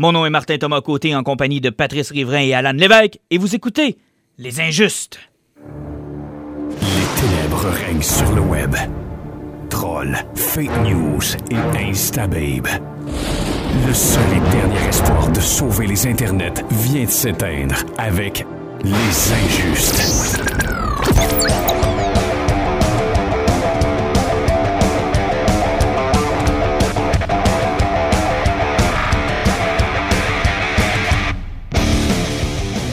Mon 0.00 0.12
nom 0.12 0.24
est 0.24 0.30
Martin 0.30 0.58
Thomas 0.58 0.80
Côté 0.80 1.16
en 1.16 1.24
compagnie 1.24 1.60
de 1.60 1.70
Patrice 1.70 2.12
Riverain 2.12 2.42
et 2.42 2.54
Alan 2.54 2.70
Lévesque 2.70 3.18
et 3.30 3.38
vous 3.38 3.56
écoutez 3.56 3.98
Les 4.38 4.60
Injustes. 4.60 5.18
Les 6.80 7.20
ténèbres 7.20 7.66
règnent 7.66 8.00
sur 8.00 8.32
le 8.32 8.40
web. 8.42 8.76
Trolls, 9.68 10.16
fake 10.36 10.84
news 10.84 11.18
et 11.50 11.56
instababe. 11.90 12.68
Le 13.88 13.92
seul 13.92 14.22
et 14.36 14.50
dernier 14.52 14.88
espoir 14.88 15.32
de 15.32 15.40
sauver 15.40 15.88
les 15.88 16.06
internets 16.06 16.64
vient 16.70 17.04
de 17.04 17.10
s'éteindre 17.10 17.84
avec 17.98 18.46
Les 18.84 19.32
Injustes. 19.32 20.38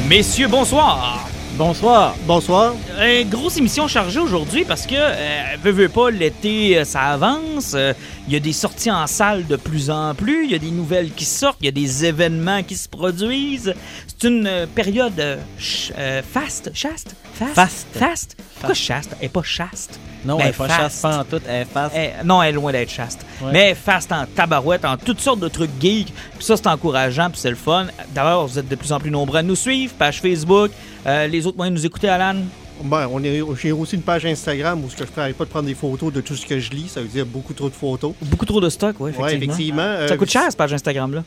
Messieurs, 0.07 0.47
bonsoir. 0.47 1.27
Bonsoir. 1.57 2.15
Bonsoir. 2.27 2.75
Euh, 2.99 3.23
grosse 3.23 3.57
émission 3.57 3.87
chargée 3.87 4.19
aujourd'hui 4.19 4.63
parce 4.63 4.85
que, 4.85 4.93
euh, 4.95 5.55
veux, 5.63 5.71
veux 5.71 5.89
pas, 5.89 6.11
l'été, 6.11 6.77
euh, 6.77 6.83
ça 6.83 7.01
avance. 7.01 7.73
Euh, 7.73 7.91
Il 8.27 8.33
y 8.33 8.37
a 8.37 8.39
des 8.39 8.53
sorties 8.53 8.89
en 8.89 9.05
salle 9.05 9.45
de 9.45 9.55
plus 9.55 9.89
en 9.91 10.15
plus. 10.15 10.45
Il 10.45 10.51
y 10.51 10.55
a 10.55 10.59
des 10.59 10.71
nouvelles 10.71 11.11
qui 11.11 11.25
sortent. 11.25 11.57
Il 11.61 11.65
y 11.65 11.69
a 11.69 11.71
des 11.71 12.05
événements 12.05 12.63
qui 12.63 12.75
se 12.75 12.89
produisent. 12.89 13.73
C'est 14.07 14.27
une 14.27 14.47
euh, 14.47 14.65
période 14.65 15.19
euh, 15.19 15.37
ch- 15.59 15.91
euh, 15.97 16.21
faste. 16.23 16.71
Chaste? 16.73 17.15
Fast? 17.35 17.53
Faste. 17.55 17.87
Fast? 17.93 18.37
Pourquoi 18.55 18.73
chaste? 18.73 19.15
Elle 19.19 19.25
est 19.25 19.29
pas 19.29 19.43
chaste. 19.43 19.99
Non, 20.25 20.37
Ben, 20.37 20.45
elle 20.45 20.49
est 20.49 20.53
pas 20.57 20.89
pas 21.01 21.19
en 21.19 21.23
tout, 21.23 21.39
elle 21.47 21.61
est 21.61 21.65
face. 21.65 21.91
Eh, 21.95 22.09
non, 22.25 22.41
elle 22.41 22.49
est 22.49 22.53
loin 22.53 22.71
d'être 22.71 22.89
chaste. 22.89 23.23
Ouais. 23.43 23.51
Mais 23.51 23.75
fast 23.75 24.11
en 24.11 24.25
tabarouette, 24.25 24.83
en 24.85 24.97
toutes 24.97 25.19
sortes 25.19 25.39
de 25.41 25.47
trucs 25.47 25.69
geeks. 25.79 26.11
Puis 26.35 26.43
ça, 26.45 26.57
c'est 26.57 26.65
encourageant, 26.65 27.29
puis 27.29 27.39
c'est 27.39 27.51
le 27.51 27.55
fun. 27.55 27.85
D'ailleurs, 28.15 28.47
vous 28.47 28.57
êtes 28.57 28.67
de 28.67 28.75
plus 28.75 28.91
en 28.91 28.99
plus 28.99 29.11
nombreux 29.11 29.37
à 29.37 29.43
nous 29.43 29.55
suivre. 29.55 29.93
Page 29.99 30.19
Facebook, 30.21 30.71
euh, 31.05 31.27
les 31.27 31.45
autres 31.45 31.57
moyens 31.57 31.75
de 31.77 31.81
nous 31.81 31.85
écouter, 31.85 32.09
Alan? 32.09 32.37
Ben, 32.83 33.07
on 33.11 33.23
est, 33.23 33.41
j'ai 33.61 33.71
aussi 33.71 33.95
une 33.95 34.01
page 34.01 34.25
Instagram 34.25 34.83
où 34.83 34.89
ce 34.89 34.97
que 34.97 35.05
je 35.05 35.09
n'arrête 35.17 35.35
pas 35.37 35.45
de 35.45 35.49
prendre 35.49 35.65
des 35.65 35.73
photos 35.75 36.11
de 36.11 36.21
tout 36.21 36.35
ce 36.35 36.45
que 36.45 36.59
je 36.59 36.71
lis. 36.71 36.89
Ça 36.89 37.01
veut 37.01 37.07
dire 37.07 37.25
beaucoup 37.25 37.53
trop 37.53 37.69
de 37.69 37.73
photos. 37.75 38.13
Beaucoup 38.21 38.45
trop 38.45 38.59
de 38.61 38.69
stock, 38.69 38.95
oui, 38.99 39.11
effectivement. 39.11 39.25
Ouais, 39.25 39.35
effectivement. 39.37 39.81
euh, 39.81 40.07
Ça 40.07 40.17
coûte 40.17 40.29
cher, 40.29 40.43
cette 40.47 40.57
page 40.57 40.73
Instagram-là. 40.73 41.23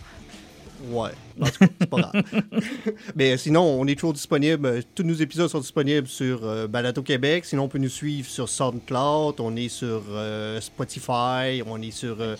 Ouais. 0.91 1.11
En 1.41 1.47
tout 1.47 1.59
cas, 1.59 1.67
c'est 1.81 1.89
pas 1.91 1.97
grave. 2.01 2.23
Mais 3.17 3.37
sinon, 3.37 3.63
on 3.63 3.87
est 3.87 3.95
toujours 3.95 4.13
disponible. 4.13 4.67
euh, 4.67 4.81
Tous 4.95 5.03
nos 5.03 5.15
épisodes 5.15 5.49
sont 5.49 5.61
disponibles 5.61 6.07
sur 6.09 6.41
euh, 6.45 6.67
Balado 6.67 7.03
Québec. 7.03 7.45
Sinon, 7.45 7.65
on 7.65 7.69
peut 7.69 7.79
nous 7.79 7.89
suivre 7.89 8.29
sur 8.29 8.49
SoundCloud. 8.49 9.37
On 9.41 9.55
est 9.57 9.69
sur 9.69 10.03
euh, 10.11 10.61
Spotify. 10.61 11.63
On 11.67 11.81
est 11.83 11.91
sur 11.91 12.17
euh, 12.21 12.37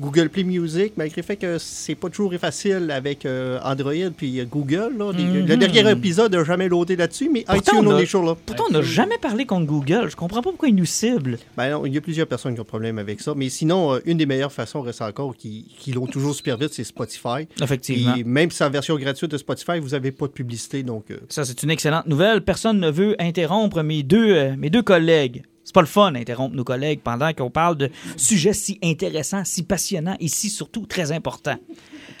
Google 0.00 0.28
Play 0.28 0.44
Music. 0.44 0.92
Malgré 0.96 1.20
le 1.22 1.26
fait 1.26 1.36
que 1.36 1.58
c'est 1.58 1.94
pas 1.94 2.08
toujours 2.10 2.32
facile 2.34 2.90
avec 2.90 3.24
euh, 3.26 3.58
Android 3.62 3.92
puis 4.16 4.40
euh, 4.40 4.44
Google. 4.44 4.94
là. 4.98 5.12
Les- 5.12 5.22
Mhm. 5.22 5.46
Le 5.46 5.56
dernier 5.56 5.90
épisode 5.92 6.34
n'a 6.34 6.42
jamais 6.44 6.68
loadé 6.68 6.96
là-dessus, 6.96 7.30
mais 7.32 7.44
Pourtant, 7.46 7.76
iTunes, 7.78 7.86
on 7.88 7.92
on, 7.92 7.96
a- 7.96 8.00
est 8.00 8.04
toujours 8.04 8.24
là. 8.24 8.36
Pourtant, 8.44 8.64
on 8.68 8.72
n'a 8.72 8.82
jamais 8.82 9.18
parlé 9.18 9.46
contre 9.46 9.66
Google. 9.66 10.08
Je 10.10 10.16
comprends 10.16 10.42
pas 10.42 10.50
pourquoi 10.50 10.68
ils 10.68 10.74
nous 10.74 10.84
ciblent. 10.84 11.38
Ben 11.56 11.70
non, 11.70 11.86
il 11.86 11.94
y 11.94 11.98
a 11.98 12.00
plusieurs 12.00 12.26
personnes 12.26 12.54
qui 12.54 12.60
ont 12.60 12.64
problème 12.64 12.98
avec 12.98 13.20
ça. 13.20 13.34
Mais 13.36 13.48
sinon, 13.48 13.94
euh, 13.94 13.98
une 14.04 14.18
des 14.18 14.26
meilleures 14.26 14.52
façons 14.52 14.82
reste 14.82 15.00
encore 15.00 15.36
qui, 15.36 15.66
qui 15.78 15.92
l'ont 15.92 16.06
toujours 16.06 16.34
super 16.34 16.58
vite, 16.58 16.70
c'est 16.72 16.84
Spotify. 16.84 17.46
Effectivement. 17.62 18.14
Et 18.16 18.24
même 18.24 18.41
sa 18.50 18.68
version 18.68 18.96
gratuite 18.96 19.30
de 19.30 19.38
Spotify, 19.38 19.78
vous 19.80 19.90
n'avez 19.90 20.10
pas 20.12 20.26
de 20.26 20.32
publicité. 20.32 20.82
Donc, 20.82 21.10
euh, 21.10 21.18
Ça, 21.28 21.44
c'est 21.44 21.62
une 21.62 21.70
excellente 21.70 22.06
nouvelle. 22.06 22.42
Personne 22.42 22.80
ne 22.80 22.90
veut 22.90 23.14
interrompre 23.20 23.82
mes 23.82 24.02
deux, 24.02 24.34
euh, 24.34 24.56
mes 24.56 24.70
deux 24.70 24.82
collègues. 24.82 25.42
C'est 25.64 25.74
pas 25.74 25.80
le 25.80 25.86
fun 25.86 26.10
d'interrompre 26.12 26.56
nos 26.56 26.64
collègues 26.64 27.00
pendant 27.04 27.32
qu'on 27.32 27.50
parle 27.50 27.76
de 27.76 27.88
sujets 28.16 28.52
si 28.52 28.78
intéressants, 28.82 29.44
si 29.44 29.62
passionnants 29.62 30.16
et 30.18 30.26
si 30.26 30.50
surtout 30.50 30.86
très 30.86 31.12
importants. 31.12 31.58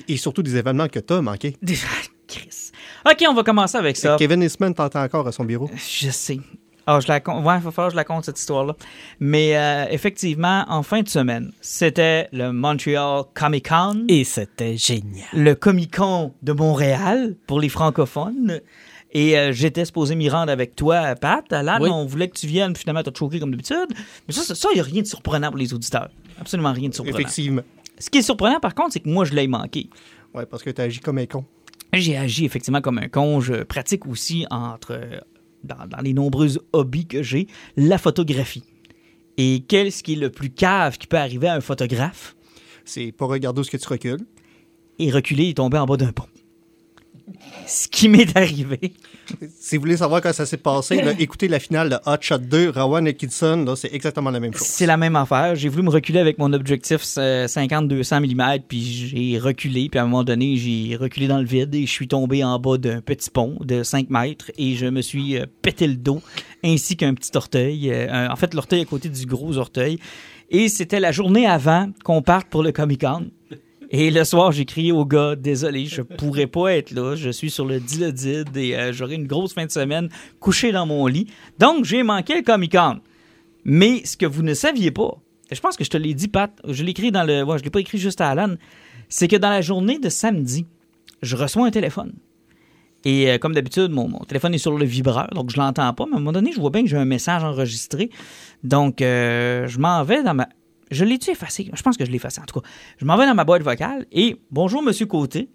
et 0.08 0.16
surtout 0.16 0.42
des 0.42 0.56
événements 0.56 0.88
que 0.88 1.00
tu 1.00 1.12
as 1.12 1.20
manqués. 1.22 1.56
Des- 1.62 1.74
Ah, 1.84 2.06
Chris. 2.28 2.70
OK, 3.04 3.24
on 3.28 3.34
va 3.34 3.42
commencer 3.42 3.76
avec 3.76 3.96
ça. 3.96 4.16
Kevin 4.18 4.42
Eastman 4.42 4.72
t'entend 4.74 5.02
encore 5.02 5.26
à 5.26 5.32
son 5.32 5.44
bureau. 5.44 5.68
Je 5.76 6.10
sais. 6.10 6.38
Ah, 6.86 6.98
je 7.00 7.06
la 7.08 7.14
Ouais, 7.16 7.56
il 7.58 7.62
va 7.62 7.70
falloir 7.70 7.88
que 7.88 7.92
je 7.92 7.96
la 7.96 8.04
compte, 8.04 8.24
cette 8.24 8.38
histoire-là. 8.38 8.74
Mais 9.20 9.56
euh, 9.56 9.86
effectivement, 9.90 10.64
en 10.68 10.82
fin 10.82 11.02
de 11.02 11.08
semaine, 11.08 11.52
c'était 11.60 12.28
le 12.32 12.52
Montreal 12.52 13.22
Comic 13.34 13.68
Con. 13.68 14.04
Et 14.08 14.24
c'était 14.24 14.76
génial. 14.76 15.26
le 15.32 15.54
Comic 15.54 15.96
Con 15.96 16.32
de 16.42 16.52
Montréal 16.52 17.36
pour 17.46 17.60
les 17.60 17.68
francophones. 17.68 18.60
Et 19.14 19.38
euh, 19.38 19.52
j'étais 19.52 19.84
supposé 19.84 20.14
m'y 20.14 20.28
rendre 20.30 20.50
avec 20.50 20.74
toi, 20.74 21.14
Pat. 21.14 21.44
Là, 21.52 21.78
Oui. 21.80 21.90
on 21.92 22.06
voulait 22.06 22.28
que 22.28 22.38
tu 22.38 22.46
viennes, 22.46 22.74
finalement, 22.74 23.02
t'as 23.02 23.12
choqué 23.16 23.38
comme 23.38 23.50
d'habitude. 23.50 23.76
Mais 24.26 24.32
ça, 24.34 24.54
ça, 24.54 24.68
il 24.72 24.76
n'y 24.76 24.80
a 24.80 24.84
rien 24.84 25.02
de 25.02 25.06
surprenant 25.06 25.48
pour 25.50 25.58
les 25.58 25.72
auditeurs. 25.74 26.08
Absolument 26.40 26.72
rien 26.72 26.88
de 26.88 26.94
surprenant. 26.94 27.18
Effectivement. 27.18 27.62
Ce 27.98 28.08
qui 28.10 28.18
est 28.18 28.22
surprenant, 28.22 28.58
par 28.58 28.74
contre, 28.74 28.94
c'est 28.94 29.00
que 29.00 29.08
moi, 29.08 29.24
je 29.26 29.34
l'ai 29.34 29.46
manqué. 29.46 29.88
Ouais, 30.34 30.46
parce 30.46 30.62
que 30.62 30.70
tu 30.70 30.80
agis 30.80 31.00
comme 31.00 31.18
un 31.18 31.26
con. 31.26 31.44
J'ai 31.92 32.16
agi 32.16 32.46
effectivement 32.46 32.80
comme 32.80 32.96
un 32.98 33.08
con. 33.08 33.40
Je 33.40 33.62
pratique 33.64 34.06
aussi 34.06 34.46
entre 34.50 34.98
dans, 35.64 35.86
dans 35.86 36.00
les 36.02 36.12
nombreux 36.12 36.58
hobbies 36.72 37.06
que 37.06 37.22
j'ai, 37.22 37.46
la 37.76 37.98
photographie. 37.98 38.64
Et 39.36 39.64
qu'est-ce 39.66 40.02
qui 40.02 40.12
est 40.12 40.16
le 40.16 40.30
plus 40.30 40.50
cave 40.50 40.98
qui 40.98 41.06
peut 41.06 41.16
arriver 41.16 41.48
à 41.48 41.54
un 41.54 41.60
photographe? 41.60 42.36
C'est 42.84 43.12
pas 43.12 43.26
regarder 43.26 43.60
où 43.60 43.64
ce 43.64 43.70
que 43.70 43.76
tu 43.76 43.88
recules. 43.88 44.26
Et 44.98 45.10
reculer 45.10 45.48
et 45.48 45.54
tomber 45.54 45.78
en 45.78 45.86
bas 45.86 45.96
d'un 45.96 46.12
pont. 46.12 46.26
Ce 47.66 47.88
qui 47.88 48.08
m'est 48.08 48.36
arrivé. 48.36 48.94
Si 49.58 49.76
vous 49.76 49.82
voulez 49.82 49.96
savoir 49.96 50.20
quand 50.20 50.32
ça 50.32 50.46
s'est 50.46 50.56
passé, 50.56 50.96
là, 51.02 51.12
écoutez 51.18 51.48
la 51.48 51.58
finale 51.58 51.90
de 51.90 51.96
Hot 52.06 52.18
Shot 52.20 52.38
2, 52.38 52.70
Rowan 52.70 53.06
Atkinson, 53.06 53.74
c'est 53.76 53.92
exactement 53.94 54.30
la 54.30 54.40
même 54.40 54.52
chose. 54.52 54.66
C'est 54.66 54.86
la 54.86 54.96
même 54.96 55.16
affaire. 55.16 55.54
J'ai 55.54 55.68
voulu 55.68 55.84
me 55.84 55.90
reculer 55.90 56.20
avec 56.20 56.38
mon 56.38 56.52
objectif 56.52 57.02
euh, 57.18 57.46
50-200 57.46 58.20
mm, 58.20 58.62
puis 58.68 58.82
j'ai 58.82 59.38
reculé, 59.38 59.88
puis 59.88 59.98
à 59.98 60.02
un 60.02 60.06
moment 60.06 60.24
donné, 60.24 60.56
j'ai 60.56 60.96
reculé 60.96 61.28
dans 61.28 61.38
le 61.38 61.46
vide 61.46 61.74
et 61.74 61.86
je 61.86 61.90
suis 61.90 62.08
tombé 62.08 62.44
en 62.44 62.58
bas 62.58 62.78
d'un 62.78 63.00
petit 63.00 63.30
pont 63.30 63.56
de 63.60 63.82
5 63.82 64.10
mètres 64.10 64.50
et 64.58 64.74
je 64.74 64.86
me 64.86 65.00
suis 65.00 65.38
euh, 65.38 65.46
pété 65.62 65.86
le 65.86 65.96
dos, 65.96 66.22
ainsi 66.64 66.96
qu'un 66.96 67.14
petit 67.14 67.36
orteil. 67.36 67.90
euh, 67.90 68.28
en 68.28 68.36
fait, 68.36 68.54
l'orteil 68.54 68.82
à 68.82 68.84
côté 68.84 69.08
du 69.08 69.26
gros 69.26 69.56
orteil. 69.56 69.98
Et 70.50 70.68
c'était 70.68 71.00
la 71.00 71.12
journée 71.12 71.46
avant 71.46 71.90
qu'on 72.04 72.20
parte 72.20 72.48
pour 72.48 72.62
le 72.62 72.72
Comic-Con. 72.72 73.30
Et 73.94 74.10
le 74.10 74.24
soir, 74.24 74.52
j'ai 74.52 74.64
crié 74.64 74.90
au 74.90 75.04
gars, 75.04 75.36
désolé, 75.36 75.84
je 75.84 76.00
pourrais 76.00 76.46
pas 76.46 76.72
être 76.72 76.92
là, 76.92 77.14
je 77.14 77.28
suis 77.28 77.50
sur 77.50 77.66
le 77.66 77.78
Dilodid 77.78 78.56
et 78.56 78.74
euh, 78.74 78.90
j'aurai 78.90 79.16
une 79.16 79.26
grosse 79.26 79.52
fin 79.52 79.66
de 79.66 79.70
semaine 79.70 80.08
couché 80.40 80.72
dans 80.72 80.86
mon 80.86 81.06
lit. 81.06 81.26
Donc, 81.58 81.84
j'ai 81.84 82.02
manqué 82.02 82.34
le 82.36 82.42
Comic-Con. 82.42 83.00
Mais 83.66 84.02
ce 84.06 84.16
que 84.16 84.24
vous 84.24 84.42
ne 84.42 84.54
saviez 84.54 84.90
pas, 84.90 85.18
je 85.52 85.60
pense 85.60 85.76
que 85.76 85.84
je 85.84 85.90
te 85.90 85.98
l'ai 85.98 86.14
dit, 86.14 86.28
Pat, 86.28 86.50
je 86.66 86.82
l'ai 86.82 86.92
écrit 86.92 87.12
dans 87.12 87.22
le. 87.22 87.44
Je 87.58 87.62
l'ai 87.62 87.70
pas 87.70 87.80
écrit 87.80 87.98
juste 87.98 88.22
à 88.22 88.30
Alan, 88.30 88.54
c'est 89.10 89.28
que 89.28 89.36
dans 89.36 89.50
la 89.50 89.60
journée 89.60 89.98
de 89.98 90.08
samedi, 90.08 90.64
je 91.20 91.36
reçois 91.36 91.66
un 91.66 91.70
téléphone. 91.70 92.14
Et 93.04 93.30
euh, 93.30 93.36
comme 93.36 93.54
d'habitude, 93.54 93.90
mon, 93.90 94.08
mon 94.08 94.20
téléphone 94.20 94.54
est 94.54 94.58
sur 94.58 94.78
le 94.78 94.86
vibreur, 94.86 95.28
donc 95.34 95.50
je 95.50 95.58
l'entends 95.58 95.92
pas. 95.92 96.06
Mais 96.06 96.14
à 96.14 96.16
un 96.16 96.20
moment 96.20 96.32
donné, 96.32 96.52
je 96.52 96.60
vois 96.60 96.70
bien 96.70 96.82
que 96.82 96.88
j'ai 96.88 96.96
un 96.96 97.04
message 97.04 97.44
enregistré. 97.44 98.08
Donc, 98.64 99.02
euh, 99.02 99.66
je 99.68 99.78
m'en 99.78 100.02
vais 100.02 100.22
dans 100.22 100.32
ma. 100.32 100.48
Je 100.92 101.04
l'ai-tu 101.04 101.30
effacé? 101.30 101.70
Je 101.72 101.82
pense 101.82 101.96
que 101.96 102.04
je 102.04 102.10
l'ai 102.10 102.16
effacé, 102.16 102.40
en 102.40 102.44
tout 102.44 102.60
cas. 102.60 102.68
Je 102.98 103.04
m'en 103.04 103.16
vais 103.16 103.26
dans 103.26 103.34
ma 103.34 103.44
boîte 103.44 103.62
vocale 103.62 104.06
et 104.12 104.36
bonjour, 104.50 104.82
Monsieur 104.82 105.06
Côté. 105.06 105.48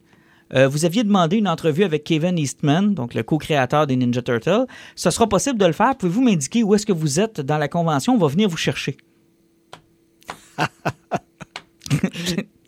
Euh, 0.54 0.68
vous 0.68 0.86
aviez 0.86 1.04
demandé 1.04 1.38
une 1.38 1.48
entrevue 1.48 1.84
avec 1.84 2.04
Kevin 2.06 2.38
Eastman, 2.40 2.94
donc 2.94 3.14
le 3.14 3.22
co-créateur 3.24 3.86
des 3.86 3.96
Ninja 3.98 4.22
Turtles. 4.22 4.66
Ce 4.96 5.10
sera 5.12 5.28
possible 5.28 5.60
de 5.60 5.66
le 5.66 5.74
faire. 5.74 5.96
Pouvez-vous 5.98 6.22
m'indiquer 6.24 6.64
où 6.64 6.74
est-ce 6.74 6.86
que 6.86 6.94
vous 6.94 7.20
êtes 7.20 7.42
dans 7.42 7.58
la 7.58 7.68
convention? 7.68 8.14
On 8.14 8.18
va 8.18 8.28
venir 8.28 8.48
vous 8.50 8.58
chercher. 8.58 8.98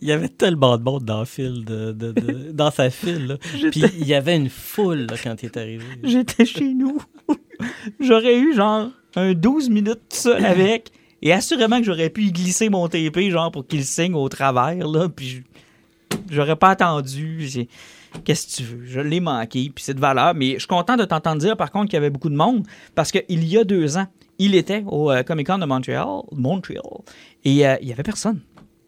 Il 0.01 0.07
y 0.07 0.11
avait 0.13 0.29
tellement 0.29 0.77
de 0.77 0.83
monde 0.83 1.03
dans, 1.03 1.19
le 1.19 1.25
fil 1.25 1.65
de, 1.65 1.91
de- 1.91 2.13
de- 2.13 2.51
dans 2.53 2.71
sa 2.71 2.89
file. 2.89 3.27
là. 3.27 3.37
Puis 3.71 3.83
il 3.99 4.07
y 4.07 4.13
avait 4.13 4.35
une 4.37 4.49
foule 4.49 5.07
là, 5.09 5.15
quand 5.21 5.43
il 5.43 5.47
est 5.47 5.57
arrivé. 5.57 5.83
J'étais 6.03 6.45
chez 6.45 6.73
nous. 6.73 7.01
j'aurais 7.99 8.39
eu 8.39 8.53
genre 8.55 8.89
un 9.17 9.33
12 9.33 9.69
minutes 9.69 9.99
seul 10.13 10.45
avec. 10.45 10.91
Et 11.21 11.33
assurément 11.33 11.79
que 11.79 11.85
j'aurais 11.85 12.09
pu 12.09 12.23
y 12.23 12.31
glisser 12.31 12.69
mon 12.69 12.87
TP, 12.87 13.29
genre 13.29 13.51
pour 13.51 13.67
qu'il 13.67 13.83
signe 13.83 14.13
au 14.13 14.29
travers, 14.29 14.87
là. 14.87 15.09
Puis 15.09 15.43
j'aurais 16.29 16.55
pas 16.55 16.69
attendu. 16.69 17.67
Qu'est-ce 18.23 18.47
que 18.47 18.63
tu 18.63 18.63
veux? 18.63 18.85
Je 18.85 18.99
l'ai 18.99 19.19
manqué, 19.19 19.71
puis 19.73 19.83
c'est 19.83 19.93
de 19.93 19.99
valeur. 19.99 20.33
Mais 20.33 20.53
je 20.53 20.59
suis 20.59 20.67
content 20.67 20.97
de 20.97 21.05
t'entendre 21.05 21.39
dire, 21.39 21.55
par 21.57 21.71
contre, 21.71 21.85
qu'il 21.85 21.95
y 21.95 21.97
avait 21.97 22.09
beaucoup 22.09 22.29
de 22.29 22.35
monde. 22.35 22.65
Parce 22.95 23.11
qu'il 23.11 23.43
y 23.45 23.57
a 23.57 23.63
deux 23.63 23.97
ans, 23.97 24.07
il 24.39 24.55
était 24.55 24.83
au 24.87 25.11
euh, 25.11 25.21
Comic 25.23 25.47
Con 25.47 25.57
de 25.57 25.65
Montréal, 25.65 26.07
Montréal 26.31 26.81
et 27.43 27.67
euh, 27.67 27.75
il 27.81 27.87
y 27.87 27.91
avait 27.91 28.03
personne. 28.03 28.39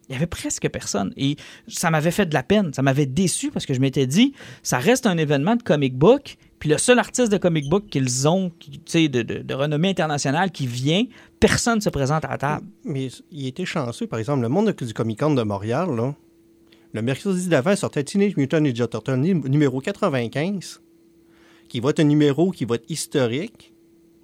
Il 0.09 0.13
y 0.13 0.15
avait 0.15 0.27
presque 0.27 0.67
personne. 0.69 1.13
Et 1.17 1.35
ça 1.67 1.89
m'avait 1.89 2.11
fait 2.11 2.25
de 2.25 2.33
la 2.33 2.43
peine. 2.43 2.73
Ça 2.73 2.81
m'avait 2.81 3.05
déçu 3.05 3.51
parce 3.51 3.65
que 3.65 3.73
je 3.73 3.79
m'étais 3.79 4.07
dit, 4.07 4.33
ça 4.63 4.77
reste 4.77 5.05
un 5.05 5.17
événement 5.17 5.55
de 5.55 5.63
comic 5.63 5.95
book. 5.95 6.37
Puis 6.61 6.69
le 6.69 6.77
seul 6.77 6.99
artiste 6.99 7.31
de 7.31 7.37
comic 7.37 7.67
book 7.67 7.87
qu'ils 7.87 8.27
ont, 8.27 8.51
qui- 8.59 9.09
de, 9.09 9.23
de, 9.23 9.53
renommée 9.53 9.89
internationale, 9.89 10.51
qui 10.51 10.67
vient, 10.67 11.05
personne 11.39 11.77
ne 11.77 11.81
se 11.81 11.89
présente 11.89 12.23
à 12.23 12.29
la 12.29 12.37
table. 12.37 12.67
Mais 12.85 13.07
il 13.31 13.47
était 13.47 13.65
chanceux, 13.65 14.05
par 14.05 14.19
exemple, 14.19 14.43
le 14.43 14.47
monde 14.49 14.71
du 14.71 14.93
Comic-Con 14.93 15.33
de 15.33 15.41
Montréal, 15.41 15.89
le 16.93 17.01
mercredi 17.01 17.47
d'avant 17.47 17.75
sortait 17.75 18.03
Teenage 18.03 18.37
Mutant 18.37 18.59
Ninja 18.61 18.87
Turtle 18.87 19.15
nu- 19.15 19.33
numéro 19.49 19.81
95, 19.81 20.81
qui 21.67 21.79
va 21.79 21.89
être 21.89 21.99
un 22.01 22.03
numéro 22.03 22.51
qui 22.51 22.65
va 22.65 22.75
être 22.75 22.89
historique, 22.91 23.73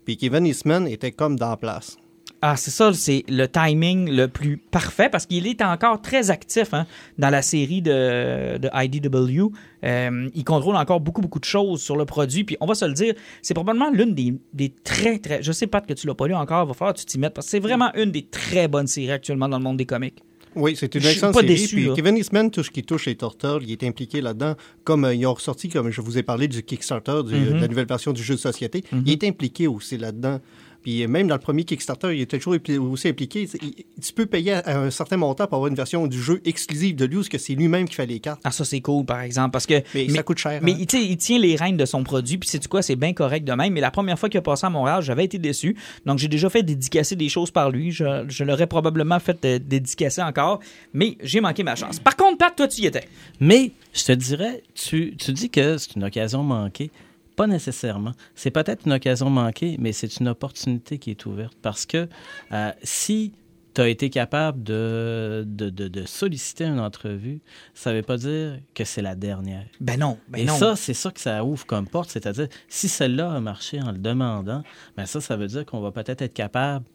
puis 0.06 0.16
Kevin 0.16 0.46
Eastman 0.46 0.88
était 0.88 1.12
comme 1.12 1.38
dans 1.40 1.50
la 1.50 1.58
place. 1.58 1.98
Ah, 2.42 2.56
c'est 2.56 2.70
ça, 2.70 2.94
c'est 2.94 3.24
le 3.30 3.48
timing 3.48 4.12
le 4.12 4.28
plus 4.28 4.58
parfait 4.58 5.10
parce 5.10 5.26
qu'il 5.26 5.48
est 5.48 5.62
encore 5.64 6.02
très 6.04 6.30
actif 6.30 6.72
hein, 6.74 6.86
dans 7.18 7.32
la 7.32 7.42
série 7.42 7.82
de, 7.82 8.58
de 8.60 8.70
IDW. 8.74 9.52
Euh, 9.84 10.30
il 10.36 10.44
contrôle 10.44 10.76
encore 10.76 11.00
beaucoup, 11.00 11.22
beaucoup 11.22 11.40
de 11.40 11.46
choses 11.46 11.82
sur 11.82 11.98
le 11.98 12.06
produit. 12.06 12.44
Puis 12.44 12.56
on 12.62 12.68
va 12.68 12.76
se 12.76 12.86
le 12.86 12.94
dire, 12.94 13.16
c'est 13.42 13.56
probablement 13.56 13.90
l'une 13.90 14.14
des, 14.14 14.36
des 14.54 14.70
très, 14.84 15.18
très. 15.18 15.42
Je 15.42 15.52
sais 15.52 15.68
pas 15.68 15.82
que 15.82 15.94
tu 15.94 16.06
l'as 16.06 16.14
pas 16.16 16.28
lu 16.28 16.36
encore, 16.36 16.68
va 16.68 16.74
falloir 16.76 16.94
que 16.94 17.00
tu 17.00 17.06
t'y 17.06 17.18
mettes 17.18 17.34
parce 17.34 17.48
que 17.48 17.52
c'est 17.52 17.60
vraiment 17.60 17.92
une 17.96 18.12
des 18.12 18.24
très 18.24 18.68
bonnes 18.68 18.88
séries 18.88 19.12
actuellement 19.12 19.50
dans 19.50 19.58
le 19.58 19.64
monde 19.64 19.78
des 19.78 19.86
comics. 19.86 20.22
Oui, 20.56 20.76
c'est 20.76 20.94
une 20.96 21.06
excellente 21.06 21.36
série. 21.36 21.46
déçu, 21.48 21.76
puis. 21.76 21.90
Kevin 21.96 22.18
Eastman, 22.18 22.50
tout 22.50 22.64
ce 22.64 22.72
qui 22.72 22.82
touche 22.82 23.06
les 23.06 23.16
Turtles, 23.16 23.60
il 23.62 23.72
est 23.72 23.84
impliqué 23.84 24.22
là-dedans. 24.22 24.56
Comme 24.84 25.06
euh, 25.06 25.14
ils 25.14 25.26
ont 25.28 25.34
ressorti, 25.36 25.70
comme 25.70 25.92
je 25.92 26.02
vous 26.02 26.18
ai 26.18 26.24
parlé 26.24 26.48
du 26.48 26.64
Kickstarter, 26.64 27.22
du- 27.28 27.36
Mhm. 27.36 27.54
de 27.54 27.60
la 27.62 27.68
nouvelle 27.68 27.86
version 27.88 28.12
du 28.14 28.24
jeu 28.24 28.34
de 28.36 28.40
société, 28.40 28.84
il 29.06 29.12
est 29.12 29.24
impliqué 29.24 29.68
aussi 29.68 29.98
là-dedans. 29.98 30.40
Puis 30.88 31.06
même 31.06 31.28
dans 31.28 31.36
le 31.36 31.42
premier 31.42 31.66
Kickstarter, 31.66 32.16
il 32.16 32.22
était 32.22 32.38
toujours 32.38 32.56
aussi 32.90 33.10
impliqué. 33.10 33.46
Tu 33.46 34.14
peux 34.14 34.26
payer 34.26 34.54
à 34.54 34.80
un 34.80 34.90
certain 34.90 35.18
montant 35.18 35.46
pour 35.46 35.56
avoir 35.56 35.68
une 35.68 35.76
version 35.76 36.08
du 36.08 36.18
jeu 36.18 36.40
exclusive 36.46 36.96
de 36.96 37.04
lui, 37.04 37.18
parce 37.18 37.28
que 37.28 37.38
c'est 37.38 37.56
lui-même 37.56 37.90
qui 37.90 37.96
fait 37.96 38.06
les 38.06 38.22
cartes. 38.22 38.40
Ah, 38.46 38.52
ça, 38.52 38.64
c'est 38.64 38.80
cool, 38.80 39.04
par 39.04 39.20
exemple, 39.20 39.52
parce 39.52 39.66
que. 39.66 39.84
Mais, 39.94 40.08
ça 40.08 40.24
coûte 40.24 40.38
cher. 40.38 40.62
Mais 40.64 40.72
hein. 40.72 40.88
il, 40.94 41.18
tient 41.18 41.40
les 41.40 41.58
rênes 41.58 41.76
de 41.76 41.84
son 41.84 42.06
produit, 42.06 42.38
puis 42.38 42.48
c'est 42.48 42.66
quoi, 42.70 42.82
c'est 42.82 42.96
bien 42.96 43.12
correct 43.12 43.44
de 43.44 43.52
même. 43.52 43.74
Mais 43.74 43.82
la 43.82 43.92
première 43.92 44.18
fois 44.18 44.30
qu'il 44.30 44.38
a 44.38 44.42
passé 44.42 44.66
à 44.66 44.70
Montréal, 44.70 45.02
j'avais 45.02 45.26
été 45.26 45.38
déçu. 45.38 45.76
Donc 46.06 46.20
j'ai 46.20 46.30
déjà 46.30 46.50
fait 46.50 46.64
dédicacer 46.64 47.18
des 47.18 47.28
choses 47.28 47.52
par 47.52 47.70
lui. 47.70 47.92
Je, 47.92 48.24
je 48.30 48.46
l'aurais 48.46 48.68
probablement 48.68 49.20
fait 49.20 49.44
euh, 49.44 49.60
dédicacer 49.60 50.22
encore, 50.22 50.62
mais 50.94 51.18
j'ai 51.22 51.42
manqué 51.42 51.64
ma 51.64 51.76
chance. 51.76 52.00
Par 52.00 52.16
contre, 52.16 52.38
Pat, 52.38 52.56
toi, 52.56 52.66
tu 52.70 52.84
y 52.84 52.86
étais. 52.86 53.10
Mais 53.42 53.72
je 53.94 54.06
te 54.06 54.14
dirais, 54.14 54.64
tu, 54.74 55.18
tu 55.18 55.34
dis 55.34 55.50
que 55.50 55.78
c'est 55.78 55.98
une 55.98 56.06
occasion 56.06 56.44
manquée. 56.44 56.92
Pas 57.38 57.48
nécessairement. 57.48 58.12
C'est 58.36 58.52
peut-être 58.52 58.86
une 58.86 58.92
occasion 58.94 59.30
manquée, 59.30 59.78
mais 59.80 59.94
c'est 59.94 60.20
une 60.20 60.28
opportunité 60.28 60.98
qui 60.98 61.12
est 61.12 61.26
ouverte. 61.26 61.56
Parce 61.62 61.86
que 61.86 62.10
euh, 62.52 62.72
si 62.84 63.32
tu 63.74 63.82
as 63.82 63.88
été 63.90 64.10
capable 64.10 64.64
de, 64.64 65.44
de, 65.48 65.70
de- 65.70 65.88
de 65.88 66.06
solliciter 66.08 66.66
une 66.66 66.80
entrevue, 66.80 67.42
ça 67.76 67.92
ne 67.92 67.98
veut 67.98 68.02
pas 68.02 68.18
dire 68.18 68.58
que 68.74 68.84
c'est 68.84 69.04
la 69.04 69.14
dernière. 69.16 69.66
Ben 69.80 70.00
non, 70.00 70.18
ben 70.28 70.40
Et 70.42 70.46
non. 70.46 70.58
ça, 70.58 70.76
c'est 70.76 70.96
ça 70.96 71.12
que 71.12 71.20
ça 71.20 71.46
ouvre 71.46 71.64
comme 71.68 71.88
porte. 71.88 72.10
C'est-à-dire, 72.10 72.48
si 72.68 72.90
celle-là 72.90 73.32
a 73.32 73.40
marché 73.40 73.80
en 73.82 73.92
le 73.92 74.00
demandant, 74.00 74.64
ben 74.98 75.06
ça, 75.06 75.22
ça 75.22 75.38
veut 75.38 75.46
dire 75.48 75.64
qu'on 75.66 75.80
va 75.80 75.92
peut-être 75.92 76.24
être 76.24 76.34
capable, 76.34 76.86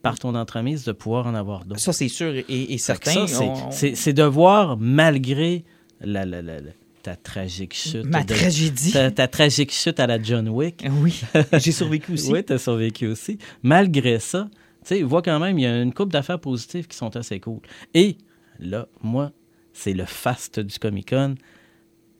par 0.00 0.16
ton 0.16 0.36
entremise, 0.36 0.84
de 0.84 0.92
pouvoir 0.92 1.26
en 1.26 1.34
avoir 1.34 1.64
d'autres. 1.64 1.80
Ça, 1.80 1.92
c'est 1.92 2.06
sûr 2.08 2.32
et, 2.48 2.78
certain. 2.78 3.26
c'est- 3.26 3.44
On- 3.48 3.70
de 4.12 4.22
voir, 4.22 4.76
malgré 4.78 5.64
la- 6.00 6.24
la- 6.24 6.40
la- 6.40 6.60
ta 7.02 7.16
tragique 7.16 7.74
chute. 7.74 8.04
Ma 8.04 8.22
de- 8.22 8.34
tragédie. 8.34 8.92
ta, 8.92 9.10
ta 9.10 9.28
tragique 9.28 9.72
chute 9.72 9.98
à 10.00 10.06
la 10.06 10.20
John 10.22 10.48
Wick. 10.48 10.84
Oui, 11.00 11.20
j'ai 11.54 11.72
survécu 11.72 12.12
aussi. 12.12 12.30
Oui, 12.32 12.44
tu 12.44 12.52
as 12.52 12.58
survécu 12.58 13.06
aussi. 13.06 13.38
Malgré 13.62 14.18
ça, 14.18 14.48
tu 14.82 14.88
sais, 14.96 15.02
vois 15.02 15.22
quand 15.22 15.38
même, 15.38 15.58
il 15.58 15.62
y 15.62 15.66
a 15.66 15.80
une 15.82 15.92
couple 15.94 16.12
d'affaires 16.12 16.40
positives 16.40 16.86
qui 16.86 16.96
sont 16.96 17.14
assez 17.16 17.40
cool. 17.40 17.60
Et 17.94 18.16
là, 18.58 18.86
moi, 19.02 19.32
c'est 19.72 19.92
le 19.94 20.04
fast 20.04 20.60
du 20.60 20.78
Comic-Con. 20.78 21.34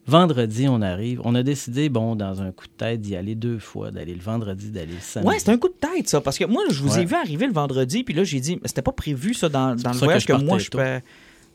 Vendredi, 0.06 0.66
on 0.70 0.80
arrive. 0.80 1.20
On 1.24 1.34
a 1.34 1.42
décidé, 1.42 1.90
bon, 1.90 2.16
dans 2.16 2.40
un 2.40 2.50
coup 2.50 2.66
de 2.66 2.72
tête, 2.72 3.02
d'y 3.02 3.14
aller 3.14 3.34
deux 3.34 3.58
fois, 3.58 3.90
d'aller 3.90 4.14
le 4.14 4.22
vendredi, 4.22 4.70
d'aller 4.70 4.94
le 4.94 5.00
samedi. 5.00 5.28
Ouais, 5.28 5.38
c'est 5.38 5.50
un 5.50 5.58
coup 5.58 5.68
de 5.68 5.74
tête, 5.74 6.08
ça. 6.08 6.22
Parce 6.22 6.38
que 6.38 6.46
moi, 6.46 6.62
je 6.70 6.82
vous 6.82 6.98
ai 6.98 7.04
vu 7.04 7.14
arriver 7.14 7.46
le 7.46 7.52
vendredi, 7.52 8.04
puis 8.04 8.14
là, 8.14 8.24
j'ai 8.24 8.40
dit, 8.40 8.56
mais 8.62 8.68
c'était 8.68 8.80
pas 8.80 8.92
prévu, 8.92 9.34
ça, 9.34 9.50
dans, 9.50 9.74
dans 9.76 9.90
le 9.92 9.98
que 9.98 10.04
voyage 10.04 10.22
je 10.22 10.26
que, 10.28 10.32
moi, 10.32 10.58
je 10.58 10.70
tôt. 10.70 10.78
peux. 10.78 11.00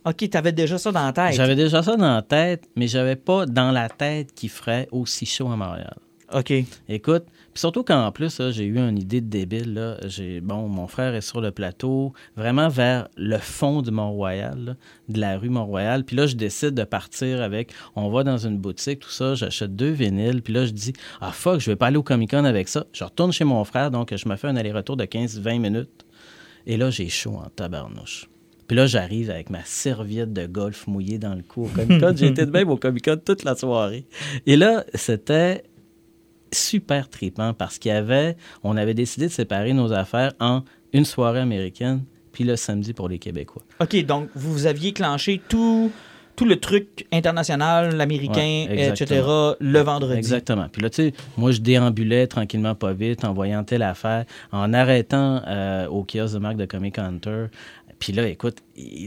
Ok, 0.05 0.29
t'avais 0.29 0.51
déjà 0.51 0.77
ça 0.77 0.91
dans 0.91 1.05
la 1.05 1.13
tête. 1.13 1.33
J'avais 1.33 1.55
déjà 1.55 1.81
ça 1.81 1.95
dans 1.95 2.15
la 2.15 2.21
tête, 2.21 2.67
mais 2.75 2.87
j'avais 2.87 3.15
pas 3.15 3.45
dans 3.45 3.71
la 3.71 3.87
tête 3.87 4.33
qu'il 4.33 4.49
ferait 4.49 4.87
aussi 4.91 5.25
chaud 5.25 5.49
à 5.49 5.55
Montréal. 5.55 5.95
Ok. 6.33 6.51
Écoute, 6.89 7.25
puis 7.53 7.59
surtout 7.59 7.83
qu'en 7.83 8.11
plus, 8.11 8.41
j'ai 8.49 8.65
eu 8.65 8.79
une 8.79 8.97
idée 8.97 9.21
de 9.21 9.27
débile. 9.27 9.75
Là. 9.75 9.97
J'ai, 10.07 10.41
bon, 10.41 10.67
mon 10.67 10.87
frère 10.87 11.13
est 11.13 11.21
sur 11.21 11.39
le 11.41 11.51
plateau, 11.51 12.11
vraiment 12.35 12.69
vers 12.69 13.07
le 13.15 13.37
fond 13.37 13.81
du 13.83 13.91
Mont-Royal, 13.91 14.57
là, 14.65 14.75
de 15.09 15.19
la 15.19 15.37
rue 15.37 15.49
Mont-Royal. 15.49 16.03
Puis 16.03 16.15
là, 16.15 16.25
je 16.25 16.35
décide 16.35 16.71
de 16.71 16.83
partir 16.83 17.41
avec. 17.41 17.71
On 17.95 18.09
va 18.09 18.23
dans 18.23 18.37
une 18.37 18.57
boutique, 18.57 18.99
tout 18.99 19.11
ça, 19.11 19.35
j'achète 19.35 19.75
deux 19.75 19.91
vinyles. 19.91 20.41
Puis 20.41 20.53
là, 20.53 20.65
je 20.65 20.71
dis, 20.71 20.93
ah 21.21 21.31
fuck, 21.31 21.59
je 21.59 21.69
vais 21.69 21.75
pas 21.75 21.87
aller 21.87 21.97
au 21.97 22.03
Comic-Con 22.03 22.45
avec 22.45 22.67
ça. 22.67 22.85
Je 22.93 23.03
retourne 23.03 23.31
chez 23.31 23.45
mon 23.45 23.63
frère, 23.63 23.91
donc 23.91 24.13
je 24.13 24.27
me 24.27 24.35
fais 24.35 24.47
un 24.47 24.55
aller-retour 24.55 24.97
de 24.97 25.05
15-20 25.05 25.59
minutes. 25.59 26.05
Et 26.65 26.77
là, 26.77 26.89
j'ai 26.89 27.09
chaud 27.09 27.35
en 27.35 27.49
tabarnouche. 27.49 28.27
Puis 28.67 28.77
là, 28.77 28.85
j'arrive 28.87 29.29
avec 29.29 29.49
ma 29.49 29.63
serviette 29.63 30.33
de 30.33 30.45
golf 30.45 30.87
mouillée 30.87 31.17
dans 31.17 31.35
le 31.35 31.43
cou 31.43 31.65
au 31.65 31.67
Comic-Con. 31.67 32.13
Été 32.13 32.45
de 32.45 32.51
même 32.51 32.69
au 32.69 32.77
Comic-Con 32.77 33.17
toute 33.23 33.43
la 33.43 33.55
soirée. 33.55 34.05
Et 34.45 34.55
là, 34.55 34.83
c'était 34.93 35.63
super 36.51 37.09
tripant 37.09 37.53
parce 37.53 37.79
qu'il 37.79 37.91
y 37.91 37.95
avait, 37.95 38.37
on 38.63 38.77
avait 38.77 38.93
décidé 38.93 39.27
de 39.27 39.31
séparer 39.31 39.73
nos 39.73 39.91
affaires 39.91 40.33
en 40.39 40.63
une 40.93 41.05
soirée 41.05 41.39
américaine 41.39 42.03
puis 42.31 42.43
le 42.43 42.55
samedi 42.55 42.93
pour 42.93 43.09
les 43.09 43.19
Québécois. 43.19 43.61
OK, 43.79 43.95
donc 44.05 44.29
vous 44.35 44.65
aviez 44.65 44.91
clenché 44.91 45.41
tout, 45.47 45.91
tout 46.35 46.45
le 46.45 46.59
truc 46.59 47.05
international, 47.11 47.95
l'américain, 47.95 48.65
Ouais, 48.69 48.89
etc., 48.89 49.21
le 49.59 49.79
vendredi. 49.79 50.17
Exactement. 50.17 50.67
Puis 50.71 50.81
là, 50.81 50.89
tu 50.89 50.95
sais, 51.03 51.13
moi, 51.37 51.51
je 51.51 51.61
déambulais 51.61 52.27
tranquillement, 52.27 52.73
pas 52.75 52.93
vite, 52.93 53.23
en 53.23 53.33
voyant 53.33 53.63
telle 53.63 53.83
affaire, 53.83 54.25
en 54.51 54.73
arrêtant 54.73 55.41
euh, 55.47 55.87
au 55.87 56.03
kiosque 56.03 56.33
de 56.33 56.39
marque 56.39 56.57
de 56.57 56.65
Comic 56.65 56.97
Hunter. 56.97 57.45
Puis 58.03 58.11
là, 58.11 58.27
écoute, 58.27 58.57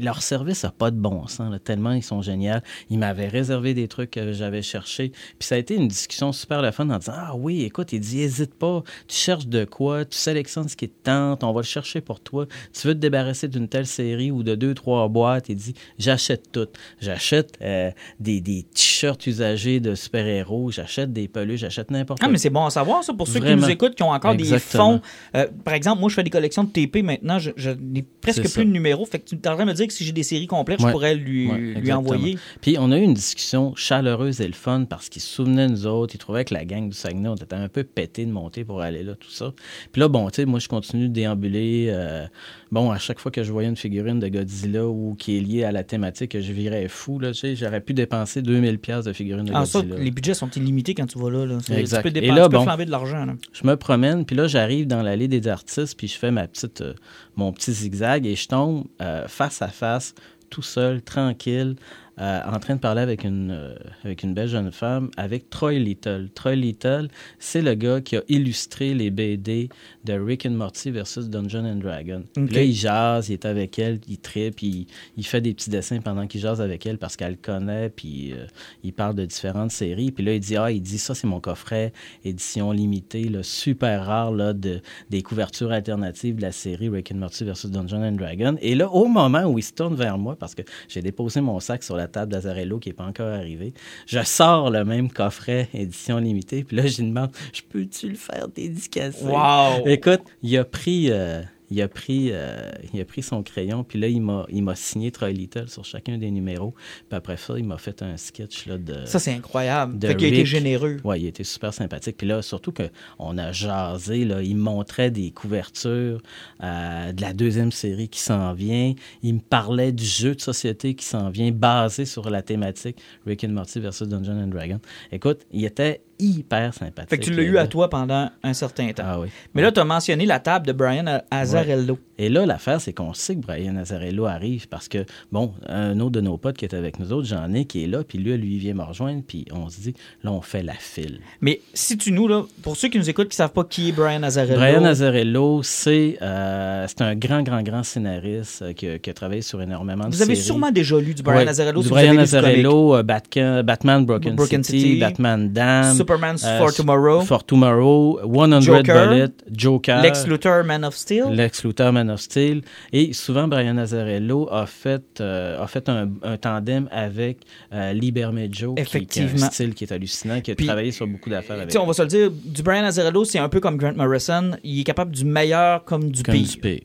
leur 0.01 0.23
service 0.23 0.63
n'a 0.65 0.71
pas 0.71 0.91
de 0.91 0.97
bon 0.97 1.27
sens, 1.27 1.51
là, 1.51 1.59
tellement 1.59 1.93
ils 1.93 2.03
sont 2.03 2.23
géniaux. 2.23 2.55
Ils 2.91 2.99
m'avaient 2.99 3.29
réservé 3.29 3.75
des 3.75 3.89
trucs 3.89 4.13
que 4.13 4.33
j'avais 4.33 4.63
cherchés. 4.63 5.11
Puis 5.39 5.47
ça 5.49 5.57
a 5.57 5.59
été 5.59 5.75
une 5.75 5.89
discussion 5.89 6.33
super 6.33 6.63
le 6.63 6.71
fun 6.71 6.89
en 6.91 6.99
disant 6.99 7.13
Ah 7.17 7.35
oui, 7.37 7.63
écoute, 7.63 7.93
il 7.93 8.01
dit 8.01 8.21
Hésite 8.21 8.55
pas, 8.55 8.83
tu 9.09 9.17
cherches 9.17 9.47
de 9.49 9.65
quoi, 9.65 10.05
tu 10.05 10.17
sélectionnes 10.17 10.69
ce 10.69 10.77
qui 10.77 10.89
te 10.89 10.95
tente, 11.05 11.43
on 11.45 11.53
va 11.53 11.61
le 11.61 11.67
chercher 11.67 12.01
pour 12.01 12.21
toi. 12.21 12.47
Tu 12.73 12.87
veux 12.87 12.95
te 12.95 12.99
débarrasser 13.01 13.49
d'une 13.49 13.69
telle 13.69 13.87
série 13.87 14.31
ou 14.31 14.43
de 14.43 14.55
deux, 14.55 14.75
trois 14.75 15.09
boîtes? 15.09 15.49
Il 15.49 15.57
dit 15.57 15.75
J'achète 15.99 16.53
tout. 16.53 16.69
J'achète 17.01 17.59
euh, 17.63 17.91
des, 18.21 18.41
des 18.41 18.63
t-shirts 18.63 19.27
usagés 19.27 19.81
de 19.81 19.95
super-héros, 19.95 20.71
j'achète 20.71 21.13
des 21.13 21.29
peluches, 21.29 21.61
j'achète 21.61 21.91
n'importe 21.91 22.21
Ah, 22.23 22.27
quoi. 22.27 22.33
mais 22.33 22.39
c'est 22.39 22.51
bon 22.51 22.65
à 22.65 22.71
savoir, 22.71 23.03
ça, 23.05 23.13
pour 23.15 23.27
ceux 23.29 23.41
qui 23.41 23.55
nous 23.55 23.69
écoutent, 23.71 23.95
qui 23.95 24.03
ont 24.03 24.11
encore 24.11 24.33
Exactement. 24.33 24.95
des 24.95 24.99
fonds. 24.99 25.03
Euh, 25.37 25.47
par 25.65 25.75
exemple, 25.75 26.01
moi, 26.01 26.09
je 26.09 26.15
fais 26.15 26.23
des 26.23 26.31
collections 26.31 26.65
de 26.65 26.71
TP 26.71 27.03
maintenant. 27.03 27.39
Je, 27.39 27.51
je 27.57 27.71
n'ai 27.71 28.03
presque 28.21 28.41
plus 28.43 28.49
ça. 28.49 28.61
de 28.65 28.69
numéros. 28.71 29.05
Fait 29.07 29.19
que 29.19 29.25
tu 29.29 29.37
en 29.57 29.59
train 29.59 29.65
de 29.67 29.71
me 29.71 29.75
dire 29.77 29.87
que 29.87 29.93
si 29.93 30.05
j'ai 30.05 30.13
des 30.13 30.23
séries 30.23 30.47
complètes, 30.47 30.81
je 30.81 30.87
pourrais 30.87 31.15
lui, 31.15 31.49
Ouais, 31.51 31.59
lui 31.59 31.93
envoyer. 31.93 32.39
Puis 32.61 32.77
on 32.79 32.91
a 32.93 32.99
eu 32.99 33.03
une 33.03 33.15
discussion 33.15 33.75
chaleureuse 33.75 34.41
et 34.41 34.47
le 34.47 34.53
fun 34.55 34.85
parce 34.89 35.09
qu'ils 35.09 35.23
se 35.23 35.29
souvenaient 35.35 35.67
de 35.67 35.73
nous 35.73 35.87
autres. 35.87 36.15
Ils 36.15 36.19
trouvaient 36.19 36.45
que 36.45 36.55
la 36.55 36.65
gang 36.65 36.89
du 36.89 36.97
Saguenay, 36.97 37.29
on 37.29 37.35
était 37.35 37.55
un 37.55 37.69
peu 37.69 37.85
pété 37.85 38.25
de 38.25 38.31
monter 38.33 38.65
pour 38.65 38.81
aller 38.81 39.03
là, 39.03 39.15
tout 39.15 39.31
ça. 39.31 39.53
Puis 39.93 40.01
là, 40.01 40.09
bon, 40.09 40.29
tu 40.31 40.37
sais, 40.37 40.45
moi, 40.45 40.59
je 40.61 40.69
continue 40.69 41.09
de 41.09 41.13
déambuler. 41.15 41.87
euh, 41.91 42.27
bon, 42.73 42.91
à 42.91 42.99
chaque 42.99 43.19
fois 43.21 43.31
que 43.31 43.43
je 43.43 43.53
voyais 43.53 43.69
une 43.69 43.77
figurine 43.77 44.19
de 44.19 44.29
Godzilla 44.29 44.87
ou 44.87 45.15
qui 45.19 45.37
est 45.37 45.41
liée 45.41 45.65
à 45.65 45.73
la 45.73 45.85
thématique, 45.85 46.39
je 46.41 46.53
virais 46.53 46.89
fou, 46.89 47.19
là, 47.19 47.29
tu 47.33 47.41
sais. 47.41 47.57
J'aurais 47.57 47.81
pu 47.81 47.95
dépenser 47.95 48.43
2000 48.43 48.79
pièces 48.79 49.05
de 49.05 49.13
figurines 49.13 49.45
de 49.47 49.53
Ah, 49.55 49.65
ça, 49.67 49.81
Godzilla. 49.81 49.99
les 50.03 50.11
budgets 50.11 50.35
sont 50.35 50.51
illimités 50.51 50.95
quand 50.95 51.07
tu 51.07 51.19
vas 51.19 51.31
là. 51.31 51.59
Exact. 51.77 51.99
Tu 51.99 52.03
peux, 52.13 52.19
Et 52.19 52.21
dépenser, 52.21 52.39
là, 52.41 52.45
tu 52.45 52.51
peux 52.51 52.57
bon. 52.59 52.63
flamber 52.65 52.85
de 52.87 52.91
l'argent. 52.91 53.27
Je 53.53 53.67
me 53.67 53.77
promène, 53.77 54.25
puis 54.25 54.37
là, 54.37 54.47
j'arrive 54.47 54.87
dans 54.87 55.03
l'allée 55.03 55.29
des 55.29 55.49
artistes, 55.49 55.97
puis 55.97 56.09
je 56.09 56.19
fais 56.19 56.31
ma 56.31 56.47
petite, 56.47 56.81
euh, 56.81 56.95
mon 57.37 57.53
petit 57.53 57.73
zigzag 57.73 58.27
et 58.27 58.35
je 58.37 58.49
tombe 58.49 58.85
euh, 59.01 59.27
face 59.29 59.63
à 59.63 59.69
face, 59.69 60.15
tout 60.51 60.63
seul, 60.63 61.03
tranquille, 61.03 61.77
euh, 62.19 62.41
en 62.47 62.59
train 62.59 62.77
de 62.77 62.81
parler 62.81 63.03
avec 63.03 63.25
une, 63.25 63.51
euh, 63.51 63.75
avec 64.03 64.23
une 64.23 64.33
belle 64.33 64.49
jeune 64.49 64.73
femme, 64.73 65.11
avec 65.19 65.51
Troy 65.51 65.75
Little. 65.75 66.31
Troy 66.35 66.55
Little, 66.55 67.09
c'est 67.39 67.61
le 67.61 67.75
gars 67.75 68.01
qui 68.01 68.17
a 68.17 68.23
illustré 68.29 68.95
les 68.95 69.11
BD 69.11 69.69
de 70.05 70.15
Rick 70.15 70.47
and 70.47 70.53
Morty 70.53 70.91
versus 70.91 71.29
Dungeon 71.29 71.67
and 71.67 71.77
Dragon. 71.77 72.25
Là, 72.37 72.63
il 72.63 72.73
jase, 72.73 73.29
il 73.29 73.35
est 73.35 73.45
avec 73.45 73.79
elle, 73.79 74.01
il 74.09 74.19
tripe, 74.19 74.63
il, 74.63 74.87
il 75.19 75.27
fait 75.27 75.43
des 75.43 75.53
petits 75.53 75.69
dessins 75.69 76.01
pendant 76.01 76.27
qu'il 76.27 76.41
jase 76.41 76.63
avec 76.63 76.87
elle 76.87 76.97
parce 76.97 77.17
qu'elle 77.17 77.33
le 77.33 77.37
connaît, 77.37 77.91
puis 77.91 78.33
euh, 78.33 78.47
il 78.83 78.95
parle 78.95 79.15
de 79.15 79.27
différentes 79.27 79.73
séries. 79.73 80.11
Puis 80.11 80.25
là, 80.25 80.33
il 80.35 80.41
dit, 80.41 80.57
ah, 80.57 80.71
il 80.71 80.81
dit, 80.81 80.99
ça, 80.99 81.15
c'est 81.15 81.27
mon 81.27 81.41
coffret, 81.41 81.93
édition 82.25 82.73
limitée, 82.73 83.25
là, 83.25 83.43
super 83.43 84.07
rare, 84.07 84.33
là, 84.33 84.55
de, 84.55 84.81
des 85.11 85.23
couvertures 85.23 85.71
alternatives 85.71 86.37
de 86.37 86.43
la 86.43 86.53
série 86.53 86.89
Rick 86.89 87.13
and 87.13 87.17
Morty 87.17 87.45
versus 87.45 87.71
Dungeon 87.71 88.03
and 88.03 88.13
Dragon. 88.13 88.57
Et 88.63 88.75
là, 88.75 88.91
au 88.91 89.07
moment 89.07 89.45
où 89.45 89.59
il 89.59 89.63
se 89.63 89.73
tourne 89.73 89.97
vers 89.97 90.17
moi, 90.17 90.35
parce 90.37 90.55
que 90.55 90.63
j'ai 90.89 91.03
déposé 91.03 91.43
mon 91.43 91.61
sac 91.61 91.83
sur 91.83 91.97
la 91.97 92.06
table 92.09 92.33
d'Azarello 92.33 92.79
qui 92.79 92.89
n'est 92.89 92.95
pas 92.95 93.05
encore 93.05 93.29
arrivé, 93.29 93.73
je 94.07 94.23
sors 94.23 94.71
le 94.71 94.85
même 94.85 95.11
coffret 95.11 95.69
édition 95.75 96.19
limitée, 96.19 96.65
puis 96.65 96.77
là, 96.77 96.87
je 96.87 97.03
lui 97.03 97.09
demande, 97.09 97.31
je 97.53 97.63
peux-tu 97.63 98.09
le 98.09 98.17
faire 98.17 98.49
dédicacer? 98.49 99.25
Wow! 99.25 99.87
Écoute, 99.87 100.23
il 100.43 100.57
a 100.59 100.65
pris, 100.65 101.11
euh, 101.11 101.43
il 101.71 101.83
a 101.83 101.89
pris, 101.89 102.29
euh, 102.33 102.71
il 102.93 103.01
a 103.01 103.05
pris 103.05 103.23
son 103.23 103.43
crayon, 103.43 103.85
puis 103.85 103.99
là, 103.99 104.09
il 104.09 104.21
m'a, 104.21 104.47
il 104.49 104.63
m'a 104.63 104.75
signé 104.75 105.11
Troy 105.11 105.31
Little 105.31 105.69
sur 105.69 105.85
chacun 105.85 106.19
des 106.19 106.31
numéros. 106.31 106.75
Puis 107.09 107.17
après 107.17 107.37
ça, 107.37 107.59
il 107.59 107.65
m'a 107.65 107.79
fait 107.79 108.03
un 108.03 108.17
sketch 108.17 108.67
là, 108.67 108.79
de. 108.79 109.05
Ça, 109.05 109.19
c'est 109.19 109.33
incroyable. 109.33 109.99
de 109.99 110.09
Fait 110.09 110.17
qu'il 110.17 110.27
a 110.27 110.29
été 110.29 110.45
généreux. 110.45 110.99
Ouais, 111.05 111.21
il 111.21 111.27
était 111.27 111.45
super 111.45 111.75
sympathique. 111.75 112.17
Puis 112.17 112.27
là, 112.27 112.43
surtout 112.43 112.73
qu'on 112.73 113.39
a 113.39 113.53
jasé, 113.53 114.25
là, 114.25 114.43
il 114.43 114.57
me 114.57 114.63
montrait 114.63 115.11
des 115.11 115.31
couvertures 115.31 116.21
euh, 116.63 117.13
de 117.13 117.21
la 117.21 117.33
deuxième 117.33 117.73
série 117.73 118.09
qui 118.09 118.21
s'en 118.21 118.53
vient. 118.53 118.95
Il 119.23 119.35
me 119.35 119.41
parlait 119.41 119.93
du 119.93 120.05
jeu 120.05 120.35
de 120.35 120.41
société 120.41 120.95
qui 120.95 121.05
s'en 121.05 121.31
vient, 121.31 121.51
basé 121.51 122.05
sur 122.05 122.31
la 122.31 122.43
thématique 122.43 122.99
Rick 123.27 123.45
and 123.45 123.49
Morty 123.49 123.81
versus 123.81 124.09
Dungeon 124.09 124.43
and 124.43 124.49
Dragon. 124.49 124.81
Écoute, 125.13 125.47
il 125.53 125.65
était 125.65 126.01
hyper 126.19 126.75
sympathique. 126.75 127.11
Fait 127.11 127.19
que 127.19 127.25
tu 127.25 127.33
l'as 127.33 127.43
eu 127.43 127.59
à 127.59 127.67
toi 127.67 127.89
pendant 127.91 128.31
un 128.43 128.55
certain 128.55 128.93
temps. 128.93 129.05
Ah 129.07 129.21
oui. 129.21 129.29
Mais 129.55 129.63
là, 129.63 129.73
tu 129.73 129.81
as 129.81 129.85
mentionné 129.85 130.27
la 130.27 130.41
table 130.41 130.67
de 130.67 130.73
Brian. 130.73 131.21
Azarello. 131.31 131.99
Et 132.19 132.29
là, 132.29 132.47
l'affaire, 132.47 132.81
c'est 132.81 132.93
qu'on 132.93 133.13
sait 133.13 133.37
que 133.37 133.41
Brian 133.41 133.77
Azarello 133.77 134.25
arrive 134.27 134.69
parce 134.69 134.89
que, 134.89 135.05
bon, 135.33 135.53
un 135.69 136.01
autre 136.01 136.13
de 136.13 136.21
nos 136.23 136.37
potes 136.39 136.57
qui 136.57 136.65
est 136.65 136.75
avec 136.75 136.99
nous 136.99 137.13
autres, 137.13 137.29
j'en 137.29 137.53
ai, 137.53 137.65
qui 137.67 137.85
est 137.85 137.87
là, 137.87 138.03
puis 138.07 138.19
lui, 138.19 138.37
lui, 138.39 138.55
il 138.55 138.59
vient 138.59 138.75
me 138.75 138.83
rejoindre, 138.83 139.23
puis 139.27 139.45
on 139.53 139.69
se 139.69 139.81
dit, 139.81 139.95
là, 140.25 140.33
on 140.33 140.41
fait 140.41 140.63
la 140.63 140.73
file. 140.73 141.21
Mais 141.41 141.61
si 141.75 141.99
tu 141.99 142.13
nous, 142.13 142.27
là, 142.27 142.45
pour 142.63 142.77
ceux 142.77 142.89
qui 142.89 142.99
nous 142.99 143.11
écoutent 143.11 143.29
qui 143.29 143.37
savent 143.37 143.53
pas 143.53 143.65
qui 143.65 143.91
est 143.91 143.93
Brian 143.93 144.23
Azarello. 144.23 144.57
Brian 144.59 144.85
Azarello, 144.85 145.63
c'est 145.63 146.17
euh, 146.23 146.87
c'est 146.89 147.03
un 147.03 147.15
grand, 147.15 147.43
grand, 147.43 147.63
grand 147.63 147.83
scénariste 147.83 148.63
euh, 148.63 148.73
qui, 148.73 148.87
a- 148.89 148.99
qui 148.99 149.11
a 149.11 149.15
travaillé 149.15 149.43
sur 149.43 149.61
énormément 149.61 150.05
de 150.09 150.15
Vous 150.15 150.23
avez 150.23 150.35
sûrement 150.37 150.71
déjà 150.71 150.99
lu 150.99 151.13
du 151.15 151.23
Brian 151.23 151.39
Ouais, 151.41 151.49
Azarello 151.49 151.81
du 151.81 151.87
si 151.87 151.91
Brian 151.93 152.15
vous 152.15 152.35
avez 152.35 152.57
lu 152.57 152.63
du 152.63 152.65
comic. 152.69 152.75
Azarello, 152.75 152.97
euh, 152.97 153.03
Batcan- 153.03 153.63
Batman 153.63 154.07
Broken, 154.07 154.35
Broken 154.37 154.65
City, 154.65 154.81
City, 154.81 155.01
Batman 155.01 155.53
Dam, 155.53 155.95
Superman 155.97 156.39
for 156.39 156.73
Tomorrow, 156.73 157.21
For 157.21 157.45
Tomorrow, 157.45 158.21
100 158.25 158.61
Joker, 158.63 159.09
Bullet, 159.09 159.33
Joker, 159.53 160.01
Lex 160.03 160.27
Luthor, 160.27 160.65
Man 160.65 160.85
of 160.85 160.95
Steel. 160.97 161.27
Lex 161.31 161.63
Luthor, 161.65 161.93
Man 161.93 162.06
of 162.09 162.21
Steel. 162.21 162.63
Et 162.93 163.13
souvent, 163.13 163.49
Brian 163.49 163.77
Azarello 163.79 164.49
a 164.53 164.67
fait, 164.67 165.21
euh, 165.21 165.63
a 165.63 165.67
fait 165.67 165.89
un, 165.89 166.11
un 166.23 166.37
tandem 166.37 166.89
avec 166.91 167.39
euh, 167.73 167.93
Lee 167.93 168.13
Bermejo, 168.13 168.75
qui, 168.75 169.07
qui 169.07 169.21
a 169.21 169.25
un 169.25 169.37
style 169.51 169.75
qui 169.75 169.85
est 169.85 169.93
hallucinant, 169.93 170.41
qui 170.41 170.51
a 170.51 170.55
Puis, 170.55 170.67
travaillé 170.67 170.93
sur 170.93 171.07
beaucoup 171.07 171.31
d'affaires 171.31 171.61
avec 171.61 171.75
on 171.79 171.87
va 171.87 171.93
se 171.93 172.03
le 172.03 172.09
dire, 172.09 172.31
du 172.31 172.63
Brian 172.63 172.85
Azarello, 172.85 173.25
c'est 173.25 173.39
un 173.39 173.49
peu 173.49 173.61
comme 173.61 173.77
Grant 173.77 173.95
Morrison. 173.95 174.53
Il 174.65 174.81
est 174.81 174.85
capable 174.85 175.13
du 175.13 175.25
meilleur 175.25 175.85
comme 175.85 176.11
du 176.11 176.23
comme 176.23 176.35
pire. 176.35 176.49
du 176.49 176.57
pire. 176.59 176.81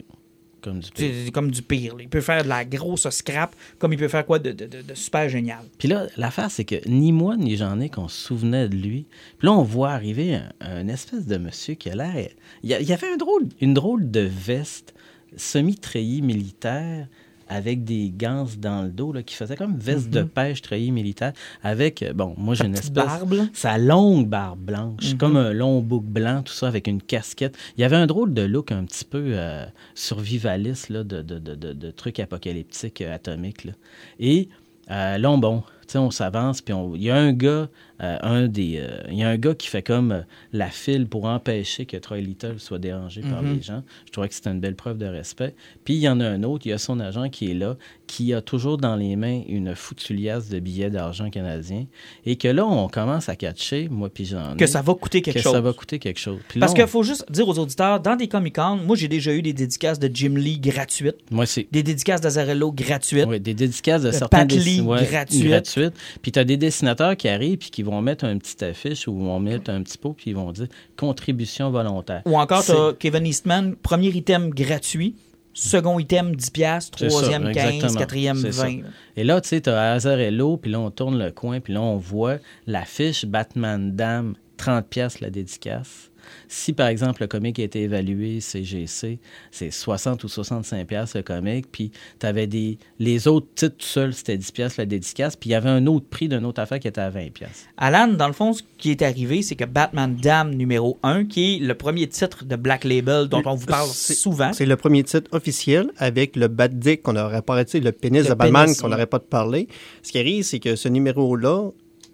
Comme 0.62 0.80
du 0.80 0.92
pire. 0.92 1.32
Comme 1.34 1.50
du 1.50 1.62
pire. 1.64 1.96
Il 2.00 2.08
peut 2.08 2.22
faire 2.22 2.44
de 2.44 2.48
la 2.50 2.64
grosse 2.66 3.10
scrap, 3.10 3.56
comme 3.80 3.94
il 3.94 3.98
peut 3.98 4.08
faire 4.08 4.24
quoi 4.28 4.38
de, 4.38 4.52
de- 4.52 4.68
super 4.94 5.28
génial. 5.28 5.62
Puis 5.80 5.88
là, 5.88 6.06
l'affaire, 6.18 6.52
c'est 6.52 6.66
que 6.66 6.76
ni 6.88 7.12
moi 7.12 7.36
ni 7.36 7.58
j'en 7.58 7.80
ai 7.80 7.90
qu'on 7.90 8.08
se 8.08 8.28
souvenait 8.28 8.70
de 8.70 8.76
lui. 8.76 9.08
Puis 9.40 9.48
là, 9.48 9.54
on 9.54 9.64
voit 9.64 9.90
arriver 9.90 10.36
un, 10.36 10.52
un 10.60 10.88
espèce 10.88 11.26
de 11.26 11.38
monsieur 11.38 11.74
qui 11.74 11.90
a 11.90 11.96
l'air. 11.96 12.30
Il 12.62 12.70
y, 12.70 12.76
a- 12.76 12.80
il 12.80 12.88
y 12.88 12.94
avait 12.94 13.08
un 13.12 13.18
drôle, 13.18 13.48
une 13.60 13.74
drôle 13.74 14.12
de 14.12 14.20
veste 14.20 14.94
semi-treillis 15.36 16.22
militaire 16.22 17.08
avec 17.48 17.84
des 17.84 18.14
gants 18.16 18.48
dans 18.60 18.82
le 18.84 18.90
dos 18.90 19.12
là, 19.12 19.24
qui 19.24 19.36
faisait 19.36 19.58
comme 19.58 19.76
veste 19.76 20.10
de 20.10 20.24
pêche 20.24 20.62
treillis 20.62 20.92
militaire 20.92 21.34
avec, 21.64 22.02
euh, 22.02 22.14
bon, 22.14 22.34
moi 22.38 22.56
j'ai 22.56 22.64
une 22.66 22.76
espèce... 22.76 22.92
barbe, 22.94 23.34
là. 23.34 23.44
Sa 23.52 23.78
longue 23.78 24.30
barbe 24.30 24.60
blanche, 24.60 25.12
Mhm. 25.12 25.18
comme 25.18 25.36
un 25.36 25.52
long 25.52 25.82
bouc 25.82 26.06
blanc, 26.06 26.44
tout 26.44 26.54
ça, 26.54 26.70
avec 26.70 26.88
une 26.88 27.02
casquette. 27.02 27.58
Il 27.78 27.82
y 27.82 27.84
avait 27.84 27.98
un 27.98 28.08
drôle 28.08 28.34
de 28.34 28.44
look 28.44 28.72
un 28.72 28.86
petit 28.86 29.04
peu 29.04 29.22
euh, 29.34 29.66
survivaliste, 29.96 30.90
là, 30.90 31.04
de, 31.04 31.22
de, 31.22 31.40
de, 31.40 31.56
de, 31.74 31.92
trucs 31.92 32.22
apocalyptiques 32.22 33.02
euh, 33.02 33.14
atomiques. 33.16 33.66
Là. 33.66 33.74
Et 34.20 34.48
euh, 34.90 35.18
là, 35.18 35.30
on- 35.32 35.38
bon, 35.38 35.64
on 35.96 36.10
s'avance, 36.10 36.62
puis 36.62 36.74
il 36.96 37.04
y 37.04 37.10
a 37.10 37.18
un 37.18 37.34
gars, 37.34 37.68
euh, 38.02 38.18
un 38.22 38.48
des, 38.48 38.78
euh, 38.80 39.02
il 39.12 39.18
y 39.18 39.24
a 39.24 39.30
un 39.30 39.38
gars 39.38 39.54
qui 39.54 39.68
fait 39.68 39.84
comme 39.84 40.12
euh, 40.12 40.22
la 40.54 40.70
file 40.70 41.08
pour 41.08 41.26
empêcher 41.26 41.86
que 41.86 41.98
Troy 41.98 42.18
Little 42.20 42.56
soit 42.60 42.80
dérangé 42.80 43.22
par 43.22 43.44
Mhm. 43.44 43.56
les 43.56 43.62
gens. 43.62 43.84
Je 44.08 44.12
trouvais 44.12 44.28
que 44.30 44.34
c'était 44.34 44.50
une 44.50 44.60
belle 44.60 44.76
preuve 44.76 44.98
de 44.98 45.06
respect. 45.06 45.54
Puis 45.86 45.94
il 45.96 46.00
y 46.00 46.10
en 46.10 46.20
a 46.20 46.26
un 46.28 46.44
autre, 46.44 46.66
il 46.66 46.70
y 46.70 46.74
a 46.74 46.78
son 46.78 47.00
agent 47.00 47.30
qui 47.30 47.52
est 47.52 47.54
là, 47.54 47.78
qui 48.08 48.34
a 48.34 48.42
toujours 48.42 48.78
dans 48.78 48.96
les 48.96 49.16
mains 49.16 49.42
une 49.48 49.76
foutue 49.76 50.14
liasse 50.16 50.50
de 50.50 50.60
billets 50.60 50.90
d'argent 50.90 51.30
canadiens, 51.30 51.86
et 52.26 52.36
que 52.36 52.48
là, 52.48 52.66
on 52.66 52.88
commence 52.90 53.30
à 53.30 53.36
catcher, 53.36 53.88
moi 53.90 54.10
puis 54.10 54.26
j'en 54.26 54.54
ai, 54.56 54.58
Que 54.58 54.68
ça 54.68 54.82
va 54.82 54.94
coûter 54.96 55.22
quelque 55.22 55.36
que 55.38 55.42
chose. 55.44 55.54
ça 55.54 55.62
va 55.62 55.72
coûter 55.74 56.00
quelque 56.00 56.20
chose. 56.20 56.40
Puis 56.48 56.60
Parce 56.60 56.72
on- 56.72 56.76
qu'il 56.76 56.88
faut 56.88 57.04
juste 57.04 57.32
dire 57.32 57.48
aux 57.48 57.58
auditeurs, 57.60 58.00
dans 58.00 58.16
des 58.16 58.28
Comic-Con, 58.28 58.78
moi 58.86 58.96
j'ai 58.96 59.08
déjà 59.08 59.34
eu 59.34 59.42
des 59.42 59.54
dédicaces 59.54 60.00
de 60.00 60.10
Jim 60.14 60.34
Lee 60.36 60.60
gratuites, 60.60 61.18
moi, 61.30 61.46
c'est 61.46 61.68
des 61.72 61.84
dédicaces 61.84 62.20
d'Azarello 62.22 62.72
gratuites. 62.72 63.26
Ouais, 63.28 63.40
des 63.40 63.54
dédicaces 63.54 64.02
de 64.02 64.08
Le 64.08 64.14
certains 64.14 64.40
Pat 64.46 64.52
Lee 64.52 64.82
ouais, 64.82 65.04
gratuite. 65.06 65.46
gratuites. 65.46 65.94
Puis 66.22 66.32
tu 66.32 66.40
as 66.40 66.44
des 66.44 66.58
dessinateurs 66.58 67.16
qui 67.16 67.28
arrivent 67.30 67.58
puis 67.60 67.70
qui 67.70 67.84
vont 67.84 67.91
mettre 68.00 68.24
un 68.24 68.38
petit 68.38 68.64
affiche 68.64 69.10
ou 69.10 69.18
vont 69.18 69.42
mettre 69.42 69.70
un 69.70 69.84
petit 69.84 69.98
pot 69.98 70.14
puis 70.14 70.32
ils 70.32 70.36
vont 70.36 70.54
dire 70.54 70.68
contribution 70.96 71.70
volontaire. 71.72 72.22
Ou 72.26 72.38
encore, 72.38 72.64
t'as 72.64 72.94
Kevin 72.94 73.26
Eastman, 73.26 73.76
premier 73.76 74.08
item 74.10 74.52
gratuit, 74.52 75.16
second 75.54 76.00
item 76.00 76.34
10$, 76.34 76.52
piastres, 76.52 77.00
ça, 77.00 77.08
troisième 77.08 77.44
15$, 77.44 77.50
exactement. 77.50 78.00
quatrième 78.00 78.38
C'est 78.38 78.52
ça. 78.54 78.68
20$. 78.68 78.84
Et 79.18 79.24
là, 79.24 79.42
tu 79.42 79.50
sais, 79.50 79.62
tu 79.62 79.70
as 79.70 79.92
Azarello, 79.94 80.58
puis 80.58 80.72
là, 80.72 80.80
on 80.80 80.92
tourne 80.92 81.18
le 81.18 81.32
coin, 81.32 81.60
puis 81.60 81.74
là, 81.74 81.82
on 81.82 81.98
voit 81.98 82.38
l'affiche 82.68 83.26
Batman 83.26 83.96
Dam, 83.96 84.36
30 84.58 84.88
pièces 84.88 85.20
la 85.20 85.30
dédicace. 85.30 86.11
Si, 86.54 86.74
par 86.74 86.88
exemple, 86.90 87.22
le 87.22 87.28
comic 87.28 87.60
a 87.60 87.64
été 87.64 87.84
évalué 87.84 88.42
CGC, 88.42 89.20
c'est 89.52 89.72
60 89.72 90.22
ou 90.26 90.28
65 90.28 90.86
pièces 90.86 91.16
le 91.16 91.22
comic, 91.22 91.66
puis 91.72 91.92
tu 92.20 92.26
avais 92.26 92.46
des... 92.46 92.78
Les 93.00 93.30
autres 93.30 93.48
titres 93.56 93.78
tout 93.78 93.86
seuls, 93.86 94.14
c'était 94.14 94.36
10 94.36 94.52
pièces 94.52 94.76
la 94.76 94.86
dédicace, 94.86 95.38
puis 95.38 95.50
il 95.52 95.54
y 95.54 95.56
avait 95.56 95.70
un 95.70 95.88
autre 95.88 96.08
prix 96.10 96.28
d'une 96.28 96.44
autre 96.46 96.62
affaire 96.62 96.82
qui 96.82 96.90
était 96.90 97.00
à 97.00 97.10
20 97.10 97.32
pièces. 97.32 97.68
Alan, 97.78 98.10
dans 98.10 98.28
le 98.28 98.34
fond, 98.34 98.52
ce 98.52 98.64
qui 98.78 98.92
est 98.92 99.02
arrivé, 99.02 99.44
c'est 99.44 99.56
que 99.56 99.64
Batman 99.64 100.14
Dam 100.22 100.54
numéro 100.54 101.00
1, 101.04 101.24
qui 101.24 101.56
est 101.56 101.60
le 101.60 101.74
premier 101.74 102.08
titre 102.08 102.44
de 102.44 102.58
Black 102.58 102.84
Label 102.84 103.30
dont 103.30 103.42
on 103.46 103.56
vous 103.56 103.66
parle 103.68 103.88
C'est- 103.90 104.14
souvent. 104.16 104.52
C'est 104.52 104.66
le 104.66 104.76
premier 104.76 105.04
titre 105.04 105.30
officiel 105.32 105.90
avec 105.96 106.36
le 106.36 106.50
Bat 106.50 106.68
Dick 106.68 107.02
qu'on 107.02 107.14
n'aurait 107.14 107.44
pas 107.44 107.54
arrêté, 107.54 107.80
le 107.80 107.94
pénis 107.94 108.24
Le 108.24 108.30
de 108.32 108.34
Batman 108.34 108.66
pénis, 108.66 108.82
qu'on 108.82 108.88
oui. 108.88 108.92
n'aurait 108.92 109.08
pas 109.08 109.20
de 109.20 109.24
parler. 109.24 109.70
Ce 110.04 110.12
qui 110.12 110.20
arrive, 110.20 110.44
c'est 110.44 110.60
que 110.60 110.76
ce 110.76 110.90
numéro-là, 110.90 111.70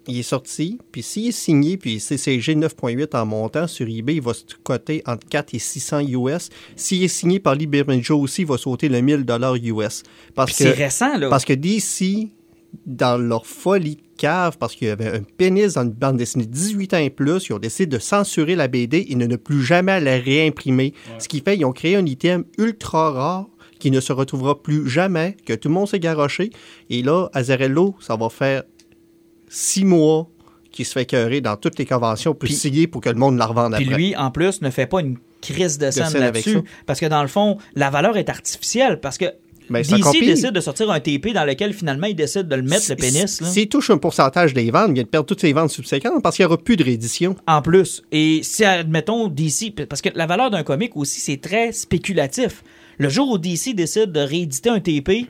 il 0.08 0.18
est 0.18 0.22
sorti, 0.22 0.78
puis 0.90 1.02
s'il 1.02 1.28
est 1.28 1.32
signé, 1.32 1.76
puis 1.76 2.00
CCG 2.00 2.54
9.8 2.54 3.16
en 3.16 3.26
montant 3.26 3.66
sur 3.66 3.86
eBay, 3.86 4.16
il 4.16 4.22
va 4.22 4.34
se 4.34 4.44
coter 4.62 5.02
entre 5.06 5.26
4 5.28 5.54
et 5.54 5.58
600 5.58 6.00
US. 6.08 6.48
S'il 6.76 7.02
est 7.04 7.08
signé 7.08 7.38
par 7.40 7.54
Lee 7.54 7.66
Bermejo 7.66 8.18
aussi, 8.18 8.42
il 8.42 8.48
va 8.48 8.58
sauter 8.58 8.88
le 8.88 9.00
1000 9.00 9.26
US. 9.64 10.02
Parce 10.34 10.52
Puis 10.52 10.64
que, 10.64 10.70
c'est 10.70 10.70
récent, 10.72 11.16
là. 11.18 11.28
parce 11.28 11.44
que 11.44 11.52
DC, 11.52 12.28
dans 12.86 13.18
leur 13.18 13.46
folie 13.46 13.98
cave, 14.16 14.56
parce 14.58 14.74
qu'il 14.74 14.88
y 14.88 14.90
avait 14.90 15.08
un 15.08 15.22
pénis 15.22 15.74
dans 15.74 15.82
une 15.82 15.90
bande 15.90 16.16
dessinée 16.16 16.46
18 16.46 16.94
ans 16.94 16.98
et 16.98 17.10
plus, 17.10 17.48
ils 17.48 17.52
ont 17.52 17.58
décidé 17.58 17.86
de 17.86 17.98
censurer 17.98 18.56
la 18.56 18.68
BD 18.68 19.06
et 19.08 19.14
de 19.14 19.26
ne 19.26 19.36
plus 19.36 19.62
jamais 19.62 20.00
la 20.00 20.18
réimprimer. 20.18 20.92
Ce 21.18 21.28
qui 21.28 21.40
fait 21.40 21.56
qu'ils 21.56 21.66
ont 21.66 21.72
créé 21.72 21.96
un 21.96 22.06
item 22.06 22.44
ultra 22.58 23.12
rare 23.12 23.46
qui 23.78 23.90
ne 23.90 24.00
se 24.00 24.12
retrouvera 24.12 24.60
plus 24.60 24.88
jamais, 24.88 25.36
que 25.46 25.52
tout 25.52 25.68
le 25.68 25.74
monde 25.74 25.88
s'est 25.88 26.00
garoché. 26.00 26.50
Et 26.90 27.02
là, 27.02 27.28
Azarello, 27.32 27.94
ça 28.00 28.16
va 28.16 28.28
faire 28.28 28.64
six 29.48 29.84
mois 29.84 30.28
qu'il 30.70 30.84
se 30.84 30.92
fait 30.92 31.40
dans 31.40 31.56
toutes 31.56 31.78
les 31.78 31.86
conventions 31.86 32.32
pour 32.34 32.46
Puis- 32.46 32.54
signer 32.54 32.86
pour 32.86 33.00
que 33.00 33.08
le 33.08 33.16
monde 33.16 33.36
la 33.38 33.46
revende 33.46 33.74
Puis 33.74 33.84
après. 33.86 33.96
lui, 33.96 34.16
en 34.16 34.30
plus, 34.30 34.60
ne 34.62 34.70
fait 34.70 34.86
pas 34.86 35.00
une 35.00 35.16
crise 35.40 35.78
de 35.78 35.90
scène 35.90 36.12
là-dessus. 36.18 36.58
Parce 36.86 37.00
que 37.00 37.06
dans 37.06 37.22
le 37.22 37.28
fond, 37.28 37.58
la 37.74 37.90
valeur 37.90 38.16
est 38.16 38.28
artificielle. 38.28 39.00
Parce 39.00 39.18
que 39.18 39.26
Ben, 39.70 39.82
DC 39.82 40.20
décide 40.24 40.52
de 40.52 40.60
sortir 40.60 40.90
un 40.90 40.98
TP 40.98 41.32
dans 41.34 41.44
lequel 41.44 41.74
finalement 41.74 42.06
il 42.06 42.16
décide 42.16 42.48
de 42.48 42.56
le 42.56 42.62
mettre, 42.62 42.86
le 42.88 42.96
pénis. 42.96 43.42
S'il 43.42 43.68
touche 43.68 43.90
un 43.90 43.98
pourcentage 43.98 44.54
des 44.54 44.70
ventes, 44.70 44.86
il 44.88 44.94
vient 44.94 45.02
de 45.02 45.08
perdre 45.08 45.26
toutes 45.26 45.40
ses 45.42 45.52
ventes 45.52 45.70
subséquentes 45.70 46.22
parce 46.22 46.36
qu'il 46.36 46.44
n'y 46.44 46.52
aura 46.52 46.56
plus 46.58 46.76
de 46.76 46.84
réédition. 46.84 47.36
En 47.46 47.60
plus. 47.60 48.02
Et 48.10 48.40
si, 48.42 48.64
admettons, 48.64 49.28
DC, 49.28 49.74
parce 49.88 50.00
que 50.00 50.08
la 50.14 50.26
valeur 50.26 50.50
d'un 50.50 50.62
comic 50.62 50.96
aussi, 50.96 51.20
c'est 51.20 51.36
très 51.40 51.72
spéculatif. 51.72 52.62
Le 52.98 53.08
jour 53.10 53.28
où 53.30 53.36
DC 53.38 53.74
décide 53.74 54.10
de 54.10 54.20
rééditer 54.20 54.70
un 54.70 54.80
TP 54.80 55.26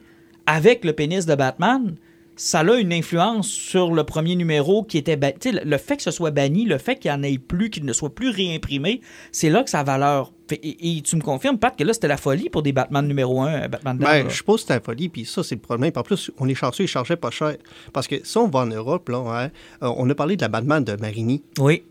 avec 0.46 0.84
le 0.84 0.92
pénis 0.92 1.26
de 1.26 1.34
Batman, 1.34 1.96
ça 2.38 2.61
a 2.61 2.75
une 2.76 2.92
influence 2.95 3.49
sur 3.49 3.92
le 3.92 4.04
premier 4.04 4.35
numéro 4.37 4.83
qui 4.85 4.97
était... 4.97 5.16
ba- 5.16 5.33
tu 5.33 5.50
sais, 5.50 5.52
le- 5.52 5.68
le 5.68 5.76
fait 5.76 5.97
que 5.99 6.02
ce 6.04 6.11
soit 6.11 6.30
banni, 6.30 6.64
le 6.64 6.78
fait 6.78 6.97
qu'il 6.97 7.11
n'y 7.11 7.16
en 7.18 7.23
ait 7.23 7.37
plus, 7.37 7.68
qu'il 7.68 7.85
ne 7.85 7.92
soit 7.92 8.14
plus 8.14 8.30
réimprimé, 8.30 9.00
c'est 9.33 9.50
là 9.50 9.62
que 9.64 9.71
sa 9.71 9.83
valeur... 9.83 10.33
Et, 10.50 10.97
et 10.97 11.02
tu 11.02 11.16
me 11.16 11.21
confirmes, 11.21 11.59
Pat, 11.59 11.76
que 11.76 11.85
là, 11.85 11.92
c'était 11.92 12.09
la 12.09 12.16
folie 12.16 12.49
pour 12.49 12.62
des 12.62 12.73
Batman 12.73 13.07
numéro 13.07 13.42
1, 13.42 13.68
Batman 13.68 13.99
Dam, 13.99 14.09
Ben, 14.09 14.30
je 14.30 14.37
suppose 14.37 14.62
que 14.62 14.68
c'est 14.68 14.75
la 14.75 14.80
folie, 14.80 15.11
puis 15.11 15.26
ça, 15.26 15.42
c'est 15.42 15.57
le 15.57 15.61
problème. 15.61 15.92
Puis 15.92 16.00
En 16.00 16.02
plus, 16.04 16.30
on 16.38 16.49
est 16.49 16.54
chanceux, 16.54 16.85
ils 16.85 16.88
chargeaient 16.88 17.16
pas 17.16 17.30
cher. 17.30 17.57
Parce 17.92 18.07
que 18.09 18.25
si 18.25 18.38
on 18.38 18.49
va 18.49 18.61
en 18.61 18.66
Europe, 18.66 19.11
là, 19.11 19.18
hein, 19.18 19.50
euh, 19.85 19.92
on 19.97 20.09
a 20.09 20.14
parlé 20.14 20.37
de 20.37 20.40
la 20.42 20.49
Batman 20.49 20.83
de 20.83 20.95
Marini. 20.95 21.42
Oui, 21.59 21.83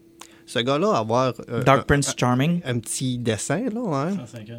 Ce 0.47 0.57
gars-là, 0.59 0.93
avoir 0.95 1.33
euh, 1.51 1.61
Dark 1.63 1.81
un, 1.81 1.83
Prince 1.83 2.15
Charming. 2.17 2.61
un 2.65 2.79
petit 2.79 3.17
dessin, 3.19 3.65
là, 3.71 3.81
hein, 4.09 4.17
euh, 4.49 4.55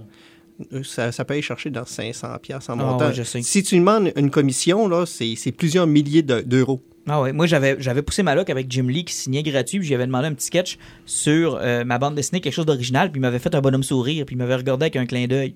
ça, 0.82 1.12
ça 1.12 1.24
peut 1.24 1.34
aller 1.34 1.42
chercher 1.42 1.70
dans 1.70 1.84
500 1.84 2.28
pièces 2.42 2.68
en 2.68 2.72
Ah, 2.72 2.76
montant. 2.76 3.06
ouais, 3.08 3.14
je 3.14 3.22
sais. 3.22 3.42
Si 3.42 3.62
tu 3.62 3.76
demandes 3.78 4.12
une 4.16 4.30
commission, 4.30 4.88
là, 4.88 5.06
c'est 5.06 5.34
c'est 5.36 5.52
plusieurs 5.52 5.86
milliers 5.86 6.22
de- 6.22 6.40
d'euros. 6.40 6.80
Ah 7.10 7.22
ouais, 7.22 7.32
moi 7.32 7.46
j'avais 7.46 7.76
j'avais 7.80 8.02
poussé 8.02 8.22
ma 8.22 8.34
loc 8.34 8.50
avec 8.50 8.70
Jim 8.70 8.86
Lee 8.88 9.04
qui 9.04 9.14
signait 9.14 9.42
gratuit, 9.42 9.78
puis 9.78 9.88
j'avais 9.88 10.06
demandé 10.06 10.26
un 10.26 10.34
petit 10.34 10.46
sketch 10.46 10.78
sur 11.06 11.56
euh, 11.60 11.84
ma 11.84 11.98
bande 11.98 12.14
dessinée, 12.14 12.40
quelque 12.40 12.52
chose 12.52 12.66
d'original, 12.66 13.10
puis 13.10 13.18
il 13.18 13.22
m'avait 13.22 13.38
fait 13.38 13.54
un 13.54 13.60
bonhomme 13.60 13.82
sourire, 13.82 14.26
puis 14.26 14.34
il 14.34 14.38
m'avait 14.38 14.56
regardé 14.56 14.84
avec 14.84 14.96
un 14.96 15.06
clin 15.06 15.26
d'œil. 15.26 15.54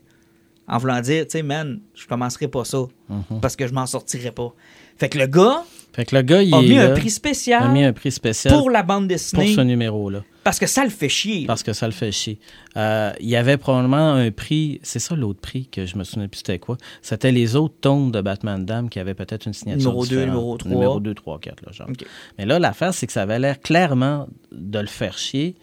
En 0.69 0.79
voulant 0.79 1.01
dire, 1.01 1.25
tu 1.27 1.33
sais, 1.33 1.43
man, 1.43 1.81
je 1.95 2.07
commencerai 2.07 2.47
pas 2.49 2.65
ça, 2.65 2.79
Mhm. 3.11 3.41
parce 3.43 3.57
que 3.57 3.67
je 3.67 3.73
m'en 3.75 3.85
sortirai 3.87 4.31
pas. 4.31 4.55
Fait 4.97 5.09
que 5.09 5.19
le 5.19 5.27
gars 5.27 5.65
Fait 5.95 6.05
que 6.07 6.17
le 6.17 6.23
gars, 6.23 6.43
il 6.43 6.55
a 6.55 6.59
est 6.59 6.69
mis 6.69 6.79
un 6.79 6.91
prix 6.95 7.11
spécial 7.11 7.63
a 7.63 7.69
mis 7.69 7.85
un 7.85 7.93
prix 7.93 8.11
spécial 8.13 8.55
pour 8.55 8.71
la 8.71 8.83
bande 8.83 9.03
pour 9.03 9.09
dessinée, 9.09 9.55
ce 9.55 9.61
numéro-là. 9.61 10.25
parce 10.43 10.59
que 10.59 10.67
ça 10.67 10.85
le 10.85 10.91
fait 10.91 11.09
chier. 11.11 11.45
Parce 11.47 11.63
que 11.63 11.73
ça 11.75 11.87
le 11.87 11.93
fait 11.93 12.11
chier. 12.13 12.39
Euh, 12.77 13.13
il 13.21 13.29
y 13.29 13.37
avait 13.37 13.59
probablement 13.59 14.13
un 14.15 14.31
prix, 14.31 14.81
c'est 14.83 14.99
ça 14.99 15.15
l'autre 15.15 15.41
prix 15.41 15.67
que 15.67 15.85
je 15.85 15.97
me 15.99 16.05
souviens 16.05 16.29
plus 16.29 16.39
c'était 16.39 16.59
quoi? 16.59 16.79
C'était 17.03 17.31
les 17.33 17.57
autres 17.57 17.75
tomes 17.81 18.11
de 18.11 18.21
Batman 18.23 18.65
Dame 18.65 18.89
qui 18.89 19.01
avaient 19.01 19.15
peut-être 19.15 19.47
une 19.47 19.53
signature 19.53 19.91
Numéro 19.91 20.07
deux, 20.07 20.17
différente. 20.25 20.27
numéro 20.35 20.57
trois. 20.57 20.71
Numéro 20.73 21.01
2, 21.01 21.15
3, 21.15 21.39
4, 21.41 21.67
là, 21.67 21.73
genre. 21.73 21.89
Ok. 21.91 22.07
Mais 22.39 22.47
là, 22.47 22.59
l'affaire, 22.59 22.95
c'est 22.95 23.07
que 23.07 23.13
ça 23.13 23.23
avait 23.23 23.39
l'air 23.39 23.61
clairement 23.61 24.29
de 24.51 24.79
le 24.79 24.87
faire 24.87 25.19
chier. 25.19 25.55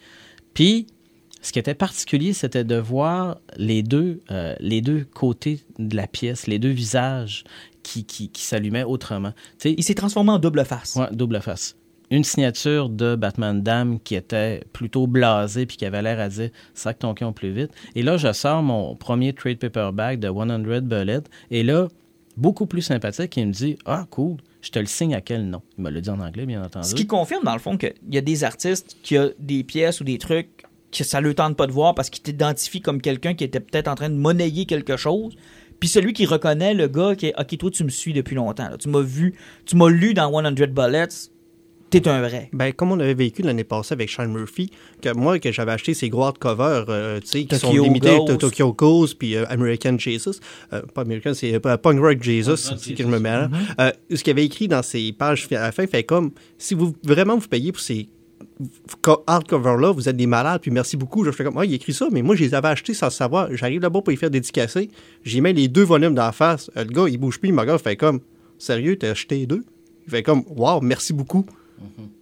Puis, 0.54 0.86
ce 1.42 1.52
qui 1.52 1.58
était 1.58 1.74
particulier, 1.74 2.32
c'était 2.34 2.64
de 2.64 2.76
voir 2.76 3.38
les 3.56 3.82
deux, 3.82 4.20
euh, 4.30 4.54
les 4.60 4.82
deux 4.82 5.04
côtés 5.12 5.60
de 5.78 5.96
la 5.96 6.06
pièce, 6.06 6.46
les 6.46 6.58
deux 6.58 6.68
visages 6.70 7.44
qui, 7.82 8.04
qui, 8.04 8.28
qui 8.28 8.42
s'allumaient 8.42 8.84
autrement. 8.84 9.32
Il 9.64 9.82
s'est 9.82 9.94
transformé 9.94 10.30
en 10.30 10.38
double 10.38 10.64
face. 10.64 10.96
Ouais, 10.96 11.08
double 11.12 11.40
face. 11.40 11.76
une 12.10 12.24
signature 12.24 12.88
de 12.88 13.14
Batman 13.14 13.62
Dame 13.62 14.00
qui 14.00 14.14
était 14.14 14.62
plutôt 14.72 15.06
blasée 15.06 15.66
puis 15.66 15.76
qui 15.76 15.84
avait 15.84 16.02
l'air 16.02 16.20
à 16.20 16.28
dire 16.28 16.50
sac 16.74 16.98
ton 16.98 17.14
camp 17.14 17.32
plus 17.32 17.52
vite. 17.52 17.70
Et 17.94 18.02
là, 18.02 18.16
je 18.16 18.32
sors 18.32 18.62
mon 18.62 18.96
premier 18.96 19.32
trade 19.32 19.58
paperback 19.58 20.18
de 20.18 20.28
100 20.28 20.82
Bullet 20.82 21.20
et 21.50 21.62
là, 21.62 21.88
beaucoup 22.36 22.66
plus 22.66 22.82
sympathique, 22.82 23.36
il 23.36 23.48
me 23.48 23.52
dit 23.52 23.76
Ah, 23.84 24.06
cool, 24.10 24.36
je 24.62 24.70
te 24.70 24.78
le 24.78 24.86
signe 24.86 25.14
à 25.14 25.20
quel 25.20 25.48
nom 25.48 25.62
Il 25.78 25.84
me 25.84 25.90
l'a 25.90 26.00
dit 26.00 26.10
en 26.10 26.20
anglais, 26.20 26.46
bien 26.46 26.62
entendu. 26.62 26.88
Ce 26.88 26.94
qui 26.94 27.06
confirme, 27.06 27.44
dans 27.44 27.54
le 27.54 27.60
fond, 27.60 27.76
qu'il 27.76 27.94
y 28.10 28.18
a 28.18 28.22
des 28.22 28.44
artistes 28.44 28.96
qui 29.02 29.18
ont 29.18 29.30
des 29.38 29.62
pièces 29.62 30.00
ou 30.00 30.04
des 30.04 30.18
trucs 30.18 30.64
que 30.92 31.04
ça 31.04 31.20
ne 31.20 31.26
le 31.26 31.34
tente 31.34 31.56
pas 31.56 31.66
de 31.66 31.72
voir 31.72 31.94
parce 31.94 32.10
qu'ils 32.10 32.22
t'identifient 32.22 32.80
comme 32.80 33.00
quelqu'un 33.00 33.34
qui 33.34 33.44
était 33.44 33.60
peut-être 33.60 33.88
en 33.88 33.94
train 33.94 34.10
de 34.10 34.16
monnayer 34.16 34.66
quelque 34.66 34.96
chose. 34.96 35.36
Puis 35.80 35.88
celui 35.88 36.12
qui 36.12 36.26
reconnaît 36.26 36.74
le 36.74 36.86
gars 36.88 37.14
qui 37.16 37.26
est 37.26 37.34
OK, 37.40 37.56
toi, 37.58 37.70
tu 37.70 37.82
me 37.84 37.88
suis 37.88 38.12
depuis 38.12 38.36
longtemps. 38.36 38.68
là. 38.68 38.76
Tu 38.78 38.88
m'as 38.88 39.00
vu, 39.00 39.34
tu 39.66 39.76
m'as 39.76 39.88
lu 39.88 40.12
dans 40.14 40.30
100 40.30 40.52
Bullets, 40.68 41.08
t'es 41.88 42.06
un 42.06 42.20
vrai. 42.20 42.48
Ben, 42.52 42.72
comme 42.72 42.92
on 42.92 43.00
avait 43.00 43.14
vécu 43.14 43.42
l'année 43.42 43.64
passée 43.64 43.94
avec 43.94 44.08
Sean 44.10 44.28
Murphy, 44.28 44.70
que 45.02 45.12
moi, 45.16 45.38
que 45.40 45.50
j'avais 45.50 45.72
acheté 45.72 45.92
ces 45.94 46.08
gros 46.08 46.24
hardcovers, 46.24 46.84
euh, 46.88 47.18
tu 47.20 47.26
sais, 47.26 47.44
qui 47.46 47.56
sont 47.58 47.72
limités 47.82 48.16
Ghost. 48.16 48.26
to- 48.28 48.36
Tokyo 48.36 48.72
Ghost, 48.74 49.18
puis 49.18 49.34
euh, 49.34 49.44
American 49.48 49.98
Jesus. 49.98 50.38
Euh, 50.72 50.82
pas 50.94 51.00
American, 51.02 51.34
c'est 51.34 51.54
euh, 51.54 51.76
Punk 51.78 51.98
Rock 51.98 52.22
Jesus, 52.22 52.56
c'est 52.78 52.94
que 52.94 53.02
je 53.02 53.08
me 53.08 53.18
mets 53.18 53.30
là. 53.30 53.48
Euh, 53.80 53.90
ce 54.14 54.22
qu'il 54.22 54.30
avait 54.32 54.44
écrit 54.44 54.68
dans 54.68 54.82
ses 54.82 55.12
pages 55.12 55.48
à 55.50 55.54
la 55.54 55.72
fin, 55.72 55.86
fait 55.88 56.04
comme, 56.04 56.30
si 56.58 56.74
vous 56.74 56.94
vraiment 57.02 57.36
vous 57.38 57.48
payez 57.48 57.72
pour 57.72 57.80
ces 57.82 58.08
co- 59.02 59.22
hardcovers-là, 59.26 59.92
vous 59.92 60.08
êtes 60.08 60.16
des 60.16 60.26
malades, 60.26 60.60
puis 60.60 60.70
merci 60.70 60.96
beaucoup. 60.96 61.24
Je 61.24 61.30
fais 61.30 61.44
comme, 61.44 61.58
ah, 61.58 61.64
il 61.64 61.72
écrit 61.74 61.92
ça, 61.92 62.08
mais 62.12 62.22
moi, 62.22 62.34
je 62.36 62.44
les 62.44 62.54
avais 62.54 62.68
achetés 62.68 62.94
sans 62.94 63.06
le 63.06 63.12
savoir. 63.12 63.48
J'arrive 63.54 63.80
là-bas 63.82 64.00
pour 64.02 64.10
les 64.10 64.16
faire 64.16 64.30
dédicacer. 64.30 64.90
J'ai 65.24 65.40
mis 65.40 65.52
les 65.52 65.68
deux 65.68 65.82
volumes 65.84 66.14
dans 66.14 66.24
la 66.24 66.32
face. 66.32 66.70
Euh, 66.76 66.84
le 66.84 66.90
gars, 66.90 67.08
il 67.08 67.18
bouge 67.18 67.38
plus, 67.40 67.48
il 67.48 67.54
me 67.54 67.60
regarde, 67.60 67.80
il 67.80 67.88
fait 67.88 67.96
comme, 67.96 68.20
sérieux, 68.58 68.96
t'as 68.96 69.10
acheté 69.10 69.38
les 69.38 69.46
deux? 69.46 69.64
Il 70.06 70.10
fait 70.10 70.22
comme, 70.22 70.44
wow, 70.48 70.80
merci 70.80 71.12
beaucoup. 71.12 71.44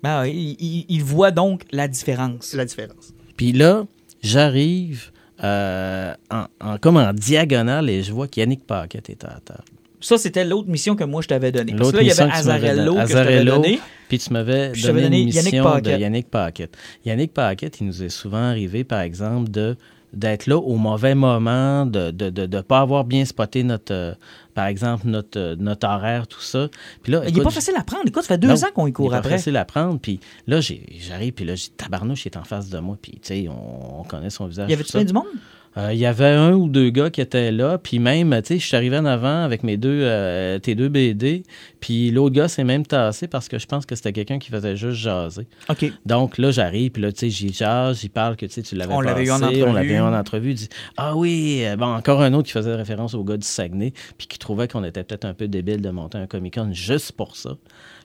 Ben, 0.03 0.21
ouais, 0.23 0.33
il, 0.35 0.57
il- 0.61 0.87
il 0.89 1.03
voit 1.03 1.31
donc 1.33 1.63
la 1.73 1.89
différence. 1.89 2.37
C'est 2.47 2.57
la 2.57 2.65
différence. 2.65 3.13
Puis 3.37 3.53
là, 3.53 3.87
j'arrive 4.23 5.11
euh, 5.43 6.13
en, 6.31 6.45
en- 6.61 6.79
comme 6.79 6.97
en 6.97 7.13
diagonale 7.13 7.89
et 7.91 8.03
je 8.03 8.13
vois 8.13 8.29
qu'Yannick 8.29 8.65
Paquette 8.67 9.09
est 9.11 9.25
à 9.25 9.29
la 9.35 9.41
table. 9.41 9.63
Ça, 10.01 10.17
c'était 10.19 10.45
l'autre 10.45 10.69
mission 10.69 10.95
que 10.97 11.05
moi, 11.05 11.23
je 11.23 11.29
t'avais 11.29 11.51
donnée. 11.53 11.75
Parce 11.77 11.91
que 11.91 11.97
là, 11.97 12.03
il 12.03 12.09
y 12.09 12.11
avait 12.13 12.31
que 12.31 12.37
Azarello 12.37 12.93
je 12.93 12.99
t'avais 12.99 13.03
Azarello, 13.03 13.55
donné. 13.57 13.81
Puis 14.09 14.19
tu 14.19 14.33
m'avais 14.33 14.69
donné, 14.71 15.03
donné 15.03 15.21
une 15.23 15.29
Yannick 15.29 15.45
mission 15.53 15.65
Paquette. 15.65 15.85
de 15.85 16.01
Yannick 16.01 16.31
Paquette. 16.31 16.77
Yannick 17.05 17.33
Paquette, 17.35 17.81
il 17.81 17.87
nous 17.89 18.03
est 18.03 18.09
souvent 18.09 18.43
arrivé, 18.49 18.85
par 18.85 19.01
exemple, 19.01 19.51
de 19.51 19.77
d'être 20.15 20.47
là 20.47 20.57
au 20.57 20.77
mauvais 20.77 21.15
moment, 21.15 21.85
de 21.85 22.07
ne 22.07 22.11
de, 22.13 22.31
de, 22.31 22.47
de 22.47 22.61
pas 22.63 22.81
avoir 22.81 23.05
bien 23.05 23.27
spoté 23.27 23.63
notre, 23.63 23.93
euh, 23.93 24.15
par 24.55 24.65
exemple, 24.67 25.07
notre, 25.07 25.39
euh, 25.39 25.55
notre 25.59 25.87
horaire, 25.87 26.27
tout 26.27 26.41
ça. 26.41 26.69
Puis 27.03 27.13
là, 27.13 27.23
Il 27.29 27.35
n'est 27.37 27.43
pas 27.43 27.51
facile 27.51 27.75
à 27.77 27.85
prendre. 27.85 28.05
Écoute, 28.07 28.23
ça 28.23 28.29
fait 28.29 28.39
deux 28.39 28.49
non, 28.49 28.55
ans 28.55 28.69
qu'on 28.75 28.87
y 28.87 28.89
il 28.89 28.91
est 28.91 28.93
court 28.95 29.11
pas 29.11 29.19
après. 29.19 29.33
facile 29.33 29.57
à 29.59 29.67
prendre. 29.67 30.01
Puis 30.01 30.19
là, 30.47 30.61
j'arrive, 30.63 31.33
puis 31.35 31.45
là, 31.45 31.55
j'ai 31.57 31.69
tabarnouche, 31.77 32.25
il 32.25 32.29
est 32.29 32.39
en 32.39 32.45
face 32.45 32.71
de 32.71 32.79
moi. 32.79 32.97
Puis, 33.03 33.13
tu 33.13 33.19
sais, 33.25 33.49
on, 33.49 34.01
on 34.01 34.05
connaît 34.05 34.31
son 34.31 34.47
visage. 34.47 34.65
Il 34.69 34.71
y 34.71 34.75
avait 34.75 34.85
plein 34.85 35.05
du 35.05 35.13
monde? 35.13 35.27
Euh, 35.77 35.93
Il 35.93 35.99
y 35.99 36.07
avait 36.07 36.27
un 36.27 36.55
ou 36.55 36.69
deux 36.69 36.91
gars 36.91 37.11
qui 37.11 37.21
étaient 37.21 37.53
là, 37.53 37.79
puis 37.79 37.99
même, 37.99 38.31
tu 38.43 38.49
sais, 38.49 38.59
je 38.59 38.67
suis 38.67 38.77
arrivé 38.77 38.97
en 38.99 39.05
avant 39.05 39.43
avec 39.45 39.63
mes 39.63 39.77
deux, 39.77 40.01
euh, 40.03 40.59
tes 40.59 40.75
deux 40.75 40.89
BD, 40.89 41.43
puis 41.81 42.11
l'autre 42.11 42.35
gars 42.35 42.49
s'est 42.49 42.65
même 42.65 42.87
tassé 42.87 43.29
parce 43.29 43.49
que 43.49 43.59
je 43.59 43.67
pense 43.67 43.87
que 43.87 43.95
c'était 43.95 44.13
quelqu'un 44.13 44.39
qui 44.39 44.51
faisait 44.51 44.77
juste 44.77 44.99
jaser. 44.99 45.47
OK. 45.69 45.93
Donc 46.07 46.39
là, 46.39 46.51
j'arrive, 46.51 46.91
puis 46.93 47.03
là, 47.03 47.13
tu 47.13 47.19
sais, 47.21 47.31
j'y 47.31 47.53
jase, 47.53 48.01
j'y 48.01 48.09
parle 48.09 48.37
que, 48.37 48.47
tu 48.47 48.53
sais, 48.53 48.63
tu 48.63 48.75
l'avais 48.75 48.95
On 48.95 49.01
l'avait 49.01 49.25
eu 49.25 49.31
en 49.31 49.37
entrevue. 49.37 49.63
On 49.65 49.73
l'avait 49.73 49.95
eu 49.95 50.01
en 50.01 50.15
entrevue, 50.15 50.51
il 50.51 50.57
dit 50.57 50.69
«Ah 50.97 51.17
oui! 51.17 51.63
euh,» 51.65 51.77
Bon, 51.79 51.87
encore 51.87 52.23
un 52.23 52.33
autre 52.33 52.47
qui 52.47 52.53
faisait 52.53 52.75
référence 52.75 53.15
au 53.15 53.23
gars 53.23 53.37
du 53.37 53.47
Saguenay, 53.47 53.93
puis 54.17 54.27
qui 54.27 54.39
trouvait 54.39 54.69
qu'on 54.69 54.85
était 54.85 55.05
peut-être 55.05 55.27
un 55.27 55.35
peu 55.35 55.49
débile 55.49 55.81
de 55.81 55.91
monter 55.91 56.19
un 56.19 56.27
Comic-Con 56.27 56.71
juste 56.73 57.13
pour 57.13 57.37
ça. 57.37 57.51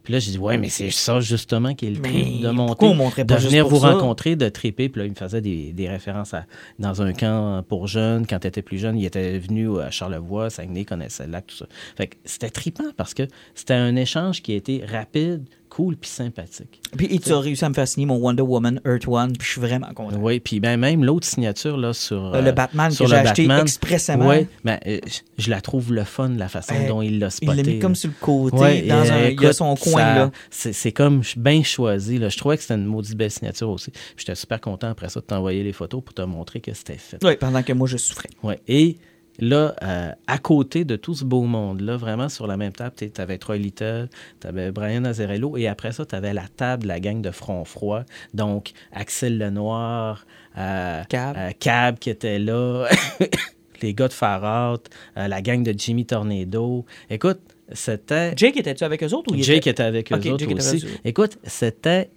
Puis 0.04 0.14
là, 0.14 0.20
j'ai 0.20 0.32
dit 0.32 0.38
«Ouais, 0.40 0.58
mais 0.58 0.70
c'est 0.70 0.92
ça, 0.92 1.20
justement, 1.20 1.74
qui 1.74 1.88
est 1.88 1.92
le 1.92 2.02
trip 2.02 2.42
de 2.42 2.50
monter, 2.50 2.86
on 2.86 3.10
pas 3.10 3.24
de 3.24 3.36
venir 3.36 3.68
vous 3.68 3.80
ça? 3.80 3.94
rencontrer, 3.94 4.36
de 4.36 4.50
triper.» 4.50 4.90
Puis 4.90 5.00
là, 5.00 5.06
il 5.06 5.12
me 5.12 5.16
faisait 5.16 5.42
des, 5.42 5.72
des 5.72 5.88
références 5.88 6.34
à, 6.34 6.46
dans 6.80 7.02
un 7.02 7.14
camp 7.14 7.64
pour 7.68 7.88
jeunes. 7.88 8.28
Quand 8.28 8.40
tu 8.40 8.48
étais 8.48 8.62
plus 8.62 8.78
jeune, 8.78 8.98
il 8.98 9.06
était 9.06 9.40
venu 9.40 9.80
à 9.80 9.92
Charlevoix, 9.92 10.50
Saguenay, 10.50 10.86
connaissait 10.86 11.26
le 11.26 11.32
lac, 11.32 11.48
tout 11.48 11.56
ça. 11.56 11.66
Fait 11.96 12.08
que 12.08 12.16
c'était 12.26 12.50
trippant 12.50 12.92
parce 12.98 13.14
que 13.14 13.24
c'était 13.56 13.74
un 13.74 13.96
échange 13.96 14.42
qui 14.42 14.54
a 14.54 14.56
été 14.56 14.84
rapide, 14.86 15.46
cool, 15.76 15.96
puis 15.98 16.10
sympathique. 16.10 16.82
Puis 16.96 17.08
et 17.10 17.20
tu 17.20 17.32
as 17.32 17.40
réussi 17.40 17.66
à 17.66 17.70
me 17.70 17.74
faire 17.74 17.88
signer 17.88 18.06
mon 18.06 18.18
Wonder 18.18 18.44
Woman 18.44 18.80
Earth 18.86 19.08
One, 19.08 19.34
puis 19.38 19.48
je 19.48 19.52
suis 19.54 19.62
vraiment 19.62 19.88
content. 19.96 20.18
Oui, 20.20 20.40
puis 20.40 20.60
ben, 20.60 20.78
même 20.78 21.04
l'autre 21.04 21.26
signature 21.26 21.78
là, 21.78 21.94
sur. 21.94 22.36
Euh, 22.36 22.42
le 22.42 22.52
Batman 22.52 22.92
sur 22.92 23.06
que 23.06 23.10
j'ai 23.12 23.18
acheté 23.18 23.48
expressément. 23.62 24.28
Ouais, 24.28 24.48
ben, 24.64 24.80
euh, 24.86 25.00
je 25.38 25.50
la 25.50 25.62
trouve 25.62 25.94
le 25.94 26.04
fun, 26.04 26.30
la 26.30 26.48
façon 26.48 26.74
Euh, 26.76 26.88
dont 26.88 27.02
il 27.02 27.20
l'a 27.20 27.28
Il 27.28 27.32
spoté. 27.32 27.64
l'a 27.64 27.72
mis 27.74 27.80
comme 27.80 27.96
sur 27.96 28.10
le 28.10 28.16
côté, 28.22 28.58
Ouais, 28.58 28.82
dans 28.84 28.96
un, 29.12 29.16
euh, 29.24 29.32
il 29.32 29.46
a 29.46 29.54
son 29.54 29.76
coin, 29.76 30.02
ça- 30.02 30.16
là. 30.16 30.32
C'est 30.52 30.92
comme 30.92 31.22
bien 31.38 31.64
choisi. 31.64 32.20
Là. 32.20 32.30
Je 32.30 32.38
trouvais 32.38 32.56
que 32.58 32.62
c'était 32.64 32.76
une 32.76 32.86
maudite 32.86 33.16
belle 33.18 33.32
signature 33.32 33.70
aussi. 33.70 33.92
Puis 33.92 34.02
J'étais 34.18 34.36
super 34.36 34.62
content 34.62 34.90
après 34.90 35.10
ça 35.10 35.20
de 35.20 35.26
t'envoyer 35.26 35.64
les 35.64 35.74
photos 35.74 36.04
pour 36.04 36.14
te 36.14 36.22
montrer 36.22 36.60
que 36.62 36.74
c'était 36.74 36.98
fait. 36.98 37.18
Oui, 37.24 37.36
pendant 37.40 37.64
que 37.64 37.74
moi, 37.74 37.88
je 37.88 37.98
souffrais. 37.98 38.30
Ouais. 38.44 38.60
Et 38.68 38.98
là, 39.40 39.76
euh, 39.84 40.12
à 40.28 40.38
côté 40.38 40.86
de 40.86 40.96
tout 40.96 41.16
ce 41.16 41.24
beau 41.24 41.44
monde-là, 41.44 41.98
vraiment 41.98 42.30
sur 42.30 42.48
la 42.48 42.58
même 42.58 42.72
table, 42.72 42.96
tu 42.96 43.10
avais 43.20 43.38
Troy 43.38 43.58
Little, 43.58 44.10
tu 44.40 44.48
avais 44.48 44.72
Brian 44.72 45.06
Azarello, 45.06 45.58
et 45.58 45.68
après 45.68 45.92
ça, 45.92 46.06
tu 46.06 46.16
avais 46.16 46.34
la 46.34 46.48
table 46.48 46.84
de 46.84 46.88
la 46.88 47.00
gang 47.00 47.22
de 47.22 47.32
Front 47.32 47.66
Froid. 47.66 48.04
Donc, 48.34 48.72
Axel 48.92 49.38
Lenoir, 49.38 50.26
euh, 50.58 51.04
Cab. 51.10 51.36
euh, 51.38 51.52
Cab 51.60 52.00
qui 52.00 52.10
était 52.10 52.40
là, 52.40 52.88
les 53.82 53.94
gars 53.94 54.08
de 54.08 54.14
Far 54.14 54.74
Out, 54.74 54.90
euh, 55.18 55.28
la 55.28 55.42
gang 55.42 55.64
de 55.64 55.74
Jimmy 55.76 56.06
Tornado. 56.06 56.86
Écoute, 57.10 57.40
c'était... 57.72 58.34
Jake, 58.36 58.58
étais-tu 58.58 58.84
avec 58.84 59.04
eux 59.04 59.14
autres 59.14 59.34
ou 59.34 59.42
Jake 59.42 59.58
était... 59.58 59.72
était 59.72 59.84
avec 59.84 60.12
eux 60.12 60.16
autres 60.16 60.40
Jake 60.40 60.58
aussi. 60.58 60.86
avec. 60.86 61.02
Écoute, 61.06 61.38
c'était 61.44 62.10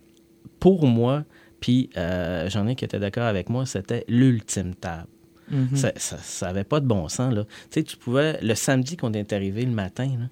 pour 0.61 0.87
moi, 0.87 1.25
puis 1.61 1.91
j'en 1.95 2.67
ai 2.67 2.75
qui 2.75 2.85
étaient 2.85 2.99
d'accord 2.99 3.25
avec 3.25 3.49
moi, 3.49 3.65
c'était 3.65 4.05
l'ultime 4.09 4.75
table. 4.75 5.09
Mhm. 5.51 5.77
Ça, 5.77 5.93
ça, 5.97 6.19
ça 6.19 6.49
avait 6.49 6.65
pas 6.65 6.81
de 6.81 6.87
bon 6.87 7.09
sens, 7.09 7.33
là. 7.33 7.45
Tu 7.45 7.51
sais, 7.71 7.83
tu 7.83 7.97
pouvais... 7.97 8.39
Le 8.43 8.55
samedi 8.55 8.97
qu'on 8.97 9.13
est 9.13 9.33
arrivé 9.33 9.65
le 9.65 9.71
matin, 9.73 10.29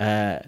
euh, 0.00 0.38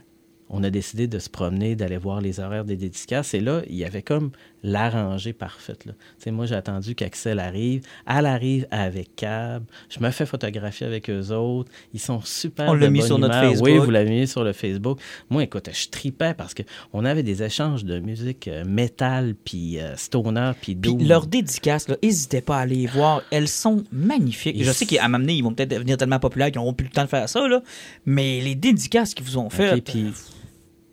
on 0.48 0.62
a 0.62 0.70
décidé 0.70 1.06
de 1.06 1.18
se 1.18 1.30
promener, 1.30 1.74
d'aller 1.74 1.96
voir 1.96 2.20
les 2.20 2.40
horaires 2.40 2.64
des 2.64 2.76
dédicaces. 2.76 3.34
Et 3.34 3.40
là, 3.40 3.62
il 3.68 3.76
y 3.76 3.84
avait 3.84 4.02
comme 4.02 4.30
la 4.62 4.90
rangée 4.90 5.32
parfaite. 5.32 5.84
Là. 5.86 5.92
Moi, 6.30 6.46
j'ai 6.46 6.54
attendu 6.54 6.94
qu'Axel 6.94 7.38
arrive. 7.38 7.82
Elle 8.06 8.26
arrive 8.26 8.66
avec 8.70 9.16
Cab. 9.16 9.64
Je 9.88 10.00
me 10.00 10.10
fais 10.10 10.26
photographier 10.26 10.86
avec 10.86 11.10
eux 11.10 11.30
autres. 11.30 11.70
Ils 11.92 12.00
sont 12.00 12.20
super 12.22 12.68
On 12.68 12.74
l'a 12.74 12.90
mis 12.90 13.02
sur 13.02 13.18
notre. 13.18 13.32
Facebook. 13.34 13.68
Oui, 13.68 13.78
vous 13.78 13.90
l'avez 13.90 14.10
mis 14.10 14.26
sur 14.26 14.44
le 14.44 14.52
Facebook. 14.52 15.00
Moi, 15.30 15.44
écoute, 15.44 15.68
je 15.72 15.88
tripais 15.88 16.34
parce 16.34 16.54
qu'on 16.54 17.04
avait 17.04 17.22
des 17.22 17.42
échanges 17.42 17.84
de 17.84 17.98
musique 17.98 18.48
euh, 18.48 18.64
métal, 18.64 19.34
puis 19.44 19.80
euh, 19.80 19.96
stoner, 19.96 20.52
puis 20.60 20.74
doom. 20.74 21.02
leurs 21.02 21.26
dédicaces, 21.26 21.88
n'hésitez 21.88 22.40
pas 22.40 22.58
à 22.58 22.60
aller 22.60 22.76
les 22.76 22.86
voir. 22.86 23.22
Elles 23.30 23.48
sont 23.48 23.84
magnifiques. 23.90 24.62
Je 24.62 24.70
sais 24.70 24.86
qu'à 24.86 25.08
m'amener, 25.08 25.34
ils 25.34 25.42
vont 25.42 25.52
peut-être 25.52 25.70
devenir 25.70 25.96
tellement 25.96 26.18
populaires 26.18 26.50
qu'ils 26.50 26.60
n'auront 26.60 26.74
plus 26.74 26.86
le 26.86 26.92
temps 26.92 27.04
de 27.04 27.08
faire 27.08 27.28
ça, 27.28 27.46
là. 27.48 27.62
Mais 28.06 28.40
les 28.40 28.54
dédicaces 28.54 29.14
qu'ils 29.14 29.24
vous 29.24 29.38
ont 29.38 29.50
faites. 29.50 29.84
puis 29.84 30.12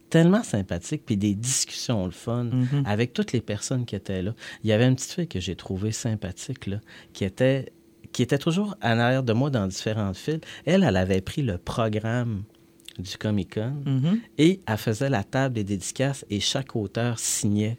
tellement 0.09 0.43
sympathique, 0.43 1.03
puis 1.05 1.17
des 1.17 1.35
discussions 1.35 2.05
le 2.05 2.11
fun 2.11 2.45
Mhm. 2.45 2.83
avec 2.85 3.13
toutes 3.13 3.31
les 3.31 3.41
personnes 3.41 3.85
qui 3.85 3.95
étaient 3.95 4.21
là. 4.21 4.33
Il 4.63 4.69
y 4.69 4.73
avait 4.73 4.87
une 4.87 4.95
petite 4.95 5.11
fille 5.11 5.27
que 5.27 5.39
j'ai 5.39 5.55
trouvée 5.55 5.91
sympathique, 5.91 6.67
là, 6.67 6.79
qui 7.13 7.23
était 7.25 7.71
qui 8.11 8.23
était 8.23 8.39
toujours 8.39 8.75
en 8.81 8.97
arrière 8.97 9.21
de 9.21 9.33
moi 9.33 9.51
dans 9.51 9.67
différentes 9.67 10.17
files. 10.17 10.41
Elle, 10.65 10.83
elle 10.83 10.97
avait 10.97 11.21
pris 11.21 11.43
le 11.43 11.59
programme 11.59 12.41
du 12.97 13.15
Comic-Con 13.17 13.75
Mhm. 13.85 14.19
et 14.39 14.61
elle 14.65 14.77
faisait 14.77 15.09
la 15.11 15.23
table 15.23 15.53
des 15.53 15.63
dédicaces 15.63 16.25
et 16.31 16.39
chaque 16.39 16.75
auteur 16.75 17.19
signait 17.19 17.77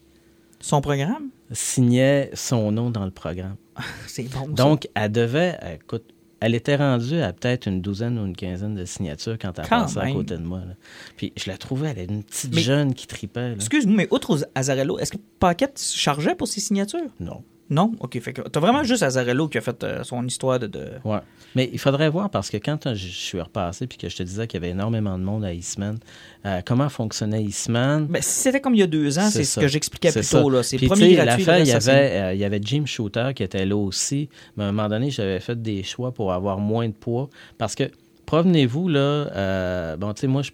Son 0.60 0.80
programme, 0.80 1.30
signait 1.50 2.30
son 2.34 2.70
nom 2.70 2.90
dans 2.90 3.04
le 3.06 3.10
programme. 3.10 3.56
c'est 4.06 4.22
bon. 4.30 4.44
ça. 4.46 4.52
Donc, 4.52 4.88
elle 4.94 5.10
devait, 5.10 5.58
écoute, 5.74 6.04
elle 6.40 6.54
était 6.54 6.76
rendue 6.76 7.20
à 7.20 7.32
peut-être 7.32 7.66
une 7.66 7.80
douzaine 7.80 8.18
ou 8.18 8.24
une 8.26 8.34
quinzaine 8.36 8.74
de 8.74 8.84
signatures 8.84 9.36
quand 9.38 9.58
elle 9.58 9.66
Quand 9.68 9.82
passait 9.82 10.00
à 10.00 10.12
côté 10.12 10.36
de 10.36 10.42
moi. 10.42 10.58
là. 10.60 10.74
Puis 11.16 11.32
je 11.36 11.50
la 11.50 11.56
trouvais, 11.58 11.90
elle 11.90 11.98
était 11.98 12.12
une 12.14 12.22
petite 12.24 12.54
Mais- 12.54 12.60
jeune 12.62 12.94
qui 12.94 13.06
tripait. 13.06 13.52
Excuse-moi, 13.54 13.96
mais 13.96 14.08
outre 14.10 14.38
Azarello, 14.54 14.98
est-ce 14.98 15.12
que 15.12 15.18
Paquette 15.38 15.80
chargeait 15.80 16.34
pour 16.34 16.48
ses 16.48 16.60
signatures? 16.60 17.00
Non. 17.20 17.42
Non? 17.70 17.92
OK, 18.00 18.20
fait 18.20 18.32
que 18.32 18.42
t'as 18.42 18.58
vraiment 18.60 18.82
juste 18.82 19.02
Azarello 19.04 19.46
qui 19.48 19.58
a 19.58 19.60
fait 19.60 19.82
euh, 19.84 20.02
son 20.02 20.26
histoire 20.26 20.58
de... 20.58 20.66
de- 20.66 20.88
Ouais. 21.04 21.20
Mais 21.54 21.70
il 21.72 21.78
faudrait 21.78 22.08
voir 22.10 22.28
parce 22.30 22.50
que 22.50 22.56
quand 22.56 22.86
euh, 22.86 22.94
je 22.94 23.06
suis 23.06 23.40
repassé 23.40 23.86
puis 23.86 23.96
que 23.96 24.08
je 24.08 24.16
te 24.16 24.22
disais 24.24 24.46
qu'il 24.48 24.60
y 24.60 24.64
avait 24.64 24.72
énormément 24.72 25.16
de 25.18 25.22
monde 25.24 25.44
à 25.44 25.52
Eastman, 25.54 25.98
euh, 26.46 26.60
comment 26.66 26.88
fonctionnait 26.88 27.42
Eastman? 27.42 28.06
Ben, 28.06 28.20
c'était 28.22 28.60
comme 28.60 28.74
il 28.74 28.80
y 28.80 28.82
a 28.82 28.86
deux 28.88 29.18
ans, 29.18 29.30
c'est 29.30 29.44
ce 29.44 29.60
que 29.60 29.68
j'expliquais 29.68 30.10
plus 30.12 30.22
ça. 30.24 30.40
tôt. 30.40 30.50
Là. 30.50 30.62
C'est 30.64 30.78
premier 30.78 31.14
gratuit. 31.14 31.44
le 31.44 31.58
il 31.60 31.66
y 31.68 31.72
avait, 31.72 32.10
euh, 32.20 32.34
il 32.34 32.40
y 32.40 32.44
avait 32.44 32.60
Jim 32.62 32.82
Shooter 32.86 33.30
qui 33.34 33.42
était 33.44 33.64
là 33.64 33.76
aussi. 33.76 34.28
Mais 34.56 34.64
à 34.64 34.68
un 34.68 34.72
moment 34.72 34.88
donné, 34.88 35.10
j'avais 35.10 35.40
fait 35.40 35.60
des 35.60 35.82
choix 35.82 36.12
pour 36.12 36.32
avoir 36.32 36.58
moins 36.58 36.88
de 36.88 36.94
poids. 36.94 37.28
Parce 37.56 37.74
que, 37.74 37.84
provenez-vous, 38.26 38.88
là, 38.88 38.98
euh, 39.00 39.96
bon, 39.96 40.12
tu 40.12 40.22
sais, 40.22 40.26
moi, 40.26 40.42
je 40.42 40.50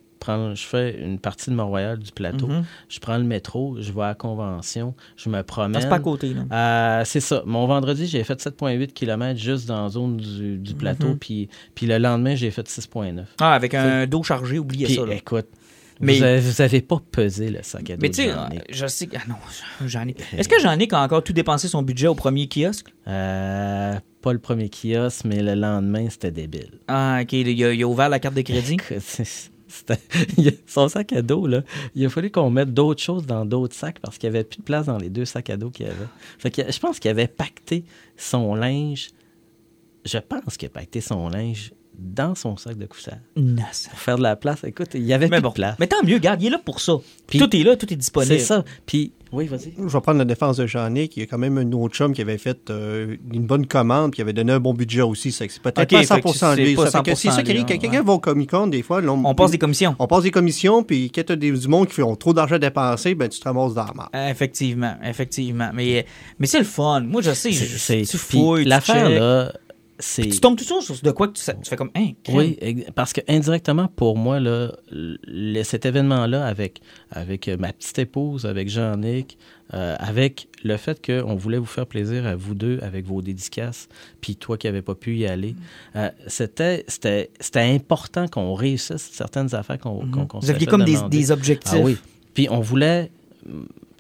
je 0.55 0.63
fais 0.65 0.99
une 1.01 1.19
partie 1.19 1.51
de 1.51 1.55
Mont-Royal 1.55 1.99
du 1.99 2.11
plateau. 2.13 2.47
Mhm. 2.49 2.65
Je 2.89 2.99
prends 3.01 3.17
le 3.19 3.25
métro, 3.25 3.77
je 3.81 3.93
vais 3.93 4.03
à 4.03 4.09
la 4.09 4.15
convention, 4.15 4.95
je 5.17 5.29
me 5.29 5.43
promène. 5.43 5.81
C'est 5.81 5.89
pas 5.89 5.97
à 5.97 6.01
côté. 6.01 6.35
Euh, 6.53 7.03
c'est 7.05 7.21
ça. 7.21 7.43
Mon 7.47 7.67
vendredi, 7.67 8.07
j'ai 8.07 8.25
fait 8.25 8.41
7,8 8.41 8.93
km 8.93 9.39
juste 9.39 9.67
dans 9.67 9.83
la 9.85 9.89
zone 9.89 10.17
du, 10.17 10.59
du 10.59 10.75
plateau. 10.75 11.09
Mhm. 11.09 11.19
puis, 11.19 11.49
puis 11.75 11.87
le 11.87 11.99
lendemain, 11.99 12.35
j'ai 12.35 12.51
fait 12.51 12.67
6,9. 12.69 13.25
Ah, 13.41 13.55
avec 13.55 13.75
un 13.75 14.07
dos 14.07 14.23
chargé, 14.23 14.59
oubliez 14.59 14.87
Puis 14.87 14.95
ça. 14.97 15.07
Là. 15.07 15.15
écoute, 15.15 15.47
Mais- 16.01 16.19
Vous, 16.19 16.23
avez, 16.25 16.41
vous 16.41 16.61
avez 16.61 16.81
pas 16.83 17.01
pesé 17.11 17.49
le 17.51 17.61
sac 17.63 17.89
à 17.91 17.97
dos 17.97 18.03
Mais 18.03 18.11
tu 18.11 18.25
sais, 18.25 18.31
je 18.71 18.87
sais 18.87 19.07
que. 19.07 19.17
Ah 19.17 19.23
non, 19.29 19.37
j'en 19.87 20.07
ai. 20.07 20.15
Est-ce 20.37 20.49
que 20.49 20.61
Jean-Nic 20.61 20.93
a 20.93 21.01
encore 21.03 21.23
tout 21.25 21.33
dépensé 21.33 21.69
son 21.69 21.83
budget 21.83 22.09
au 22.09 22.15
premier 22.15 22.49
kiosque? 22.49 22.93
Euh, 23.09 23.95
pas 24.21 24.33
le 24.33 24.39
premier 24.39 24.69
kiosque, 24.69 25.25
mais 25.25 25.41
le 25.43 25.55
lendemain, 25.55 26.09
c'était 26.11 26.31
débile. 26.31 26.73
Ah, 26.89 27.21
ok, 27.23 27.33
il 27.33 27.63
a, 27.65 27.73
il 27.73 27.83
a 27.83 27.87
ouvert 27.87 28.09
la 28.09 28.19
carte 28.19 28.35
de 28.35 28.43
crédit? 28.43 28.77
Son 30.67 30.89
sac 30.89 31.13
à 31.13 31.23
dos, 31.23 31.47
là, 31.47 31.63
il 31.95 32.05
a 32.07 32.09
fallu 32.09 32.31
qu'on 32.31 32.51
mette 32.51 32.73
d'autres 32.73 33.03
choses 33.03 33.27
dans 33.27 33.45
d'autres 33.45 33.75
sacs 33.75 33.99
parce 34.01 34.19
qu'il 34.19 34.31
n'y 34.31 34.37
avait 34.37 34.45
plus 34.45 34.59
de 34.59 34.63
place 34.63 34.87
dans 34.87 34.99
les 34.99 35.11
deux 35.11 35.25
sacs 35.25 35.51
à 35.51 35.57
dos 35.57 35.71
qu'il 35.71 35.87
y 35.87 35.89
avait. 35.89 36.07
Fait 36.39 36.51
que 36.51 36.71
je 36.71 36.79
pense 36.79 36.99
qu'il 36.99 37.11
avait 37.11 37.29
pacté 37.29 37.85
son 38.17 38.55
linge. 38.55 39.11
Je 40.05 40.19
pense 40.19 40.57
qu'il 40.57 40.67
a 40.67 40.71
pacté 40.71 41.01
son 41.01 41.29
linge 41.29 41.73
dans 41.99 42.35
son 42.35 42.57
sac 42.57 42.77
de 42.79 42.87
couchage 42.87 43.19
Non, 43.37 43.63
ça. 43.73 43.91
pour 43.91 43.99
faire 43.99 44.17
de 44.19 44.23
la 44.23 44.37
place. 44.37 44.63
Écoute, 44.65 44.89
il 44.95 45.05
y 45.05 45.13
avait 45.13 45.29
Mais 45.29 45.37
plus 45.39 45.43
bon. 45.43 45.49
de 45.51 45.55
place. 45.55 45.77
Mais 45.81 45.87
tant 45.87 46.03
mieux, 46.05 46.19
garde, 46.19 46.43
il 46.43 46.49
est 46.49 46.51
là 46.51 46.61
pour 46.65 46.81
ça. 46.81 46.95
Puis- 47.27 47.39
tout 47.39 47.55
est 47.57 47.63
là, 47.63 47.77
tout 47.77 47.93
est 47.93 47.97
disponible. 47.97 48.35
C'est 48.39 48.45
ça. 48.45 48.65
Puis, 48.85 49.13
oui, 49.33 49.47
vas-y. 49.47 49.73
Je 49.77 49.93
vais 49.93 50.01
prendre 50.01 50.19
la 50.19 50.25
défense 50.25 50.57
de 50.57 50.67
Jean-Nic. 50.67 51.17
Il 51.17 51.21
y 51.21 51.23
a 51.25 51.27
quand 51.27 51.39
même 51.39 51.59
un 51.59 51.73
autre 51.73 51.95
chum 51.95 52.13
qui 52.13 52.23
avait 52.23 52.39
fait 52.39 52.71
euh, 52.71 53.17
une 53.33 53.45
bonne 53.47 53.67
commande 53.67 54.13
puis 54.13 54.17
qui 54.17 54.23
avait 54.23 54.33
donné 54.33 54.53
un 54.53 54.61
bon 54.61 54.73
budget 54.73 55.03
aussi. 55.03 55.33
C'est 55.33 55.47
peut-être 55.61 55.75
pas 55.75 55.83
fait 55.83 56.21
que 56.23 56.29
100% 56.29 56.55
c'est 56.55 56.65
lui. 56.65 56.75
pas 56.77 56.91
Ça 56.91 57.03
fait 57.03 57.11
que 57.11 57.17
C'est 57.17 57.29
100% 57.29 57.33
ça 57.33 57.43
qui 57.43 57.51
arrive. 57.51 57.63
lui, 57.63 57.67
Quand 57.67 57.75
ouais. 57.75 57.79
quelqu'un 57.79 58.03
va 58.03 58.13
au 58.13 58.19
Comic-Con, 58.21 58.67
des 58.69 58.83
fois, 58.83 59.01
là, 59.01 59.11
On 59.13 59.35
passe 59.35 59.51
des 59.51 59.59
commissions. 59.59 59.97
On 59.99 60.07
passe 60.07 60.23
des 60.23 60.31
commissions, 60.31 60.83
puis 60.85 61.11
quand 61.11 61.25
tu 61.27 61.33
as 61.33 61.37
des, 61.37 61.51
du 61.51 61.69
monde 61.69 61.89
qui 61.89 61.95
font 61.95 62.15
trop 62.15 62.33
d'argent 62.33 62.59
dépensé, 62.59 63.15
ben 63.15 63.29
tu 63.29 63.41
te 63.41 63.45
ramasses 63.45 63.75
dans 63.75 63.85
la. 63.87 64.09
Euh, 64.15 64.31
Effectivement, 64.31 64.95
effectivement. 65.03 65.71
Mais, 65.75 66.07
mais 66.39 66.47
c'est 66.47 66.59
le 66.59 66.65
fun. 66.65 67.01
Moi, 67.01 67.21
je 67.23 67.33
sais, 67.33 67.51
je- 67.53 68.05
tu 68.05 68.17
fouilles, 68.19 68.63
tu 68.63 68.69
L'affaire, 68.69 69.09
là, 69.09 69.53
c'est. 69.99 70.29
Tu 70.29 70.41
tombes 70.41 70.57
toujours 70.59 70.83
sur 70.83 70.97
de 71.01 71.11
quoi 71.11 71.29
que 71.29 71.33
tu, 71.35 71.43
fais 71.65 71.77
comme, 71.77 71.91
hein. 71.95 72.11
Oui, 72.29 72.59
parce 72.95 73.13
que 73.13 73.21
indirectement, 73.29 73.89
pour 73.89 74.17
moi, 74.17 74.41
là, 74.41 74.73
le- 74.91 75.63
cet 75.63 75.87
événement-là, 75.87 76.47
avec, 76.47 76.81
avec 77.11 77.49
euh, 77.49 77.57
ma 77.57 77.73
petite 77.73 77.99
épouse, 77.99 78.45
avec 78.47 78.69
Jean-Nic, 78.69 79.39
euh, 79.75 79.97
avec 79.99 80.49
le 80.63 80.77
fait 80.77 81.05
qu'on 81.05 81.35
voulait 81.35 81.59
vous 81.59 81.65
faire 81.67 81.87
plaisir 81.87 82.27
à 82.27 82.37
vous 82.37 82.55
deux 82.55 82.79
avec 82.83 83.05
vos 83.07 83.23
dédicaces, 83.23 83.89
puis 84.21 84.37
toi 84.37 84.57
qui 84.59 84.67
n'avais 84.67 84.83
pas 84.83 84.95
pu 84.95 85.17
y 85.17 85.27
aller, 85.27 85.55
euh, 85.97 86.11
c'était, 86.27 86.85
c'était, 86.89 87.31
c'était 87.41 87.61
important 87.61 88.29
qu'on 88.29 88.55
réussisse 88.55 89.09
certaines 89.13 89.55
affaires 89.55 89.79
qu'on, 89.79 90.07
qu'on, 90.11 90.27
qu'on. 90.27 90.39
Vous 90.41 90.51
aviez 90.51 90.67
comme 90.67 90.85
des 90.85 91.31
objectifs. 91.31 91.75
Ah 91.75 91.81
oui. 91.81 91.97
Puis 92.35 92.49
on 92.51 92.61
voulait. 92.61 93.11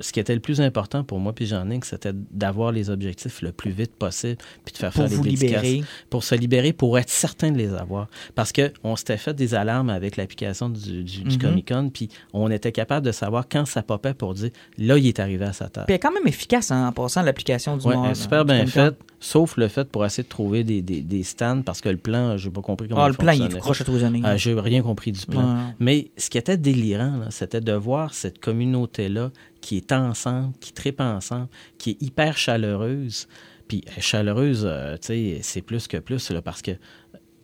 Ce 0.01 0.13
qui 0.13 0.21
était 0.21 0.35
le 0.35 0.41
plus 0.41 0.61
important 0.61 1.05
pour 1.05 1.19
moi 1.19 1.33
puis 1.33 1.47
Jean-Nic, 1.47 1.85
c'était 1.85 2.13
d'avoir 2.15 2.73
les 2.73 2.91
objectifs 2.91 3.41
le 3.43 3.53
plus 3.53 3.71
vite 3.71 3.95
possible 3.97 4.37
puis 4.65 4.73
de 4.73 4.79
faire 4.79 4.91
Pour 4.93 5.03
faire 5.03 5.11
les 5.11 5.17
vous 5.17 5.23
dédicaces 5.25 5.63
libérer. 5.63 5.85
pour 6.11 6.23
se 6.25 6.35
libérer, 6.35 6.73
pour 6.73 6.99
être 6.99 7.09
certain 7.11 7.51
de 7.51 7.59
les 7.59 7.73
avoir. 7.75 8.09
Parce 8.35 8.53
qu'on 8.53 8.97
s'était 8.97 9.17
fait 9.17 9.35
des 9.35 9.55
alarmes 9.55 9.91
avec 9.91 10.17
l'application 10.17 10.69
du, 10.69 11.03
du, 11.03 11.23
du 11.23 11.37
Mhm. 11.37 11.39
Comic-Con, 11.39 11.91
puis 11.93 12.09
on 12.33 12.51
était 12.51 12.73
capable 12.73 13.07
de 13.07 13.13
savoir 13.13 13.49
quand 13.49 13.65
ça 13.67 13.83
popait 13.83 14.15
pour 14.15 14.35
dire 14.35 14.51
là, 14.79 14.99
il 14.99 15.07
est 15.07 15.19
arrivé 15.21 15.45
à 15.45 15.53
sa 15.53 15.69
table. 15.69 15.87
Puis 15.87 15.95
elle 15.95 15.97
est 15.97 16.01
quand 16.01 16.13
même 16.13 16.27
efficace 16.27 16.71
hein, 16.71 16.89
en 16.89 16.93
passant 16.93 17.23
l'application 17.23 17.77
du 17.77 17.87
Ouais, 17.87 17.95
monde, 17.97 18.15
super 18.15 18.45
du 18.45 18.53
bien 18.53 18.67
faite, 18.67 18.97
sauf 19.21 19.57
le 19.57 19.69
fait 19.69 19.89
pour 19.89 20.05
essayer 20.05 20.25
de 20.25 20.29
trouver 20.29 20.65
des, 20.65 20.83
des, 20.83 21.01
des 21.01 21.23
stands, 21.23 21.63
parce 21.63 21.81
que 21.81 21.89
le 21.89 21.97
plan, 21.97 22.37
je 22.37 22.49
n'ai 22.49 22.53
pas 22.53 22.61
compris 22.63 22.89
comment 22.89 23.03
Ah, 23.03 23.07
il 23.09 23.13
le 23.13 23.17
plan, 23.17 23.33
il 23.33 23.43
est 23.45 23.59
croche 23.59 23.81
à 23.81 23.85
tous 23.85 23.95
les 23.95 24.05
années. 24.05 24.23
Euh, 24.25 24.37
j'ai 24.37 24.53
rien 24.55 24.83
compris 24.83 25.13
du 25.13 25.25
plan. 25.27 25.43
Ouais. 25.57 25.61
Mais 25.81 26.11
ce 26.17 26.29
qui 26.31 26.39
était 26.39 26.57
délirant, 26.57 27.17
là, 27.17 27.27
c'était 27.31 27.61
de 27.61 27.73
voir 27.73 28.13
cette 28.15 28.39
communauté-là 28.41 29.31
qui 29.67 29.79
est 29.79 29.91
ensemble, 29.91 30.53
qui 30.61 30.73
tripe 30.73 31.01
ensemble, 31.01 31.49
qui 31.77 31.91
est 31.91 32.03
hyper 32.03 32.37
chaleureuse. 32.39 33.27
Puis 33.67 33.83
euh, 33.89 34.01
chaleureuse, 34.01 34.63
euh, 34.65 34.95
tu 34.95 35.07
sais, 35.09 35.39
c'est 35.43 35.61
plus 35.63 35.89
que 35.89 35.97
plus, 35.97 36.31
là, 36.31 36.41
parce 36.41 36.63
que 36.63 36.71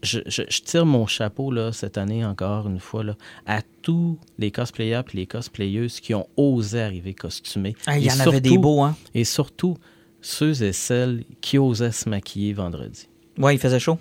je, 0.04 0.20
je- 0.26 0.42
je 0.48 0.60
tire 0.60 0.86
mon 0.86 1.06
chapeau 1.06 1.50
là, 1.50 1.72
cette 1.72 1.98
année 1.98 2.24
encore 2.24 2.68
une 2.68 2.78
fois 2.78 3.02
là, 3.02 3.16
à 3.46 3.60
tous 3.82 4.18
les 4.38 4.52
cosplayers 4.52 5.00
et 5.12 5.16
les 5.16 5.26
cosplayeuses 5.26 5.98
qui 5.98 6.14
ont 6.14 6.28
osé 6.36 6.80
arriver 6.80 7.12
costumés. 7.14 7.74
Ah, 7.86 7.98
il 7.98 8.04
y 8.04 8.10
en 8.12 8.20
avait 8.28 8.40
des 8.40 8.50
beaux, 8.58 8.82
hein? 8.82 8.96
Et 9.14 9.24
surtout, 9.24 9.76
ceux 10.20 10.62
et 10.62 10.72
celles 10.72 11.24
qui 11.40 11.58
osaient 11.58 11.90
se 11.92 12.08
maquiller 12.08 12.52
vendredi. 12.52 13.08
Ouais, 13.38 13.56
il 13.56 13.58
faisait 13.58 13.80
chaud. 13.80 13.98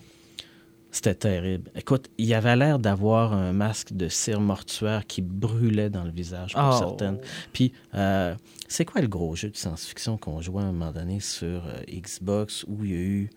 C'était 0.93 1.15
terrible. 1.15 1.71
Écoute, 1.75 2.09
il 2.17 2.33
avait 2.33 2.55
l'air 2.57 2.77
d'avoir 2.77 3.31
un 3.33 3.53
masque 3.53 3.93
de 3.93 4.09
cire 4.09 4.41
mortuaire 4.41 5.07
qui 5.07 5.21
brûlait 5.21 5.89
dans 5.89 6.03
le 6.03 6.11
visage 6.11 6.53
pour 6.53 6.63
Oh. 6.73 6.77
certaines. 6.77 7.17
Puis, 7.53 7.71
euh, 7.95 8.35
c'est 8.67 8.83
quoi 8.83 8.99
le 9.01 9.07
gros 9.07 9.35
jeu 9.35 9.49
de 9.49 9.55
science-fiction 9.55 10.17
qu'on 10.17 10.41
jouait 10.41 10.61
à 10.63 10.65
un 10.65 10.71
moment 10.73 10.91
donné 10.91 11.19
sur 11.21 11.65
euh, 11.65 11.81
Xbox 11.89 12.65
où 12.67 12.83
il 12.83 12.91
y 12.91 12.93
a 12.93 12.97
eu. 12.97 13.29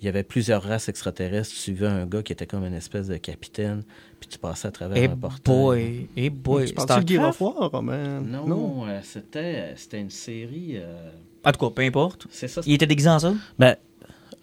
Il 0.00 0.04
y 0.04 0.08
avait 0.08 0.22
plusieurs 0.24 0.62
races 0.62 0.90
extraterrestres? 0.90 1.50
Tu 1.50 1.56
suivais 1.56 1.86
un 1.86 2.04
gars 2.06 2.22
qui 2.22 2.30
était 2.32 2.46
comme 2.46 2.64
une 2.64 2.74
espèce 2.74 3.08
de 3.08 3.16
capitaine, 3.16 3.82
puis 4.20 4.28
tu 4.28 4.38
passais 4.38 4.68
à 4.68 4.70
travers 4.70 4.96
Eh 5.02 5.06
un 5.08 5.16
portail. 5.16 5.54
boy, 5.54 6.08
eh 6.16 6.30
boy. 6.30 6.64
tu 6.66 6.80
Starcraft? 6.80 7.40
War, 7.40 7.70
Roman? 7.70 8.20
Non, 8.20 8.86
euh, 8.86 9.00
c'était, 9.02 9.72
c'était 9.76 9.98
une 10.00 10.10
série. 10.10 10.72
euh, 10.76 11.10
En 11.44 11.52
tout 11.52 11.58
cas, 11.66 11.70
peu 11.74 11.82
importe. 11.82 12.26
c'est 12.30 12.46
ça. 12.48 12.60
Il 12.66 12.74
était 12.74 12.86
déguisé 12.86 13.08
en 13.08 13.18
ça? 13.18 13.34
Ben, 13.58 13.76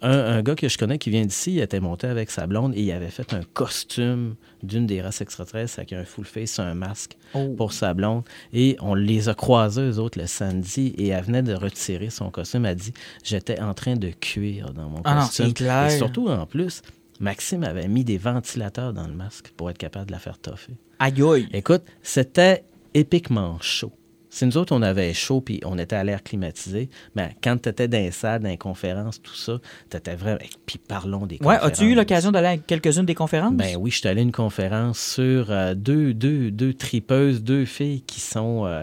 un, 0.04 0.36
un 0.36 0.42
gars 0.42 0.54
que 0.54 0.68
je 0.68 0.78
connais 0.78 0.98
qui 0.98 1.10
vient 1.10 1.24
d'ici, 1.24 1.54
il 1.54 1.60
était 1.60 1.80
monté 1.80 2.06
avec 2.06 2.30
sa 2.30 2.46
blonde 2.46 2.74
et 2.76 2.82
il 2.82 2.92
avait 2.92 3.10
fait 3.10 3.32
un 3.32 3.40
costume 3.54 4.34
d'une 4.62 4.86
des 4.86 5.02
races 5.02 5.20
extraterrestres 5.20 5.78
avec 5.80 5.92
un 5.92 6.04
full 6.04 6.24
face, 6.24 6.58
un 6.58 6.74
masque 6.74 7.16
Oh. 7.34 7.52
pour 7.56 7.72
sa 7.72 7.94
blonde. 7.94 8.22
Et 8.52 8.76
on 8.80 8.94
les 8.94 9.28
a 9.28 9.34
croisés, 9.34 9.82
eux 9.82 9.98
autres, 9.98 10.20
le 10.20 10.26
samedi, 10.28 10.94
et 10.98 11.08
elle 11.08 11.24
venait 11.24 11.42
de 11.42 11.54
retirer 11.54 12.10
son 12.10 12.30
costume. 12.30 12.64
Elle 12.64 12.70
a 12.72 12.74
dit 12.76 12.92
J'étais 13.24 13.58
en 13.60 13.74
train 13.74 13.96
de 13.96 14.10
cuire 14.10 14.72
dans 14.72 14.88
mon 14.88 15.00
Ah 15.04 15.22
costume. 15.24 15.52
clair. 15.52 15.86
Et 15.86 15.96
surtout, 15.96 16.28
en 16.28 16.46
plus, 16.46 16.82
Maxime 17.18 17.64
avait 17.64 17.88
mis 17.88 18.04
des 18.04 18.18
ventilateurs 18.18 18.92
dans 18.92 19.06
le 19.08 19.14
masque 19.14 19.52
pour 19.56 19.68
être 19.70 19.78
capable 19.78 20.06
de 20.06 20.12
la 20.12 20.18
faire 20.20 20.38
toffer. 20.38 20.74
Aïe 21.00 21.22
aïe. 21.22 21.48
Écoute, 21.52 21.82
c'était 22.02 22.64
épiquement 22.94 23.58
chaud. 23.60 23.92
Si 24.34 24.44
nous 24.46 24.56
autres, 24.56 24.74
on 24.74 24.82
avait 24.82 25.14
chaud 25.14 25.40
puis 25.40 25.60
on 25.64 25.78
était 25.78 25.94
à 25.94 26.02
l'air 26.02 26.22
climatisé, 26.24 26.90
mais 27.14 27.36
quand 27.42 27.56
tu 27.62 27.68
étais 27.68 27.86
dans 27.86 27.98
les 27.98 28.10
salles, 28.10 28.42
dans 28.42 28.48
les 28.48 28.58
conférences, 28.58 29.22
tout 29.22 29.34
ça, 29.36 29.60
tu 29.88 29.96
étais 29.96 30.16
vraiment. 30.16 30.40
et 30.40 30.48
Puis 30.66 30.78
parlons 30.78 31.24
des 31.26 31.36
Ouais, 31.36 31.54
conférences. 31.54 31.66
as-tu 31.66 31.84
eu 31.84 31.94
l'occasion 31.94 32.32
d'aller 32.32 32.48
à 32.48 32.56
quelques-unes 32.56 33.06
des 33.06 33.14
conférences? 33.14 33.54
Ben 33.54 33.76
oui, 33.78 33.92
je 33.92 33.98
suis 33.98 34.08
allé 34.08 34.20
à 34.20 34.24
une 34.24 34.32
conférence 34.32 34.98
sur 34.98 35.52
euh, 35.52 35.74
deux, 35.74 36.14
deux, 36.14 36.50
deux 36.50 36.74
tripeuses, 36.74 37.44
deux 37.44 37.64
filles 37.64 38.00
qui 38.02 38.18
sont 38.20 38.66
euh, 38.66 38.82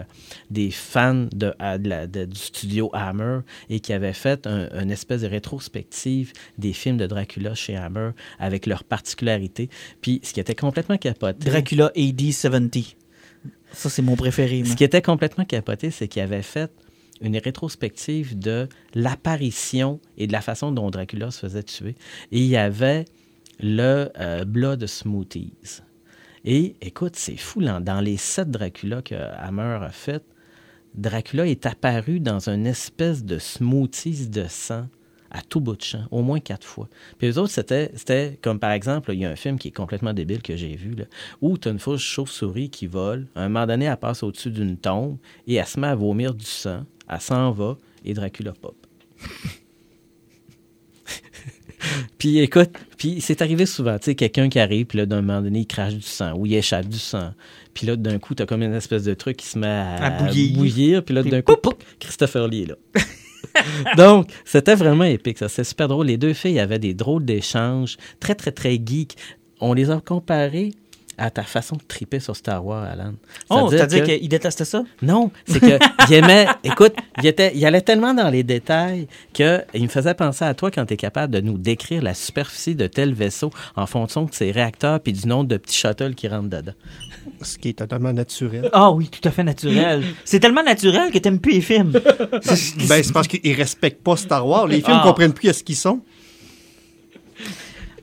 des 0.50 0.70
fans 0.70 1.26
de, 1.34 1.52
à- 1.58 1.76
de 1.76 1.88
la- 1.88 2.06
de- 2.06 2.24
du 2.24 2.38
studio 2.40 2.88
Hammer 2.94 3.40
et 3.68 3.80
qui 3.80 3.92
avaient 3.92 4.14
fait 4.14 4.46
un- 4.46 4.68
une 4.80 4.90
espèce 4.90 5.20
de 5.20 5.26
rétrospective 5.26 6.32
des 6.56 6.72
films 6.72 6.96
de 6.96 7.06
Dracula 7.06 7.54
chez 7.54 7.76
Hammer 7.76 8.10
avec 8.38 8.64
leurs 8.66 8.84
particularités. 8.84 9.68
Puis 10.00 10.20
ce 10.22 10.32
qui 10.32 10.40
était 10.40 10.54
complètement 10.54 10.96
capoté. 10.96 11.50
Dracula 11.50 11.92
AD 11.96 12.32
70. 12.32 12.96
Ça, 13.72 13.88
c'est 13.88 14.02
mon 14.02 14.16
préféré. 14.16 14.64
Ce 14.64 14.76
qui 14.76 14.84
était 14.84 15.02
complètement 15.02 15.44
capoté, 15.44 15.90
c'est 15.90 16.08
qu'il 16.08 16.22
avait 16.22 16.42
fait 16.42 16.70
une 17.20 17.36
rétrospective 17.38 18.38
de 18.38 18.68
l'apparition 18.94 20.00
et 20.18 20.26
de 20.26 20.32
la 20.32 20.40
façon 20.40 20.72
dont 20.72 20.90
Dracula 20.90 21.30
se 21.30 21.40
faisait 21.40 21.62
tuer. 21.62 21.94
Et 22.32 22.38
il 22.38 22.46
y 22.46 22.56
avait 22.56 23.04
le 23.60 24.10
euh, 24.18 24.44
Blood 24.44 24.86
Smoothies. 24.86 25.82
Et 26.44 26.74
écoute, 26.80 27.14
c'est 27.16 27.36
fou, 27.36 27.60
là, 27.60 27.80
dans 27.80 28.00
les 28.00 28.16
sept 28.16 28.50
Dracula 28.50 29.00
que 29.02 29.14
Hammer 29.14 29.78
a 29.82 29.90
fait, 29.90 30.24
Dracula 30.94 31.46
est 31.46 31.64
apparu 31.64 32.20
dans 32.20 32.48
une 32.50 32.66
espèce 32.66 33.24
de 33.24 33.38
smoothies 33.38 34.28
de 34.28 34.46
sang 34.48 34.88
à 35.32 35.40
tout 35.40 35.60
bout 35.60 35.76
de 35.76 35.82
champ, 35.82 36.04
au 36.10 36.22
moins 36.22 36.40
quatre 36.40 36.66
fois. 36.66 36.88
Puis 37.18 37.26
les 37.26 37.38
autres, 37.38 37.50
c'était, 37.50 37.90
c'était 37.96 38.38
comme 38.42 38.58
par 38.58 38.72
exemple, 38.72 39.12
il 39.14 39.20
y 39.20 39.24
a 39.24 39.30
un 39.30 39.36
film 39.36 39.58
qui 39.58 39.68
est 39.68 39.72
complètement 39.72 40.12
débile 40.12 40.42
que 40.42 40.56
j'ai 40.56 40.76
vu, 40.76 40.94
là, 40.94 41.04
où 41.40 41.56
tu 41.56 41.68
as 41.68 41.70
une 41.70 41.78
fausse 41.78 42.02
chauve-souris 42.02 42.68
qui 42.68 42.86
vole. 42.86 43.26
À 43.34 43.42
un 43.44 43.48
moment 43.48 43.66
donné, 43.66 43.86
elle 43.86 43.96
passe 43.96 44.22
au-dessus 44.22 44.50
d'une 44.50 44.76
tombe 44.76 45.16
et 45.46 45.54
elle 45.54 45.66
se 45.66 45.80
met 45.80 45.86
à 45.86 45.94
vomir 45.94 46.34
du 46.34 46.44
sang. 46.44 46.84
Elle 47.08 47.20
s'en 47.20 47.50
va 47.50 47.78
et 48.04 48.12
Dracula 48.12 48.52
pop. 48.52 48.76
puis 52.18 52.38
écoute, 52.38 52.70
puis 52.98 53.20
c'est 53.20 53.40
arrivé 53.40 53.64
souvent, 53.64 53.98
tu 53.98 54.06
sais, 54.06 54.14
quelqu'un 54.14 54.50
qui 54.50 54.58
arrive, 54.58 54.84
puis 54.86 54.98
là, 54.98 55.06
d'un 55.06 55.22
moment 55.22 55.40
donné, 55.40 55.60
il 55.60 55.66
crache 55.66 55.94
du 55.94 56.02
sang 56.02 56.34
ou 56.36 56.44
il 56.44 56.54
échappe 56.54 56.88
du 56.88 56.98
sang. 56.98 57.32
Puis 57.72 57.86
là, 57.86 57.96
d'un 57.96 58.18
coup, 58.18 58.34
t'as 58.34 58.44
comme 58.44 58.62
une 58.62 58.74
espèce 58.74 59.04
de 59.04 59.14
truc 59.14 59.38
qui 59.38 59.46
se 59.46 59.58
met 59.58 59.66
à, 59.66 59.94
À 59.94 60.10
bouillir. 60.10 60.56
bouillir, 60.58 61.04
puis 61.04 61.14
là, 61.14 61.22
d'un 61.22 61.40
coup, 61.40 61.54
Christopher 61.98 62.48
Lee 62.48 62.64
est 62.64 62.66
là. 62.66 62.76
Donc, 63.96 64.28
c'était 64.44 64.74
vraiment 64.74 65.04
épique, 65.04 65.38
ça. 65.38 65.48
C'était 65.48 65.64
super 65.64 65.88
drôle. 65.88 66.06
Les 66.06 66.16
deux 66.16 66.32
filles 66.32 66.58
avaient 66.60 66.78
des 66.78 66.94
drôles 66.94 67.24
d'échanges, 67.24 67.96
très, 68.20 68.34
très, 68.34 68.52
très 68.52 68.72
geeks. 68.84 69.16
On 69.60 69.72
les 69.74 69.90
a 69.90 70.00
comparés 70.00 70.72
à 71.18 71.30
ta 71.30 71.42
façon 71.42 71.76
de 71.76 71.82
triper 71.86 72.18
sur 72.20 72.34
Star 72.34 72.64
Wars, 72.64 72.82
Alan. 72.84 73.12
Oh, 73.50 73.68
C'est-à-dire 73.70 74.04
que- 74.04 74.16
qu'il 74.16 74.28
détestait 74.30 74.64
ça? 74.64 74.82
non, 75.02 75.30
c'est 75.46 75.60
que 75.60 75.78
il 76.08 76.14
aimait. 76.14 76.46
Écoute, 76.64 76.94
il, 77.18 77.26
était, 77.26 77.52
il 77.54 77.64
allait 77.66 77.82
tellement 77.82 78.14
dans 78.14 78.30
les 78.30 78.42
détails 78.42 79.06
que 79.34 79.60
il 79.74 79.82
me 79.82 79.88
faisait 79.88 80.14
penser 80.14 80.44
à 80.44 80.54
toi 80.54 80.70
quand 80.70 80.86
tu 80.86 80.94
es 80.94 80.96
capable 80.96 81.32
de 81.34 81.40
nous 81.40 81.58
décrire 81.58 82.02
la 82.02 82.14
superficie 82.14 82.74
de 82.74 82.86
tel 82.86 83.12
vaisseau 83.12 83.50
en 83.76 83.86
fonction 83.86 84.24
de 84.24 84.32
ses 84.32 84.50
réacteurs 84.50 85.00
puis 85.00 85.12
du 85.12 85.28
nombre 85.28 85.48
de 85.48 85.58
petits 85.58 85.76
shuttles 85.78 86.14
qui 86.14 86.26
rentrent 86.28 86.48
dedans. 86.48 86.72
Ce 87.40 87.58
qui 87.58 87.70
est 87.70 87.72
totalement 87.78 88.12
naturel. 88.12 88.68
Ah 88.72 88.90
oui, 88.90 89.08
tout 89.08 89.26
à 89.28 89.30
fait 89.30 89.44
naturel. 89.44 90.02
c'est 90.24 90.40
tellement 90.40 90.62
naturel 90.62 91.10
que 91.12 91.18
t'aimes 91.18 91.40
plus 91.40 91.52
les 91.52 91.60
films. 91.60 91.92
ben, 91.92 93.02
c'est 93.02 93.12
parce 93.12 93.28
qu'ils 93.28 93.54
respectent 93.54 94.02
pas 94.02 94.16
Star 94.16 94.46
Wars. 94.46 94.66
Les 94.66 94.80
films 94.80 94.98
Ah. 95.00 95.04
comprennent 95.06 95.32
plus 95.32 95.48
à 95.48 95.52
ce 95.52 95.62
qu'ils 95.62 95.76
sont. 95.76 96.00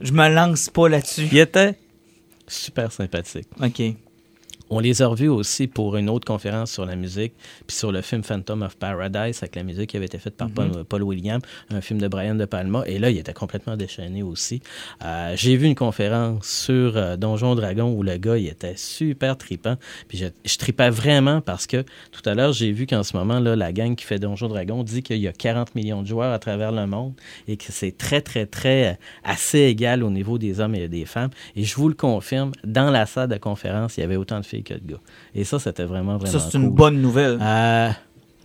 Je 0.01 0.12
me 0.12 0.29
lance 0.29 0.69
pas 0.69 0.88
là-dessus. 0.89 1.27
Il 1.32 1.38
était 1.38 1.77
super 2.47 2.91
sympathique. 2.91 3.47
OK. 3.62 3.82
On 4.69 4.79
les 4.79 5.01
a 5.01 5.08
revus 5.08 5.29
aussi 5.29 5.67
pour 5.67 5.97
une 5.97 6.10
autre 6.10 6.27
conférence 6.27 6.71
sur 6.71 6.86
la 6.86 6.95
musique, 6.95 7.34
puis 7.65 7.75
sur 7.75 7.91
le 7.91 8.01
film 8.01 8.23
Phantom 8.23 8.62
of 8.62 8.77
Paradise, 8.77 9.39
avec 9.41 9.55
la 9.55 9.63
musique 9.63 9.89
qui 9.89 9.97
avait 9.97 10.05
été 10.05 10.19
faite 10.19 10.36
par 10.36 10.49
Paul, 10.49 10.84
Paul 10.88 11.03
Williams, 11.03 11.41
un 11.71 11.82
film 11.82 11.99
de 11.99 12.08
Brian 12.08 12.36
De 12.36 12.45
Palma. 12.45 12.84
Et 12.86 12.99
là, 12.99 13.10
il 13.10 13.17
était 13.17 13.34
complètement 13.34 13.75
déchaîné 13.77 14.21
aussi. 14.21 14.62
Euh, 15.03 15.34
J'ai 15.36 15.55
vu 15.58 15.65
une 15.65 15.75
conférence 15.75 16.47
sur 16.47 16.97
euh, 16.97 17.17
Donjon 17.17 17.55
Dragon 17.55 17.91
où 17.91 18.03
le 18.03 18.17
gars, 18.17 18.38
il 18.38 18.47
était 18.47 18.75
super 18.77 19.38
tripant. 19.38 19.75
Puis 20.08 20.17
je, 20.19 20.27
je 20.45 20.58
tripais 20.58 20.89
vraiment 20.89 21.41
parce 21.41 21.65
que 21.65 21.84
tout 22.12 22.21
à 22.29 22.36
l'heure, 22.36 22.53
j'ai 22.53 22.71
vu 22.71 22.86
qu'en 22.86 23.03
ce 23.03 23.17
moment, 23.17 23.39
là, 23.39 23.55
la 23.55 23.71
gang 23.71 23.95
qui 23.95 24.05
fait 24.05 24.19
Donjon 24.19 24.49
Dragon 24.49 24.84
dit 24.84 25.01
qu'il 25.01 25.17
y 25.17 25.27
a 25.27 25.34
40 25.34 25.73
millions 25.75 26.01
de 26.03 26.08
joueurs 26.08 26.32
à 26.32 26.39
travers 26.39 26.71
le 26.71 26.86
monde 26.86 27.13
et 27.47 27.58
que 27.58 27.65
c'est 27.69 27.97
très, 27.97 28.21
très, 28.21 28.45
très 28.45 28.91
euh, 28.91 28.93
assez 29.23 29.62
égal 29.62 30.03
au 30.03 30.10
niveau 30.10 30.38
des 30.38 30.60
hommes 30.60 30.75
et 30.75 30.88
des 30.88 31.05
femmes. 31.05 31.32
Et 31.55 31.63
je 31.63 31.75
vous 31.75 31.88
le 31.88 31.95
confirme, 31.95 32.51
dans 32.63 32.91
la 32.91 33.05
salle 33.05 33.29
de 33.29 33.38
conférence, 33.38 33.97
il 33.97 34.01
y 34.01 34.03
avait 34.03 34.15
autant 34.15 34.39
de 34.39 34.45
filles 34.45 34.59
que 34.63 34.74
de 34.74 34.93
gars. 34.93 35.02
Et 35.36 35.43
ça, 35.43 35.60
c'était 35.60 35.86
vraiment, 35.86 36.17
vraiment 36.17 36.39
Ça, 36.39 36.39
c'est 36.39 36.58
une 36.58 36.72
bonne 36.72 37.02
nouvelle. 37.02 37.38
Euh, 37.41 37.89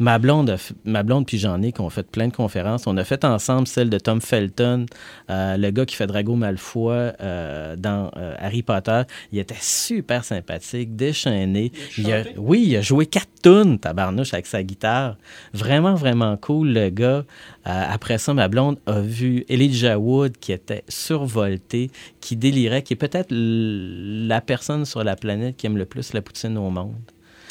ma 0.01 0.19
blonde, 0.19 0.51
a 0.51 0.57
f- 0.57 0.73
ma 0.85 1.03
blonde 1.03 1.27
puis 1.27 1.39
Jean-Nic 1.39 1.79
ont 1.81 1.91
fait 1.91 2.07
plein 2.07 2.29
de 2.29 2.33
conférences. 2.35 2.87
On 2.87 2.97
a 2.97 3.05
fait 3.05 3.25
ensemble 3.25 3.67
celle 3.67 3.91
de 3.91 3.99
Tom 3.99 4.21
Felton, 4.21 4.87
euh, 5.31 5.57
le 5.57 5.71
gars 5.71 5.87
qui 5.87 5.95
fait 5.97 6.07
Drago 6.07 6.35
Malfoy 6.35 7.13
euh, 7.21 7.77
dans 7.77 8.11
euh, 8.17 8.35
Harry 8.39 8.63
Potter. 8.63 9.03
Il 9.33 9.39
était 9.39 9.55
super 9.61 10.25
sympathique, 10.25 10.97
déchaîné. 10.97 11.73
Il 11.99 12.13
a- 12.13 12.25
oui, 12.37 12.65
il 12.67 12.77
a 12.77 12.81
joué 12.83 13.07
quatre 13.07 13.29
tunes, 13.43 13.79
tabarnouche, 13.79 14.35
avec 14.35 14.47
sa 14.47 14.63
guitare. 14.63 15.17
Vraiment, 15.53 15.95
vraiment 15.95 16.37
cool, 16.37 16.73
le 16.73 16.89
gars. 16.91 17.25
Après 17.65 18.19
ça, 18.19 18.35
ma 18.35 18.49
blonde 18.49 18.79
a 18.87 19.01
vu 19.01 19.45
Elijah 19.49 19.99
Wood 19.99 20.37
qui 20.39 20.53
était 20.53 20.85
survolté, 20.89 21.91
qui 22.21 22.37
délirait, 22.37 22.83
qui 22.83 22.93
est 22.93 22.97
peut-être 22.97 23.29
la 23.31 24.41
personne 24.41 24.85
sur 24.85 25.03
la 25.05 25.17
planète 25.17 25.57
qui 25.57 25.67
aime 25.67 25.79
le 25.79 25.85
plus 25.87 26.13
la 26.13 26.21
poutine 26.23 26.59
au 26.59 26.69
monde. 26.71 26.95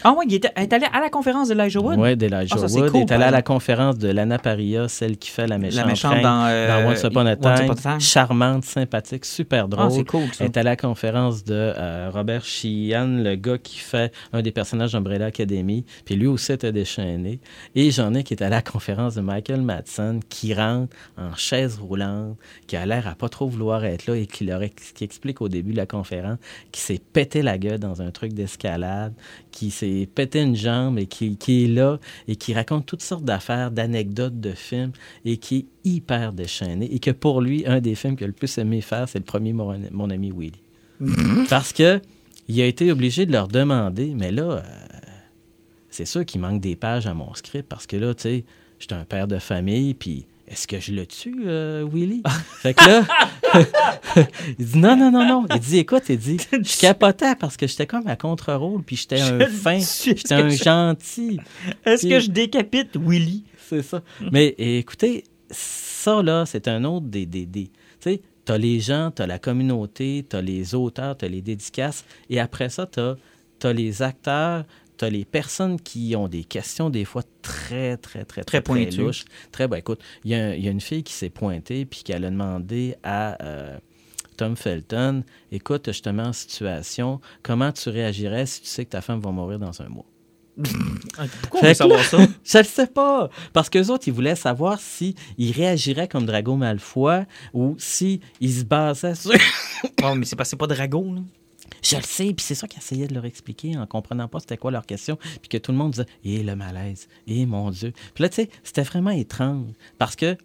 Ah 0.03 0.13
ouais, 0.13 0.25
il 0.27 0.35
était, 0.35 0.51
est 0.55 0.71
allé 0.73 0.85
à 0.91 0.99
la 0.99 1.09
conférence 1.09 1.47
de 1.49 1.53
Elijah 1.53 1.79
Wood. 1.79 1.97
Oui, 1.99 2.15
d'Elijah 2.17 2.55
Ah, 2.57 2.65
Wood. 2.65 2.91
cool, 2.91 2.99
il 3.01 3.03
est 3.03 3.11
allé 3.11 3.23
à 3.23 3.31
la 3.31 3.41
conférence 3.41 3.97
de 3.97 4.09
Lana 4.09 4.37
Paria, 4.39 4.87
celle 4.87 5.17
qui 5.17 5.29
fait 5.29 5.47
la 5.47 5.57
méchante, 5.57 5.77
La 5.79 5.85
méchante 5.85 6.21
dans, 6.21 6.45
euh, 6.45 6.83
a 6.85 6.87
Once 6.87 7.03
Upon 7.03 7.25
a 7.25 7.35
Time. 7.35 7.99
Charmante, 7.99 8.65
sympathique, 8.65 9.25
super 9.25 9.67
drôle. 9.67 9.85
Ah, 9.87 9.89
c'est 9.91 10.03
cool, 10.03 10.25
ça. 10.33 10.43
Elle 10.43 10.47
est 10.47 10.57
à 10.57 10.63
la 10.63 10.75
conférence 10.75 11.43
de 11.43 11.53
euh, 11.53 12.09
Robert 12.13 12.43
Sheehan, 12.43 13.23
le 13.23 13.35
gars 13.35 13.57
qui 13.57 13.77
fait 13.79 14.11
un 14.33 14.41
des 14.41 14.51
personnages 14.51 14.91
d'Umbrella 14.91 15.27
Academy. 15.27 15.85
Puis 16.05 16.15
lui 16.15 16.27
aussi 16.27 16.51
était 16.51 16.71
déchaîné. 16.71 17.39
Et 17.75 17.91
j'en 17.91 18.13
ai 18.13 18.23
qui 18.23 18.33
est 18.33 18.43
à 18.43 18.49
la 18.49 18.61
conférence 18.61 19.15
de 19.15 19.21
Michael 19.21 19.61
Madsen, 19.61 20.19
qui 20.29 20.53
rentre 20.53 20.95
en 21.17 21.35
chaise 21.35 21.79
roulante, 21.79 22.37
qui 22.67 22.75
a 22.75 22.85
l'air 22.85 23.07
à 23.07 23.15
pas 23.15 23.29
trop 23.29 23.47
vouloir 23.47 23.85
être 23.85 24.07
là 24.07 24.15
et 24.15 24.25
qui, 24.25 24.43
leur 24.45 24.61
qui 24.95 25.03
explique 25.03 25.41
au 25.41 25.49
début 25.49 25.71
de 25.71 25.77
la 25.77 25.85
conférence 25.85 26.37
qui 26.71 26.81
s'est 26.81 26.99
pété 27.13 27.41
la 27.41 27.57
gueule 27.57 27.79
dans 27.79 28.01
un 28.01 28.11
truc 28.11 28.33
d'escalade, 28.33 29.13
qui 29.51 29.71
s'est 29.71 29.92
pété 30.13 30.41
une 30.41 30.55
jambe 30.55 30.99
et 30.99 31.05
qui, 31.05 31.37
qui 31.37 31.65
est 31.65 31.67
là 31.67 31.99
et 32.27 32.35
qui 32.35 32.53
raconte 32.53 32.85
toutes 32.85 33.01
sortes 33.01 33.23
d'affaires, 33.23 33.71
d'anecdotes 33.71 34.39
de 34.39 34.51
films 34.51 34.91
et 35.25 35.37
qui 35.37 35.57
est 35.57 35.65
hyper 35.83 36.33
déchaîné 36.33 36.93
et 36.93 36.99
que 36.99 37.11
pour 37.11 37.41
lui, 37.41 37.65
un 37.65 37.79
des 37.79 37.95
films 37.95 38.15
qu'il 38.15 38.25
a 38.25 38.27
le 38.27 38.33
plus 38.33 38.57
aimé 38.57 38.81
faire, 38.81 39.07
c'est 39.07 39.19
le 39.19 39.25
premier 39.25 39.53
Mon, 39.53 39.77
Mon 39.91 40.09
ami 40.09 40.31
Willy. 40.31 40.61
Parce 41.49 41.73
que 41.73 42.01
il 42.47 42.59
a 42.61 42.65
été 42.65 42.91
obligé 42.91 43.25
de 43.25 43.31
leur 43.31 43.47
demander, 43.47 44.13
mais 44.15 44.31
là, 44.31 44.43
euh, 44.43 44.61
c'est 45.89 46.05
sûr 46.05 46.25
qu'il 46.25 46.41
manque 46.41 46.59
des 46.59 46.75
pages 46.75 47.07
à 47.07 47.13
mon 47.13 47.33
script 47.35 47.67
parce 47.69 47.87
que 47.87 47.95
là, 47.95 48.13
tu 48.13 48.23
sais, 48.23 48.45
j'étais 48.79 48.95
un 48.95 49.05
père 49.05 49.27
de 49.27 49.39
famille, 49.39 49.93
puis 49.93 50.25
est-ce 50.47 50.67
que 50.67 50.79
je 50.79 50.91
le 50.91 51.05
tue, 51.05 51.43
euh, 51.45 51.87
Willy? 51.91 52.21
fait 52.61 52.73
que 52.73 52.85
là, 52.85 53.03
il 54.59 54.65
dit 54.65 54.77
non, 54.77 54.95
non, 54.95 55.11
non, 55.11 55.25
non. 55.27 55.45
Il 55.53 55.59
dit, 55.59 55.77
écoute, 55.79 56.03
il 56.09 56.17
dit, 56.17 56.37
je 56.51 56.79
capotais 56.79 57.35
parce 57.35 57.57
que 57.57 57.67
j'étais 57.67 57.87
comme 57.87 58.07
à 58.07 58.15
contre-rôle, 58.15 58.83
puis 58.83 58.95
j'étais 58.95 59.21
un 59.21 59.39
fin, 59.47 59.79
j'étais 59.79 60.33
un 60.33 60.49
je- 60.49 60.63
gentil. 60.63 61.39
Est-ce 61.85 62.07
que 62.07 62.19
je 62.19 62.29
décapite 62.29 62.97
Willy? 62.97 63.43
C'est 63.69 63.81
ça. 63.81 64.01
Mais 64.31 64.53
écoutez, 64.57 65.23
ça, 65.49 66.21
là, 66.21 66.45
c'est 66.45 66.67
un 66.67 66.83
autre 66.83 67.05
des. 67.07 67.25
des, 67.25 67.45
des- 67.45 67.71
tu 68.01 68.11
sais, 68.11 68.21
t'as 68.45 68.57
les 68.57 68.79
gens, 68.79 69.11
t'as 69.15 69.25
la 69.25 69.39
communauté, 69.39 70.25
t'as 70.27 70.41
les 70.41 70.75
auteurs, 70.75 71.17
t'as 71.17 71.27
les 71.29 71.41
dédicaces, 71.41 72.03
et 72.29 72.39
après 72.39 72.69
ça, 72.69 72.85
t'as 72.85 73.15
as 73.63 73.71
les 73.73 74.01
acteurs, 74.01 74.65
les 75.09 75.25
personnes 75.25 75.79
qui 75.79 76.15
ont 76.15 76.27
des 76.27 76.43
questions, 76.43 76.89
des 76.89 77.05
fois 77.05 77.23
très, 77.41 77.97
très, 77.97 78.25
très, 78.25 78.43
très, 78.43 78.61
pointues. 78.61 79.01
Très, 79.51 79.67
ben 79.67 79.77
écoute, 79.77 80.01
il 80.23 80.31
y, 80.31 80.35
a- 80.35 80.55
une 80.55 80.81
fille 80.81 81.03
qui 81.03 81.13
s'est 81.13 81.29
pointée, 81.29 81.85
puis 81.85 82.03
qui 82.03 82.13
a 82.13 82.19
demandé 82.19 82.95
à. 83.03 83.41
euh, 83.43 83.77
Tom 84.35 84.55
Felton, 84.57 85.23
écoute, 85.51 85.91
je 85.91 86.01
te 86.01 86.09
mets 86.09 86.23
en 86.23 86.33
situation, 86.33 87.21
comment 87.43 87.71
tu 87.71 87.89
réagirais 87.89 88.47
si 88.47 88.61
tu 88.61 88.67
sais 88.67 88.83
que 88.83 88.89
ta 88.89 89.01
femme 89.01 89.19
va 89.19 89.29
mourir 89.31 89.59
dans 89.59 89.79
un 89.81 89.87
mois? 89.89 90.05
Pourquoi 91.41 91.59
on 91.61 91.63
veut 91.63 91.69
que 91.69 91.73
savoir 91.75 92.03
ça? 92.03 92.17
Je 92.43 92.57
le 92.57 92.63
sais 92.63 92.87
pas. 92.87 93.29
Parce 93.53 93.69
qu'eux 93.69 93.87
autres, 93.89 94.07
ils 94.07 94.13
voulaient 94.13 94.35
savoir 94.35 94.79
si 94.79 95.13
ils 95.37 95.51
réagiraient 95.51 96.07
comme 96.07 96.25
Drago 96.25 96.55
Malfoy 96.55 97.25
ou 97.53 97.75
si 97.77 98.21
ils 98.39 98.51
se 98.53 98.63
basaient 98.63 99.15
sur. 99.15 99.31
Oh, 100.03 100.15
mais 100.15 100.25
c'est 100.25 100.35
pas, 100.37 100.45
c'est 100.45 100.55
pas 100.55 100.67
Drago, 100.67 101.13
là. 101.13 101.21
Je 101.81 101.95
le 101.95 102.01
sais, 102.03 102.25
puis 102.33 102.43
c'est 102.45 102.55
ça 102.55 102.67
qu'ils 102.67 102.79
essayaient 102.79 103.07
de 103.07 103.13
leur 103.13 103.25
expliquer 103.25 103.77
en 103.77 103.85
comprenant 103.85 104.27
pas 104.27 104.39
c'était 104.39 104.57
quoi 104.57 104.71
leur 104.71 104.85
question, 104.85 105.17
puis 105.41 105.49
que 105.49 105.57
tout 105.57 105.71
le 105.71 105.77
monde 105.77 105.91
disait 105.91 106.05
Eh 106.23 106.43
le 106.43 106.55
malaise, 106.55 107.07
eh 107.27 107.45
mon 107.45 107.69
Dieu. 107.71 107.93
Puis 108.13 108.21
là, 108.23 108.29
tu 108.29 108.35
sais, 108.35 108.49
c'était 108.63 108.83
vraiment 108.83 109.11
étrange 109.11 109.67
parce 109.97 110.15
que 110.15 110.35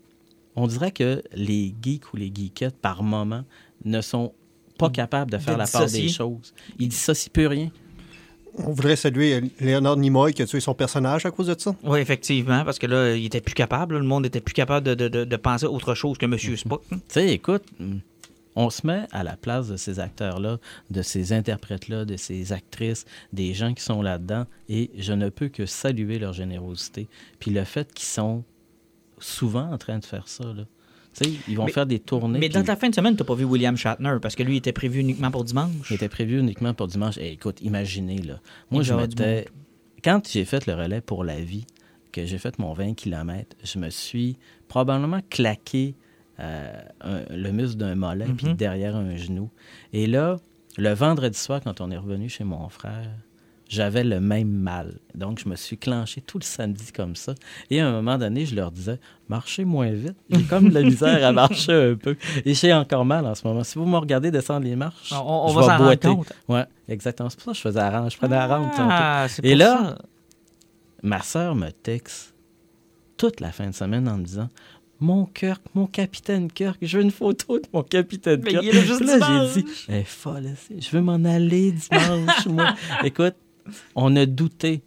on 0.57 0.67
dirait 0.67 0.91
que 0.93 1.23
les 1.35 1.75
geeks 1.83 2.13
ou 2.13 2.17
les 2.17 2.33
geekettes, 2.35 2.77
par 2.77 3.03
moment, 3.03 3.45
ne 3.85 4.01
sont 4.01 4.33
pas 4.79 4.91
capables 4.91 5.31
de 5.31 5.39
faire 5.39 5.55
De 5.55 5.59
la 5.59 5.67
part 5.67 5.87
des 5.87 6.09
choses. 6.09 6.53
Ils 6.79 6.89
dissocient 6.89 7.31
plus 7.33 7.47
rien. 7.47 7.71
On 8.57 8.73
voudrait 8.73 8.97
saluer 8.97 9.35
euh, 9.35 9.41
Léonard 9.61 9.97
Nimoy 9.97 10.33
qui 10.33 10.43
a 10.43 10.47
tué 10.47 10.59
son 10.59 10.75
personnage 10.75 11.25
à 11.27 11.31
cause 11.31 11.47
de 11.47 11.55
ça. 11.57 11.77
Oui, 11.85 12.01
effectivement, 12.01 12.65
parce 12.65 12.79
que 12.81 12.87
là, 12.87 13.15
il 13.15 13.25
était 13.25 13.41
plus 13.41 13.55
capable. 13.55 13.95
là. 13.95 14.01
le 14.01 14.07
monde 14.07 14.27
était 14.27 14.41
plus 14.41 14.53
capable 14.55 14.85
de, 14.87 14.95
de- 14.95 15.09
de- 15.09 15.25
de 15.25 15.37
penser 15.37 15.67
à 15.67 15.71
autre 15.71 15.95
chose 15.95 16.19
que 16.19 16.27
Monsieur 16.27 16.57
Spock. 16.57 16.83
hein. 16.91 16.97
Tu 16.97 17.03
sais, 17.09 17.29
écoute, 17.33 17.63
on 18.57 18.71
se 18.71 18.87
met 18.87 19.07
à 19.13 19.23
la 19.23 19.37
place 19.37 19.69
de 19.69 19.77
ces 19.77 20.01
acteurs-là, 20.01 20.59
de 20.91 21.03
ces 21.03 21.33
interprètes-là, 21.33 22.05
de 22.05 22.17
ces 22.17 22.53
actrices, 22.53 23.05
des 23.33 23.55
gens 23.55 23.75
qui 23.75 23.83
sont 23.83 24.03
là-dedans, 24.03 24.47
et 24.69 24.91
je 24.99 25.13
ne 25.13 25.29
peux 25.29 25.49
que 25.49 25.67
saluer 25.67 26.19
leur 26.19 26.33
générosité. 26.33 27.09
Puis 27.39 27.51
le 27.51 27.65
fait 27.65 27.93
qu'ils 27.93 28.07
sont 28.07 28.45
souvent 29.19 29.71
en 29.73 29.79
train 29.79 29.99
de 29.99 30.05
faire 30.05 30.29
ça, 30.29 30.45
là. 30.45 30.65
Tu 31.15 31.25
sais, 31.25 31.37
ils 31.49 31.57
vont 31.57 31.65
Mais- 31.65 31.73
faire 31.73 31.87
des 31.87 31.99
tournées. 31.99 32.39
Mais 32.39 32.49
dans 32.49 32.63
ta 32.63 32.77
fin 32.77 32.91
de 32.91 32.95
semaine, 32.95 33.17
t'as 33.17 33.25
pas 33.25 33.35
vu 33.35 33.45
William 33.45 33.77
Shatner, 33.77 34.17
parce 34.21 34.37
que 34.37 34.43
lui, 34.43 34.55
il 34.55 34.59
était 34.59 34.73
prévu 34.73 35.01
uniquement 35.01 35.31
pour 35.31 35.43
dimanche. 35.45 35.91
Il 35.91 35.95
était 35.95 36.09
prévu 36.09 36.39
uniquement 36.39 36.75
pour 36.75 36.87
dimanche. 36.87 37.17
Eh, 37.19 37.33
écoute, 37.33 37.61
imaginez, 37.63 38.19
là. 38.19 38.41
Moi, 38.71 38.83
je 38.83 38.95
m'étais... 38.95 39.47
Quand 40.05 40.29
j'ai 40.29 40.45
fait 40.45 40.67
le 40.67 40.75
relais 40.75 41.01
pour 41.01 41.25
la 41.25 41.41
vie, 41.41 41.67
que 42.13 42.25
j'ai 42.25 42.39
fait 42.39 42.59
mon 42.59 42.73
20 42.73 42.95
km, 42.95 43.57
je 43.65 43.79
me 43.79 43.91
suis 43.91 44.37
probablement 44.69 45.21
claqué 45.29 45.95
un- 46.39 47.23
le 47.31 47.51
muscle 47.53 47.77
d'un 47.79 47.95
mollet, 47.95 48.27
puis 48.37 48.47
Mhm. 48.49 48.55
derrière 48.55 48.97
un 48.97 49.17
genou. 49.17 49.51
Et 49.93 50.07
là, 50.07 50.37
le 50.77 50.93
vendredi 50.93 51.39
soir, 51.39 51.61
quand 51.63 51.81
on 51.81 51.91
est 51.91 51.97
revenu 51.97 52.29
chez 52.29 52.45
mon 52.45 52.69
frère, 52.69 53.09
j'avais 53.69 54.03
le 54.05 54.19
même 54.19 54.49
mal. 54.51 54.95
Donc, 55.15 55.41
je 55.45 55.49
me 55.49 55.55
suis 55.55 55.77
clenché 55.77 56.23
tout 56.23 56.39
le 56.39 56.45
samedi 56.45 56.91
comme 56.91 57.15
ça. 57.17 57.35
Et 57.69 57.81
à 57.81 57.89
un 57.89 57.93
moment 57.93 58.17
donné, 58.17 58.47
je 58.47 58.55
leur 58.55 58.71
disais, 58.71 58.99
marchez 59.29 59.67
moins 59.67 59.91
vite. 59.91 60.17
J'ai 60.31 60.43
comme 60.45 60.71
de 60.71 60.75
la 60.75 60.83
misère 60.83 61.23
à 61.27 61.33
marcher 61.33 61.91
un 61.91 61.95
peu. 61.95 62.17
Et 62.47 62.55
j'ai 62.55 62.73
encore 62.73 63.05
mal 63.05 63.27
en 63.27 63.35
ce 63.35 63.47
moment. 63.47 63.65
Si 63.65 63.79
vous 63.79 63.85
me 63.85 63.99
regardez 63.99 64.31
descendre 64.31 64.65
les 64.65 64.75
marches, 64.77 65.13
On- 65.13 65.45
on 65.47 65.49
je 65.49 65.55
va 65.57 65.63
s'en 65.77 65.85
boiter. 65.85 66.09
compte. 66.09 66.33
Ouais, 66.49 66.65
exactement. 66.89 67.29
C'est 67.29 67.37
pour 67.37 67.45
ça 67.45 67.51
que 67.51 67.57
je 67.59 67.63
faisais 67.63 67.79
la. 67.81 68.09
Je 68.09 68.17
prenais 68.17 68.37
la 68.37 68.47
rampe. 68.47 68.73
Ah, 68.79 69.27
Et 69.43 69.55
là, 69.55 69.77
ça. 69.97 69.99
Ma 71.03 71.21
sœur 71.23 71.55
me 71.55 71.71
texte 71.71 72.35
toute 73.19 73.41
la 73.41 73.53
fin 73.53 73.69
de 73.69 73.75
semaine 73.75 74.09
en 74.09 74.17
me 74.17 74.25
disant 74.25 74.49
Mon 75.01 75.27
Kirk, 75.27 75.63
mon 75.75 75.87
capitaine 75.87 76.51
Kirk, 76.51 76.77
je 76.83 76.99
veux 76.99 77.05
une 77.05 77.13
photo 77.13 77.59
de 77.61 77.67
mon 77.73 77.83
capitaine 77.85 78.41
Mais 78.45 78.51
Kirk. 78.51 78.65
il 78.65 78.69
est 78.71 78.73
là 78.73 78.83
juste 78.85 79.05
là, 79.05 79.47
j'ai 79.55 79.63
dit 79.63 79.69
Elle 79.89 79.95
est 79.97 80.05
folle, 80.05 80.51
je 80.77 80.91
veux 80.91 81.01
m'en 81.01 81.25
aller 81.25 81.71
dimanche, 81.73 82.47
moi. 82.47 82.75
Écoute, 83.05 83.35
on 83.95 84.17
a 84.17 84.27
douté 84.27 84.83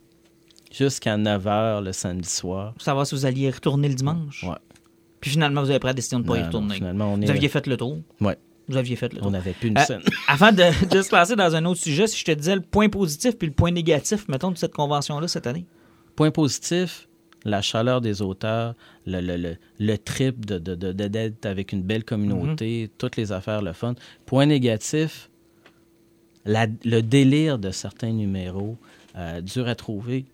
jusqu'à 0.71 1.15
9 1.15 1.45
h 1.45 1.83
le 1.83 1.91
samedi 1.93 2.29
soir. 2.29 2.73
Pour 2.73 2.81
savoir 2.81 3.07
si 3.07 3.15
vous 3.15 3.25
alliez 3.25 3.49
retourner 3.51 3.87
le 3.87 3.95
dimanche. 3.95 4.43
Ouais. 4.43 4.55
Puis 5.21 5.31
finalement, 5.31 5.61
vous 5.61 5.69
avez 5.69 5.79
pris 5.79 5.87
la 5.89 5.93
décision 5.93 6.19
de 6.19 6.23
ne 6.23 6.27
pas 6.29 6.37
y 6.37 6.41
non, 6.41 6.45
retourner. 6.47 6.75
finalement, 6.75 7.13
on, 7.13 7.17
Vous 7.17 7.23
est, 7.23 7.29
aviez 7.29 7.47
fait 7.47 7.65
le 7.67 7.77
tour. 7.77 7.97
Ouais. 8.19 8.37
Vous 8.67 8.75
aviez 8.77 8.95
fait 8.97 9.13
le 9.13 9.19
tour. 9.19 9.27
on 9.27 9.31
n'avait 9.31 9.53
plus 9.53 9.69
une 9.69 9.77
Euh, 9.77 9.85
scène. 9.85 10.01
Avant 10.27 10.51
de, 10.51 10.87
de 10.89 11.01
se 11.01 11.15
lancer 11.15 11.35
dans 11.37 11.55
un 11.55 11.63
autre 11.65 11.79
sujet, 11.79 12.07
si 12.07 12.17
je 12.19 12.25
te 12.25 12.31
disais 12.31 12.55
le 12.55 12.61
point 12.61 12.89
positif 12.89 13.37
puis 13.37 13.47
le 13.47 13.53
point 13.53 13.71
négatif, 13.71 14.27
mettons, 14.27 14.51
de 14.51 14.57
cette 14.57 14.73
convention-là 14.73 15.27
cette 15.29 15.47
année. 15.47 15.65
Point 16.15 16.31
positif, 16.31 17.07
la 17.45 17.61
chaleur 17.61 18.01
des 18.01 18.21
auteurs, 18.21 18.75
le, 19.05 19.19
le, 19.21 19.37
le, 19.37 19.57
le 19.79 19.97
trip 19.97 20.45
de, 20.45 20.59
de, 20.59 20.75
de- 20.75 20.91
de- 20.91 21.07
d'être 21.07 21.45
avec 21.45 21.71
une 21.71 21.81
belle 21.81 22.03
communauté, 22.03 22.89
toutes 22.97 23.15
les 23.17 23.31
affaires, 23.31 23.61
le 23.61 23.73
fun. 23.73 23.95
Point 24.25 24.45
négatif, 24.45 25.29
la- 26.45 26.67
le 26.85 27.01
délire 27.01 27.57
de 27.59 27.71
certains 27.71 28.11
numéros 28.11 28.77
euh, 29.15 29.41
durs 29.41 29.67
à 29.67 29.75
trouver, 29.75 30.25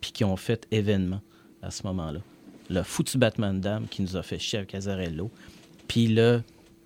puis 0.00 0.12
qui 0.12 0.24
ont 0.24 0.36
fait 0.36 0.66
événement 0.70 1.20
à 1.62 1.70
ce 1.70 1.86
moment-là. 1.86 2.20
Le 2.70 2.82
foutu 2.82 3.18
Batman 3.18 3.60
Dame 3.60 3.86
qui 3.88 4.02
nous 4.02 4.16
a 4.16 4.22
fait 4.22 4.38
chier 4.38 4.58
avec 4.60 4.74
Azarello, 4.74 5.30
puis 5.88 6.06
le 6.08 6.42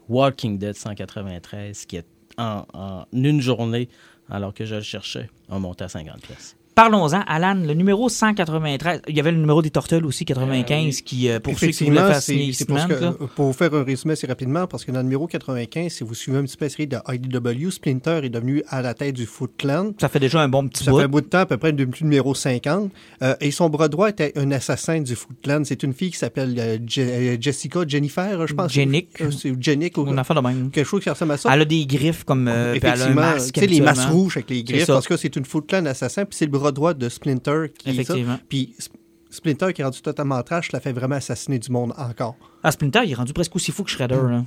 Walking 0.08 0.58
Dead 0.58 0.74
193 0.74 1.84
qui 1.86 1.96
est 1.96 2.06
en, 2.38 2.64
en 2.74 3.06
une 3.12 3.40
journée 3.40 3.88
alors 4.28 4.52
que 4.52 4.64
je 4.64 4.74
le 4.76 4.80
cherchais, 4.82 5.30
a 5.48 5.58
monté 5.58 5.84
à 5.84 5.88
50 5.88 6.20
pièces. 6.20 6.56
Parlons-en, 6.76 7.22
Alan, 7.26 7.54
le 7.54 7.72
numéro 7.72 8.10
193. 8.10 9.00
Il 9.08 9.16
y 9.16 9.20
avait 9.20 9.32
le 9.32 9.38
numéro 9.38 9.62
des 9.62 9.70
Tortelles 9.70 10.04
aussi, 10.04 10.26
95, 10.26 11.00
qui, 11.00 11.30
euh, 11.30 11.40
pour 11.40 11.58
ceux 11.58 11.68
qui 11.68 11.84
voulaient 11.84 12.00
Effectivement, 12.02 12.12
faire 12.12 12.22
signer 12.22 13.12
pour, 13.16 13.28
pour 13.30 13.46
vous 13.46 13.52
faire 13.54 13.72
un 13.72 13.82
résumé 13.82 14.12
assez 14.12 14.26
rapidement, 14.26 14.66
parce 14.66 14.84
que 14.84 14.92
dans 14.92 14.98
le 14.98 15.04
numéro 15.04 15.26
95, 15.26 15.90
si 15.90 16.04
vous 16.04 16.12
suivez 16.14 16.36
un 16.36 16.42
petit 16.42 16.58
peu 16.58 16.66
la 16.66 16.68
série 16.68 16.86
de 16.86 16.98
IDW, 17.08 17.70
Splinter 17.70 18.20
est 18.24 18.28
devenu 18.28 18.62
à 18.68 18.82
la 18.82 18.92
tête 18.92 19.14
du 19.14 19.24
Foot 19.24 19.52
Clan. 19.56 19.92
Ça 19.98 20.10
fait 20.10 20.20
déjà 20.20 20.42
un 20.42 20.50
bon 20.50 20.68
petit 20.68 20.84
Ça 20.84 20.90
bout. 20.90 20.98
fait 20.98 21.04
un 21.04 21.08
bout 21.08 21.22
de 21.22 21.26
temps, 21.28 21.38
à 21.38 21.46
peu 21.46 21.56
près 21.56 21.72
depuis 21.72 22.02
le 22.04 22.10
numéro 22.10 22.34
50. 22.34 22.90
Euh, 23.22 23.34
et 23.40 23.52
son 23.52 23.70
bras 23.70 23.88
droit 23.88 24.10
était 24.10 24.34
un 24.36 24.50
assassin 24.50 25.00
du 25.00 25.16
Foot 25.16 25.36
Clan. 25.42 25.62
C'est 25.64 25.82
une 25.82 25.94
fille 25.94 26.10
qui 26.10 26.18
s'appelle 26.18 26.54
euh, 26.58 26.76
Je- 26.86 27.00
euh, 27.00 27.36
Jessica, 27.40 27.84
Jennifer, 27.88 28.46
je 28.46 28.52
pense. 28.52 28.70
Jennick. 28.70 29.18
Euh, 29.22 29.30
C'est 29.30 29.54
Jennick 29.62 29.96
ou 29.96 30.04
On 30.06 30.18
a 30.18 30.24
fait 30.24 30.34
de 30.34 30.40
même. 30.40 30.70
quelque 30.70 30.84
chose 30.86 31.02
qui 31.02 31.08
ressemble 31.08 31.32
à 31.32 31.36
ça. 31.38 31.48
Elle 31.54 31.62
a 31.62 31.64
des 31.64 31.86
griffes 31.86 32.24
comme. 32.24 32.48
euh, 32.48 32.72
puis 32.72 32.80
elle 32.82 32.88
a 32.88 32.90
un 32.90 32.94
Effectivement, 32.96 33.20
masque. 33.22 33.56
les 33.56 33.80
masses 33.80 33.98
habituellement. 33.98 34.12
rouges 34.22 34.36
avec 34.36 34.50
les 34.50 34.62
griffes, 34.62 34.84
ça. 34.84 34.92
parce 34.92 35.08
que 35.08 35.16
c'est 35.16 35.34
une 35.36 35.46
Foot 35.46 35.66
Clan 35.68 35.86
assassin, 35.86 36.26
puis 36.26 36.36
c'est 36.36 36.44
le 36.44 36.50
bras 36.50 36.65
droit 36.72 36.94
de 36.94 37.08
Splinter 37.08 37.66
qui. 37.76 37.90
Effectivement. 37.90 38.38
Puis 38.48 38.74
Sp- 38.78 38.94
Splinter 39.30 39.72
qui 39.74 39.82
est 39.82 39.84
rendu 39.84 40.00
totalement 40.00 40.42
trash, 40.42 40.72
l'a 40.72 40.80
fait 40.80 40.92
vraiment 40.92 41.16
assassiner 41.16 41.58
du 41.58 41.70
monde 41.70 41.92
encore. 41.98 42.36
Ah, 42.62 42.70
Splinter, 42.72 43.00
il 43.04 43.10
est 43.12 43.14
rendu 43.14 43.32
presque 43.32 43.54
aussi 43.56 43.72
fou 43.72 43.82
que 43.84 43.90
Shredder. 43.90 44.14
là. 44.14 44.44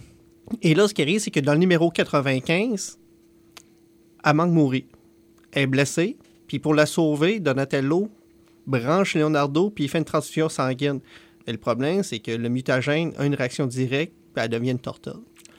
Et 0.64 0.74
là, 0.74 0.88
ce 0.88 0.94
qui 0.94 1.02
arrive, 1.04 1.20
c'est 1.20 1.30
que 1.32 1.40
dans 1.40 1.54
le 1.54 1.60
numéro 1.60 1.92
95, 1.92 2.98
elle 4.26 4.34
manque 4.36 4.50
de 4.50 4.54
mourir. 4.56 4.84
Elle 5.52 5.64
est 5.64 5.68
blessée, 5.68 6.18
puis 6.48 6.60
pour 6.60 6.74
la 6.74 6.86
sauver, 6.86 7.40
Donatello 7.40 8.10
branche 8.68 9.16
Leonardo, 9.16 9.70
puis 9.70 9.86
il 9.86 9.88
fait 9.90 9.98
une 10.00 10.06
transfusion 10.06 10.48
sanguine. 10.50 11.00
Et 11.48 11.52
le 11.52 11.58
problème, 11.58 12.04
c'est 12.04 12.20
que 12.20 12.32
le 12.32 12.50
mutagène 12.50 13.14
a 13.18 13.26
une 13.26 13.34
réaction 13.36 13.66
directe, 13.66 14.14
puis 14.34 14.44
elle 14.44 14.50
devient 14.50 14.72
une 14.72 14.80
tortue. 14.80 15.10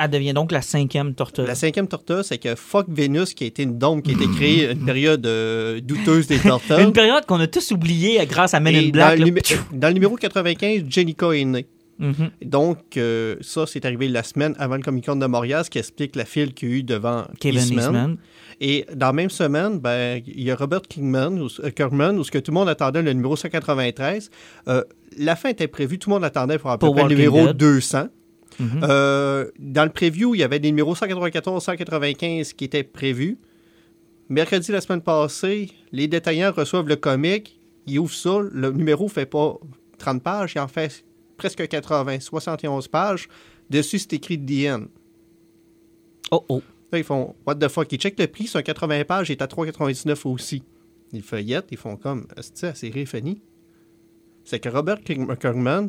Elle 0.02 0.10
devient 0.10 0.32
donc 0.32 0.50
la 0.50 0.62
cinquième 0.62 1.14
tortue. 1.14 1.42
La 1.46 1.54
cinquième 1.54 1.86
tortue, 1.86 2.22
c'est 2.22 2.38
que 2.38 2.54
Fuck 2.54 2.86
Vénus, 2.88 3.34
qui 3.34 3.44
a 3.44 3.46
été 3.48 3.64
une 3.64 3.76
dôme 3.78 4.00
qui 4.00 4.12
a 4.12 4.14
été 4.14 4.26
créée 4.28 4.68
à 4.68 4.70
une 4.72 4.84
période 4.86 5.26
euh, 5.26 5.80
douteuse 5.80 6.26
des 6.26 6.38
tortues. 6.38 6.72
Une 6.80 6.92
période 6.92 7.26
qu'on 7.26 7.38
a 7.40 7.46
tous 7.46 7.70
oubliée 7.72 8.18
grâce 8.26 8.54
à 8.54 8.60
Men 8.60 8.74
in 8.74 8.88
Black. 8.88 8.94
dans, 8.94 9.08
là. 9.10 9.16
le, 9.16 9.24
numé- 9.24 9.42
dans 9.72 9.88
le 9.88 9.94
numéro 9.94 10.16
95, 10.16 10.84
Jenica 10.88 11.30
est 11.32 11.44
née. 11.44 11.66
Mhm. 11.98 12.30
Donc, 12.42 12.96
euh, 12.96 13.36
ça, 13.42 13.66
c'est 13.66 13.84
arrivé 13.84 14.08
la 14.08 14.22
semaine 14.22 14.54
avant 14.58 14.76
le 14.76 14.82
Comic 14.82 15.04
Con 15.04 15.16
de 15.16 15.26
Montréal, 15.26 15.64
ce 15.66 15.70
qui 15.70 15.78
explique 15.78 16.16
la 16.16 16.24
file 16.24 16.54
qu'il 16.54 16.70
y 16.70 16.72
a 16.72 16.76
eu 16.76 16.82
devant 16.82 17.24
Kevin 17.38 17.60
Eastman. 17.60 17.82
Eastman. 17.84 18.16
Et 18.62 18.86
dans 18.94 19.06
la 19.08 19.12
même 19.12 19.28
semaine, 19.30 19.78
ben, 19.78 20.22
il 20.26 20.42
y 20.42 20.50
a 20.50 20.56
Robert 20.56 20.82
Kingman, 20.88 21.38
ou, 21.40 21.48
euh, 21.62 21.70
Kirkman, 21.70 22.16
où 22.16 22.24
ce 22.24 22.30
que 22.30 22.38
tout 22.38 22.52
le 22.52 22.54
monde 22.54 22.68
attendait 22.70 23.02
le 23.02 23.12
numéro 23.12 23.36
193. 23.36 24.30
Euh, 24.68 24.82
la 25.18 25.36
fin 25.36 25.50
était 25.50 25.68
prévue, 25.68 25.98
tout 25.98 26.08
le 26.08 26.14
monde 26.14 26.24
attendait 26.24 26.58
pour 26.58 26.70
à 26.70 26.78
peu 26.78 26.90
près 26.90 27.02
le 27.02 27.08
numéro 27.10 27.46
Dead. 27.48 27.56
200. 27.56 28.08
200. 28.60 28.76
Euh, 28.82 29.50
dans 29.58 29.84
le 29.84 29.90
preview, 29.90 30.34
il 30.34 30.38
y 30.38 30.42
avait 30.42 30.58
des 30.58 30.68
numéros 30.68 30.94
194, 30.94 31.62
195 31.62 32.52
qui 32.52 32.64
étaient 32.64 32.84
prévus. 32.84 33.38
Mercredi 34.28 34.70
la 34.70 34.80
semaine 34.80 35.00
passée, 35.00 35.70
les 35.90 36.06
détaillants 36.06 36.52
reçoivent 36.52 36.86
le 36.86 36.96
comic, 36.96 37.60
ils 37.86 37.98
ouvrent 37.98 38.14
ça, 38.14 38.38
le 38.40 38.70
numéro 38.70 39.08
fait 39.08 39.26
pas 39.26 39.58
30 39.98 40.22
pages, 40.22 40.52
il 40.54 40.60
en 40.60 40.68
fait 40.68 41.04
presque 41.36 41.66
80, 41.66 42.20
71 42.20 42.86
pages. 42.88 43.28
Dessus, 43.70 43.98
c'est 43.98 44.12
écrit 44.14 44.40
End. 44.68 44.86
Oh 46.30 46.44
oh. 46.48 46.62
Là, 46.92 46.98
ils 46.98 47.04
font 47.04 47.34
What 47.46 47.56
the 47.56 47.68
fuck? 47.68 47.90
Ils 47.92 47.98
checkent 47.98 48.20
le 48.20 48.26
prix, 48.26 48.46
c'est 48.46 48.58
un 48.58 48.62
80 48.62 49.04
pages, 49.04 49.30
il 49.30 49.32
est 49.32 49.42
à 49.42 49.46
3,99 49.46 50.28
aussi. 50.28 50.62
Ils 51.12 51.22
feuillettent, 51.22 51.68
ils 51.70 51.76
font 51.76 51.96
comme 51.96 52.26
Est-ce 52.36 52.52
que 52.52 52.66
la 52.66 52.74
série 52.74 53.00
est 53.00 53.06
finie? 53.06 53.42
C'est 54.44 54.60
que 54.60 54.68
Robert 54.68 55.00
Kirkman, 55.02 55.88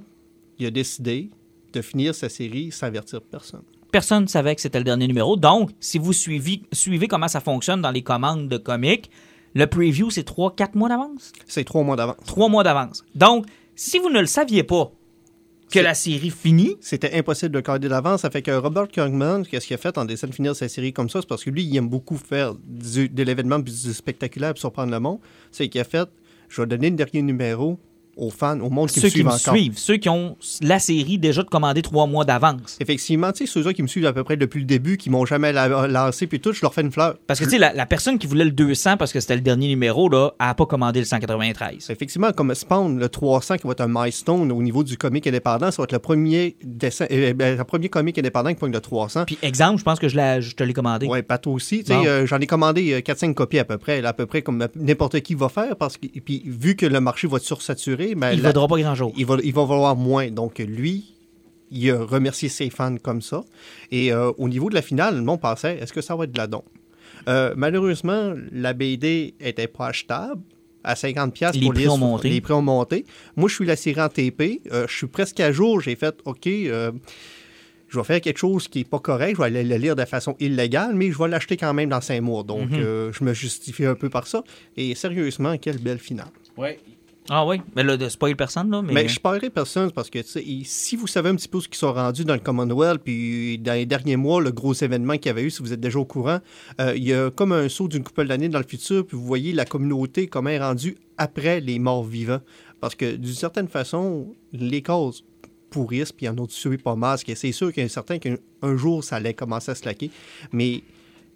il 0.57 0.65
a 0.65 0.71
décidé 0.71 1.31
de 1.73 1.81
finir 1.81 2.13
sa 2.15 2.29
série 2.29 2.71
sans 2.71 2.87
avertir 2.87 3.21
personne. 3.21 3.61
Personne 3.91 4.23
ne 4.23 4.27
savait 4.27 4.55
que 4.55 4.61
c'était 4.61 4.77
le 4.79 4.85
dernier 4.85 5.07
numéro. 5.07 5.35
Donc, 5.35 5.71
si 5.79 5.97
vous 5.97 6.13
suivez, 6.13 6.61
suivez 6.71 7.07
comment 7.07 7.27
ça 7.27 7.41
fonctionne 7.41 7.81
dans 7.81 7.91
les 7.91 8.03
commandes 8.03 8.47
de 8.47 8.57
comics, 8.57 9.09
le 9.53 9.65
preview, 9.67 10.09
c'est 10.09 10.25
3-4 10.27 10.77
mois 10.77 10.87
d'avance? 10.89 11.33
C'est 11.45 11.65
trois 11.65 11.83
mois 11.83 11.97
d'avance. 11.97 12.15
3 12.25 12.47
mois 12.47 12.63
d'avance. 12.63 13.03
Donc, 13.15 13.45
si 13.75 13.99
vous 13.99 14.09
ne 14.09 14.21
le 14.21 14.25
saviez 14.27 14.63
pas 14.63 14.91
que 15.69 15.79
la 15.79 15.93
série 15.93 16.29
finit, 16.29 16.75
C'était 16.81 17.17
impossible 17.17 17.51
de 17.55 17.59
coder 17.61 17.87
d'avance. 17.89 18.21
Ça 18.21 18.29
fait 18.29 18.41
que 18.41 18.51
Robert 18.51 18.87
Kirkman, 18.89 19.43
qu'est-ce 19.43 19.67
qu'il 19.67 19.73
a 19.73 19.77
fait 19.77 19.97
en 19.97 20.05
décidant 20.05 20.29
de 20.29 20.35
finir 20.35 20.55
sa 20.55 20.67
série 20.69 20.91
comme 20.93 21.09
ça? 21.09 21.19
C'est 21.21 21.27
parce 21.27 21.43
que 21.43 21.49
lui, 21.49 21.63
il 21.63 21.75
aime 21.77 21.87
beaucoup 21.89 22.17
faire 22.17 22.55
du- 22.55 23.07
de 23.09 23.23
l'événement 23.23 23.61
puis 23.61 23.73
du 23.73 23.93
spectaculaire 23.93 24.51
pour 24.51 24.59
surprendre 24.59 24.91
le 24.91 24.99
monde. 24.99 25.19
C'est 25.51 25.67
qu'il 25.69 25.79
a 25.81 25.85
fait 25.85 26.09
Je 26.49 26.61
vais 26.61 26.67
donner 26.67 26.89
le 26.89 26.97
dernier 26.97 27.21
numéro 27.21 27.79
aux 28.17 28.29
fans, 28.29 28.59
au 28.59 28.69
monde 28.69 28.89
qui 28.89 28.99
ceux 28.99 29.07
me 29.07 29.09
qui 29.09 29.13
suivent 29.17 29.25
me 29.25 29.31
encore. 29.31 29.53
suivent, 29.55 29.77
ceux 29.77 29.97
qui 29.97 30.09
ont 30.09 30.35
la 30.61 30.79
série 30.79 31.17
déjà 31.17 31.43
de 31.43 31.47
commander 31.49 31.81
3 31.81 32.07
mois 32.07 32.25
d'avance. 32.25 32.77
Effectivement, 32.79 33.31
tu 33.31 33.45
sais, 33.45 33.51
ceux-là 33.51 33.73
qui 33.73 33.81
me 33.83 33.87
suivent 33.87 34.05
à 34.05 34.13
peu 34.13 34.23
près 34.23 34.37
depuis 34.37 34.59
le 34.59 34.65
début, 34.65 34.97
qui 34.97 35.09
m'ont 35.09 35.25
jamais 35.25 35.51
la- 35.53 35.87
lancé, 35.87 36.27
puis 36.27 36.39
tout, 36.39 36.51
je 36.53 36.61
leur 36.61 36.73
fais 36.73 36.81
une 36.81 36.91
fleur. 36.91 37.15
Parce 37.27 37.39
que, 37.39 37.45
tu 37.45 37.51
sais, 37.51 37.57
la, 37.57 37.73
la 37.73 37.85
personne 37.85 38.19
qui 38.19 38.27
voulait 38.27 38.45
le 38.45 38.51
200 38.51 38.97
parce 38.97 39.13
que 39.13 39.19
c'était 39.19 39.35
le 39.35 39.41
dernier 39.41 39.67
numéro, 39.67 40.09
là, 40.09 40.31
n'a 40.39 40.53
pas 40.53 40.65
commandé 40.65 40.99
le 40.99 41.05
193. 41.05 41.89
Effectivement, 41.89 42.31
comme 42.31 42.53
Spawn, 42.53 42.99
le 42.99 43.09
300 43.09 43.57
qui 43.57 43.67
va 43.67 43.71
être 43.71 43.81
un 43.81 43.87
milestone 43.87 44.51
au 44.51 44.61
niveau 44.61 44.83
du 44.83 44.97
comic 44.97 45.25
indépendant, 45.27 45.71
ça 45.71 45.77
va 45.81 45.83
être 45.85 45.91
le 45.93 45.99
premier, 45.99 46.55
dessin, 46.63 47.05
euh, 47.11 47.33
ben, 47.33 47.57
le 47.57 47.63
premier 47.63 47.89
comic 47.89 48.17
indépendant 48.17 48.49
qui 48.49 48.55
pogne 48.55 48.71
le 48.73 48.81
300. 48.81 49.25
Puis, 49.25 49.37
exemple, 49.41 49.79
je 49.79 49.83
pense 49.83 49.99
que 49.99 50.07
je, 50.09 50.15
l'ai- 50.17 50.41
je 50.41 50.55
te 50.55 50.63
l'ai 50.63 50.73
commandé. 50.73 51.07
Ouais, 51.07 51.23
pas 51.23 51.37
toi 51.37 51.53
aussi. 51.53 51.79
Tu 51.83 51.93
sais, 51.93 52.07
euh, 52.07 52.25
J'en 52.25 52.39
ai 52.39 52.47
commandé 52.47 52.93
euh, 52.93 52.99
4-5 52.99 53.33
copies 53.33 53.59
à 53.59 53.65
peu 53.65 53.77
près, 53.77 54.01
là, 54.01 54.09
à 54.09 54.13
peu 54.13 54.25
près 54.25 54.41
comme 54.41 54.65
n'importe 54.75 55.19
qui 55.21 55.35
va 55.35 55.49
faire, 55.49 55.75
parce 55.75 55.97
que 55.97 56.07
puis 56.07 56.43
vu 56.45 56.75
que 56.75 56.85
le 56.85 56.99
marché 56.99 57.27
va 57.27 57.37
être 57.37 57.43
sursaturé, 57.43 58.00
Il 58.09 58.17
ne 58.17 58.41
vaudra 58.41 58.67
pas 58.67 58.77
grand-chose. 58.79 59.13
il 59.17 59.25
va, 59.25 59.37
il 59.43 59.53
va 59.53 59.65
valoir 59.65 59.95
moins. 59.95 60.29
Donc, 60.29 60.59
lui, 60.59 61.15
il 61.71 61.89
a 61.91 62.03
remercié 62.03 62.49
ses 62.49 62.69
fans 62.69 62.97
comme 62.97 63.21
ça. 63.21 63.43
Et 63.91 64.11
euh, 64.11 64.31
au 64.37 64.49
niveau 64.49 64.69
de 64.69 64.75
la 64.75 64.81
finale, 64.81 65.15
le 65.15 65.21
monde 65.21 65.39
pensait, 65.41 65.77
est-ce 65.77 65.93
que 65.93 66.01
ça 66.01 66.15
va 66.15 66.25
être 66.25 66.31
de 66.31 66.37
la 66.37 66.47
don? 66.47 66.63
Euh, 67.29 67.53
malheureusement, 67.55 68.33
la 68.51 68.73
BD 68.73 69.35
était 69.39 69.67
pas 69.67 69.87
achetable 69.87 70.41
à 70.83 70.95
50$ 70.95 71.31
piastres 71.31 71.59
Les 71.59 71.65
pour 71.65 71.73
prix 71.73 71.83
lire 71.83 71.93
ont 71.93 71.97
monté. 71.97 72.29
Les 72.29 72.41
prix 72.41 72.53
ont 72.53 72.61
monté. 72.63 73.05
Moi, 73.35 73.47
je 73.47 73.55
suis 73.55 73.65
la 73.65 73.75
série 73.75 74.01
en 74.01 74.09
TP. 74.09 74.61
Euh, 74.71 74.85
je 74.89 74.95
suis 74.97 75.07
presque 75.07 75.39
à 75.39 75.51
jour. 75.51 75.79
J'ai 75.81 75.95
fait, 75.95 76.15
OK, 76.25 76.47
euh, 76.47 76.91
je 77.87 77.97
vais 77.99 78.03
faire 78.03 78.21
quelque 78.21 78.39
chose 78.39 78.67
qui 78.67 78.79
n'est 78.79 78.85
pas 78.85 78.99
correct. 78.99 79.35
Je 79.35 79.41
vais 79.41 79.45
aller 79.47 79.63
le 79.63 79.75
lire 79.75 79.95
de 79.95 80.03
façon 80.05 80.35
illégale, 80.39 80.95
mais 80.95 81.11
je 81.11 81.17
vais 81.19 81.27
l'acheter 81.27 81.57
quand 81.57 81.73
même 81.75 81.89
dans 81.89 82.01
5 82.01 82.19
mois. 82.21 82.41
Donc, 82.43 82.71
Mhm. 82.71 82.79
euh, 82.79 83.11
je 83.13 83.23
me 83.23 83.33
justifie 83.33 83.85
un 83.85 83.95
peu 83.95 84.09
par 84.09 84.25
ça. 84.25 84.43
Et 84.75 84.95
sérieusement, 84.95 85.55
quelle 85.59 85.77
belle 85.77 85.99
finale. 85.99 86.31
Oui. 86.57 86.69
Ah 87.29 87.45
oui, 87.45 87.61
mais 87.75 87.83
là, 87.83 87.97
de 87.97 88.09
spoil 88.09 88.35
personne, 88.35 88.71
là. 88.71 88.81
Mais, 88.81 89.07
je 89.07 89.19
parlerai 89.19 89.49
personne 89.49 89.91
parce 89.91 90.09
que 90.09 90.19
si 90.23 90.95
vous 90.95 91.07
savez 91.07 91.29
un 91.29 91.35
petit 91.35 91.47
peu 91.47 91.61
ce 91.61 91.69
qui 91.69 91.77
sont 91.77 91.93
rendus 91.93 92.25
dans 92.25 92.33
le 92.33 92.39
Commonwealth, 92.39 93.01
puis 93.03 93.59
dans 93.59 93.73
les 93.73 93.85
derniers 93.85 94.15
mois, 94.15 94.41
le 94.41 94.51
gros 94.51 94.73
événement 94.73 95.13
qu'il 95.13 95.27
y 95.27 95.29
avait 95.29 95.43
eu, 95.43 95.51
si 95.51 95.61
vous 95.61 95.71
êtes 95.71 95.79
déjà 95.79 95.99
au 95.99 96.05
courant, 96.05 96.39
euh, 96.79 96.93
il 96.95 97.03
y 97.03 97.13
a 97.13 97.29
comme 97.29 97.51
un 97.51 97.69
saut 97.69 97.87
d'une 97.87 98.03
couple 98.03 98.25
d'années 98.25 98.49
dans 98.49 98.59
le 98.59 98.65
futur, 98.67 99.05
puis 99.05 99.15
vous 99.15 99.25
voyez 99.25 99.53
la 99.53 99.65
communauté 99.65 100.27
comment 100.27 100.49
est 100.49 100.59
rendue 100.59 100.97
après 101.17 101.61
les 101.61 101.77
morts 101.77 102.03
vivants. 102.03 102.41
Parce 102.79 102.95
que 102.95 103.15
d'une 103.15 103.33
certaine 103.33 103.67
façon, 103.67 104.33
les 104.51 104.81
causes 104.81 105.23
pourrissent, 105.69 106.11
puis 106.11 106.25
il 106.25 106.29
y 106.29 106.29
en 106.29 106.43
a 106.43 106.47
tué 106.47 106.77
pas 106.77 106.95
mal. 106.95 107.19
C'est 107.35 107.51
sûr 107.51 107.71
qu'il 107.71 107.83
y 107.83 107.85
a 107.85 107.89
certain 107.89 108.17
qu'un 108.17 108.37
un 108.63 108.75
jour, 108.75 109.03
ça 109.03 109.17
allait 109.17 109.35
commencer 109.35 109.71
à 109.71 109.75
se 109.75 109.85
laquer. 109.85 110.09
Mais 110.51 110.81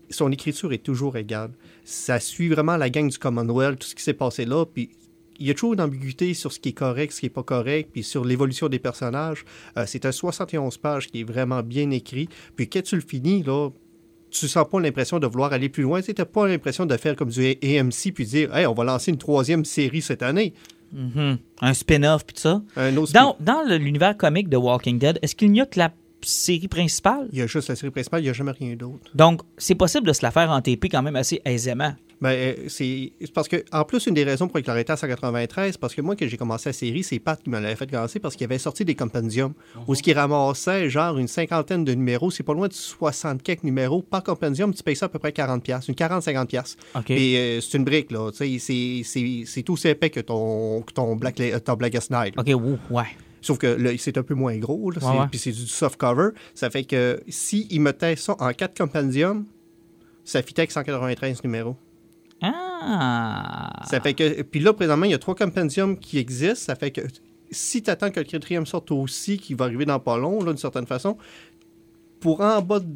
son 0.10 0.32
écriture 0.32 0.74
est 0.74 0.84
toujours 0.84 1.15
égale. 1.15 1.52
Ça 1.84 2.19
suit 2.19 2.50
vraiment 2.50 2.76
la 2.76 2.89
gang 2.89 3.08
du 3.08 3.17
Commonwealth, 3.17 3.80
tout 3.80 3.88
ce 3.88 3.95
qui 3.95 4.04
s'est 4.04 4.13
passé 4.13 4.45
là, 4.45 4.65
puis 4.65 4.89
il 5.39 5.48
y 5.48 5.52
a 5.52 5.54
toujours 5.54 5.74
une 5.74 5.82
ambiguïté 5.82 6.34
sur 6.34 6.52
ce 6.52 6.60
qui 6.60 6.69
est 6.69 6.74
correct, 6.74 7.13
ce 7.13 7.19
qui 7.19 7.26
n'est 7.26 7.32
pas 7.32 7.43
correct, 7.43 7.89
puis 7.91 8.04
sur 8.04 8.26
l'évolution 8.26 8.69
des 8.69 8.80
personnages. 8.80 9.45
Euh, 9.78 9.84
c'est 9.88 10.06
un 10.06 10.12
71 10.12 10.78
pages 10.78 11.08
qui 11.08 11.21
est 11.21 11.24
vraiment 11.24 11.62
bien 11.62 11.89
écrit. 11.91 12.30
Puis 12.56 12.69
quand 12.69 12.84
tu 12.84 12.95
le 12.95 13.02
finis, 13.02 13.43
là, 13.43 13.69
tu 14.30 14.48
sens 14.48 14.65
pas 14.69 14.80
l'impression 14.80 15.19
de 15.19 15.28
vouloir 15.28 15.54
aller 15.54 15.69
plus 15.69 15.84
loin. 15.84 16.02
Tu 16.02 16.13
n'as 16.17 16.26
pas 16.26 16.48
l'impression 16.48 16.86
de 16.86 16.98
faire 16.98 17.15
comme 17.15 17.30
du 17.30 17.58
AMC 17.63 18.13
puis 18.13 18.26
dire 18.26 18.56
Hey, 18.56 18.65
on 18.65 18.74
va 18.74 18.84
lancer 18.84 19.12
une 19.12 19.17
troisième 19.17 19.65
série 19.65 20.02
cette 20.02 20.24
année. 20.24 20.54
Mhm. 20.93 21.39
un 21.62 21.74
spin-off, 21.74 22.26
puis 22.26 22.36
tout 22.36 22.41
ça. 22.41 22.62
Un 22.78 22.95
autre 22.95 23.12
Dans, 23.12 23.36
dans 23.39 23.63
l'univers 23.67 24.15
comique 24.15 24.50
de 24.50 24.56
Walking 24.56 25.00
Dead, 25.00 25.19
est-ce 25.21 25.36
qu'il 25.36 25.52
n'y 25.52 25.60
a 25.60 25.65
que 25.65 25.80
la 25.80 25.91
série 26.21 26.67
principale? 26.67 27.28
Il 27.32 27.39
y 27.39 27.41
a 27.41 27.47
juste 27.47 27.69
la 27.69 27.75
série 27.75 27.91
principale, 27.91 28.21
il 28.21 28.23
n'y 28.23 28.30
a 28.30 28.34
jamais 28.34 28.51
rien 28.51 28.75
d'autre. 28.75 29.12
Donc, 29.13 29.41
c'est 29.58 29.75
possible 29.75 30.08
de 30.08 30.13
se 30.13 30.21
la 30.23 30.32
faire 30.32 30.49
en 30.51 30.62
TP 30.62 30.86
quand 30.86 31.01
même 31.04 31.15
assez 31.15 31.41
aisément. 31.45 31.93
Ben, 32.21 32.30
euh, 32.30 32.54
c'est 32.69 33.12
parce 33.34 33.49
que, 33.49 33.58
en 33.73 33.84
plus, 33.84 34.06
une 34.08 34.13
des 34.13 34.23
raisons 34.23 34.47
pour 34.47 34.56
lesquelles 34.58 34.71
l'arrêté 34.71 34.93
à 34.93 34.97
193, 34.97 35.75
parce 35.75 35.93
que 35.93 36.01
moi, 36.01 36.15
quand 36.15 36.25
j'ai 36.25 36.38
commencé 36.38 36.69
la 36.69 36.73
série, 36.73 37.04
c'est 37.04 37.19
Pat 37.19 37.41
qui 37.43 37.49
me 37.49 37.60
l'avait 37.60 37.75
fait 37.75 37.91
commencer 37.91 38.19
parce 38.19 38.38
qu'il 38.38 38.45
avait 38.45 38.58
sorti 38.58 38.86
des 38.86 38.95
compendiums 38.95 39.51
où 39.86 39.95
ce 39.95 40.01
qui 40.01 40.13
ramassait 40.13 40.89
genre 40.89 41.17
une 41.17 41.28
cinquantaine 41.28 41.84
de 41.84 41.93
numéros, 41.93 42.32
c'est 42.32 42.41
pas 42.43 42.54
loin 42.54 42.69
de 42.69 42.73
60 42.73 43.43
quelques 43.43 43.63
numéros 43.63 44.01
par 44.01 44.23
compendium, 44.23 44.73
tu 44.73 44.82
payes 44.82 44.96
ça 44.96 45.08
à 45.08 45.10
peu 45.10 45.19
près 45.19 45.31
40$, 45.31 45.60
piastres, 45.60 45.90
une 45.90 45.96
40-50$. 45.96 46.46
piastres. 46.48 46.77
OK. 46.96 47.10
Et 47.12 47.37
euh, 47.37 47.62
c'est 47.62 47.77
une 47.77 47.83
brique, 47.83 48.10
là. 48.12 48.31
Tu 48.31 48.60
sais, 48.60 49.04
c'est- 49.04 49.63
tout 49.63 49.73
aussi 49.73 49.90
épais 49.90 50.10
que 50.10 50.21
ton, 50.21 50.83
que 50.83 50.94
ton, 50.94 51.17
Black, 51.17 51.37
euh, 51.42 51.60
ton 51.60 51.73
Blackest 51.73 52.12
Night. 52.12 52.33
là. 52.37 52.44
OK, 52.48 52.56
ouh, 52.56 52.94
ouais. 52.96 53.04
Sauf 53.46 53.60
que 53.60 53.67
là, 53.67 53.91
c'est 54.00 54.17
un 54.17 54.23
peu 54.23 54.33
moins 54.33 54.58
gros, 54.58 54.89
là, 54.89 54.98
Ouais, 54.98 55.12
c'est- 55.12 55.19
ouais. 55.19 55.27
puis 55.29 55.37
c'est 55.39 55.52
du 55.52 55.67
soft 55.67 55.98
cover. 55.98 56.29
Ça 56.56 56.69
fait 56.71 56.83
que 56.83 57.21
si 57.27 57.67
il 57.69 57.79
mettait 57.79 58.15
ça 58.15 58.35
en 58.39 58.52
4 58.54 58.75
compendiums, 58.75 59.46
ça 60.23 60.41
fitait 60.41 60.62
avec 60.62 60.71
193 60.71 61.43
numéros. 61.43 61.75
Ah! 62.41 63.83
Ça 63.87 64.00
fait 64.02 64.13
que. 64.13 64.41
Puis 64.41 64.60
là, 64.60 64.73
présentement, 64.73 65.06
il 65.06 65.12
y 65.12 65.15
a 65.15 65.19
trois 65.19 65.35
compendiums 65.35 65.98
qui 65.98 66.17
existent. 66.17 66.65
Ça 66.65 66.75
fait 66.75 66.91
que 66.91 67.02
si 67.52 67.81
tu 67.83 67.89
attends 67.89 68.10
que 68.12 68.19
le 68.19 68.25
quatrième 68.25 68.65
sorte 68.65 68.91
aussi, 68.91 69.37
qui 69.37 69.54
va 69.54 69.65
arriver 69.65 69.85
dans 69.85 70.00
pas 70.00 70.17
long, 70.17 70.39
là, 70.43 70.52
d'une 70.52 70.58
certaine 70.58 70.87
façon, 70.87 71.17
pour 72.19 72.41
en 72.41 72.62
bas 72.62 72.79
de 72.79 72.87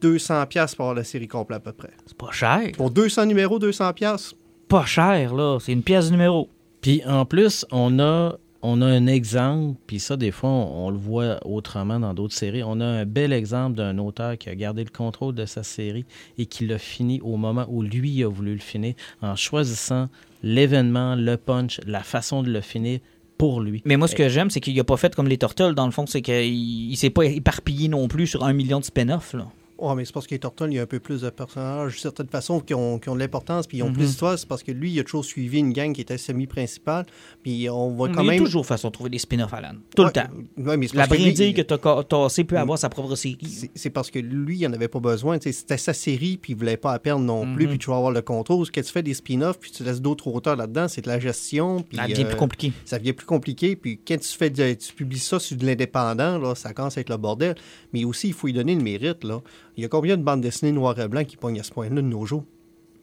200 0.00 0.44
pièces 0.46 0.74
pour 0.74 0.84
avoir 0.84 0.96
la 0.96 1.04
série 1.04 1.28
complète 1.28 1.58
à 1.58 1.60
peu 1.60 1.72
près. 1.72 1.90
C'est 2.06 2.16
pas 2.16 2.30
cher. 2.30 2.72
Pour 2.76 2.90
200 2.90 3.26
numéros, 3.26 3.58
200 3.58 3.92
pièces. 3.94 4.34
Pas 4.68 4.84
cher, 4.84 5.34
là. 5.34 5.58
C'est 5.60 5.72
une 5.72 5.82
pièce 5.82 6.06
de 6.06 6.10
numéro. 6.12 6.48
Puis 6.82 7.02
en 7.06 7.24
plus, 7.24 7.64
on 7.72 7.98
a, 7.98 8.36
on 8.66 8.80
a 8.80 8.86
un 8.86 9.06
exemple, 9.06 9.78
puis 9.86 10.00
ça, 10.00 10.16
des 10.16 10.30
fois, 10.30 10.48
on, 10.48 10.86
on 10.86 10.90
le 10.90 10.96
voit 10.96 11.38
autrement 11.46 12.00
dans 12.00 12.14
d'autres 12.14 12.34
séries. 12.34 12.62
On 12.64 12.80
a 12.80 12.86
un 12.86 13.04
bel 13.04 13.32
exemple 13.32 13.76
d'un 13.76 13.98
auteur 13.98 14.38
qui 14.38 14.48
a 14.48 14.54
gardé 14.54 14.82
le 14.82 14.90
contrôle 14.90 15.34
de 15.34 15.44
sa 15.44 15.62
série 15.62 16.06
et 16.38 16.46
qui 16.46 16.66
l'a 16.66 16.78
fini 16.78 17.20
au 17.20 17.36
moment 17.36 17.66
où 17.68 17.82
lui 17.82 18.24
a 18.24 18.28
voulu 18.28 18.54
le 18.54 18.60
finir, 18.60 18.94
en 19.20 19.36
choisissant 19.36 20.08
l'événement, 20.42 21.14
le 21.14 21.36
punch, 21.36 21.78
la 21.86 22.02
façon 22.02 22.42
de 22.42 22.50
le 22.50 22.62
finir 22.62 23.00
pour 23.36 23.60
lui. 23.60 23.82
Mais 23.84 23.98
moi, 23.98 24.08
ce 24.08 24.14
que 24.14 24.30
j'aime, 24.30 24.48
c'est 24.48 24.60
qu'il 24.60 24.78
a 24.80 24.84
pas 24.84 24.96
fait 24.96 25.14
comme 25.14 25.28
les 25.28 25.38
Turtles, 25.38 25.74
dans 25.74 25.84
le 25.84 25.92
fond. 25.92 26.06
C'est 26.06 26.22
qu'il 26.22 26.54
il 26.54 26.96
s'est 26.96 27.10
pas 27.10 27.26
éparpillé 27.26 27.88
non 27.88 28.08
plus 28.08 28.26
sur 28.26 28.44
un 28.44 28.54
million 28.54 28.80
de 28.80 28.84
spin-off, 28.84 29.34
Ouais, 29.76 29.94
mais 29.96 30.04
c'est 30.04 30.12
parce 30.14 30.26
Turtles, 30.26 30.68
il 30.70 30.74
y 30.74 30.78
a 30.78 30.82
un 30.82 30.86
peu 30.86 31.00
plus 31.00 31.22
de 31.22 31.30
personnages, 31.30 31.92
d'une 31.92 32.00
certaine 32.00 32.28
façon, 32.28 32.60
qui 32.60 32.74
ont, 32.74 32.98
qui 32.98 33.08
ont 33.08 33.14
de 33.14 33.20
l'importance, 33.20 33.66
puis 33.66 33.78
ils 33.78 33.82
ont 33.82 33.88
Mhm. 33.88 33.94
plus 33.94 34.06
d'histoire. 34.06 34.38
C'est 34.38 34.46
parce 34.48 34.62
que 34.62 34.70
lui, 34.72 34.92
il 34.92 35.00
a 35.00 35.04
toujours 35.04 35.24
suivi 35.24 35.58
une 35.58 35.72
gang 35.72 35.92
qui 35.92 36.00
était 36.00 36.16
semi-principale, 36.16 37.06
puis 37.42 37.68
on 37.70 37.90
Mais 37.90 38.12
quand 38.14 38.22
il 38.22 38.26
y 38.26 38.28
a 38.28 38.32
même... 38.32 38.44
toujours 38.44 38.64
façon 38.66 38.88
de 38.88 38.92
trouver 38.92 39.10
des 39.10 39.18
spin-offs, 39.18 39.52
Alan. 39.52 39.72
Tout 39.96 40.02
Ouais, 40.02 40.08
le 40.08 40.12
temps. 40.12 40.28
ouais, 40.70 40.76
mais 40.76 40.86
La 40.94 41.06
parce 41.06 41.08
que 41.08 41.14
lui, 41.16 41.22
brindille 41.32 41.54
que 41.54 41.62
t'as 41.62 41.78
ca- 41.82 42.04
tassée 42.04 42.44
peut 42.44 42.54
Mm. 42.56 42.58
avoir 42.58 42.78
sa 42.78 42.88
propre 42.88 43.14
série. 43.16 43.38
C'est 43.74 43.90
parce 43.90 44.10
que 44.10 44.18
lui, 44.18 44.58
il 44.58 44.68
n'en 44.68 44.74
avait 44.74 44.88
pas 44.88 45.00
besoin. 45.00 45.38
Tu 45.38 45.52
C'était 45.52 45.76
sa 45.78 45.92
série, 45.92 46.36
puis 46.36 46.52
il 46.52 46.56
voulait 46.58 46.76
pas 46.76 46.92
la 46.92 46.98
perdre 46.98 47.24
non 47.24 47.54
plus, 47.54 47.64
Mhm. 47.64 47.70
puis 47.70 47.78
tu 47.78 47.90
vas 47.90 47.96
avoir 47.96 48.12
le 48.12 48.22
contrôle. 48.22 48.64
Ce 48.66 48.70
que 48.70 48.80
tu 48.80 48.92
fais 48.92 49.02
des 49.02 49.14
spin-offs, 49.14 49.58
puis 49.58 49.70
tu 49.70 49.82
laisses 49.84 50.00
d'autres 50.00 50.28
auteurs 50.28 50.56
là-dedans, 50.56 50.88
c'est 50.88 51.02
de 51.02 51.08
la 51.08 51.18
gestion. 51.18 51.82
Puis, 51.82 51.96
Ça 51.96 52.06
devient 52.06 52.22
euh, 52.24 52.28
plus 52.28 52.36
compliqué. 52.36 52.72
ça 52.84 52.98
devient 52.98 53.12
plus 53.12 53.26
compliqué. 53.26 53.76
Puis 53.76 53.98
quand 54.06 54.18
tu 54.18 54.28
fais 54.36 54.50
de- 54.50 54.74
tu 54.74 54.92
publies 54.92 55.18
ça 55.18 55.38
sur 55.40 55.56
de 55.56 55.66
l'indépendant, 55.66 56.54
ça 56.54 56.72
commence 56.72 56.96
à 56.96 57.00
être 57.00 57.10
le 57.10 57.16
bordel. 57.16 57.54
Mais 57.92 58.04
aussi, 58.04 58.28
il 58.28 58.34
faut 58.34 58.48
y 58.48 58.52
donner 58.52 58.74
le 58.74 58.82
mérite. 58.82 59.24
Là. 59.24 59.40
Il 59.76 59.82
y 59.82 59.86
a 59.86 59.88
combien 59.88 60.16
de 60.16 60.22
bandes 60.22 60.40
dessinées 60.40 60.72
noir 60.72 60.98
et 61.00 61.08
blanc 61.08 61.24
qui 61.24 61.36
pognent 61.36 61.60
à 61.60 61.64
ce 61.64 61.72
point-là 61.72 61.96
de 61.96 62.00
nos 62.00 62.24
jours? 62.26 62.44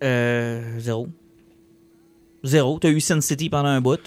Euh, 0.03 0.79
zéro. 0.79 1.07
Zéro. 2.43 2.79
T'as 2.79 2.89
eu 2.89 2.99
Sin 2.99 3.21
City 3.21 3.49
pendant 3.49 3.69
un 3.69 3.81
bout, 3.81 3.99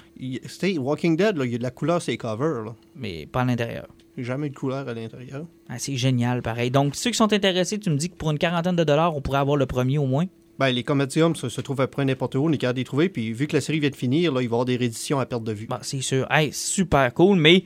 C'était 0.47 0.77
Walking 0.79 1.17
Dead, 1.17 1.37
là, 1.37 1.45
il 1.45 1.53
y 1.53 1.55
a 1.55 1.59
de 1.59 1.63
la 1.63 1.71
couleur 1.71 2.03
sur 2.03 2.11
les 2.11 2.19
covers. 2.19 2.65
Là. 2.65 2.75
mais 2.97 3.27
pas 3.27 3.43
à 3.43 3.45
l'intérieur. 3.45 3.87
Jamais 4.17 4.49
de 4.49 4.55
couleur 4.55 4.89
à 4.89 4.95
l'intérieur. 4.95 5.47
Ah, 5.69 5.79
c'est 5.79 5.97
génial, 5.97 6.43
pareil. 6.43 6.71
Donc, 6.71 6.95
ceux 6.95 7.11
qui 7.11 7.17
sont 7.17 7.33
intéressés, 7.33 7.79
tu 7.79 7.91
me 7.91 7.97
dis 7.97 8.11
que 8.11 8.17
pour 8.17 8.31
une 8.31 8.39
quarantaine 8.39 8.77
de 8.77 8.85
dollars, 8.85 9.17
on 9.17 9.21
pourrait 9.21 9.39
avoir 9.39 9.57
le 9.57 9.67
premier 9.67 9.99
au 9.99 10.07
moins? 10.07 10.27
Ben, 10.59 10.71
les 10.71 10.85
comédiums 10.85 11.35
ça 11.35 11.51
se 11.51 11.61
trouvent 11.61 11.81
à 11.81 11.89
peu 11.89 11.93
près 11.93 12.05
n'importe 12.05 12.37
où, 12.37 12.45
on 12.45 12.53
est 12.53 12.59
capable 12.59 12.77
de 12.77 12.81
les 12.81 12.85
trouver. 12.85 13.09
Puis 13.09 13.33
vu 13.33 13.49
que 13.49 13.57
la 13.57 13.61
série 13.61 13.81
vient 13.81 13.91
de 13.91 13.97
finir, 13.97 14.33
là, 14.33 14.41
il 14.41 14.49
va 14.49 14.55
y 14.55 14.55
avoir 14.55 14.65
des 14.65 14.77
rééditions 14.77 15.19
à 15.19 15.27
perte 15.27 15.43
de 15.43 15.53
vue. 15.53 15.67
Bah, 15.67 15.81
c'est 15.83 16.01
sûr. 16.01 16.27
Hey, 16.31 16.53
super 16.53 17.13
cool, 17.13 17.39
mais 17.39 17.65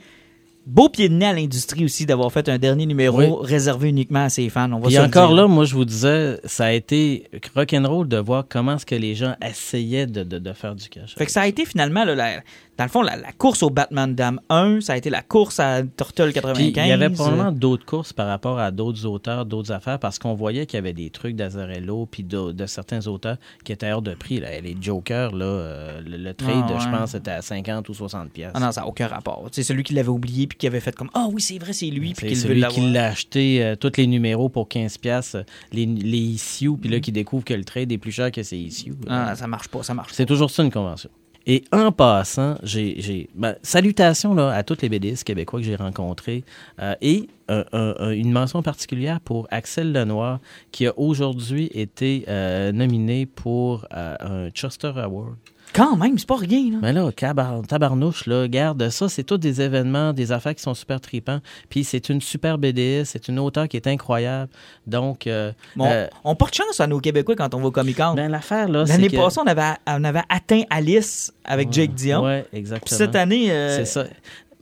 beau 0.69 0.89
pied 0.89 1.09
de 1.09 1.15
nez 1.15 1.27
à 1.27 1.33
l'industrie 1.33 1.85
aussi 1.85 2.07
d'avoir 2.07 2.31
fait 2.31 2.49
un 2.49 2.59
dernier 2.59 2.87
numéro 2.87 3.19
Oui. 3.19 3.47
réservé 3.49 3.89
uniquement 3.89 4.25
à 4.25 4.29
ses 4.29 4.49
fans. 4.51 4.71
On 4.73 4.79
va 4.79 4.91
le 4.91 4.99
encore 5.01 5.33
là, 5.35 5.47
moi, 5.49 5.65
je 5.65 5.75
vous 5.75 5.85
disais, 5.85 6.39
ça 6.45 6.67
a 6.67 6.73
été 6.73 7.25
rock'n'roll 7.57 8.07
de 8.07 8.19
voir 8.19 8.45
comment 8.49 8.77
est-ce 8.77 8.87
que 8.87 8.95
les 8.95 9.15
gens 9.15 9.35
essayaient 9.45 10.07
de, 10.07 10.23
de- 10.23 10.39
de 10.39 10.53
faire 10.53 10.75
du 10.75 10.89
cash. 10.89 11.15
Fait 11.17 11.27
que 11.27 11.33
ça 11.33 11.41
a 11.43 11.47
été 11.47 11.65
finalement, 11.65 12.05
là, 12.05 12.15
la- 12.15 12.41
dans 12.79 12.85
le 12.85 12.91
fond, 12.91 13.03
la, 13.03 13.17
la 13.17 13.33
course 13.33 13.63
au 13.65 13.71
Batman 13.71 14.15
Dam 14.15 14.41
1, 14.49 14.81
ça 14.81 14.93
a 14.93 14.97
été 14.97 15.11
la 15.11 15.21
course 15.23 15.59
à 15.59 15.83
Turtle 15.83 16.33
95. 16.33 16.55
Puis 16.55 16.83
il 16.85 16.89
y 16.89 16.93
avait 16.93 17.11
probablement 17.11 17.51
d'autres 17.51 17.85
courses 17.85 18.13
par 18.13 18.29
rapport 18.29 18.59
à 18.61 18.71
d'autres 18.71 19.05
auteurs, 19.05 19.45
d'autres 19.47 19.73
affaires, 19.73 19.99
parce 19.99 20.19
qu'on 20.21 20.35
voyait 20.35 20.65
qu'il 20.67 20.77
y 20.77 20.79
avait 20.79 20.93
des 20.93 21.11
trucs 21.11 21.35
d'Azarello 21.35 22.07
puis 22.07 22.23
de, 22.23 22.53
de 22.53 22.67
certains 22.67 23.05
auteurs 23.09 23.37
qui 23.65 23.73
étaient 23.73 23.91
hors 23.91 24.01
de 24.03 24.15
prix. 24.15 24.39
là. 24.41 24.61
Les 24.61 24.77
Jokers, 24.81 25.35
là, 25.35 25.45
euh, 25.45 26.01
le, 26.07 26.17
le 26.19 26.35
trade, 26.35 26.65
Ah, 26.69 26.73
ouais. 26.75 26.81
je 26.81 26.89
pense, 26.89 27.15
était 27.15 27.33
à 27.33 27.43
50 27.43 27.89
ou 27.89 27.95
60 27.95 28.31
pièces. 28.31 28.53
Ah 28.55 28.61
non, 28.61 28.71
ça 28.71 28.83
n'a 28.83 28.87
aucun 28.87 29.09
rapport. 29.09 29.49
C'est 29.51 29.65
celui 29.65 29.83
qui 29.83 29.95
l'avait 29.95 30.09
oublié 30.09 30.47
puis 30.47 30.57
qui 30.57 30.67
avait 30.69 30.81
fait 30.81 30.95
comme 30.95 31.11
Ah 31.15 31.27
oui, 31.33 31.43
c'est 31.43 31.59
vrai, 31.59 31.73
c'est 31.73 31.87
lui, 31.87 32.15
puis 32.15 32.29
C'est 32.29 32.35
celui 32.49 32.63
qui 32.69 32.81
l'a 32.93 33.07
acheté 33.07 33.65
euh, 33.65 33.75
tous 33.75 33.93
les 33.97 34.07
numéros 34.07 34.49
pour 34.49 34.69
15 34.69 34.99
pièces, 34.99 35.37
les, 35.73 35.85
les 35.87 36.19
issues, 36.19 36.77
puis 36.77 36.89
là 36.89 37.01
qui 37.01 37.11
découvre 37.11 37.45
que 37.45 37.55
le 37.55 37.65
trade 37.65 37.91
est 37.91 37.99
plus 37.99 38.13
cher 38.13 38.31
que 38.31 38.43
ses 38.45 38.57
issues. 38.57 38.95
Ah, 39.09 39.35
ça 39.35 39.49
marche 39.49 39.67
pas, 39.69 39.83
ça 39.83 39.95
marche 39.95 40.13
C'est 40.13 40.27
toujours 40.27 40.51
ça 40.51 40.63
une 40.63 40.71
convention. 40.71 41.11
Et 41.51 41.65
en 41.73 41.93
passant, 41.93 42.57
j'ai, 42.63 43.31
ben, 43.35 43.57
salutations 43.63 44.35
là, 44.35 44.51
à 44.53 44.63
tous 44.63 44.83
les 44.83 44.91
BDistes 44.91 45.25
québécois 45.25 45.61
que 45.61 45.65
j'ai 45.65 45.77
rencontrés 45.77 46.45
euh, 46.79 46.95
et 47.01 47.27
un- 47.49 47.65
un- 47.73 48.11
une 48.11 48.31
mention 48.31 48.63
particulière 48.63 49.19
pour 49.19 49.49
Axel 49.51 49.93
Lenoir 49.95 50.41
qui 50.73 50.87
a 50.87 50.93
aujourd'hui 50.99 51.71
été 51.73 52.27
euh, 52.29 52.71
nominé 52.73 53.25
pour 53.25 53.87
euh, 53.95 54.17
un 54.21 54.51
Chester 54.51 54.93
Award. 54.97 55.37
Quand 55.75 55.97
même, 55.97 56.19
c'est 56.19 56.27
pas 56.27 56.37
rien. 56.37 56.73
Là. 56.73 56.79
Mais 56.83 56.93
là, 56.93 57.11
cabar- 57.13 57.67
tabarnouche, 57.67 58.27
là, 58.27 58.49
garde, 58.49 58.89
ça, 58.91 59.09
c'est 59.09 59.23
tous 59.23 59.39
des 59.39 59.61
événements, 59.61 60.13
des 60.13 60.33
affaires 60.33 60.55
qui 60.55 60.63
sont 60.63 60.75
super 60.75 61.01
tripants. 61.01 61.41
Puis 61.69 61.85
c'est 61.85 62.09
une 62.09 62.21
super 62.21 62.59
BDiste, 62.59 63.13
c'est 63.13 63.29
une 63.29 63.39
auteure 63.39 63.69
qui 63.69 63.77
est 63.77 63.87
incroyable. 63.87 64.51
Donc, 64.87 65.27
euh, 65.27 65.53
Bon, 65.77 65.87
euh, 65.87 66.07
on 66.25 66.35
porte 66.35 66.55
chance 66.55 66.81
à 66.81 66.87
nos 66.87 67.01
Québécois 67.01 67.37
quand 67.37 67.55
on 67.55 67.61
va 67.61 67.67
au 67.67 67.71
Comic 67.71 67.97
Con. 67.97 68.15
ben, 68.15 68.31
l'affaire, 68.31 68.69
là, 68.69 68.85
L'année 68.87 69.09
que- 69.09 69.17
passée, 69.17 69.41
on 69.45 69.47
avait, 69.47 69.75
on 69.87 70.05
avait 70.05 70.23
atteint 70.29 70.63
Alice 70.71 71.33
avec 71.45 71.73
Jake 71.73 71.95
Dion. 71.95 72.23
Puis 72.51 72.59
exactement. 72.59 72.99
cette 72.99 73.15
année, 73.17 73.51
euh, 73.53 73.77
C'est 73.77 73.85
ça. 73.85 74.05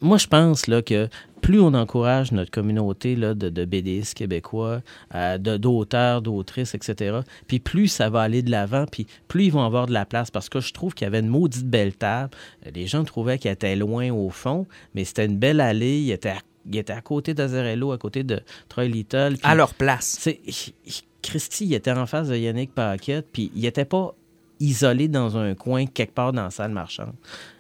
Moi, 0.01 0.19
je 0.19 0.27
pense 0.27 0.67
là, 0.67 0.83
que 0.83 1.09
plus 1.41 1.61
on 1.61 1.73
encourage 1.75 2.33
notre 2.33 2.51
communauté 2.51 3.17
là, 3.17 3.35
de, 3.35 3.49
de 3.49 3.65
BDistes 3.65 4.15
québécois, 4.15 4.83
euh, 5.15 5.39
d'auteurs, 5.39 6.21
d'autrices, 6.23 6.75
etc., 6.75 7.21
puis 7.47 7.61
plus 7.61 7.89
ça 7.89 8.11
va 8.11 8.21
aller 8.23 8.43
de 8.43 8.51
l'avant, 8.51 8.85
puis 8.91 9.07
plus 9.29 9.45
ils 9.47 9.53
vont 9.53 9.65
avoir 9.65 9.87
de 9.87 9.93
la 9.93 10.05
place. 10.05 10.31
Parce 10.31 10.49
que 10.49 10.61
je 10.61 10.73
trouve 10.75 10.95
qu'il 10.95 11.05
y 11.05 11.09
avait 11.09 11.21
une 11.21 11.29
maudite 11.29 11.67
belle 11.67 11.95
table. 11.95 12.31
Les 12.75 12.87
gens 12.87 13.05
trouvaient 13.05 13.39
qu'elle 13.39 13.53
était 13.55 13.77
loin 13.77 14.11
au 14.13 14.29
fond, 14.31 14.67
mais 14.95 15.05
c'était 15.05 15.25
une 15.27 15.39
belle 15.39 15.61
allée. 15.61 16.01
Il 16.01 16.11
était 16.11 16.31
à, 16.31 16.39
il 16.71 16.77
était 16.77 16.93
à 16.93 17.01
côté 17.01 17.33
d'Azarello, 17.33 17.93
à 17.93 17.99
côté 17.99 18.23
de 18.23 18.41
Troy 18.69 18.85
Little. 18.87 19.35
puis- 19.35 19.41
à 19.45 19.55
leur 19.55 19.73
place. 19.75 20.29
Christy, 21.23 21.67
il 21.67 21.75
était 21.75 21.91
en 21.93 22.07
face 22.07 22.29
de 22.29 22.37
Yannick 22.37 22.73
Paquette, 22.75 23.27
puis 23.33 23.51
il 23.55 23.65
était 23.67 23.85
pas 23.85 24.15
isolé 24.61 25.09
dans 25.09 25.37
un 25.37 25.55
coin 25.55 25.87
quelque 25.87 26.13
part 26.15 26.33
dans 26.33 26.45
la 26.45 26.51
salle 26.51 26.73
marchande. 26.73 27.13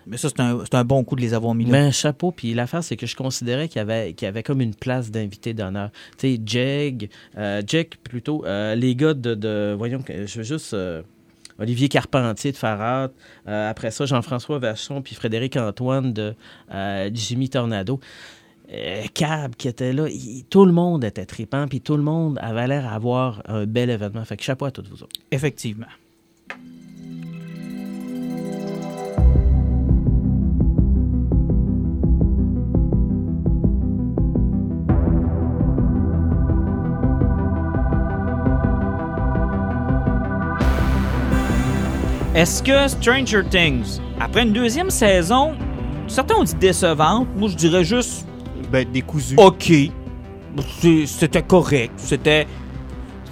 Mais 0.06 0.16
ça, 0.16 0.28
c'est 0.30 0.74
un, 0.74 0.84
bon 0.84 1.02
coup 1.04 1.16
de 1.16 1.20
les 1.20 1.34
avoir 1.34 1.54
mis 1.54 1.64
là. 1.64 1.72
Mais 1.72 1.78
un 1.78 1.90
chapeau, 1.90 2.30
puis 2.30 2.54
l'affaire, 2.54 2.84
c'est 2.84 2.96
que 2.96 3.06
je 3.06 3.16
considérais 3.16 3.68
qu'il 3.68 3.78
y 3.78 3.82
avait, 3.82 4.12
qu'il 4.14 4.26
y 4.26 4.28
avait 4.28 4.42
comme 4.42 4.60
une 4.60 4.74
place 4.74 5.10
d'invité 5.10 5.52
d'honneur. 5.52 5.90
Tu 6.16 6.36
sais, 6.36 6.40
Jeg, 6.46 7.08
euh, 7.36 7.60
Jack 7.66 7.96
plutôt, 8.04 8.44
euh, 8.46 8.74
les 8.76 8.94
gars 8.94 9.14
de, 9.14 9.34
de- 9.34 9.74
voyons, 9.76 10.02
je 10.08 10.38
veux 10.38 10.44
juste... 10.44 10.74
euh, 10.74 11.02
Olivier 11.58 11.88
Carpentier 11.88 12.52
de 12.52 12.56
Farad, 12.58 13.12
euh, 13.48 13.70
après 13.70 13.90
ça, 13.90 14.04
Jean-François 14.04 14.58
Vachon, 14.58 15.00
puis 15.00 15.14
Frédéric 15.14 15.56
Antoine 15.56 16.12
de 16.12 16.34
Jimmy 17.14 17.48
Tornado. 17.48 17.98
Cab 19.14 19.54
qui 19.56 19.68
était 19.68 19.92
là, 19.94 20.06
il- 20.08 20.44
tout 20.50 20.66
le 20.66 20.72
monde 20.72 21.02
était 21.04 21.24
tripant, 21.24 21.66
puis 21.66 21.80
tout 21.80 21.96
le 21.96 22.02
monde 22.02 22.38
avait 22.42 22.66
l'air 22.66 22.82
d'avoir 22.90 23.42
un 23.46 23.64
bel 23.64 23.88
événement. 23.90 24.24
Fait 24.24 24.36
que 24.36 24.42
chapeau 24.42 24.66
à 24.66 24.70
tous 24.70 24.82
vous 24.90 25.02
autres. 25.02 25.16
Effectivement. 25.30 25.86
Est-ce 42.36 42.62
que 42.62 42.86
Stranger 42.86 43.44
Things, 43.48 43.98
après 44.20 44.42
une 44.42 44.52
deuxième 44.52 44.90
saison, 44.90 45.54
certains 46.06 46.34
ont 46.34 46.44
dit 46.44 46.54
décevante, 46.54 47.26
moi 47.34 47.48
je 47.48 47.56
dirais 47.56 47.82
juste 47.82 48.26
Ben, 48.70 48.86
décousu. 48.92 49.36
OK. 49.38 49.72
C'était 51.06 51.40
correct. 51.40 51.94
C'était. 51.96 52.46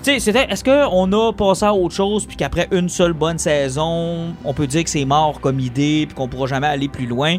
Tu 0.02 0.12
sais, 0.12 0.20
c'était. 0.20 0.50
Est-ce 0.50 0.64
qu'on 0.64 1.12
a 1.12 1.32
passé 1.34 1.66
à 1.66 1.74
autre 1.74 1.94
chose, 1.94 2.24
puis 2.24 2.34
qu'après 2.34 2.66
une 2.72 2.88
seule 2.88 3.12
bonne 3.12 3.36
saison, 3.36 4.34
on 4.42 4.54
peut 4.54 4.66
dire 4.66 4.84
que 4.84 4.90
c'est 4.90 5.04
mort 5.04 5.38
comme 5.38 5.60
idée, 5.60 6.06
puis 6.06 6.14
qu'on 6.14 6.26
pourra 6.26 6.46
jamais 6.46 6.68
aller 6.68 6.88
plus 6.88 7.06
loin? 7.06 7.36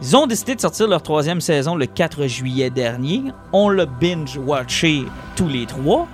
Ils 0.00 0.16
ont 0.16 0.28
décidé 0.28 0.54
de 0.54 0.60
sortir 0.60 0.86
leur 0.86 1.02
troisième 1.02 1.40
saison 1.40 1.74
le 1.74 1.86
4 1.86 2.28
juillet 2.28 2.70
dernier. 2.70 3.24
On 3.52 3.68
l'a 3.68 3.86
binge-watché 3.86 5.06
tous 5.34 5.48
les 5.48 5.66
trois. 5.66 6.06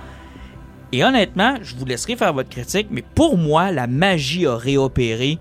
Et 0.93 1.03
honnêtement, 1.03 1.55
je 1.61 1.75
vous 1.75 1.85
laisserai 1.85 2.15
faire 2.15 2.33
votre 2.33 2.49
critique, 2.49 2.87
mais 2.89 3.03
pour 3.15 3.37
moi, 3.37 3.71
la 3.71 3.87
magie 3.87 4.45
a 4.45 4.55
réopéré. 4.55 5.37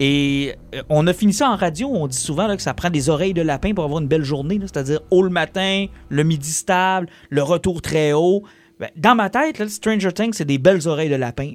Et 0.00 0.54
euh, 0.74 0.82
on 0.88 1.06
a 1.06 1.12
fini 1.12 1.32
ça 1.32 1.50
en 1.50 1.56
radio, 1.56 1.88
on 1.88 2.06
dit 2.06 2.16
souvent 2.16 2.56
que 2.56 2.62
ça 2.62 2.74
prend 2.74 2.90
des 2.90 3.10
oreilles 3.10 3.34
de 3.34 3.42
lapin 3.42 3.74
pour 3.74 3.84
avoir 3.84 4.00
une 4.00 4.08
belle 4.08 4.24
journée, 4.24 4.58
c'est-à-dire 4.62 5.00
haut 5.10 5.22
le 5.22 5.28
matin, 5.28 5.86
le 6.08 6.24
midi 6.24 6.50
stable, 6.50 7.06
le 7.28 7.42
retour 7.42 7.82
très 7.82 8.12
haut. 8.12 8.42
Ben, 8.80 8.88
dans 8.96 9.14
ma 9.14 9.28
tête, 9.28 9.68
Stranger 9.68 10.12
Things, 10.12 10.32
c'est 10.32 10.46
des 10.46 10.58
belles 10.58 10.88
oreilles 10.88 11.10
de 11.10 11.16
lapin. 11.16 11.52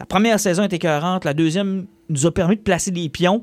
La 0.00 0.06
première 0.06 0.40
saison 0.40 0.64
était 0.64 0.76
écœurante, 0.76 1.24
la 1.24 1.34
deuxième 1.34 1.86
nous 2.08 2.26
a 2.26 2.32
permis 2.32 2.56
de 2.56 2.62
placer 2.62 2.90
des 2.90 3.08
pions 3.08 3.42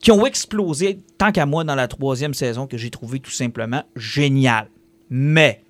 qui 0.00 0.12
ont 0.12 0.24
explosé, 0.26 0.98
tant 1.16 1.32
qu'à 1.32 1.46
moi, 1.46 1.64
dans 1.64 1.74
la 1.74 1.88
troisième 1.88 2.34
saison, 2.34 2.66
que 2.66 2.76
j'ai 2.76 2.90
trouvé 2.90 3.20
tout 3.20 3.30
simplement 3.30 3.82
génial. 3.96 4.68
Mais, 5.10 5.62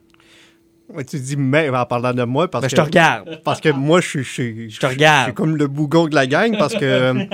Ouais, 0.93 1.05
tu 1.05 1.19
dis 1.19 1.37
mais 1.37 1.69
en 1.69 1.85
parlant 1.85 2.15
de 2.15 2.23
moi 2.25 2.49
parce 2.51 2.63
ben, 2.63 2.69
que 2.69 2.71
je 2.71 2.77
te 2.77 2.81
regarde. 2.87 3.41
parce 3.45 3.61
que 3.61 3.69
moi 3.69 4.01
je 4.01 4.21
suis 4.23 4.25
je, 4.25 4.75
Je 4.75 4.81
te 4.81 4.87
regarde. 4.87 5.21
Je 5.21 5.25
suis 5.27 5.35
comme 5.35 5.57
le 5.57 5.67
bougon 5.67 6.09
de 6.09 6.15
la 6.15 6.27
gang 6.27 6.57
parce 6.57 6.75
que 6.75 6.85
euh, 6.85 7.25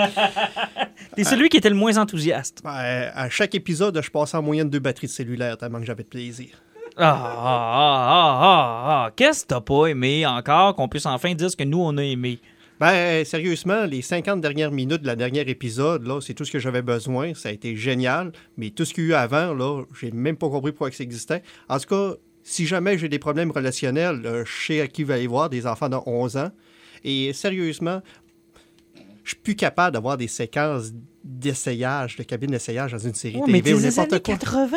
T'es 1.15 1.23
celui 1.25 1.49
qui 1.49 1.59
était 1.59 1.71
le 1.71 1.77
moins 1.77 1.97
enthousiaste. 1.97 2.63
ben, 2.65 3.11
à 3.15 3.31
chaque 3.31 3.55
épisode 3.55 4.01
je 4.03 4.11
passais 4.11 4.37
en 4.37 4.43
moyenne 4.43 4.69
deux 4.69 4.81
batteries 4.81 5.07
de 5.07 5.13
cellulaire 5.13 5.57
tellement 5.57 5.79
que 5.79 5.87
j'avais 5.87 6.03
de 6.03 6.09
plaisir. 6.09 6.49
Ah, 6.97 7.11
ah, 7.13 7.35
ah, 7.37 8.09
ah, 8.09 8.41
ah, 8.41 9.05
ah. 9.07 9.11
Qu'est-ce 9.17 9.43
que 9.43 9.49
t'as 9.49 9.61
pas 9.61 9.87
aimé 9.87 10.25
encore 10.27 10.77
qu'on 10.77 10.89
puisse 10.89 11.07
enfin 11.07 11.35
dire 11.35 11.51
ce 11.51 11.57
que 11.57 11.65
nous, 11.65 11.81
on 11.81 11.97
a 11.99 12.03
aimé? 12.03 12.39
Ben, 12.79 13.25
sérieusement, 13.25 13.85
les 13.85 14.03
50 14.03 14.41
dernières 14.41 14.71
minutes 14.71 15.03
de 15.03 15.07
la 15.07 15.17
dernière 15.17 15.49
épisode, 15.49 16.07
là, 16.07 16.21
c'est 16.21 16.35
tout 16.35 16.45
ce 16.45 16.53
que 16.53 16.59
j'avais 16.59 16.83
besoin. 16.83 17.35
Ça 17.35 17.49
a 17.49 17.53
été 17.53 17.75
génial. 17.77 18.31
Mais 18.57 18.71
tout 18.71 18.85
ce 18.85 18.95
qu'il 18.95 19.05
y 19.05 19.07
a 19.09 19.11
eu 19.11 19.15
avant, 19.15 19.55
là, 19.55 19.83
j'ai 20.01 20.11
même 20.13 20.37
pas 20.37 20.49
compris 20.49 20.71
pourquoi 20.73 20.91
ça 20.93 21.03
existait. 21.03 21.43
En 21.69 21.79
tout 21.79 21.89
cas, 21.89 22.17
si 22.45 22.67
jamais 22.67 22.99
j'ai 22.99 23.09
des 23.09 23.19
problèmes 23.19 23.51
relationnels, 23.51 24.23
euh, 24.25 24.45
je 24.45 24.67
sais 24.67 24.81
à 24.81 24.87
qui 24.87 25.03
va 25.03 25.19
y 25.19 25.27
voir 25.27 25.49
des 25.51 25.67
enfants 25.67 25.89
de 25.89 25.97
11 26.07 26.37
ans. 26.37 26.51
Et 27.03 27.33
sérieusement, 27.33 28.03
je 29.25 29.31
suis 29.31 29.39
plus 29.39 29.57
capable 29.57 29.95
d'avoir 29.95 30.17
des 30.19 30.29
séquences 30.29 30.93
d'essayage, 31.25 32.17
de 32.17 32.23
cabine 32.23 32.51
d'essayage 32.51 32.93
dans 32.93 32.99
une 32.99 33.15
série 33.15 33.37
Ouais, 33.37 33.45
mais 33.49 33.63
TV 33.63 33.75
ou 33.75 33.81
des 33.81 33.87
n'importe 33.89 34.13
années 34.13 34.23
quoi. 34.23 34.35
80. 34.37 34.77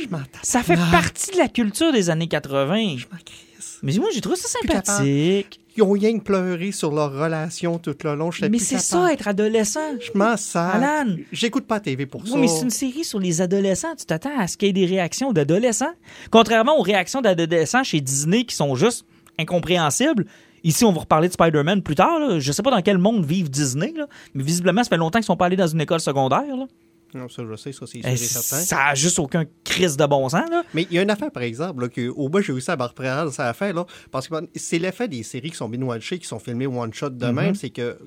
Je 0.00 0.08
m'en 0.08 0.22
Ça 0.42 0.62
fait 0.62 0.76
partie 0.92 1.32
de 1.32 1.38
la 1.38 1.48
culture 1.48 1.92
des 1.92 2.08
années 2.08 2.28
80. 2.28 2.98
Je 2.98 3.06
m'en 3.10 3.18
crisse. 3.24 3.80
Mais 3.82 3.92
moi, 3.98 4.08
j'ai 4.14 4.20
trouvé 4.20 4.36
ça 4.36 4.48
sympathique. 4.48 5.58
Ils 5.76 5.82
ont 5.82 5.90
rien 5.90 6.18
que 6.18 6.22
pleuré 6.22 6.70
sur 6.72 6.92
leur 6.92 7.12
relation 7.12 7.78
tout 7.78 7.96
le 8.04 8.14
long. 8.14 8.30
Mais 8.50 8.58
c'est 8.58 8.78
ça, 8.78 9.12
être 9.12 9.28
adolescent. 9.28 9.80
Je 10.00 10.16
m'en 10.16 10.36
sers. 10.36 10.60
Alan. 10.60 11.16
J'écoute 11.32 11.66
pas 11.66 11.76
la 11.76 11.80
TV 11.80 12.06
pour 12.06 12.26
ça. 12.26 12.34
Oui, 12.34 12.42
mais 12.42 12.48
c'est 12.48 12.62
une 12.62 12.70
série 12.70 13.04
sur 13.04 13.18
les 13.18 13.40
adolescents. 13.40 13.94
Tu 13.96 14.04
t'attends 14.04 14.38
à 14.38 14.46
ce 14.46 14.56
qu'il 14.56 14.68
y 14.68 14.70
ait 14.70 14.72
des 14.72 14.86
réactions 14.86 15.32
d'adolescents. 15.32 15.92
Contrairement 16.30 16.78
aux 16.78 16.82
réactions 16.82 17.20
d'adolescents 17.20 17.84
chez 17.84 18.00
Disney 18.00 18.44
qui 18.44 18.54
sont 18.54 18.74
juste 18.74 19.06
incompréhensibles. 19.38 20.26
Ici, 20.64 20.84
on 20.84 20.92
va 20.92 21.00
reparler 21.00 21.28
de 21.28 21.32
Spider-Man 21.32 21.82
plus 21.82 21.94
tard. 21.94 22.18
Là. 22.20 22.38
Je 22.38 22.52
sais 22.52 22.62
pas 22.62 22.70
dans 22.70 22.82
quel 22.82 22.98
monde 22.98 23.24
vivent 23.24 23.50
Disney, 23.50 23.92
là, 23.96 24.06
mais 24.34 24.44
visiblement, 24.44 24.84
ça 24.84 24.90
fait 24.90 24.96
longtemps 24.96 25.18
qu'ils 25.18 25.26
sont 25.26 25.36
pas 25.36 25.46
allés 25.46 25.56
dans 25.56 25.66
une 25.66 25.80
école 25.80 26.00
secondaire. 26.00 26.56
Là. 26.56 26.66
Non, 27.14 27.28
ça, 27.28 27.42
je 27.48 27.56
sais, 27.56 27.72
ça, 27.72 27.86
c'est 27.86 27.98
sûr 28.00 28.08
Eh, 28.08 28.12
et 28.12 28.16
certain. 28.16 28.56
ça 28.64 28.84
a 28.86 28.94
juste 28.94 29.18
aucun 29.18 29.44
crise 29.64 29.96
de 29.96 30.06
bon 30.06 30.28
sens. 30.28 30.48
Là. 30.50 30.62
Mais 30.74 30.86
il 30.90 30.96
y 30.96 30.98
a 30.98 31.02
une 31.02 31.10
affaire, 31.10 31.30
par 31.30 31.42
exemple, 31.42 31.82
là, 31.82 31.88
que, 31.88 32.08
au 32.08 32.28
moins, 32.28 32.40
j'ai 32.40 32.52
réussi 32.52 32.70
à 32.70 32.76
me 32.76 32.82
reprendre 32.84 33.32
la 33.36 33.52
fin, 33.54 33.72
là, 33.72 33.84
parce 34.10 34.28
que 34.28 34.34
c'est 34.54 34.78
l'effet 34.78 35.08
des 35.08 35.22
séries 35.22 35.50
qui 35.50 35.56
sont 35.56 35.68
binge-watchées, 35.68 36.18
qui 36.18 36.26
sont 36.26 36.38
filmées 36.38 36.66
one-shot 36.66 37.10
de 37.10 37.26
même, 37.26 37.54
c'est 37.54 37.70
que 37.70 37.98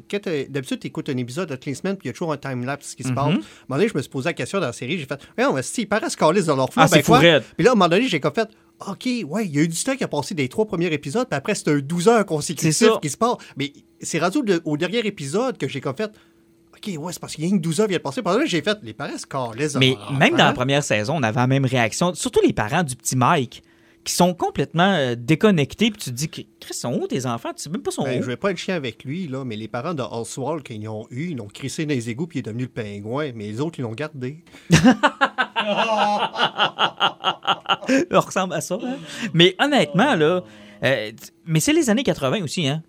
d'habitude, 0.50 0.80
tu 0.80 0.88
écoutes 0.88 1.10
un 1.10 1.18
épisode 1.18 1.50
de 1.50 1.58
les 1.66 1.74
semaines, 1.76 1.98
puis 1.98 2.08
il 2.08 2.10
y 2.10 2.12
a 2.12 2.14
toujours 2.14 2.32
un 2.34 2.38
time-lapse 2.38 2.96
qui 2.96 3.04
se 3.04 3.10
Mm-hmm. 3.10 3.14
passe. 3.16 3.26
À 3.26 3.30
un 3.30 3.34
moment 3.34 3.44
donné, 3.78 3.88
je 3.88 3.94
me 3.96 4.02
suis 4.02 4.10
posé 4.10 4.26
la 4.30 4.34
question 4.34 4.60
dans 4.60 4.66
la 4.68 4.74
série, 4.74 4.98
j'ai 4.98 5.06
fait, 5.06 5.20
mais 5.38 5.44
si, 5.64 5.82
ils 5.82 5.86
paraissent 5.88 6.16
calés 6.16 6.44
dans 6.44 6.56
leur 6.56 6.72
flot, 6.72 6.84
Ah, 6.84 6.88
c'est 6.88 6.98
ben 6.98 7.04
quoi? 7.04 7.20
fou. 7.22 7.46
Puis 7.56 7.64
là, 7.64 7.72
à 7.72 7.74
un 7.74 7.76
moment 7.76 7.90
donné, 7.90 8.08
j'ai 8.08 8.20
comme 8.20 8.34
fait, 8.34 8.50
OK, 8.88 9.06
ouais, 9.06 9.46
il 9.46 9.56
y 9.56 9.60
a 9.60 9.62
eu 9.62 9.68
du 9.68 9.84
temps 9.84 9.96
qui 9.96 10.04
a 10.04 10.08
passé 10.08 10.36
des 10.36 10.50
trois 10.50 10.66
premiers 10.66 10.88
épisodes, 10.94 11.28
puis 11.30 11.38
après, 11.38 11.56
c'est 11.56 11.70
un 11.70 11.78
12 11.80 12.08
heures 12.10 12.26
consécutif 12.26 12.76
ça. 12.76 13.00
qui 13.02 13.10
se 13.10 13.16
passe. 13.18 13.38
Mais 13.58 13.72
c'est 14.02 14.20
rendu 14.20 14.40
au, 14.40 14.72
au 14.72 14.78
dernier 14.78 15.00
épisode 15.06 15.58
que 15.58 15.68
j'ai 15.68 15.80
comme 15.80 15.96
fait, 15.96 16.12
OK, 16.88 16.98
ouais, 17.04 17.14
c'est 17.14 17.20
parce 17.20 17.36
qu'il 17.36 17.44
y 17.44 17.48
a 17.48 17.50
une 17.50 17.60
12 17.60 17.82
heures 17.82 17.88
vient 17.88 17.98
de 17.98 18.04
passer. 18.04 18.22
Pendant 18.22 18.40
là, 18.40 18.46
j'ai 18.46 18.62
fait, 18.62 18.78
les 18.84 18.94
parents 18.94 19.18
se 19.18 19.78
Mais 19.78 19.96
même 20.18 20.36
dans 20.36 20.46
la 20.46 20.54
première 20.54 20.84
saison, 20.84 21.16
on 21.18 21.24
avait 21.24 21.40
la 21.40 21.48
même 21.48 21.66
réaction. 21.66 22.14
Surtout 22.14 22.42
les 22.46 22.54
parents 22.54 22.84
du 22.84 22.96
petit 22.96 23.16
Mike 23.16 23.64
qui 24.04 24.14
sont 24.14 24.36
complètement 24.36 24.94
euh, 24.94 25.16
déconnectés. 25.18 25.90
Puis 25.90 26.00
tu 26.00 26.10
te 26.12 26.16
dis, 26.16 26.30
Chris, 26.30 26.48
ils 26.70 26.74
sont 26.76 26.94
où 26.94 27.08
tes 27.08 27.26
enfants? 27.26 27.50
Tu 27.56 27.64
sais 27.64 27.70
même 27.72 27.82
pas 27.82 27.90
son 27.90 28.04
Ben, 28.04 28.20
où? 28.20 28.22
je 28.22 28.28
vais 28.28 28.38
pas 28.38 28.52
être 28.52 28.58
chien 28.58 28.76
avec 28.76 29.04
lui, 29.04 29.28
là, 29.28 29.44
mais 29.44 29.56
les 29.56 29.68
parents 29.68 29.96
de 29.96 30.04
Oswald, 30.04 30.62
qu'ils 30.62 30.88
ont 30.88 31.08
eu, 31.10 31.30
ils 31.32 31.38
l'ont 31.38 31.48
crissé 31.48 31.88
dans 31.88 31.94
les 31.96 32.08
égouts 32.12 32.28
puis 32.28 32.38
il 32.38 32.42
est 32.42 32.44
devenu 32.44 32.64
le 32.64 32.70
pingouin, 32.70 33.32
mais 33.34 33.46
les 33.46 33.62
autres, 33.62 33.80
ils 33.80 33.82
l'ont 33.82 33.94
gardé. 33.94 34.44
Ça 38.12 38.20
ressemble 38.20 38.54
à 38.54 38.62
ça. 38.62 38.78
hein? 38.84 38.98
Mais 39.34 39.56
honnêtement, 39.60 40.16
là, 40.16 40.44
euh, 40.84 41.12
mais 41.46 41.60
c'est 41.60 41.74
les 41.74 41.90
années 41.90 42.04
80 42.04 42.44
aussi, 42.44 42.68
hein? 42.68 42.84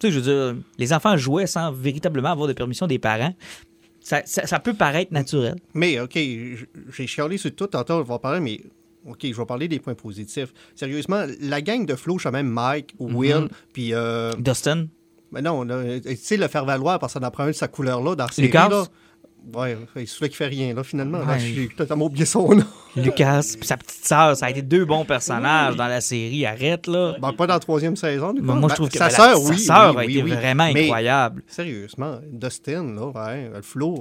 Tu 0.00 0.06
sais, 0.06 0.10
je 0.12 0.20
veux 0.20 0.52
dire, 0.54 0.62
les 0.78 0.92
enfants 0.92 1.16
jouaient 1.16 1.46
sans 1.46 1.72
véritablement 1.72 2.30
avoir 2.30 2.46
de 2.48 2.52
permission 2.52 2.86
des 2.86 2.98
parents. 2.98 3.34
Ça, 4.00 4.22
ça- 4.24 4.46
ça 4.46 4.58
peut 4.60 4.74
paraître 4.74 5.12
naturel. 5.12 5.56
Mais, 5.74 6.00
OK, 6.00 6.14
j'ai 6.14 7.06
chialé 7.06 7.36
sur 7.36 7.54
tout, 7.54 7.66
tantôt, 7.66 7.94
on 7.94 8.02
va 8.02 8.18
parler, 8.18 8.40
mais, 8.40 8.60
OK, 9.06 9.18
je 9.24 9.34
vais 9.36 9.44
parler 9.46 9.68
des 9.68 9.80
points 9.80 9.94
positifs. 9.94 10.52
Sérieusement, 10.74 11.24
la 11.40 11.60
gang 11.60 11.84
de 11.84 11.94
Flo, 11.94 12.18
je 12.18 12.28
même 12.28 12.48
Mike, 12.48 12.94
Will, 12.98 13.48
puis, 13.72 13.92
euh, 13.92 14.32
Dustin, 14.38 14.86
mais 15.32 15.42
non, 15.42 15.62
là, 15.64 16.00
tu 16.00 16.16
sais, 16.16 16.36
le 16.36 16.48
faire 16.48 16.64
valoir 16.64 16.98
parce 16.98 17.12
que 17.14 17.20
ça 17.20 17.26
en 17.26 17.30
prend 17.30 17.44
un 17.44 17.48
de 17.48 17.52
sa 17.52 17.68
couleur-là 17.68 18.14
dans 18.14 18.28
série, 18.28 18.48
Lucas? 18.48 18.68
là. 18.68 18.84
Ouais, 19.54 19.76
c'est 19.94 20.06
celui 20.06 20.30
qui 20.30 20.36
fait 20.36 20.46
rien, 20.46 20.74
là, 20.74 20.82
finalement. 20.84 21.18
Ouais. 21.20 21.38
j'ai 21.38 21.68
totalement 21.68 22.06
oublié 22.06 22.24
son 22.24 22.54
nom. 22.54 22.64
Lucas, 22.96 23.54
puis 23.58 23.66
sa 23.66 23.76
petite 23.76 24.04
sœur, 24.04 24.36
ça 24.36 24.46
a 24.46 24.50
été 24.50 24.62
deux 24.62 24.84
bons 24.84 25.04
personnages 25.04 25.76
dans 25.76 25.86
la 25.86 26.00
série. 26.00 26.44
Arrête, 26.46 26.86
là. 26.86 27.14
Ben, 27.20 27.32
pas 27.32 27.46
dans 27.46 27.54
la 27.54 27.60
troisième 27.60 27.96
saison, 27.96 28.32
du 28.32 28.40
coup. 28.40 28.46
Moi, 28.46 28.56
je 28.56 28.66
Ben, 28.68 28.74
trouve 28.74 28.88
que 28.88 28.98
sa 28.98 29.04
la- 29.04 29.10
sœur, 29.10 29.36
sa 29.38 29.48
oui. 29.50 29.58
sœur 29.58 29.94
oui, 29.96 30.02
a 30.02 30.06
oui, 30.06 30.18
été 30.18 30.22
vraiment 30.22 30.70
Mais, 30.72 30.82
incroyable. 30.84 31.42
Sérieusement, 31.46 32.18
Dustin, 32.30 32.94
là, 32.94 33.06
ouais, 33.08 33.50
le 33.54 33.62
Flo, 33.62 34.00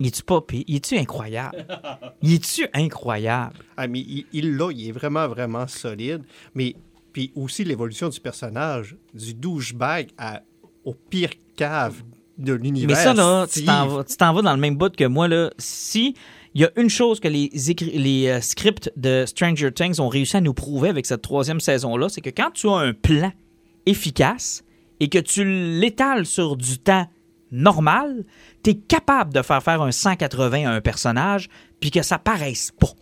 Il 0.00 0.06
est-tu 0.06 0.22
pas? 0.22 0.40
Il 0.52 0.76
est-tu 0.76 0.96
incroyable? 0.96 1.66
Il 2.22 2.34
est-tu 2.34 2.66
incroyable? 2.72 3.54
Ah, 3.76 3.88
mais 3.88 3.98
il, 4.00 4.26
il, 4.32 4.56
là, 4.56 4.70
il 4.72 4.88
est 4.88 4.92
vraiment, 4.92 5.26
vraiment 5.26 5.66
solide. 5.66 6.22
Mais 6.54 6.76
puis 7.12 7.32
aussi 7.34 7.64
l'évolution 7.64 8.08
du 8.08 8.20
personnage, 8.20 8.96
du 9.14 9.34
douchebag 9.34 10.10
à, 10.18 10.42
au 10.84 10.94
pire 10.94 11.30
cave 11.56 12.02
de 12.38 12.52
l'univers. 12.52 12.96
Mais 12.96 13.02
ça, 13.02 13.14
là, 13.14 13.46
tu 13.46 13.64
t'en 13.64 14.32
vas, 14.32 14.42
dans 14.42 14.54
le 14.54 14.60
même 14.60 14.76
bout 14.76 14.94
que 14.94 15.04
moi. 15.04 15.28
Là. 15.28 15.50
Si 15.58 16.14
il 16.54 16.62
y 16.62 16.64
a 16.64 16.70
une 16.76 16.88
chose 16.88 17.20
que 17.20 17.28
les 17.28 18.28
euh, 18.28 18.40
scripts 18.40 18.90
de 18.96 19.24
Stranger 19.26 19.70
Things 19.72 20.00
ont 20.00 20.08
réussi 20.08 20.36
à 20.36 20.40
nous 20.40 20.54
prouver 20.54 20.88
avec 20.88 21.06
cette 21.06 21.22
troisième 21.22 21.60
saison-là, 21.60 22.08
c'est 22.08 22.20
que 22.20 22.30
quand 22.30 22.50
tu 22.52 22.68
as 22.68 22.76
un 22.76 22.92
plan 22.92 23.32
efficace 23.86 24.64
et 25.00 25.08
que 25.08 25.18
tu 25.18 25.44
l'étales 25.44 26.26
sur 26.26 26.56
du 26.56 26.78
temps 26.78 27.06
normal, 27.50 28.24
tu 28.62 28.70
es 28.70 28.74
capable 28.74 29.32
de 29.32 29.42
faire 29.42 29.62
faire 29.62 29.82
un 29.82 29.92
180 29.92 30.68
à 30.68 30.72
un 30.72 30.80
personnage 30.80 31.48
puis 31.80 31.90
que 31.90 32.02
ça 32.02 32.18
paraisse 32.18 32.72
pas. 32.78 32.92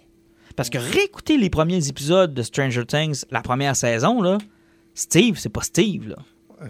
Parce 0.57 0.70
que 0.70 0.78
réécouter 0.78 1.37
les 1.37 1.51
premiers 1.51 1.89
épisodes 1.89 2.32
de 2.32 2.43
Stranger 2.43 2.87
Things, 2.87 3.24
la 3.30 3.43
première 3.43 3.76
saison, 3.76 4.22
là, 4.22 4.39
Steve, 4.95 5.37
c'est 5.39 5.51
pas 5.51 5.62
Steve, 5.62 6.09
là. 6.09 6.16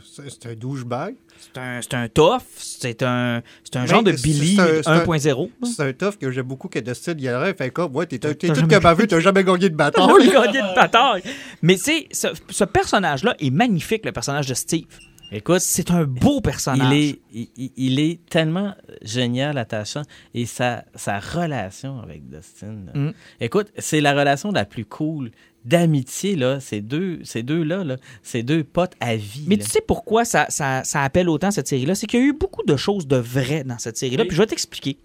C'est 0.03 0.47
un 0.47 0.55
douchebag. 0.55 1.15
C'est 1.39 1.61
un, 1.61 1.81
c'est 1.83 1.95
un 1.95 2.09
tough, 2.09 2.41
c'est 2.57 3.03
un, 3.03 3.43
c'est 3.63 3.77
un 3.77 3.87
genre 3.87 4.03
de 4.03 4.13
Billy 4.13 4.57
c'est 4.57 4.61
un- 4.63 4.83
c'est 4.83 4.89
un- 4.89 5.05
1.0. 5.05 5.51
C'est 5.65 5.83
un 5.83 5.93
tough 5.93 6.17
que 6.19 6.31
j'aime 6.31 6.47
beaucoup 6.47 6.69
que 6.69 6.79
Dustin 6.79 7.15
y 7.19 7.31
aurait 7.31 7.55
fait 7.55 7.71
comme, 7.71 7.95
ouais, 7.95 8.07
t'es 8.07 8.19
tout 8.19 8.29
jamais- 8.43 8.95
vu, 8.95 9.07
t'as 9.07 9.21
jamais 9.21 9.45
gagné 9.45 9.69
de 9.71 9.77
T'as 9.77 9.91
bataille. 9.91 10.07
jamais 10.09 10.33
gagné 10.33 10.63
de 10.63 10.75
bataille. 10.75 11.23
Mais 11.63 11.77
c'est 11.77 12.09
ce, 12.11 12.29
ce 12.51 12.65
personnage-là 12.65 13.37
est 13.39 13.51
magnifique, 13.51 14.05
le 14.05 14.13
personnage 14.13 14.47
de 14.49 14.55
Steve. 14.55 14.87
Écoute, 15.33 15.59
C'est 15.61 15.91
un 15.91 16.05
beau 16.05 16.41
personnage. 16.41 16.93
il 16.95 17.19
est, 17.35 17.71
il, 17.77 17.99
est 17.99 18.25
tellement 18.31 18.75
génial, 19.03 19.59
attachant, 19.59 20.03
et 20.35 20.47
sa, 20.47 20.85
sa 20.95 21.19
relation 21.19 22.01
avec 22.01 22.29
Dustin. 22.31 22.77
là. 22.87 22.93
Mm. 23.01 23.13
Écoute, 23.41 23.73
c'est 23.77 24.01
la 24.01 24.13
relation 24.15 24.53
la 24.53 24.65
plus 24.65 24.85
cool 24.85 25.33
d'amitié, 25.67 26.37
là. 26.37 26.61
Ces 26.61 26.81
deux, 26.81 27.21
ces 27.25 27.43
deux-là, 27.43 27.85
là, 27.85 27.97
ces 28.23 28.43
deux 28.43 28.65
potes 28.65 28.95
à 29.01 29.17
vie. 29.17 29.45
Mais 29.47 29.57
là. 29.57 29.65
tu 29.65 29.71
sais 29.71 29.81
pourquoi 29.81 30.25
ça, 30.25 30.47
ça, 30.49 30.85
ça 30.85 31.03
appelle 31.03 31.29
autant 31.29 31.51
cette 31.51 31.69
série-là? 31.69 31.95
C'est 31.95 32.07
qu'il 32.07 32.21
y 32.21 32.23
a 32.23 32.27
eu 32.27 32.33
beaucoup 32.33 32.63
de 32.65 32.77
choses 32.77 33.07
de 33.07 33.17
vraies 33.17 33.65
dans 33.65 33.79
cette 33.79 33.97
série-là. 33.97 34.23
Oui. 34.23 34.29
Puis 34.29 34.37
je 34.37 34.43
vais 34.43 34.47
t'expliquer. 34.47 34.99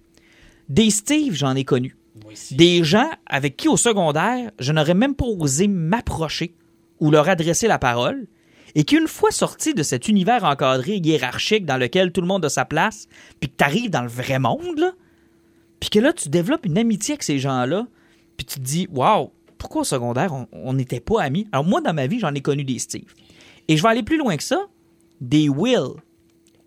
Des 0.70 0.90
Steve, 0.90 1.34
j'en 1.34 1.56
ai 1.56 1.64
connu. 1.64 1.98
Des 2.52 2.84
gens 2.84 3.10
avec 3.26 3.58
qui, 3.58 3.68
au 3.68 3.78
secondaire, 3.78 4.52
je 4.60 4.72
n'aurais 4.72 4.94
même 4.94 5.16
pas 5.16 5.26
osé 5.26 5.68
m'approcher 5.68 6.54
ou 7.00 7.12
leur 7.12 7.28
adresser 7.28 7.68
la 7.68 7.80
parole. 7.80 8.28
Et 8.76 8.84
qui, 8.84 8.96
une 8.96 9.08
fois 9.08 9.32
sortis 9.32 9.74
de 9.74 9.84
cet 9.84 10.08
univers 10.08 10.46
encadré 10.46 10.98
hiérarchique 10.98 11.66
dans 11.66 11.78
lequel 11.78 12.12
tout 12.12 12.22
le 12.22 12.28
monde 12.28 12.46
a 12.46 12.50
sa 12.50 12.64
place, 12.64 13.08
puis 13.40 13.50
que 13.50 13.56
tu 13.58 13.64
arrives 13.66 13.90
dans 13.90 14.02
le 14.02 14.08
vrai 14.08 14.40
monde, 14.40 14.78
là, 14.78 14.94
puis 15.82 15.90
que 15.90 16.00
là, 16.00 16.14
tu 16.14 16.30
développes 16.30 16.66
une 16.66 16.78
amitié 16.78 17.16
avec 17.16 17.24
ces 17.24 17.40
gens-là, 17.40 17.88
puis 18.38 18.46
tu 18.46 18.60
te 18.60 18.64
dis, 18.64 18.88
waouh, 18.92 19.32
pourquoi 19.62 19.82
au 19.82 19.86
secondaire, 19.86 20.34
on- 20.52 20.74
n'était 20.74 21.00
pas 21.00 21.22
amis? 21.22 21.48
Alors, 21.52 21.64
moi, 21.64 21.82
dans 21.82 21.94
ma 21.94 22.08
vie, 22.08 22.18
j'en 22.18 22.34
ai 22.34 22.42
connu 22.42 22.64
des 22.64 22.80
Steve. 22.80 23.14
Et 23.68 23.78
je 23.78 23.84
vais 23.84 23.90
aller 23.90 24.02
plus 24.02 24.18
loin 24.18 24.36
que 24.36 24.42
ça, 24.44 24.68
des 25.20 25.50
Will. 25.50 26.02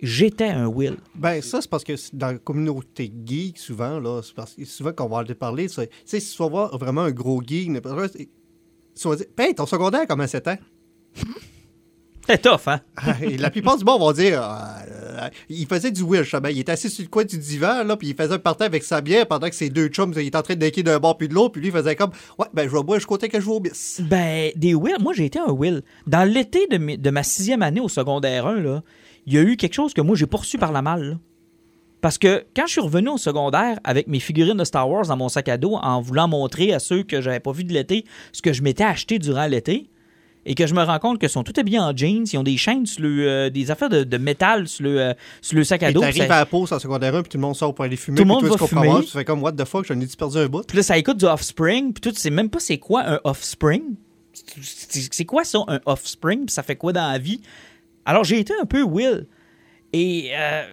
J'étais 0.01 0.47
un 0.47 0.69
Will. 0.69 0.97
Ben, 1.17 1.43
ça, 1.43 1.61
c'est 1.61 1.69
parce 1.69 1.83
que 1.83 1.95
dans 2.13 2.29
la 2.29 2.39
communauté 2.39 3.13
geek, 3.27 3.59
souvent, 3.59 3.99
là, 3.99 4.21
c'est 4.23 4.35
parce 4.35 4.55
que 4.55 4.65
souvent 4.65 4.93
qu'on 4.93 5.09
va 5.09 5.25
parler, 5.35 5.69
tu 5.69 5.75
sais, 5.75 6.21
si 6.21 6.37
tu 6.37 6.39
vas 6.41 6.49
voir 6.49 6.79
vraiment 6.79 7.01
un 7.01 7.11
gros 7.11 7.43
geek, 7.45 7.67
tu 7.83 9.09
vas 9.09 9.17
dire, 9.17 9.27
hey, 9.39 9.55
ton 9.57 9.67
secondaire, 9.67 10.07
comment 10.09 10.29
c'était? 10.29 10.61
C'est 12.27 12.41
tough, 12.41 12.69
hein? 12.69 12.81
Ah, 12.97 13.17
Et 13.23 13.37
la 13.37 13.51
plupart 13.51 13.77
du 13.77 13.85
monde 13.85 14.01
vont 14.01 14.13
dire 14.13 14.41
Ah, 14.43 14.79
euh, 14.91 15.29
il 15.49 15.67
faisait 15.67 15.91
du 15.91 16.03
wish, 16.03 16.33
ben, 16.37 16.49
il 16.51 16.61
était 16.61 16.73
assis 16.73 16.89
sur 16.89 17.03
le 17.05 17.09
coin 17.09 17.25
du 17.25 17.37
divan, 17.39 17.85
là, 17.85 17.97
puis 17.97 18.09
il 18.09 18.15
faisait 18.17 18.35
un 18.35 18.39
party 18.39 18.65
avec 18.65 18.83
sa 18.83 19.01
bière 19.01 19.27
pendant 19.27 19.49
que 19.49 19.55
ses 19.55 19.69
deux 19.69 19.89
chums 19.89 20.13
ils 20.17 20.27
étaient 20.27 20.37
en 20.37 20.43
train 20.43 20.55
de 20.55 20.61
decker 20.61 20.83
d'un 20.83 20.99
bord 20.99 21.19
puis 21.19 21.29
de 21.29 21.35
l'autre, 21.35 21.53
puis 21.53 21.61
lui 21.61 21.69
il 21.69 21.73
faisait 21.73 21.97
comme 21.97 22.11
Ouais, 22.39 22.47
ben 22.55 22.69
je 22.69 22.75
vais 22.75 22.83
boire, 22.83 22.99
je 22.99 23.07
comptais 23.07 23.29
que 23.29 23.39
je 23.39 23.45
joue 23.45 23.53
au 23.55 23.61
bis. 23.61 24.01
Ben, 24.09 24.51
des 24.57 24.75
Will, 24.75 24.97
moi 25.01 25.13
j'ai 25.15 25.27
été 25.27 25.39
un 25.39 25.51
Will. 25.51 25.83
Dans 26.07 26.29
l'été 26.29 26.67
de, 26.69 26.97
de 26.97 27.11
ma 27.11 27.23
sixième 27.23 27.63
année 27.63 27.81
au 27.81 27.89
secondaire 27.89 28.47
1, 28.47 28.61
là, 28.61 28.83
il 29.27 29.35
y 29.35 29.39
a 29.39 29.43
eu 29.43 29.57
quelque 29.57 29.75
chose 29.75 29.93
que 29.93 30.01
moi 30.01 30.17
j'ai 30.17 30.27
poursu 30.27 30.57
par 30.59 30.73
la 30.73 30.83
malle. 30.83 31.03
là. 31.11 31.15
Parce 32.01 32.19
que 32.19 32.45
quand 32.55 32.67
je 32.67 32.73
suis 32.73 32.81
revenu 32.83 33.09
au 33.09 33.17
secondaire 33.19 33.79
avec 33.83 34.09
mes 34.09 34.21
figurines 34.21 34.59
de 34.59 34.65
Star 34.65 34.89
Wars 34.91 35.07
dans 35.07 35.17
mon 35.17 35.31
sac 35.31 35.49
à 35.49 35.57
dos 35.57 35.75
en 35.77 36.01
voulant 36.03 36.29
montrer 36.29 36.75
à 36.75 36.79
ceux 36.79 37.03
que 37.03 37.21
j'avais 37.23 37.41
pas 37.41 37.53
vu 37.53 37.65
de 37.65 37.73
l'été 37.73 38.05
ce 38.33 38.43
que 38.43 38.53
je 38.53 38.63
m'étais 38.63 38.85
acheté 38.85 39.19
durant 39.19 39.47
l'été, 39.47 39.89
et 40.47 40.55
que 40.55 40.67
je 40.67 40.75
me 40.75 40.83
rends 40.83 40.99
compte 40.99 41.19
que 41.19 41.29
sont 41.29 41.43
tout 41.43 41.53
habillés 41.59 41.79
en 41.79 41.97
jeans, 41.97 42.25
ils 42.33 42.37
ont 42.39 42.43
des 42.43 42.57
chaînes, 42.57 42.87
sur 42.87 43.03
le, 43.03 43.29
euh, 43.29 43.51
des 43.51 43.71
affaires 43.71 43.89
de, 43.89 44.05
de 44.05 44.17
métal 44.19 44.69
sur 44.69 44.85
le, 44.85 45.01
euh, 45.01 45.15
sur 45.41 45.57
le 45.57 45.65
sac 45.65 45.83
à 45.83 45.93
dos. 45.93 46.01
t'arrives 46.01 46.27
ça- 46.27 46.35
à 46.37 46.39
la 46.41 46.47
pause 46.47 46.73
en 46.73 46.79
secondaire 46.79 47.15
1, 47.15 47.23
puis 47.23 47.31
tout 47.31 47.37
le 47.39 47.43
monde 47.43 47.57
sort 47.57 47.75
pour 47.75 47.85
aller 47.85 47.97
fumer. 47.97 48.17
Tout 48.17 48.23
le 48.25 48.29
puis 48.39 48.49
monde 48.49 48.57
va 48.59 48.67
fumer. 48.67 49.05
Tu 49.05 49.11
fais 49.11 49.25
comme, 49.25 49.43
what 49.43 49.53
the 49.53 49.65
fuck, 49.65 49.87
j'en 49.87 49.99
ai 50.01 50.07
perdu 50.07 50.39
un 50.39 50.47
bout? 50.47 50.67
Puis 50.67 50.77
là, 50.77 50.83
ça 50.83 50.99
écoute 50.99 51.17
du 51.19 51.25
Offspring, 51.25 51.93
puis 51.93 52.01
tout, 52.01 52.13
tu 52.13 52.21
sais 52.21 52.31
même 52.31 52.51
pas 52.51 52.61
c'est 52.61 52.79
quoi 52.79 53.03
un 53.09 53.21
Offspring. 53.25 53.83
C'est 54.33 55.15
c'est 55.15 55.25
quoi 55.25 55.45
ça, 55.45 55.61
un 55.69 55.81
Offspring, 55.87 56.47
puis 56.47 56.53
ça 56.53 56.63
fait 56.63 56.77
quoi 56.77 56.93
dans 56.93 57.11
la 57.11 57.19
vie? 57.19 57.41
Alors, 58.05 58.25
j'ai 58.25 58.39
été 58.41 58.53
un 58.61 58.65
peu 58.67 58.83
Will. 58.83 59.27
Et. 59.93 60.31
euh, 60.37 60.65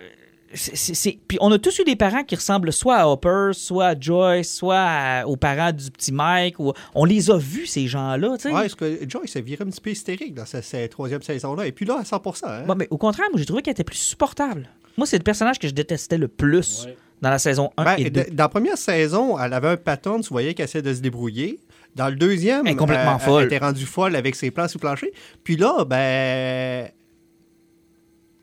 c'est- 0.54 1.18
Puis 1.28 1.38
on 1.42 1.52
a 1.52 1.58
tous 1.60 1.80
eu 1.80 1.84
des 1.84 1.96
parents 1.96 2.24
qui 2.24 2.36
ressemblent 2.36 2.72
soit 2.74 2.98
à 2.98 3.08
Hopper, 3.08 3.52
soit 3.54 3.88
à 3.88 4.00
Joyce, 4.00 4.54
soit 4.54 4.78
à- 4.80 5.26
aux 5.26 5.36
parents 5.36 5.72
du 5.72 5.90
petit 5.92 6.12
Mike. 6.12 6.60
Ou... 6.60 6.74
On 6.96 7.06
les 7.06 7.30
a 7.32 7.38
vus, 7.38 7.66
ces 7.66 7.88
gens-là, 7.88 8.36
tu 8.38 8.44
sais. 8.50 8.54
Ouais, 8.54 8.66
est-ce 8.66 8.76
que 8.76 9.00
Joyce 9.08 9.36
a 9.36 9.42
viré 9.42 9.64
un 9.64 9.70
petit 9.70 9.82
peu 9.82 9.90
hystérique 9.92 10.34
dans 10.34 10.46
sa, 10.46 10.62
sa 10.62 10.88
troisième 10.88 11.22
saison-là? 11.22 11.68
Et 11.68 11.72
puis 11.72 11.86
là, 11.86 11.98
à 12.00 12.04
100%. 12.04 12.46
Hein? 12.48 12.64
Bon, 12.68 12.76
mais 12.76 12.88
au 12.90 12.98
contraire, 12.98 13.28
moi, 13.32 13.40
j'ai 13.40 13.46
trouvé 13.46 13.62
qu'elle 13.62 13.72
était 13.74 13.84
plus 13.84 13.96
supportable. 13.98 14.70
Moi, 14.98 15.08
c'est 15.08 15.18
le 15.18 15.24
personnage 15.24 15.58
que 15.60 15.68
je 15.68 15.74
détestais 15.74 16.18
le 16.18 16.28
plus 16.28 16.86
Ouais. 16.86 16.98
dans 17.22 17.30
la 17.30 17.40
saison 17.40 17.72
1 17.78 17.84
Ben, 17.86 17.96
et 17.98 18.10
2. 18.10 18.24
de- 18.26 18.30
dans 18.32 18.44
la 18.46 18.50
première 18.50 18.78
saison, 18.78 19.40
elle 19.40 19.54
avait 19.54 19.70
un 19.70 19.78
patron, 19.78 20.20
tu 20.22 20.30
voyais 20.30 20.54
qu'elle 20.54 20.66
essayait 20.66 20.82
de 20.82 20.94
se 20.94 21.00
débrouiller. 21.02 21.60
Dans 21.96 22.08
le 22.08 22.16
deuxième, 22.16 22.66
Elle 22.68 22.74
est 22.74 22.76
complètement 22.78 23.16
euh, 23.16 23.20
folle. 23.20 23.42
Elle 23.44 23.48
était 23.54 23.58
rendue 23.66 23.86
folle 23.86 24.16
avec 24.16 24.36
ses 24.36 24.50
plans 24.50 24.68
sur 24.70 24.78
le 24.78 24.82
plancher. 24.82 25.12
Puis 25.44 25.58
là, 25.58 25.84
ben. 25.86 26.90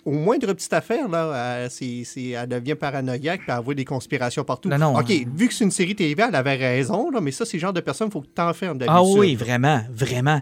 Au 0.04 0.12
moindre 0.12 0.52
petite 0.54 0.72
affaire, 0.72 1.08
là, 1.08 1.62
elle, 1.64 1.70
c'est- 1.70 2.02
c'est- 2.04 2.30
elle 2.30 2.48
devient 2.48 2.74
paranoïaque 2.76 3.42
elle 3.46 3.54
voit 3.62 3.74
des 3.74 3.84
conspirations 3.84 4.42
partout. 4.44 4.68
Non, 4.68 4.78
non, 4.78 4.96
OK, 4.98 5.10
hein. 5.10 5.24
vu 5.34 5.48
que 5.48 5.54
c'est 5.54 5.64
une 5.64 5.70
série 5.70 5.94
TV, 5.94 6.22
elle 6.26 6.34
avait 6.34 6.54
raison, 6.56 7.10
là, 7.10 7.20
mais 7.20 7.30
ça, 7.30 7.44
c'est 7.44 7.56
le 7.58 7.60
genre 7.60 7.72
de 7.72 7.80
personne, 7.80 8.08
il 8.08 8.12
faut 8.12 8.20
que 8.22 8.26
tu 8.26 8.32
t'enfermes 8.32 8.78
Ah 8.86 9.02
oui, 9.02 9.34
vraiment, 9.34 9.82
vraiment. 9.92 10.40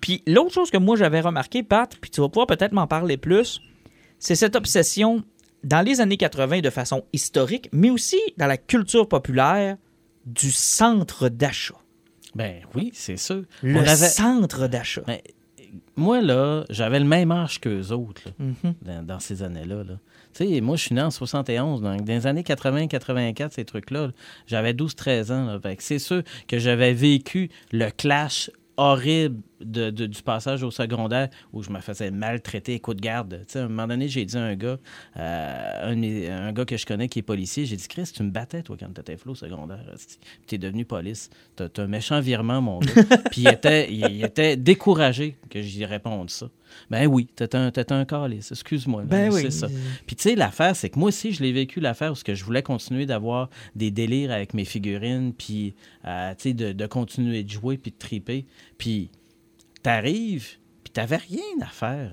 Puis 0.00 0.22
l'autre 0.26 0.52
chose 0.52 0.70
que 0.70 0.78
moi 0.78 0.96
j'avais 0.96 1.20
remarqué, 1.20 1.62
Pat, 1.62 1.92
puis 2.00 2.10
tu 2.10 2.20
vas 2.20 2.28
pouvoir 2.28 2.46
peut-être 2.46 2.72
m'en 2.72 2.86
parler 2.86 3.16
plus, 3.16 3.60
c'est 4.20 4.34
cette 4.36 4.54
obsession 4.54 5.24
dans 5.64 5.84
les 5.84 6.00
années 6.00 6.16
80 6.16 6.60
de 6.60 6.70
façon 6.70 7.02
historique, 7.12 7.68
mais 7.72 7.90
aussi 7.90 8.18
dans 8.36 8.46
la 8.46 8.56
culture 8.56 9.08
populaire 9.08 9.76
du 10.26 10.52
centre 10.52 11.28
d'achat. 11.28 11.74
Ben 12.36 12.60
oui, 12.76 12.90
c'est 12.94 13.16
sûr. 13.16 13.42
Le 13.62 13.76
On 13.80 13.80
avait- 13.80 13.94
centre 14.08 14.68
d'achat. 14.68 15.02
Moi, 15.98 16.20
là, 16.22 16.64
j'avais 16.70 16.98
le 17.00 17.04
même 17.04 17.30
âge 17.32 17.60
qu'eux 17.60 17.90
autres 17.92 18.22
là, 18.26 18.32
Mhm. 18.38 18.74
dans, 18.82 19.06
dans 19.06 19.20
ces 19.20 19.42
années-là. 19.42 19.84
là. 19.84 19.98
Tu 20.34 20.46
sais, 20.46 20.60
moi, 20.60 20.76
je 20.76 20.82
suis 20.84 20.94
né 20.94 21.02
en 21.02 21.10
71. 21.10 21.82
Donc, 21.82 22.04
dans 22.04 22.12
les 22.14 22.26
années 22.26 22.42
80-84, 22.44 23.52
ces 23.52 23.64
trucs-là, 23.64 24.06
là, 24.06 24.12
j'avais 24.46 24.72
12-13 24.74 25.30
ans. 25.32 25.58
c'est 25.78 25.98
sûr 25.98 26.22
que 26.46 26.58
j'avais 26.58 26.92
vécu 26.92 27.50
le 27.72 27.90
clash 27.90 28.50
horrible 28.76 29.40
de- 29.60 29.90
de- 29.90 30.06
du 30.06 30.22
passage 30.22 30.62
au 30.62 30.70
secondaire 30.70 31.28
où 31.52 31.62
je 31.62 31.70
me 31.70 31.80
faisais 31.80 32.10
maltraiter, 32.10 32.78
coup 32.80 32.94
de 32.94 33.00
garde. 33.00 33.40
Tu 33.46 33.52
sais, 33.52 33.58
à 33.60 33.64
un 33.64 33.68
moment 33.68 33.86
donné, 33.88 34.08
j'ai 34.08 34.24
dit 34.24 34.36
à 34.36 34.42
un 34.42 34.54
gars, 34.54 34.78
euh, 35.16 35.92
un, 35.92 36.46
un 36.48 36.52
gars 36.52 36.64
que 36.64 36.76
je 36.76 36.86
connais 36.86 37.08
qui 37.08 37.18
est 37.20 37.22
policier, 37.22 37.66
j'ai 37.66 37.76
dit, 37.76 37.88
Chris, 37.88 38.10
tu 38.14 38.22
me 38.22 38.30
battais, 38.30 38.62
toi, 38.62 38.76
quand 38.78 38.92
t'étais 38.92 39.16
flot 39.16 39.32
au 39.32 39.36
secondaire. 39.36 39.84
Puis 39.96 40.46
t'es 40.46 40.58
devenu 40.58 40.84
police. 40.84 41.30
T'as 41.56 41.68
t'as 41.68 41.82
un 41.84 41.86
méchant 41.88 42.20
virement, 42.20 42.60
mon 42.60 42.78
gars. 42.80 42.92
Puis 43.30 43.42
il 43.42 43.48
était, 43.48 43.92
il, 43.92 44.06
il 44.10 44.24
était 44.24 44.56
découragé 44.56 45.36
que 45.50 45.60
j'y 45.60 45.84
réponde 45.84 46.30
ça. 46.30 46.48
Ben 46.90 47.06
oui, 47.06 47.26
t'es 47.34 47.56
un, 47.56 47.70
t'es 47.70 47.90
un 47.92 48.04
calice, 48.04 48.52
excuse-moi. 48.52 49.02
Ben 49.04 49.32
oui. 49.32 49.40
C'est 49.40 49.50
ça. 49.50 49.68
Puis 50.06 50.16
tu 50.16 50.22
sais, 50.24 50.34
l'affaire, 50.34 50.76
c'est 50.76 50.90
que 50.90 50.98
moi 50.98 51.08
aussi, 51.08 51.32
je 51.32 51.42
l'ai 51.42 51.50
vécu, 51.52 51.80
l'affaire, 51.80 52.08
parce 52.08 52.22
que 52.22 52.34
je 52.34 52.44
voulais 52.44 52.62
continuer 52.62 53.06
d'avoir 53.06 53.48
des 53.74 53.90
délires 53.90 54.30
avec 54.30 54.52
mes 54.52 54.66
figurines, 54.66 55.32
puis 55.32 55.74
euh, 56.06 56.32
tu 56.36 56.42
sais, 56.42 56.52
de, 56.52 56.72
de 56.72 56.86
continuer 56.86 57.42
de 57.42 57.48
jouer, 57.50 57.78
puis 57.78 57.90
de 57.90 57.96
triper. 57.96 58.44
Puis 58.76 59.10
t'arrives, 59.82 60.58
puis 60.84 60.92
t'avais 60.92 61.16
rien 61.16 61.60
à 61.62 61.66
faire. 61.66 62.12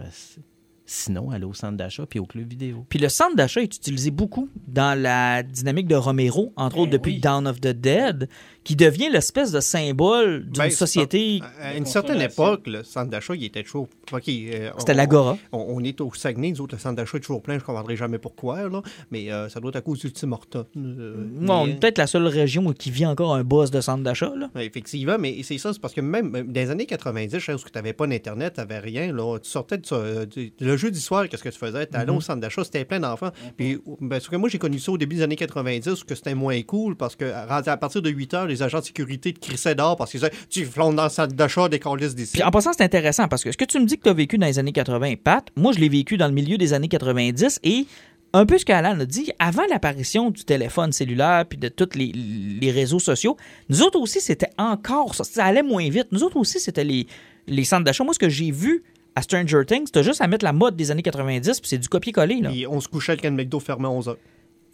Sinon, 0.88 1.32
aller 1.32 1.46
au 1.46 1.54
centre 1.54 1.78
d'achat, 1.78 2.06
puis 2.06 2.20
au 2.20 2.26
club 2.26 2.48
vidéo. 2.48 2.86
Puis 2.90 3.00
le 3.00 3.10
centre 3.10 3.36
d'achat 3.36 3.62
est 3.62 3.76
utilisé 3.76 4.12
beaucoup 4.12 4.50
dans 4.68 5.00
la 5.00 5.42
dynamique 5.42 5.88
de 5.88 5.96
Romero, 5.96 6.54
entre 6.56 6.76
Ben 6.76 6.82
autres 6.84 6.92
depuis 6.92 7.14
oui. 7.14 7.20
Dawn 7.20 7.48
of 7.48 7.60
the 7.60 7.70
Dead, 7.70 8.30
qui 8.66 8.76
devient 8.76 9.10
l'espèce 9.10 9.52
de 9.54 9.62
symbole 9.62 10.44
d'une 10.50 10.64
Ben, 10.64 10.70
société. 10.70 11.40
À 11.62 11.76
une 11.78 11.86
certaine 11.86 12.20
époque, 12.20 12.64
le 12.68 12.84
centre 12.84 13.10
d'achat, 13.10 13.34
il 13.36 13.44
était 13.46 13.64
toujours. 13.64 13.88
OK, 14.12 14.24
euh, 14.28 14.72
C'était 14.80 14.94
l'Agora. 14.94 15.38
On, 15.54 15.66
on 15.70 15.84
est 15.84 16.02
au 16.02 16.12
Saguenay, 16.14 16.52
nous 16.52 16.62
autres, 16.62 16.76
le 16.76 16.82
centre 16.82 16.96
d'achat 16.96 17.18
est 17.18 17.22
toujours 17.22 17.42
plein, 17.42 17.54
je 17.54 17.60
ne 17.60 17.66
comprendrai 17.66 17.96
jamais 17.96 18.18
pourquoi, 18.18 18.68
là, 18.68 18.82
mais 19.12 19.32
euh, 19.32 19.48
ça 19.50 19.60
doit 19.60 19.70
être 19.70 19.76
à 19.78 19.82
cause 19.82 20.00
du 20.00 20.12
Tim 20.12 20.32
Horton. 20.34 20.66
euh, 20.76 21.14
Bon, 21.42 21.54
on 21.62 21.66
mais- 21.66 21.72
est 21.72 21.76
peut-être 21.80 21.98
la 22.00 22.08
seule 22.08 22.28
région 22.28 22.74
qui 22.74 22.90
vit 22.92 23.06
encore 23.06 23.36
un 23.36 23.44
boss 23.44 23.70
de 23.72 23.80
centre 23.82 24.04
d'achat. 24.04 24.34
Effectivement, 24.60 25.18
mais 25.20 25.42
c'est 25.44 25.58
ça, 25.60 25.72
c'est 25.72 25.80
parce 25.80 25.94
que 25.94 26.02
même 26.02 26.32
dans 26.32 26.52
les 26.54 26.70
années 26.72 26.88
90, 26.88 27.38
je 27.40 27.46
sais 27.46 27.54
où 27.54 27.58
tu 27.58 27.66
n'avais 27.76 27.94
pas 27.94 28.08
d'Internet, 28.08 28.54
tu 28.56 28.62
n'avais 28.62 28.80
rien, 28.80 29.14
là, 29.14 29.38
tu 29.38 29.50
sortais 29.50 29.78
de 29.78 29.86
ça, 29.86 29.96
euh, 29.96 30.26
du- 30.26 30.52
le 30.60 30.76
jeu 30.76 30.90
d'histoire, 30.90 31.30
qu'est-ce 31.30 31.44
que 31.44 31.50
tu 31.50 31.60
faisais? 31.60 31.86
Tu 31.86 31.96
allais 31.96 32.12
Mhm. 32.12 32.18
au 32.18 32.22
centre 32.22 32.40
d'achat, 32.42 32.64
c'était 32.64 32.84
plein 32.84 33.00
d'enfants. 33.00 33.32
Puis, 33.58 33.78
ben, 34.02 34.20
que 34.20 34.36
moi, 34.38 34.50
j'ai 34.50 34.58
connu 34.58 34.80
ça 34.80 34.92
au 34.92 34.98
début 34.98 35.18
des 35.18 35.22
années 35.22 35.36
90, 35.36 36.04
que 36.04 36.16
c'était 36.16 36.34
moins 36.34 36.60
cool, 36.64 36.96
parce 36.96 37.16
que 37.16 37.26
à 37.26 37.78
partir 37.78 38.02
de 38.02 38.10
8 38.10 38.34
heures, 38.34 38.48
les 38.56 38.64
agents 38.64 38.80
de 38.80 38.86
sécurité 38.86 39.34
te 39.34 39.40
crissaient 39.40 39.76
dehors 39.76 39.96
parce 39.96 40.12
qu'ils 40.12 40.20
disaient 40.20 40.32
Tu 40.50 40.68
dans 40.76 41.04
le 41.04 41.10
centre 41.10 41.34
d'achat, 41.34 41.70
des 41.70 41.80
colis 41.80 42.14
d'ici. 42.16 42.34
Puis 42.34 42.44
en 42.44 42.52
passant, 42.52 42.72
c'est 42.74 42.84
intéressant 42.84 43.28
parce 43.28 43.44
que 43.44 43.52
ce 43.52 43.58
que 43.58 43.66
tu 43.66 43.80
me 43.80 43.86
dis 43.86 43.98
que 43.98 44.04
tu 44.04 44.10
as 44.10 44.14
vécu 44.14 44.38
dans 44.38 44.48
les 44.48 44.60
années 44.60 44.72
80, 44.72 45.16
Pat, 45.24 45.46
moi 45.56 45.72
je 45.74 45.80
l'ai 45.80 45.90
vécu 45.90 46.18
dans 46.18 46.28
le 46.28 46.34
milieu 46.34 46.58
des 46.58 46.74
années 46.74 46.88
90 46.88 47.60
et 47.64 47.86
un 48.34 48.46
peu 48.46 48.58
ce 48.58 48.66
qu'Alan 48.66 49.00
a 49.00 49.06
dit, 49.06 49.32
avant 49.40 49.64
l'apparition 49.70 50.30
du 50.30 50.44
téléphone 50.44 50.92
cellulaire 50.92 51.46
puis 51.48 51.58
de 51.58 51.70
tous 51.70 51.96
les, 51.96 52.12
les 52.12 52.72
réseaux 52.72 53.00
sociaux, 53.00 53.38
nous 53.70 53.82
autres 53.82 54.00
aussi 54.00 54.20
c'était 54.20 54.50
encore 54.58 55.16
ça, 55.16 55.24
ça 55.24 55.46
allait 55.46 55.64
moins 55.64 55.88
vite. 55.90 56.08
Nous 56.12 56.24
autres 56.24 56.38
aussi 56.38 56.60
c'était 56.60 56.84
les, 56.84 57.08
les 57.48 57.64
centres 57.64 57.86
d'achat. 57.86 58.04
Moi 58.04 58.14
ce 58.14 58.20
que 58.20 58.30
j'ai 58.30 58.52
vu 58.52 58.84
à 59.16 59.22
Stranger 59.22 59.62
Things, 59.66 59.86
c'était 59.86 60.04
juste 60.04 60.20
à 60.22 60.28
mettre 60.28 60.44
la 60.44 60.52
mode 60.52 60.76
des 60.76 60.92
années 60.92 61.02
90 61.02 61.62
puis 61.62 61.70
c'est 61.70 61.78
du 61.78 61.88
copier-coller. 61.88 62.42
là. 62.42 62.50
Puis 62.50 62.68
on 62.68 62.82
se 62.82 62.88
couchait 62.88 63.16
quand 63.16 63.30
le 63.30 63.36
McDo 63.36 63.60
fermait 63.60 63.88
à 63.88 63.92
11 63.92 64.10
heures. 64.10 64.18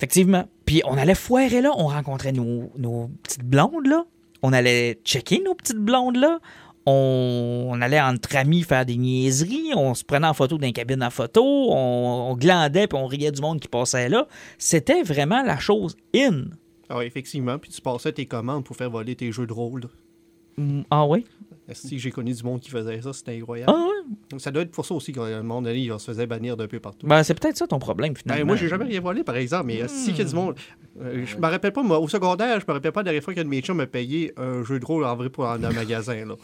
Effectivement. 0.02 0.46
Puis 0.66 0.82
on 0.86 0.98
allait 0.98 1.14
foirer 1.14 1.62
là, 1.62 1.72
on 1.78 1.86
rencontrait 1.86 2.32
nos, 2.32 2.72
nos 2.76 3.12
petites 3.22 3.44
blondes 3.44 3.86
là, 3.86 4.04
on 4.42 4.52
allait 4.52 5.00
checker 5.06 5.44
nos 5.46 5.54
petites 5.54 5.78
blondes 5.78 6.16
là, 6.18 6.40
on, 6.88 7.68
on 7.70 7.80
allait 7.84 8.02
entre 8.02 8.36
amis 8.36 8.64
faire 8.64 8.84
des 8.84 8.98
niaiseries, 8.98 9.74
on 9.76 9.94
se 9.94 10.04
prenait 10.04 10.26
en 10.26 10.34
photo 10.34 10.58
dans 10.58 10.66
une 10.66 10.74
cabine 10.74 11.04
à 11.04 11.12
photo, 11.12 11.44
on, 11.44 12.32
on 12.32 12.36
glandait 12.36 12.88
puis 12.88 12.98
on 12.98 13.06
riait 13.06 13.32
du 13.32 13.42
monde 13.42 13.60
qui 13.60 13.68
passait 13.68 14.10
là. 14.10 14.28
C'était 14.58 15.04
vraiment 15.04 15.44
la 15.44 15.60
chose 15.60 15.96
in. 16.16 16.46
Ah, 16.90 17.06
effectivement, 17.06 17.60
puis 17.60 17.70
tu 17.70 17.80
passais 17.80 18.12
tes 18.12 18.26
commandes 18.26 18.64
pour 18.64 18.76
faire 18.76 18.90
voler 18.90 19.16
tes 19.16 19.32
jeux 19.32 19.46
de 19.46 19.54
rôle. 19.54 19.84
Mm, 20.58 20.82
Ah 20.90 21.06
oui? 21.06 21.26
Si 21.74 22.00
j'ai 22.00 22.12
connu 22.12 22.34
du 22.34 22.44
monde 22.44 22.60
qui 22.60 22.70
faisait 22.70 23.02
ça, 23.02 23.14
c'était 23.14 23.38
incroyable. 23.38 23.72
Ah? 23.76 23.88
Ça 24.38 24.52
doit 24.52 24.64
être 24.64 24.72
pour 24.72 24.86
ça 24.86 24.94
aussi 24.94 25.14
qu'à 25.14 25.24
un 25.24 25.42
moment 25.42 25.62
donné, 25.62 25.80
il 25.80 26.00
se 26.00 26.06
faisait 26.06 26.28
bannir 26.28 26.58
d'un 26.58 26.68
peu 26.68 26.80
partout. 26.80 27.08
Ben, 27.08 27.24
c'est 27.24 27.40
peut-être 27.40 27.58
ça 27.58 27.68
ton 27.68 27.80
problème 27.80 28.16
finalement. 28.16 28.42
Ben, 28.42 28.48
moi, 28.48 28.56
j'ai 28.56 28.68
jamais 28.68 28.86
rien 28.86 29.00
volé, 29.00 29.24
par 29.24 29.36
exemple, 29.38 29.68
mais 29.68 29.82
euh, 29.82 29.88
si 29.88 30.12
qu'il 30.12 30.20
y 30.20 30.22
a 30.22 30.30
du 30.30 30.36
monde. 30.36 30.56
euh, 31.02 31.26
je 31.26 31.38
me 31.38 31.48
rappelle 31.48 31.72
pas, 31.72 31.84
moi, 31.84 32.00
au 32.00 32.08
secondaire, 32.08 32.60
je 32.60 32.66
me 32.68 32.74
rappelle 32.74 32.92
pas 32.92 33.02
la 33.02 33.06
dernière 33.06 33.24
fois 33.24 33.34
qu'un 33.34 33.44
de 33.44 33.50
mes 33.50 33.62
chums 33.62 33.78
m'a 33.78 33.88
payé 33.88 34.34
un 34.38 34.64
jeu 34.64 34.80
de 34.80 34.86
rôle 34.86 35.06
en 35.06 35.16
vrai 35.16 35.30
pour 35.30 35.48
un 35.48 35.58
magasin. 35.58 36.26
Là. 36.26 36.36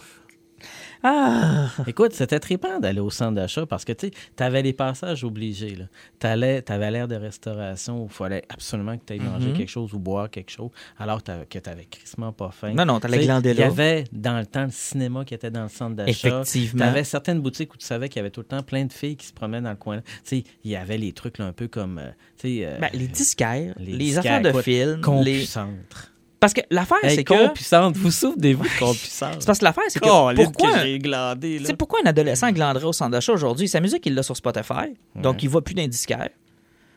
Ah! 1.03 1.69
Écoute, 1.85 2.13
c'était 2.13 2.39
trippant 2.39 2.79
d'aller 2.79 2.99
au 2.99 3.09
centre 3.09 3.33
d'achat 3.35 3.65
parce 3.65 3.85
que 3.85 3.93
tu 3.93 4.09
avais 4.39 4.61
les 4.61 4.73
passages 4.73 5.23
obligés. 5.23 5.75
là. 5.75 5.85
T'allais- 6.19 6.61
T'avais 6.61 6.91
l'air 6.91 7.07
de 7.07 7.15
restauration 7.15 8.01
où 8.03 8.05
il 8.05 8.13
fallait 8.13 8.43
absolument 8.49 8.97
que 8.97 9.03
tu 9.05 9.13
ailles 9.13 9.19
manger 9.19 9.49
Mhm. 9.49 9.57
quelque 9.57 9.69
chose 9.69 9.93
ou 9.93 9.99
boire 9.99 10.29
quelque 10.29 10.49
chose 10.51 10.69
alors 10.97 11.23
que 11.23 11.59
tu 11.59 11.69
avais 11.69 11.85
crissement 11.85 12.31
pas 12.31 12.49
faim. 12.51 12.73
Non, 12.73 12.85
non, 12.85 12.99
Tu 12.99 13.09
sais, 13.09 13.19
glander 13.25 13.51
Il 13.51 13.57
y 13.57 13.59
là. 13.59 13.67
avait 13.67 14.03
dans 14.11 14.39
le 14.39 14.45
temps 14.45 14.65
le 14.65 14.71
cinéma 14.71 15.23
qui 15.25 15.33
était 15.33 15.51
dans 15.51 15.63
le 15.63 15.69
centre 15.69 15.95
d'achat. 15.95 16.11
Effectivement. 16.41 16.83
Tu 16.85 16.89
avais 16.89 17.03
certaines 17.03 17.39
boutiques 17.41 17.73
où 17.73 17.77
tu 17.77 17.85
savais 17.85 18.09
qu'il 18.09 18.17
y 18.17 18.21
avait 18.21 18.31
tout 18.31 18.41
le 18.41 18.47
temps 18.47 18.63
plein 18.63 18.85
de 18.85 18.93
filles 18.93 19.15
qui 19.15 19.27
se 19.27 19.33
promenaient 19.33 19.61
dans 19.61 19.69
le 19.71 19.75
coin. 19.75 20.01
Tu 20.01 20.03
sais, 20.23 20.43
il 20.63 20.71
y 20.71 20.75
avait 20.75 20.97
les 20.97 21.13
trucs 21.13 21.37
là, 21.37 21.45
un 21.45 21.53
peu 21.53 21.67
comme. 21.67 21.99
euh, 21.99 22.09
tu 22.39 22.59
sais, 22.59 22.65
euh, 22.65 22.77
Ben, 22.79 22.89
les 22.93 23.07
disquaires, 23.07 23.73
les, 23.77 23.97
disquaires, 23.97 24.37
affaires 24.39 24.53
de 24.53 24.61
films. 24.61 24.95
Les... 24.95 25.01
Compucentre. 25.01 26.11
Parce 26.39 26.53
que 26.53 26.61
l'affaire, 26.69 26.97
Hey, 27.03 27.15
c'est 27.15 27.23
que. 27.23 27.47
Compucentre, 27.47 27.97
vous 27.99 28.11
souvenez-vous 28.11 28.63
de 28.63 28.79
Compucentre? 28.79 29.37
C'est 29.39 29.45
parce 29.47 29.59
que 29.59 29.65
l'affaire, 29.65 29.83
c'est 29.89 29.99
que. 29.99 30.35
Pourquoi, 30.35 30.71
que 30.71 30.97
glandé, 30.97 31.59
là. 31.59 31.65
C'est 31.65 31.75
pourquoi 31.75 31.99
un 32.03 32.07
adolescent 32.07 32.51
glanderait 32.51 32.85
au 32.85 32.93
centre 32.93 33.11
d'achat 33.11 33.33
aujourd'hui? 33.33 33.67
Sa 33.67 33.79
musique, 33.79 34.05
il 34.05 34.13
l'a 34.13 34.23
sur 34.23 34.37
Spotify, 34.37 34.93
donc 35.15 35.41
il 35.43 35.49
va 35.49 35.61
plus 35.61 35.73
dans 35.73 35.81
les 35.81 35.87
disquaires. 35.87 36.29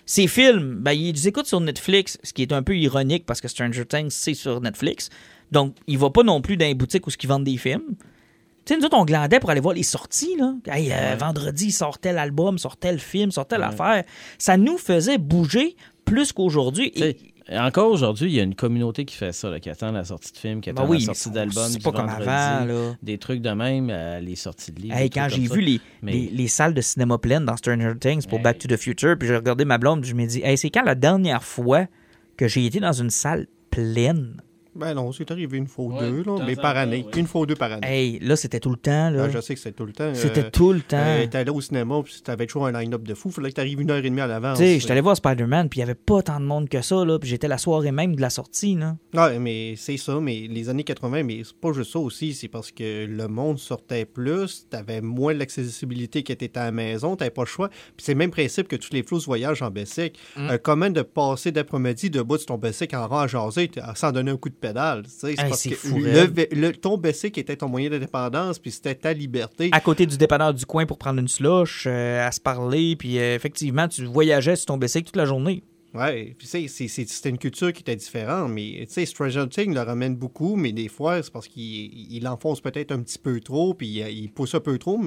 Ses 0.07 0.26
films, 0.26 0.74
ben, 0.80 0.93
il 0.93 1.14
les 1.14 1.28
écoute 1.28 1.47
sur 1.47 1.61
Netflix, 1.61 2.18
ce 2.24 2.32
qui 2.32 2.43
est 2.43 2.53
un 2.53 2.64
peu 2.64 2.76
ironique 2.76 3.24
parce 3.26 3.41
que 3.41 3.47
Stranger 3.47 3.84
Things, 3.86 4.11
c'est 4.11 4.34
sur 4.34 4.61
Netflix. 4.61 5.09
Donc, 5.53 5.76
il 5.86 5.99
va 5.99 6.11
pas 6.11 6.24
non 6.24 6.41
plus 6.41 6.57
dans 6.57 6.66
les 6.66 6.74
boutiques 6.74 7.07
où 7.07 7.11
ils 7.11 7.28
vendent 7.28 7.45
des 7.45 7.57
films. 7.57 7.95
Tu 8.64 8.74
sais, 8.74 8.76
nous 8.76 8.84
autres, 8.84 8.97
on 8.97 9.05
glandait 9.05 9.38
pour 9.38 9.51
aller 9.51 9.61
voir 9.61 9.74
les 9.74 9.84
sorties. 9.84 10.36
Là. 10.36 10.55
Hey, 10.66 10.91
euh, 10.93 11.14
Vendredi, 11.16 11.66
il 11.66 11.72
sortait 11.72 12.12
l'album, 12.12 12.59
sortait 12.59 12.91
le 12.91 12.99
film, 12.99 13.30
sortait 13.30 13.57
l'affaire. 13.57 14.03
Ça 14.36 14.57
nous 14.57 14.78
faisait 14.78 15.16
bouger 15.18 15.76
plus 16.05 16.32
qu'aujourd'hui. 16.32 16.93
Et- 17.51 17.59
encore 17.59 17.90
aujourd'hui, 17.90 18.30
il 18.30 18.34
y 18.36 18.40
a 18.40 18.44
une 18.44 18.55
communauté 18.55 19.05
qui 19.05 19.16
fait 19.16 19.32
ça, 19.32 19.51
là, 19.51 19.59
qui 19.61 19.68
attend 19.70 19.90
la 19.92 20.05
sortie 20.05 20.32
de 20.32 20.36
film, 20.38 20.61
qui 20.61 20.70
Ben 20.72 20.82
attend 20.82 20.90
oui, 20.90 21.01
la 21.01 21.14
sortie 21.14 21.30
d'album. 21.30 21.68
c'est 21.68 21.82
pas 21.82 21.90
comme 21.92 22.09
avant, 22.09 22.64
là. 22.64 22.94
Des 23.03 23.18
trucs 23.18 23.42
de 23.42 23.51
même, 23.51 23.88
euh, 23.90 24.20
les 24.20 24.36
sorties 24.36 24.72
de 24.72 24.80
livres. 24.80 24.96
Hey, 24.96 25.11
quand 25.11 25.26
j'ai 25.28 25.46
vu 25.48 25.61
les, 25.61 25.80
Mais- 26.03 26.12
les, 26.12 26.30
les 26.30 26.48
salles 26.48 26.74
de 26.74 26.80
cinéma 26.80 27.18
pleines 27.18 27.44
dans 27.44 27.57
Stranger 27.57 27.92
Things 28.01 28.26
pour 28.26 28.38
Hey. 28.38 28.44
Back 28.44 28.59
to 28.59 28.68
the 28.68 28.76
Future, 28.76 29.16
puis 29.18 29.26
j'ai 29.28 29.36
regardé 29.36 29.64
ma 29.64 29.78
blonde, 29.78 30.03
puis 30.03 30.11
je 30.11 30.14
me 30.14 30.26
dis, 30.26 30.40
hey, 30.44 30.57
c'est 30.57 30.70
quand 30.70 30.84
la 30.84 30.94
dernière 30.94 31.42
fois 31.42 31.86
que 32.36 32.46
j'ai 32.48 32.64
été 32.66 32.78
dans 32.80 32.92
une 32.92 33.11
salle 33.11 33.46
pleine? 33.70 34.40
Ben 34.75 34.95
non, 34.95 35.11
c'est 35.12 35.31
arrivé 35.31 35.59
une 35.59 35.66
fois 35.66 35.85
ou 35.87 35.93
Ouais, 35.93 36.01
deux, 36.11 36.23
là, 36.23 36.39
mais 36.47 36.55
par 36.57 36.75
temps, 36.75 36.81
année. 36.81 37.05
Une 37.16 37.27
fois 37.27 37.41
ou 37.43 37.47
deux 37.47 37.57
par 37.57 37.73
année. 37.73 37.87
Hey, 37.87 38.18
là, 38.21 38.37
c'était 38.37 38.61
tout 38.61 38.71
le 38.71 38.77
temps. 38.77 39.11
Là. 39.11 39.25
Ah, 39.25 39.29
je 39.29 39.41
sais 39.41 39.55
que 39.55 39.61
c'était 39.61 39.77
tout 39.77 39.87
le 39.87 39.93
temps. 39.93 40.12
C'était 40.14 40.45
euh, 40.45 40.51
tout 40.51 40.73
le 40.73 40.81
temps. 40.81 40.97
euh, 40.99 41.27
T'allais 41.27 41.51
au 41.51 41.61
cinéma, 41.61 42.01
puis 42.05 42.21
t'avais 42.23 42.47
toujours 42.47 42.66
un 42.66 42.73
line-up 42.73 43.03
de 43.03 43.14
fou. 43.14 43.31
Fallait 43.31 43.51
que 43.51 43.55
t'arrives 43.57 43.81
une 43.81 43.91
heure 43.91 43.99
et 43.99 44.03
demie 44.03 44.21
à 44.21 44.27
l'avance. 44.27 44.59
tu 44.59 44.64
sais, 44.64 44.79
j'étais 44.79 44.93
allé 44.93 45.01
voir 45.01 45.16
Spider-Man, 45.16 45.68
puis 45.68 45.79
il 45.79 45.81
y 45.81 45.83
avait 45.85 45.95
pas 45.95 46.23
tant 46.23 46.39
de 46.41 46.45
monde 46.45 46.68
que 46.68 46.83
ça, 46.83 47.05
là. 47.05 47.18
Puis 47.18 47.29
j'étais 47.29 47.49
la 47.49 47.59
soirée 47.59 47.93
même 47.93 48.14
de 48.14 48.21
la 48.21 48.31
sortie, 48.31 48.75
là. 48.77 48.97
Ouais, 49.14 49.39
mais 49.39 49.75
c'est 49.77 49.97
ça, 49.97 50.21
mais 50.21 50.47
les 50.49 50.68
années 50.68 50.85
80, 50.85 51.23
mais 51.25 51.43
c'est 51.45 51.57
pas 51.57 51.73
juste 51.73 51.93
ça 51.93 51.99
aussi, 51.99 52.33
c'est 52.35 52.49
parce 52.49 52.71
que 52.71 53.07
le 53.07 53.29
monde 53.29 53.59
sortait 53.59 54.05
plus, 54.05 54.66
t'avais 54.71 55.01
moins 55.01 55.35
l'accessibilité 55.35 56.23
qui 56.23 56.33
était 56.33 56.57
à 56.59 56.64
la 56.66 56.73
maison, 56.73 57.16
t'avais 57.16 57.31
pas 57.31 57.43
le 57.43 57.47
choix. 57.47 57.68
Puis 57.68 58.05
c'est 58.05 58.12
le 58.12 58.18
même 58.18 58.31
principe 58.31 58.68
que 58.68 58.77
tous 58.77 58.93
les 58.93 59.03
flous 59.03 59.21
voyagent 59.21 59.62
en 59.62 59.71
Bessic. 59.71 60.18
Mm. 60.37 60.51
Euh, 60.51 60.59
comment 60.62 60.91
de 60.91 61.03
passer 61.03 61.53
d'après-midi 61.53 62.11
debout 62.11 62.37
sur 62.39 62.47
ton 62.47 62.59
Bessic 62.59 62.95
en 62.95 63.07
rang 63.09 63.21
à 63.21 63.27
jaser 63.27 63.71
sans 63.95 64.12
donner 64.12 64.31
un 64.31 64.37
coup 64.37 64.49
de 64.49 64.55
pédale, 64.61 65.04
c'est 65.08 65.30
Hey, 65.30 65.36
parce 65.36 65.61
c'est 65.61 65.70
que 65.70 65.74
fou, 65.76 65.98
le, 65.98 66.32
le- 66.52 66.72
ton 66.72 66.96
Bessic 66.98 67.36
était 67.38 67.56
ton 67.56 67.68
moyen 67.68 67.90
d'indépendance, 67.90 68.58
puis 68.58 68.70
c'était 68.70 68.94
ta 68.94 69.12
liberté. 69.12 69.70
À 69.72 69.80
côté 69.80 70.06
du 70.06 70.16
dépanneur 70.16 70.54
du 70.54 70.66
coin 70.66 70.86
pour 70.86 70.98
prendre 70.98 71.18
une 71.20 71.28
slush, 71.28 71.84
euh, 71.86 72.26
à 72.26 72.30
se 72.30 72.40
parler, 72.40 72.94
puis 72.96 73.18
euh, 73.18 73.34
effectivement, 73.34 73.88
tu 73.88 74.04
voyageais 74.04 74.56
sur 74.56 74.66
ton 74.66 74.76
bicycle 74.76 75.06
toute 75.06 75.16
la 75.16 75.24
journée. 75.26 75.62
Ouais, 75.92 76.36
puis 76.38 76.46
c'était 76.46 77.28
une 77.30 77.38
culture 77.38 77.72
qui 77.72 77.80
était 77.80 77.96
différente, 77.96 78.52
mais 78.52 78.84
tu 78.86 78.92
sais, 78.94 79.04
Stranger 79.04 79.46
Things 79.50 79.74
le 79.74 79.80
ramène 79.80 80.14
beaucoup, 80.14 80.54
mais 80.54 80.70
des 80.70 80.86
fois, 80.86 81.20
c'est 81.20 81.32
parce 81.32 81.48
qu'il 81.48 82.12
il 82.14 82.28
enfonce 82.28 82.61
peut-être 82.61 82.92
un 82.92 83.00
petit 83.02 83.18
peu 83.18 83.40
trop, 83.40 83.74
puis 83.74 83.88
il, 83.88 84.08
il 84.08 84.30
pousse 84.30 84.54
un 84.54 84.61
peu 84.61 84.78
trop. 84.78 85.00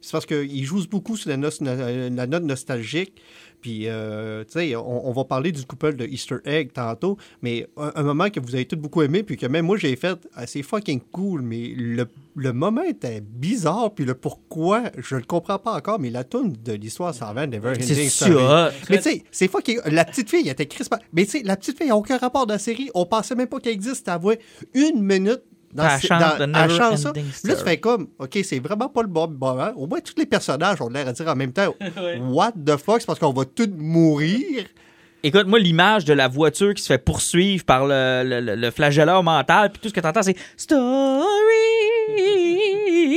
C'est 0.00 0.12
parce 0.12 0.24
qu'il 0.24 0.64
joue 0.64 0.82
beaucoup 0.88 1.18
sur 1.18 1.28
la 1.28 1.36
note 1.36 2.42
nostalgique, 2.42 3.20
puis 3.64 3.88
euh, 3.88 4.44
tu 4.44 4.58
sais, 4.58 4.76
on, 4.76 5.08
on 5.08 5.12
va 5.12 5.24
parler 5.24 5.50
du 5.50 5.64
couple 5.64 5.96
de 5.96 6.04
Easter 6.04 6.36
Egg 6.44 6.74
tantôt, 6.74 7.16
mais 7.40 7.66
un, 7.78 7.92
un 7.94 8.02
moment 8.02 8.28
que 8.28 8.38
vous 8.38 8.54
avez 8.54 8.66
tous 8.66 8.76
beaucoup 8.76 9.00
aimé, 9.00 9.22
puis 9.22 9.38
que 9.38 9.46
même 9.46 9.64
moi 9.64 9.78
j'ai 9.78 9.96
fait, 9.96 10.18
ah, 10.34 10.46
c'est 10.46 10.62
fucking 10.62 11.00
cool, 11.10 11.40
mais 11.40 11.72
le, 11.74 12.06
le 12.36 12.52
moment 12.52 12.82
était 12.82 13.22
bizarre, 13.22 13.94
puis 13.94 14.04
le 14.04 14.12
pourquoi, 14.12 14.82
je 14.98 15.16
le 15.16 15.22
comprends 15.22 15.58
pas 15.58 15.72
encore, 15.72 15.98
mais 15.98 16.10
la 16.10 16.24
tune 16.24 16.52
de 16.62 16.74
l'histoire 16.74 17.14
s'en 17.14 17.32
va, 17.32 17.46
Never 17.46 17.70
Ending 17.70 18.06
Story. 18.10 18.32
ça. 18.34 18.70
Mais 18.90 18.98
tu 18.98 19.02
sais, 19.04 19.24
c'est 19.30 19.48
fucking. 19.48 19.78
La 19.86 20.04
petite 20.04 20.28
fille, 20.28 20.42
elle 20.44 20.52
était 20.52 20.66
crispée. 20.66 20.96
Mais 21.14 21.24
tu 21.24 21.30
sais, 21.30 21.42
la 21.42 21.56
petite 21.56 21.78
fille 21.78 21.88
n'a 21.88 21.96
aucun 21.96 22.18
rapport 22.18 22.46
dans 22.46 22.52
la 22.52 22.58
série. 22.58 22.90
On 22.94 23.06
pensait 23.06 23.34
même 23.34 23.46
pas 23.46 23.60
qu'elle 23.60 23.72
existe. 23.72 24.08
Avoué 24.08 24.40
une 24.74 25.00
minute 25.02 25.40
dans 25.74 25.98
ce- 25.98 26.06
chante 26.06 26.20
dans- 26.20 26.38
ça. 26.38 26.46
Never-Ending 26.46 27.24
Là, 27.44 27.54
tu 27.56 27.64
fais 27.64 27.78
comme, 27.78 28.08
OK, 28.18 28.38
c'est 28.44 28.60
vraiment 28.60 28.88
pas 28.88 29.02
le 29.02 29.08
bon 29.08 29.28
moment. 29.28 29.72
Au 29.76 29.86
moins, 29.86 30.00
tous 30.00 30.14
les 30.16 30.26
personnages 30.26 30.80
ont 30.80 30.88
l'air 30.88 31.08
à 31.08 31.12
dire 31.12 31.28
en 31.28 31.36
même 31.36 31.52
temps, 31.52 31.74
What 32.30 32.52
the 32.64 32.76
fuck? 32.76 33.00
C'est 33.00 33.06
parce 33.06 33.18
qu'on 33.18 33.32
va 33.32 33.44
tous 33.44 33.68
mourir. 33.76 34.64
Écoute, 35.26 35.46
moi, 35.46 35.58
l'image 35.58 36.04
de 36.04 36.12
la 36.12 36.28
voiture 36.28 36.74
qui 36.74 36.82
se 36.82 36.88
fait 36.88 36.98
poursuivre 37.02 37.64
par 37.64 37.86
le, 37.86 38.22
le, 38.24 38.40
le- 38.40 38.54
le 38.56 38.70
flagelleur 38.70 39.22
mental, 39.22 39.70
puis 39.72 39.80
tout 39.80 39.88
ce 39.88 39.94
que 39.94 40.00
t'entends, 40.00 40.22
c'est 40.22 40.36
Story. 40.56 41.24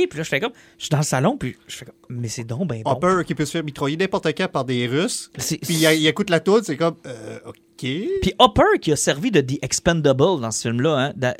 Puis 0.08 0.18
là, 0.18 0.22
je 0.22 0.28
fais 0.28 0.40
comme, 0.40 0.52
je 0.78 0.84
suis 0.84 0.90
dans 0.90 0.98
le 0.98 1.02
salon, 1.02 1.36
puis 1.36 1.56
je 1.66 1.76
fais 1.76 1.84
comme, 1.84 1.94
mais 2.08 2.28
c'est 2.28 2.44
donc 2.44 2.66
ben 2.66 2.82
bon. 2.82 2.92
Hopper 2.92 3.22
qui 3.26 3.34
peut 3.34 3.44
se 3.44 3.52
faire 3.52 3.64
mitrailler 3.64 3.96
n'importe 3.96 4.26
quand 4.36 4.48
par 4.48 4.64
des 4.64 4.86
Russes. 4.86 5.30
Puis 5.36 5.58
il, 5.68 5.82
il 5.82 6.06
écoute 6.06 6.30
la 6.30 6.40
toune, 6.40 6.62
c'est 6.64 6.76
comme, 6.76 6.96
euh, 7.06 7.38
OK. 7.46 7.56
Puis 7.78 8.32
Hopper, 8.38 8.78
qui 8.80 8.92
a 8.92 8.96
servi 8.96 9.30
de 9.30 9.40
The 9.40 9.58
Expendable 9.62 10.40
dans 10.40 10.50
ce 10.50 10.62
film-là, 10.68 11.12
hein, 11.16 11.32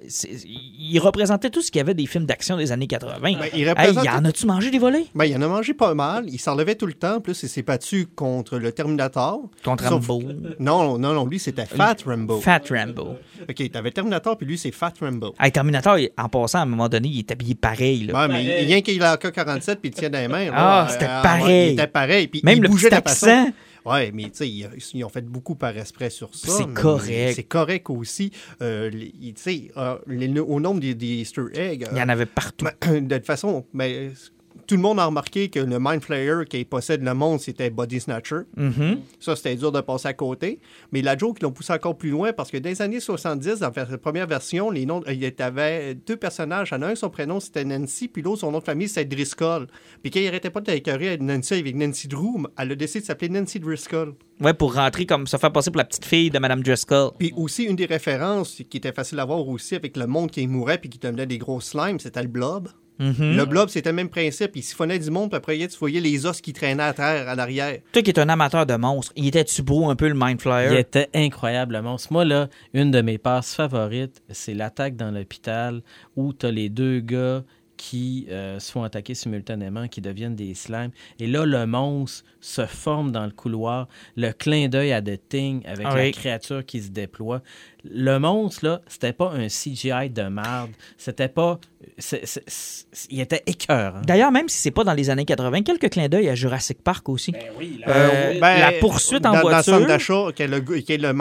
il 0.78 0.98
représentait 1.00 1.50
tout 1.50 1.62
ce 1.62 1.70
qu'il 1.70 1.78
y 1.78 1.82
avait 1.82 1.94
des 1.94 2.06
films 2.06 2.24
d'action 2.26 2.56
des 2.56 2.72
années 2.72 2.86
80. 2.86 3.14
Ben, 3.22 3.30
il 3.54 3.60
hey, 3.62 3.68
représente- 3.68 4.04
y 4.04 4.08
en 4.08 4.24
a-tu 4.24 4.46
mangé 4.46 4.70
des 4.70 4.78
volets? 4.78 5.06
Ben, 5.14 5.24
il 5.24 5.36
en 5.36 5.42
a 5.42 5.48
mangé 5.48 5.74
pas 5.74 5.94
mal. 5.94 6.24
Il 6.28 6.38
s'enlevait 6.38 6.74
tout 6.74 6.86
le 6.86 6.94
temps. 6.94 7.16
En 7.16 7.20
Plus, 7.20 7.42
il 7.42 7.48
s'est 7.48 7.62
battu 7.62 8.06
contre 8.06 8.58
le 8.58 8.72
Terminator. 8.72 9.42
Contre 9.64 9.84
Sauf- 9.84 10.06
Rambo. 10.06 10.22
Non, 10.58 10.98
non, 10.98 11.12
non, 11.14 11.26
lui, 11.26 11.38
c'était 11.38 11.66
Fat 11.66 11.96
Rambo. 12.06 12.40
Fat 12.40 12.62
Rambo. 12.70 13.16
OK, 13.48 13.70
t'avais 13.70 13.90
Terminator, 13.90 14.36
puis 14.38 14.46
lui, 14.46 14.56
c'est 14.58 14.70
Fat 14.72 14.92
Rambo. 15.00 15.34
Hey, 15.40 15.52
Terminator, 15.52 15.96
en 16.16 16.28
passant, 16.28 16.58
à 16.60 16.62
un 16.62 16.66
moment 16.66 16.88
donné, 16.88 17.08
il 17.08 17.18
est 17.20 17.30
habillé 17.32 17.54
pareil. 17.54 18.04
Là. 18.06 18.20
Ouais, 18.20 18.28
mais 18.32 18.44
il- 18.44 18.66
rien 18.66 18.80
qu'il 18.80 19.02
a 19.02 19.12
AK-47 19.12 19.76
puis 19.80 19.90
il 19.90 19.92
tient 19.92 20.10
dans 20.10 20.18
les 20.18 20.28
mains. 20.28 20.48
Ah, 20.52 20.86
c'était 20.90 21.04
euh, 21.06 21.22
pareil. 21.22 21.70
il 21.70 21.72
était 21.74 21.86
pareil. 21.86 22.28
Puis 22.28 22.40
Même 22.44 22.58
il 22.58 22.62
le 22.62 22.68
bougeait 22.68 22.88
petit 22.90 23.02
façon- 23.02 23.26
accent. 23.26 23.50
Ouais, 23.88 24.10
mais 24.12 24.24
tu 24.24 24.30
sais, 24.34 24.48
ils, 24.48 24.68
ils 24.94 25.04
ont 25.04 25.08
fait 25.08 25.24
beaucoup 25.24 25.54
par 25.54 25.76
esprit 25.76 26.10
sur 26.10 26.34
ça. 26.34 26.52
C'est 26.52 26.66
mais 26.66 26.74
correct. 26.74 27.32
C'est 27.36 27.44
correct 27.44 27.90
aussi. 27.90 28.32
Euh, 28.62 28.90
tu 28.90 29.32
sais, 29.36 29.70
euh, 29.76 29.98
au 30.42 30.60
nombre 30.60 30.80
des, 30.80 30.94
des 30.94 31.22
Easter 31.22 31.44
eggs. 31.54 31.86
Il 31.92 31.98
y 31.98 32.02
en 32.02 32.08
avait 32.08 32.26
partout. 32.26 32.66
ben, 32.80 33.06
de 33.06 33.16
toute 33.16 33.26
façon, 33.26 33.64
ben, 33.72 34.12
tout 34.68 34.76
le 34.76 34.82
monde 34.82 35.00
a 35.00 35.06
remarqué 35.06 35.48
que 35.48 35.60
le 35.60 35.78
Mind 35.80 36.02
Flayer 36.02 36.44
qui 36.48 36.62
possède 36.66 37.02
le 37.02 37.14
monde, 37.14 37.40
c'était 37.40 37.70
Body 37.70 38.00
Snatcher. 38.00 38.40
Mhm. 38.54 39.00
Ça, 39.18 39.34
c'était 39.34 39.56
dur 39.56 39.72
de 39.72 39.80
passer 39.80 40.08
à 40.08 40.12
côté. 40.12 40.60
Mais 40.92 41.00
la 41.00 41.16
joke, 41.16 41.38
ils 41.40 41.44
l'ont 41.44 41.52
poussé 41.52 41.72
encore 41.72 41.96
plus 41.96 42.10
loin 42.10 42.34
parce 42.34 42.50
que 42.50 42.58
dans 42.58 42.68
les 42.68 42.82
années 42.82 43.00
70, 43.00 43.60
dans 43.60 43.72
la 43.74 43.98
première 43.98 44.26
version, 44.26 44.70
les 44.70 44.84
noms, 44.84 45.02
il 45.08 45.24
y 45.24 45.42
avait 45.42 45.94
deux 45.94 46.18
personnages. 46.18 46.72
En 46.74 46.82
a 46.82 46.88
un, 46.88 46.94
son 46.94 47.08
prénom, 47.08 47.40
c'était 47.40 47.64
Nancy, 47.64 48.08
puis 48.08 48.20
l'autre, 48.20 48.40
son 48.40 48.52
nom 48.52 48.58
de 48.58 48.64
famille, 48.64 48.88
c'était 48.88 49.06
Driscoll. 49.06 49.68
Puis 50.02 50.10
quand 50.10 50.20
il 50.20 50.28
arrêtait 50.28 50.50
pas 50.50 50.60
de 50.60 51.22
Nancy 51.22 51.54
avec 51.54 51.74
Nancy 51.74 52.06
Drew, 52.06 52.46
elle 52.58 52.72
a 52.72 52.74
décidé 52.74 53.00
de 53.00 53.06
s'appeler 53.06 53.30
Nancy 53.30 53.58
Driscoll. 53.58 54.14
Ouais, 54.40 54.52
pour 54.52 54.74
rentrer 54.74 55.06
comme 55.06 55.26
se 55.26 55.38
faire 55.38 55.50
passer 55.50 55.70
pour 55.70 55.78
la 55.78 55.86
petite 55.86 56.04
fille 56.04 56.30
de 56.30 56.38
Madame 56.38 56.62
Driscoll. 56.62 57.12
Puis 57.18 57.32
aussi, 57.36 57.64
une 57.64 57.76
des 57.76 57.86
références 57.86 58.62
qui 58.68 58.76
était 58.76 58.92
facile 58.92 59.18
à 59.18 59.24
voir 59.24 59.48
aussi 59.48 59.76
avec 59.76 59.96
le 59.96 60.06
monde 60.06 60.30
qui 60.30 60.46
mourait 60.46 60.76
puis 60.76 60.90
qui 60.90 60.98
devenait 60.98 61.26
des 61.26 61.38
gros 61.38 61.62
slimes, 61.62 61.98
c'était 61.98 62.22
le 62.22 62.28
blob. 62.28 62.68
Mhm. 62.98 63.36
Le 63.36 63.44
blob, 63.44 63.68
c'était 63.68 63.90
le 63.90 63.96
même 63.96 64.08
principe. 64.08 64.52
Il 64.56 64.62
siphonnait 64.62 64.98
du 64.98 65.10
monde, 65.10 65.30
puis 65.30 65.36
après, 65.36 65.58
tu 65.58 65.78
voyais 65.78 66.00
les 66.00 66.26
os 66.26 66.40
qui 66.40 66.52
traînaient 66.52 66.82
à 66.82 66.92
terre, 66.92 67.28
en 67.28 67.38
arrière. 67.38 67.78
Toi 67.92 68.02
qui 68.02 68.10
es 68.10 68.18
un 68.18 68.28
amateur 68.28 68.66
de 68.66 68.74
monstres, 68.74 69.12
il 69.16 69.26
était-tu 69.28 69.62
beau 69.62 69.88
un 69.88 69.96
peu 69.96 70.08
le 70.08 70.14
Mind 70.14 70.40
Flyer? 70.40 70.72
Il 70.72 70.78
était 70.78 71.08
incroyable, 71.14 71.74
le 71.74 71.82
monstre. 71.82 72.12
Moi, 72.12 72.24
là, 72.24 72.48
une 72.74 72.90
de 72.90 73.00
mes 73.00 73.18
passes 73.18 73.54
favorites, 73.54 74.22
c'est 74.30 74.54
l'attaque 74.54 74.96
dans 74.96 75.10
l'hôpital 75.10 75.82
où 76.16 76.32
tu 76.32 76.46
as 76.46 76.50
les 76.50 76.68
deux 76.68 77.00
gars 77.00 77.42
qui 77.78 78.26
euh, 78.28 78.58
se 78.58 78.70
font 78.72 78.82
attaquer 78.82 79.14
simultanément, 79.14 79.88
qui 79.88 80.02
deviennent 80.02 80.34
des 80.36 80.52
slimes. 80.54 80.90
Et 81.20 81.26
là, 81.28 81.46
le 81.46 81.64
monstre 81.64 82.24
se 82.40 82.66
forme 82.66 83.12
dans 83.12 83.24
le 83.24 83.30
couloir. 83.30 83.88
Le 84.16 84.32
clin 84.32 84.68
d'œil 84.68 84.92
à 84.92 85.00
The 85.00 85.18
Thing 85.28 85.62
avec 85.66 85.86
Ah 85.88 85.96
la 85.96 86.02
oui. 86.02 86.10
créature 86.10 86.66
qui 86.66 86.82
se 86.82 86.90
déploie. 86.90 87.40
Le 87.88 88.18
monstre, 88.18 88.66
là, 88.66 88.80
c'était 88.88 89.12
pas 89.12 89.30
un 89.32 89.46
CGI 89.46 90.10
de 90.10 90.22
merde. 90.24 90.70
C'était 90.98 91.28
pas... 91.28 91.60
il 93.10 93.20
était 93.20 93.42
écœurant. 93.46 94.00
D'ailleurs, 94.04 94.32
même 94.32 94.48
si 94.48 94.58
c'est 94.58 94.70
pas 94.72 94.84
dans 94.84 94.92
les 94.94 95.10
années 95.10 95.24
80, 95.24 95.62
quelques 95.62 95.90
clins 95.90 96.08
d'œil 96.08 96.28
à 96.28 96.34
Jurassic 96.34 96.82
Park 96.82 97.08
aussi. 97.08 97.32
oui, 97.58 97.80
Euh, 97.86 98.38
la 98.40 98.72
poursuite 98.80 99.24
en 99.24 99.32
dans, 99.32 99.40
voiture. 99.40 99.80
Dans 99.80 99.86
d'achat, 99.86 100.26
qui 100.34 100.42
est 100.42 100.48
le, 100.48 100.60
qui 100.60 100.92
est 100.92 100.98
le 100.98 101.12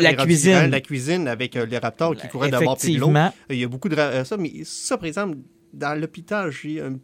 La 0.00 0.14
cuisine. 0.14 0.70
la 0.70 0.80
cuisine 0.80 1.26
avec 1.28 1.56
euh, 1.56 1.66
les 1.66 1.78
raptors 1.78 2.14
qui 2.14 2.28
couraient 2.28 2.50
de 2.50 2.58
bord 2.58 2.76
puis 2.78 2.88
de. 2.88 2.96
Effectivement. 2.96 3.32
Il 3.50 3.56
y 3.58 3.64
a 3.64 3.68
beaucoup 3.68 3.88
de... 3.88 3.96
euh, 3.96 4.24
ça, 4.24 4.36
mais 4.36 4.52
ça, 4.64 4.96
par 4.96 5.06
exemple, 5.06 5.38
dans 5.74 5.98
l'hôpital, 6.00 6.50
j'ai... 6.50 6.80
un- 6.80 6.98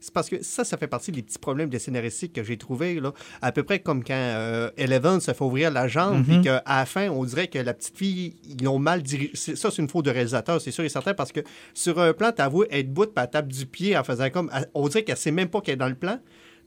C'est 0.00 0.14
parce 0.14 0.30
que 0.30 0.42
ça, 0.42 0.64
ça 0.64 0.78
fait 0.78 0.86
partie 0.86 1.12
des 1.12 1.20
petits 1.22 1.38
problèmes 1.38 1.68
de 1.68 1.76
scénaristique 1.78 2.32
que 2.32 2.42
j'ai 2.42 2.56
trouvé 2.56 3.00
là. 3.00 3.12
À 3.42 3.52
peu 3.52 3.62
près 3.64 3.80
comme 3.80 4.02
quand 4.02 4.14
euh, 4.14 4.70
Eleven 4.78 5.20
se 5.20 5.32
fait 5.34 5.44
ouvrir 5.44 5.70
la 5.70 5.88
jambe, 5.88 6.18
Mhm. 6.18 6.24
puis 6.24 6.40
qu'à 6.42 6.62
la 6.66 6.86
fin, 6.86 7.10
on 7.10 7.22
dirait 7.24 7.48
que 7.48 7.58
la 7.58 7.74
petite 7.74 7.96
fille, 7.98 8.36
ils 8.48 8.64
l'ont 8.64 8.78
mal 8.78 9.02
dirigé. 9.02 9.30
C'est- 9.34 9.56
Ça, 9.56 9.70
c'est 9.70 9.82
une 9.82 9.88
faute 9.90 10.06
de 10.06 10.10
réalisateur, 10.10 10.58
c'est 10.60 10.70
sûr 10.70 10.84
et 10.84 10.88
certain, 10.88 11.12
parce 11.12 11.32
que 11.32 11.40
sur 11.74 12.00
un 12.00 12.14
plan, 12.14 12.32
t'avoues 12.32 12.64
être 12.70 12.88
debout, 12.88 13.04
puis 13.06 13.12
elle 13.22 13.28
tape 13.30 13.48
du 13.48 13.66
pied 13.66 13.94
en 13.96 14.04
faisant 14.04 14.30
comme. 14.30 14.50
On 14.72 14.88
dirait 14.88 15.04
qu'elle 15.04 15.18
sait 15.18 15.30
même 15.32 15.48
pas 15.48 15.60
qu'elle 15.60 15.74
est 15.74 15.76
dans 15.76 15.88
le 15.88 15.94
plan. 15.96 16.18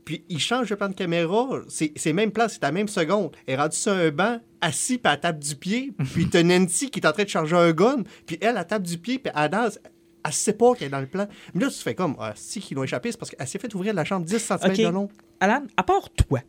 Puis 0.05 0.23
il 0.29 0.39
change 0.39 0.69
de 0.69 0.75
plan 0.75 0.87
de 0.87 0.93
caméra, 0.93 1.47
c'est 1.67 2.13
même 2.13 2.31
plan, 2.31 2.45
c'est 2.47 2.61
la 2.61 2.71
même 2.71 2.87
seconde. 2.87 3.35
Elle 3.45 3.55
est 3.55 3.57
rendue 3.57 3.75
sur 3.75 3.91
un 3.91 4.09
banc, 4.09 4.39
assis, 4.61 4.97
puis 4.99 5.11
elle 5.11 5.19
tape 5.19 5.39
du 5.39 5.55
pied. 5.55 5.91
Puis 6.13 6.29
t'as 6.29 6.43
Nancy 6.43 6.89
qui 6.89 6.99
est 7.01 7.05
en 7.07 7.11
train 7.11 7.23
de 7.23 7.29
charger 7.29 7.55
un 7.57 7.71
gun, 7.73 8.03
puis 8.25 8.37
elle, 8.39 8.55
elle 8.57 8.67
tape 8.67 8.83
du 8.83 8.97
pied, 8.99 9.19
puis 9.19 9.33
elle 9.35 9.49
danse. 9.49 9.79
Elle 10.27 10.33
sait 10.33 10.53
pas 10.53 10.73
qu'elle 10.75 10.87
est 10.87 10.91
dans 10.91 10.99
le 10.99 11.07
plan. 11.07 11.25
Mais 11.53 11.63
là, 11.63 11.71
tu 11.71 11.77
fais 11.77 11.95
comme, 11.95 12.15
ah, 12.19 12.33
si 12.35 12.59
qu'ils 12.59 12.75
l'ont 12.75 12.83
échappé, 12.83 13.11
c'est 13.11 13.17
parce 13.17 13.31
qu'elle 13.31 13.47
s'est 13.47 13.59
fait 13.59 13.73
ouvrir 13.73 13.93
la 13.93 14.03
chambre 14.05 14.25
10 14.25 14.37
cm 14.37 14.59
de 14.83 14.89
long. 14.89 15.09
Alan, 15.39 15.63
à 15.77 15.83
part 15.83 16.09
toi, 16.09 16.41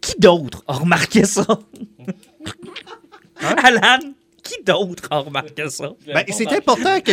qui 0.00 0.14
d'autre 0.18 0.62
a 0.68 0.74
remarqué 0.74 1.24
ça? 1.24 1.46
Hein? 3.42 3.54
Alan, 3.62 3.98
qui 4.42 4.62
d'autre 4.64 5.08
a 5.10 5.18
remarqué 5.20 5.68
ça? 5.70 5.90
Ben, 6.06 6.24
c'est 6.28 6.52
important 6.52 7.00
que 7.00 7.12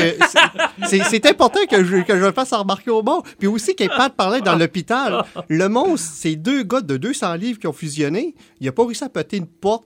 c'est- 0.88 1.04
c'est 1.10 1.26
important 1.26 1.60
que 1.70 1.84
je, 1.84 1.98
que 2.04 2.18
je 2.18 2.26
le 2.26 2.32
fasse 2.32 2.52
remarquer 2.54 2.92
au 2.92 3.02
monde. 3.04 3.24
Puis 3.40 3.48
aussi 3.48 3.76
qu'il 3.76 3.90
Pat 3.90 4.14
parlait 4.14 4.42
dans 4.42 4.56
l'hôpital. 4.56 5.24
Le 5.48 5.68
monstre, 5.70 6.12
c'est 6.14 6.36
deux 6.36 6.64
gars 6.64 6.82
de 6.82 6.98
200 6.98 7.36
livres 7.36 7.60
qui 7.60 7.68
ont 7.68 7.74
fusionné. 7.74 8.36
Il 8.60 8.68
a 8.68 8.72
pas 8.72 8.86
réussi 8.86 9.04
à 9.04 9.10
péter 9.10 9.38
une 9.38 9.48
porte 9.48 9.86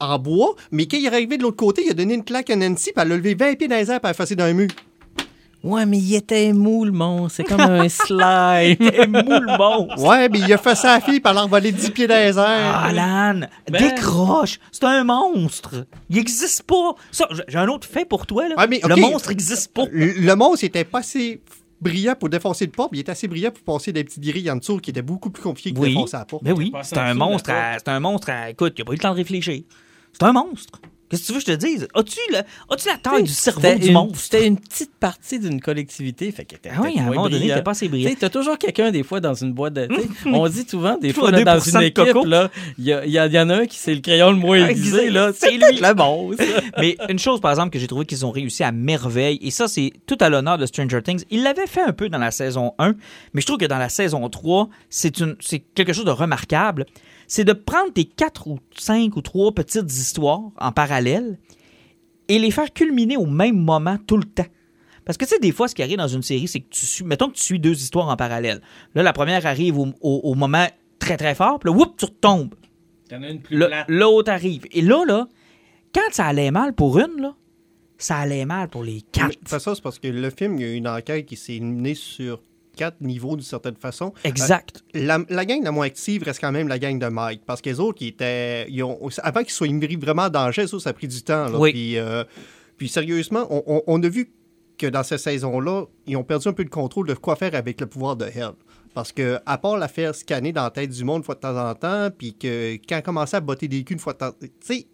en 0.00 0.18
bois, 0.18 0.54
mais 0.70 0.86
quand 0.86 0.96
il 0.96 1.04
est 1.04 1.08
arrivé 1.08 1.36
de 1.36 1.42
l'autre 1.42 1.56
côté, 1.56 1.82
il 1.84 1.90
a 1.90 1.94
donné 1.94 2.14
une 2.14 2.24
claque 2.24 2.50
à 2.50 2.56
Nancy, 2.56 2.92
puis 2.92 3.02
elle 3.04 3.12
a 3.12 3.16
levé 3.16 3.34
20 3.34 3.54
pieds 3.56 3.68
dans 3.68 3.76
les 3.76 3.90
airs, 3.90 4.00
puis 4.00 4.04
elle 4.04 4.08
a 4.08 4.10
effacé 4.10 4.34
dans 4.34 4.44
un 4.44 4.52
mur. 4.52 4.68
Ouais, 5.62 5.86
mais 5.86 5.98
il 5.98 6.14
était 6.14 6.52
mou, 6.52 6.84
le 6.84 6.90
monstre. 6.92 7.36
C'est 7.36 7.44
comme 7.44 7.60
un 7.60 7.88
slime. 7.88 8.76
Et 8.80 9.06
moule 9.06 9.46
monstre. 9.58 10.02
Ouais, 10.04 10.28
mais 10.28 10.40
il 10.40 10.52
a 10.52 10.58
fait 10.58 10.76
la 10.82 11.00
fille, 11.00 11.20
a 11.22 11.44
envolé 11.44 11.70
10 11.72 11.90
pieds 11.90 12.06
dans 12.08 12.16
les 12.16 12.36
airs. 12.38 12.74
Ah, 12.74 12.86
Alan, 12.86 13.40
décroche. 13.70 14.58
C'est 14.72 14.84
un 14.84 15.04
monstre. 15.04 15.86
Il 16.10 16.18
existe 16.18 16.62
pas. 16.64 16.94
Ça, 17.12 17.28
j'ai 17.48 17.58
un 17.58 17.68
autre 17.68 17.86
fait 17.88 18.04
pour 18.04 18.26
toi. 18.26 18.48
Là. 18.48 18.54
Ah, 18.58 18.66
mais, 18.66 18.80
Le 18.86 18.96
monstre 18.96 19.30
existe 19.30 19.72
pas. 19.72 19.84
Le 19.90 20.12
le 20.12 20.34
monstre 20.36 20.64
était 20.64 20.84
pas 20.84 20.98
assez 20.98 21.40
brillant 21.80 22.14
pour 22.18 22.28
défoncer 22.28 22.64
le 22.66 22.70
porte, 22.72 22.92
mais 22.92 22.98
il 22.98 23.00
était 23.02 23.12
assez 23.12 23.26
brillant 23.28 23.50
pour 23.50 23.74
passer 23.74 23.92
des 23.92 24.04
petites 24.04 24.22
grilles 24.22 24.50
en 24.50 24.56
dessous 24.56 24.78
qui 24.78 24.90
étaient 24.90 25.02
beaucoup 25.02 25.30
plus 25.30 25.42
compliquées 25.42 25.72
que 25.72 25.78
Oui. 25.80 25.88
défoncer 25.94 26.16
la 26.16 26.24
porte. 26.24 26.44
Ben 26.44 26.54
oui, 26.56 26.72
c'est 26.82 26.98
un 26.98 27.14
monstre. 27.14 27.50
à- 27.50 27.78
C'est 27.78 27.88
un 27.88 28.00
monstre. 28.00 28.30
à- 28.30 28.50
Écoute, 28.50 28.74
il 28.78 28.82
a 28.82 28.84
pas 28.84 28.92
eu 28.92 28.96
le 28.96 29.00
temps 29.00 29.10
de 29.10 29.16
réfléchir. 29.16 29.62
C'est 30.12 30.22
un 30.24 30.32
monstre. 30.32 30.80
Qu'est-ce 31.12 31.22
que 31.22 31.26
tu 31.26 31.32
veux 31.34 31.38
que 31.40 31.46
je 31.46 31.52
te 31.52 31.66
dise? 31.66 31.88
As-tu 31.94 32.18
la, 32.32 32.38
as 32.38 32.86
la 32.86 32.96
taille 32.96 33.22
du 33.24 33.32
cerveau 33.32 33.60
du 33.78 33.88
une- 33.88 33.92
monstre? 33.92 34.18
C'était 34.18 34.46
une 34.46 34.58
petite 34.58 34.94
partie 34.98 35.38
d'une 35.38 35.60
collectivité. 35.60 36.32
Fait 36.32 36.46
qu'elle 36.46 36.58
était 36.58 36.70
Ah 36.74 36.80
oui, 36.82 36.94
à 36.98 37.02
un 37.02 37.04
moment 37.04 37.28
donné, 37.28 37.48
t'es 37.48 37.60
pas 37.62 37.72
assez 37.72 37.88
brillant. 37.88 38.10
T'as 38.18 38.30
toujours 38.30 38.56
quelqu'un, 38.56 38.90
des 38.90 39.02
fois, 39.02 39.20
dans 39.20 39.34
une 39.34 39.52
boîte 39.52 39.74
de. 39.74 39.88
on 40.26 40.48
dit 40.48 40.64
souvent, 40.66 40.96
des 40.96 41.12
fois, 41.12 41.30
là, 41.30 41.44
dans 41.44 41.56
2% 41.58 41.76
une 41.76 41.82
équipe, 41.82 42.16
il 42.78 42.84
y, 42.86 43.10
y 43.10 43.12
y 43.12 43.38
en 43.38 43.50
a 43.50 43.54
un 43.56 43.66
qui 43.66 43.76
c'est 43.76 43.94
le 43.94 44.00
crayon 44.00 44.30
le 44.30 44.38
moins 44.38 44.66
aiguisé, 44.68 45.10
là. 45.10 45.32
C'est 45.34 45.50
lui. 45.50 45.60
Le 45.60 45.76
ça. 45.82 46.60
Mais 46.78 46.96
une 47.10 47.18
chose, 47.18 47.40
par 47.42 47.50
exemple, 47.50 47.68
que 47.70 47.78
j'ai 47.78 47.86
trouvé 47.88 48.06
qu'ils 48.06 48.24
ont 48.24 48.30
réussi 48.30 48.64
à 48.64 48.72
merveille, 48.72 49.38
et 49.42 49.50
ça, 49.50 49.68
c'est 49.68 49.92
tout 50.06 50.16
à 50.18 50.30
l'honneur 50.30 50.56
de 50.56 50.64
Stranger 50.64 51.02
Things. 51.02 51.24
Ils 51.30 51.42
l'avaient 51.42 51.66
fait 51.66 51.82
un 51.82 51.92
peu 51.92 52.08
dans 52.08 52.18
la 52.18 52.30
saison 52.30 52.72
1, 52.78 52.94
mais 53.34 53.42
je 53.42 53.46
trouve 53.46 53.58
que 53.58 53.66
dans 53.66 53.78
la 53.78 53.88
saison 53.90 54.26
3, 54.30 54.68
c'est 54.88 55.20
une- 55.20 55.36
c'est 55.40 55.58
quelque 55.60 55.92
chose 55.92 56.06
de 56.06 56.10
remarquable. 56.10 56.86
C'est 57.26 57.44
de 57.44 57.52
prendre 57.52 57.92
tes 57.92 58.04
quatre 58.04 58.46
ou 58.48 58.58
cinq 58.76 59.16
ou 59.16 59.22
trois 59.22 59.52
petites 59.52 59.90
histoires 59.92 60.50
en 60.58 60.72
parallèle 60.72 61.38
et 62.28 62.38
les 62.38 62.50
faire 62.50 62.72
culminer 62.72 63.16
au 63.16 63.26
même 63.26 63.56
moment 63.58 63.96
tout 64.06 64.16
le 64.16 64.24
temps. 64.24 64.46
Parce 65.04 65.18
que 65.18 65.24
tu 65.24 65.30
sais, 65.30 65.38
des 65.40 65.50
fois, 65.52 65.66
ce 65.68 65.74
qui 65.74 65.82
arrive 65.82 65.98
dans 65.98 66.06
une 66.08 66.22
série, 66.22 66.46
c'est 66.46 66.60
que 66.60 66.68
tu 66.70 66.86
suis, 66.86 67.04
mettons 67.04 67.28
que 67.28 67.34
tu 67.34 67.42
suis 67.42 67.58
deux 67.58 67.72
histoires 67.74 68.08
en 68.08 68.16
parallèle. 68.16 68.60
Là, 68.94 69.02
la 69.02 69.12
première 69.12 69.44
arrive 69.46 69.78
au, 69.78 69.88
au- 70.00 70.20
au 70.22 70.34
moment 70.34 70.66
très 71.00 71.16
très 71.16 71.34
fort, 71.34 71.58
puis 71.58 71.70
là, 71.70 71.76
whoop, 71.76 71.96
tu 71.96 72.04
retombes. 72.04 72.54
Il 73.10 73.14
y 73.14 73.16
en 73.16 73.22
a 73.24 73.28
une 73.30 73.40
plus. 73.42 73.60
L'autre 73.88 74.30
arrive. 74.30 74.64
Et 74.70 74.80
là, 74.80 75.04
là, 75.04 75.28
quand 75.92 76.00
ça 76.12 76.26
allait 76.26 76.50
mal 76.52 76.72
pour 76.74 76.98
une, 77.00 77.20
là, 77.20 77.34
ça 77.98 78.16
allait 78.18 78.44
mal 78.46 78.68
pour 78.68 78.84
les 78.84 79.02
quatre. 79.02 79.36
Ça, 79.46 79.58
ça, 79.58 79.74
c'est 79.74 79.82
parce 79.82 79.98
que 79.98 80.06
le 80.08 80.30
film, 80.30 80.56
il 80.58 80.62
y 80.62 80.64
a 80.70 80.72
une 80.72 80.88
enquête 80.88 81.26
qui 81.26 81.36
s'est 81.36 81.58
menée 81.60 81.94
sur 81.94 82.40
quatre 82.76 83.00
niveaux 83.00 83.36
d'une 83.36 83.44
certaine 83.44 83.76
façon. 83.76 84.12
Exact. 84.24 84.82
La, 84.94 85.18
la 85.28 85.44
gang 85.44 85.62
la 85.62 85.70
moins 85.72 85.86
active 85.86 86.22
reste 86.24 86.40
quand 86.40 86.52
même 86.52 86.68
la 86.68 86.78
gang 86.78 86.98
de 86.98 87.06
Mike. 87.06 87.42
Parce 87.46 87.60
que 87.60 87.70
les 87.70 87.80
autres, 87.80 87.98
qui 87.98 88.08
étaient. 88.08 88.66
ils 88.70 88.82
ont- 88.82 88.98
avant 89.22 89.40
qu'ils 89.42 89.50
soient 89.52 89.68
mis 89.68 89.96
vraiment 89.96 90.22
en 90.22 90.30
danger, 90.30 90.66
ça, 90.66 90.78
ça 90.80 90.90
a 90.90 90.92
pris 90.92 91.08
du 91.08 91.22
temps. 91.22 91.48
là. 91.48 91.58
Oui. 91.58 91.72
Puis, 91.72 91.98
euh, 91.98 92.24
puis 92.76 92.88
sérieusement, 92.88 93.46
on, 93.50 93.62
on- 93.66 93.82
on 93.86 94.02
a 94.02 94.08
vu 94.08 94.32
que 94.78 94.86
dans 94.86 95.02
cette 95.02 95.20
saison-là, 95.20 95.84
ils 96.06 96.16
ont 96.16 96.24
perdu 96.24 96.48
un 96.48 96.52
peu 96.52 96.62
le 96.62 96.68
contrôle 96.70 97.06
de 97.06 97.14
quoi 97.14 97.36
faire 97.36 97.54
avec 97.54 97.80
le 97.80 97.86
pouvoir 97.86 98.16
de 98.16 98.24
Hell. 98.26 98.52
Parce 98.94 99.12
que, 99.12 99.38
à 99.46 99.56
part 99.58 99.76
la 99.78 99.88
faire 99.88 100.14
scanner 100.14 100.52
dans 100.52 100.64
la 100.64 100.70
tête 100.70 100.90
du 100.90 101.04
monde 101.04 101.18
une 101.18 101.24
fois 101.24 101.34
de 101.34 101.40
temps 101.40 101.56
en 101.70 101.74
temps, 101.74 102.08
puis 102.16 102.34
que 102.34 102.74
quand 102.88 102.96
elle 102.96 103.02
commençait 103.02 103.36
à 103.38 103.40
botter 103.40 103.68
des 103.68 103.84
culs 103.84 103.94
une 103.94 104.00
fois 104.00 104.12
de 104.12 104.18
temps. 104.18 104.32
Tu 104.40 104.48
sais, 104.60 104.86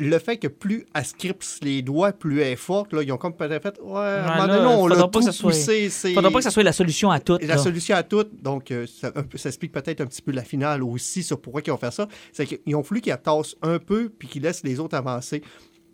le 0.00 0.18
fait 0.18 0.36
que 0.38 0.48
plus 0.48 0.86
elle 0.94 1.04
scripte 1.04 1.58
les 1.62 1.82
doigts, 1.82 2.12
plus 2.12 2.40
elle 2.40 2.52
est 2.52 2.56
forte, 2.56 2.92
là, 2.92 3.02
ils 3.02 3.12
ont 3.12 3.16
comme 3.18 3.36
peut-être 3.36 3.62
fait. 3.62 3.78
Ouais, 3.82 3.98
à 4.00 4.24
un 4.32 4.34
moment 4.36 4.46
là, 4.46 4.58
donné, 4.58 4.74
on 4.74 4.86
l'a 4.86 4.96
tout 5.08 5.22
soit- 5.22 5.50
poussé. 5.50 5.88
c'est- 5.90 6.14
Faudra 6.14 6.30
pas 6.30 6.38
que 6.38 6.44
ça 6.44 6.50
soit 6.50 6.62
la 6.62 6.72
solution 6.72 7.10
à 7.10 7.20
tout. 7.20 7.38
la 7.40 7.46
là. 7.46 7.58
solution 7.58 7.94
à 7.94 8.02
tout, 8.02 8.24
donc 8.42 8.70
euh, 8.70 8.86
ça, 8.86 9.12
un 9.14 9.22
peu- 9.22 9.38
ça 9.38 9.48
explique 9.50 9.72
peut-être 9.72 10.00
un 10.00 10.06
petit 10.06 10.22
peu 10.22 10.32
la 10.32 10.42
finale 10.42 10.82
aussi 10.82 11.22
sur 11.22 11.40
pourquoi 11.40 11.62
ils 11.66 11.70
ont 11.70 11.76
fait 11.76 11.92
ça. 11.92 12.08
C'est 12.32 12.46
qu'ils 12.46 12.74
ont 12.74 12.80
voulu 12.80 13.00
qu'ils 13.00 13.16
tassent 13.22 13.56
un 13.62 13.78
peu 13.78 14.08
puis 14.08 14.26
qu'ils 14.28 14.42
laissent 14.42 14.64
les 14.64 14.80
autres 14.80 14.96
avancer. 14.96 15.42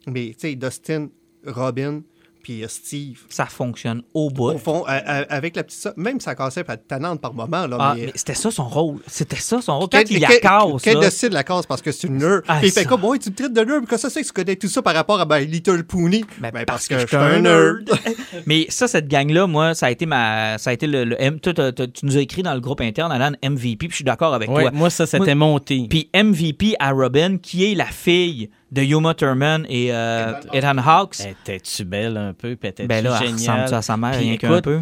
Mais 0.06 0.28
tu 0.28 0.48
sais, 0.48 0.54
Dustin, 0.54 1.08
Robin, 1.46 2.02
puis 2.46 2.62
Steve, 2.68 3.18
Ça 3.28 3.46
fonctionne 3.46 4.02
au 4.14 4.30
bout. 4.30 4.52
au 4.52 4.58
fond, 4.58 4.84
avec 4.86 5.56
la 5.56 5.64
petite 5.64 5.96
même 5.96 6.20
ça 6.20 6.36
cassait 6.36 6.62
pas 6.62 6.76
tannante 6.76 7.20
par 7.20 7.34
moment. 7.34 7.66
Là, 7.66 7.76
Ah, 7.80 7.94
mais, 7.96 8.06
mais 8.06 8.12
c'était 8.14 8.34
ça 8.34 8.52
son 8.52 8.68
rôle. 8.68 8.98
C'était 9.08 9.34
ça 9.34 9.60
son 9.60 9.80
rôle. 9.80 9.88
Quand 9.90 10.04
il 10.08 10.20
la 10.20 10.28
casse, 10.38 10.86
là, 10.86 10.94
Dustin 11.00 11.28
la 11.30 11.42
casse 11.42 11.66
parce 11.66 11.82
que 11.82 11.90
c'est 11.90 12.06
une 12.06 12.18
nerd. 12.18 12.42
Ah, 12.46 12.58
Puis 12.60 12.68
il 12.68 12.72
fait 12.72 12.84
comme, 12.84 13.02
ouais, 13.04 13.18
tu 13.18 13.30
me 13.30 13.34
traites 13.34 13.52
de 13.52 13.60
nerd, 13.62 13.84
que 13.86 13.96
ça, 13.96 14.08
c'est 14.10 14.22
que 14.22 14.26
tu 14.28 14.32
connais 14.32 14.54
tout 14.54 14.68
ça 14.68 14.80
par 14.80 14.94
rapport 14.94 15.20
à 15.20 15.26
My 15.26 15.44
Little 15.44 15.82
Pony? 15.82 16.24
Ben, 16.38 16.50
Ben, 16.52 16.64
parce 16.64 16.86
parce, 16.86 16.88
que 16.88 16.94
que, 16.94 17.00
je 17.00 17.06
suis 17.08 17.16
un 17.16 17.40
nerd. 17.40 17.90
Mais 18.46 18.66
ça, 18.68 18.86
cette 18.86 19.08
gang-là, 19.08 19.48
moi, 19.48 19.74
ça 19.74 19.86
a 19.86 19.90
été 19.90 20.06
ma, 20.06 20.56
ça 20.58 20.70
a 20.70 20.72
été 20.72 20.86
le, 20.86 21.04
le 21.04 21.20
M. 21.20 21.40
tu 21.40 21.50
nous 22.04 22.16
as 22.16 22.20
écrit 22.20 22.42
dans 22.44 22.54
le 22.54 22.60
groupe 22.60 22.80
interne, 22.80 23.10
Alan, 23.10 23.32
MVP, 23.42 23.76
puis 23.76 23.90
je 23.90 23.96
suis 23.96 24.04
d'accord 24.04 24.34
avec 24.34 24.48
Ouais, 24.50 24.62
toi. 24.62 24.70
moi, 24.72 24.88
ça, 24.90 25.04
c'était 25.06 25.34
mon 25.34 25.58
team. 25.58 25.88
Puis 25.88 26.08
MVP 26.14 26.76
à 26.78 26.92
Robin, 26.92 27.38
qui 27.38 27.72
est 27.72 27.74
la 27.74 27.86
fille 27.86 28.50
de 28.72 28.82
Yuma 28.82 29.14
Thurman 29.14 29.64
et 29.68 29.92
euh, 29.92 30.32
Ethan 30.52 30.78
Hawks. 30.78 31.20
Était-tu 31.20 31.84
belle 31.84 32.16
un 32.16 32.32
peu? 32.32 32.56
Puis 32.56 32.68
était-tu 32.68 32.88
Ben 32.88 33.02
là, 33.04 33.18
elle 33.22 33.28
géniale? 33.36 33.62
ressemble 33.62 33.74
à 33.74 33.82
sa 33.82 33.96
mère, 33.96 34.10
Puis 34.12 34.20
rien 34.20 34.36
qu'un 34.36 34.48
écoute, 34.52 34.64
peu? 34.64 34.80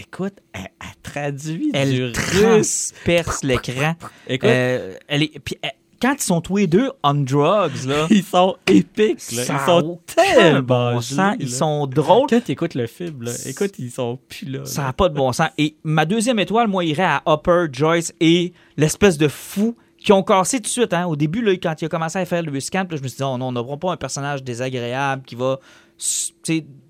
Écoute, 0.00 0.34
elle, 0.54 0.68
elle 0.80 1.02
traduit 1.02 1.70
du 1.70 1.70
Elle 1.74 2.04
russe. 2.04 2.92
transperce 2.92 3.44
l'écran. 3.44 3.94
Écoute, 4.26 4.48
Euh, 4.48 4.94
elle 5.08 5.24
est, 5.24 5.38
puis 5.44 5.56
elle- 5.62 5.72
quand 6.00 6.14
ils 6.18 6.22
sont 6.22 6.40
tous 6.40 6.56
les 6.58 6.66
deux 6.66 6.90
on 7.02 7.14
drugs, 7.14 7.84
là, 7.86 8.06
ils 8.10 8.22
sont 8.24 8.56
épiques. 8.66 9.32
Là. 9.32 9.42
Ils 9.46 9.50
a 9.52 9.66
sont 9.66 10.00
tellement 10.06 10.60
bon 10.62 11.00
gelés, 11.00 11.16
sens. 11.16 11.36
Ils 11.38 11.50
là. 11.50 11.56
sont 11.56 11.86
drôles. 11.86 12.26
Quand 12.30 12.40
tu 12.44 12.52
écoutes 12.52 12.74
le 12.74 12.86
film, 12.86 13.22
là, 13.22 13.32
écoute, 13.46 13.78
ils 13.78 13.90
sont 13.90 14.18
plus 14.28 14.46
là. 14.46 14.64
Ça 14.64 14.80
là. 14.82 14.86
n'a 14.88 14.92
pas 14.94 15.08
de 15.10 15.14
bon 15.14 15.32
sens. 15.32 15.48
Et 15.58 15.76
ma 15.84 16.04
deuxième 16.06 16.38
étoile, 16.38 16.68
moi, 16.68 16.84
irait 16.84 17.02
à 17.04 17.22
Hopper, 17.26 17.66
Joyce 17.70 18.12
et 18.20 18.52
l'espèce 18.78 19.18
de 19.18 19.28
fou 19.28 19.76
qui 20.04 20.12
ont 20.12 20.22
cassé 20.22 20.58
tout 20.58 20.64
de 20.64 20.68
suite. 20.68 20.92
Hein. 20.92 21.06
Au 21.06 21.16
début, 21.16 21.40
là, 21.40 21.52
quand 21.52 21.80
il 21.80 21.86
a 21.86 21.88
commencé 21.88 22.18
à 22.18 22.26
faire 22.26 22.42
le 22.42 22.60
scan, 22.60 22.84
je 22.90 23.02
me 23.02 23.08
suis 23.08 23.16
dit, 23.16 23.22
oh 23.22 23.38
non, 23.38 23.48
on 23.48 23.52
n'aura 23.52 23.78
pas 23.78 23.92
un 23.92 23.96
personnage 23.96 24.44
désagréable 24.44 25.22
qui 25.24 25.34
va 25.34 25.58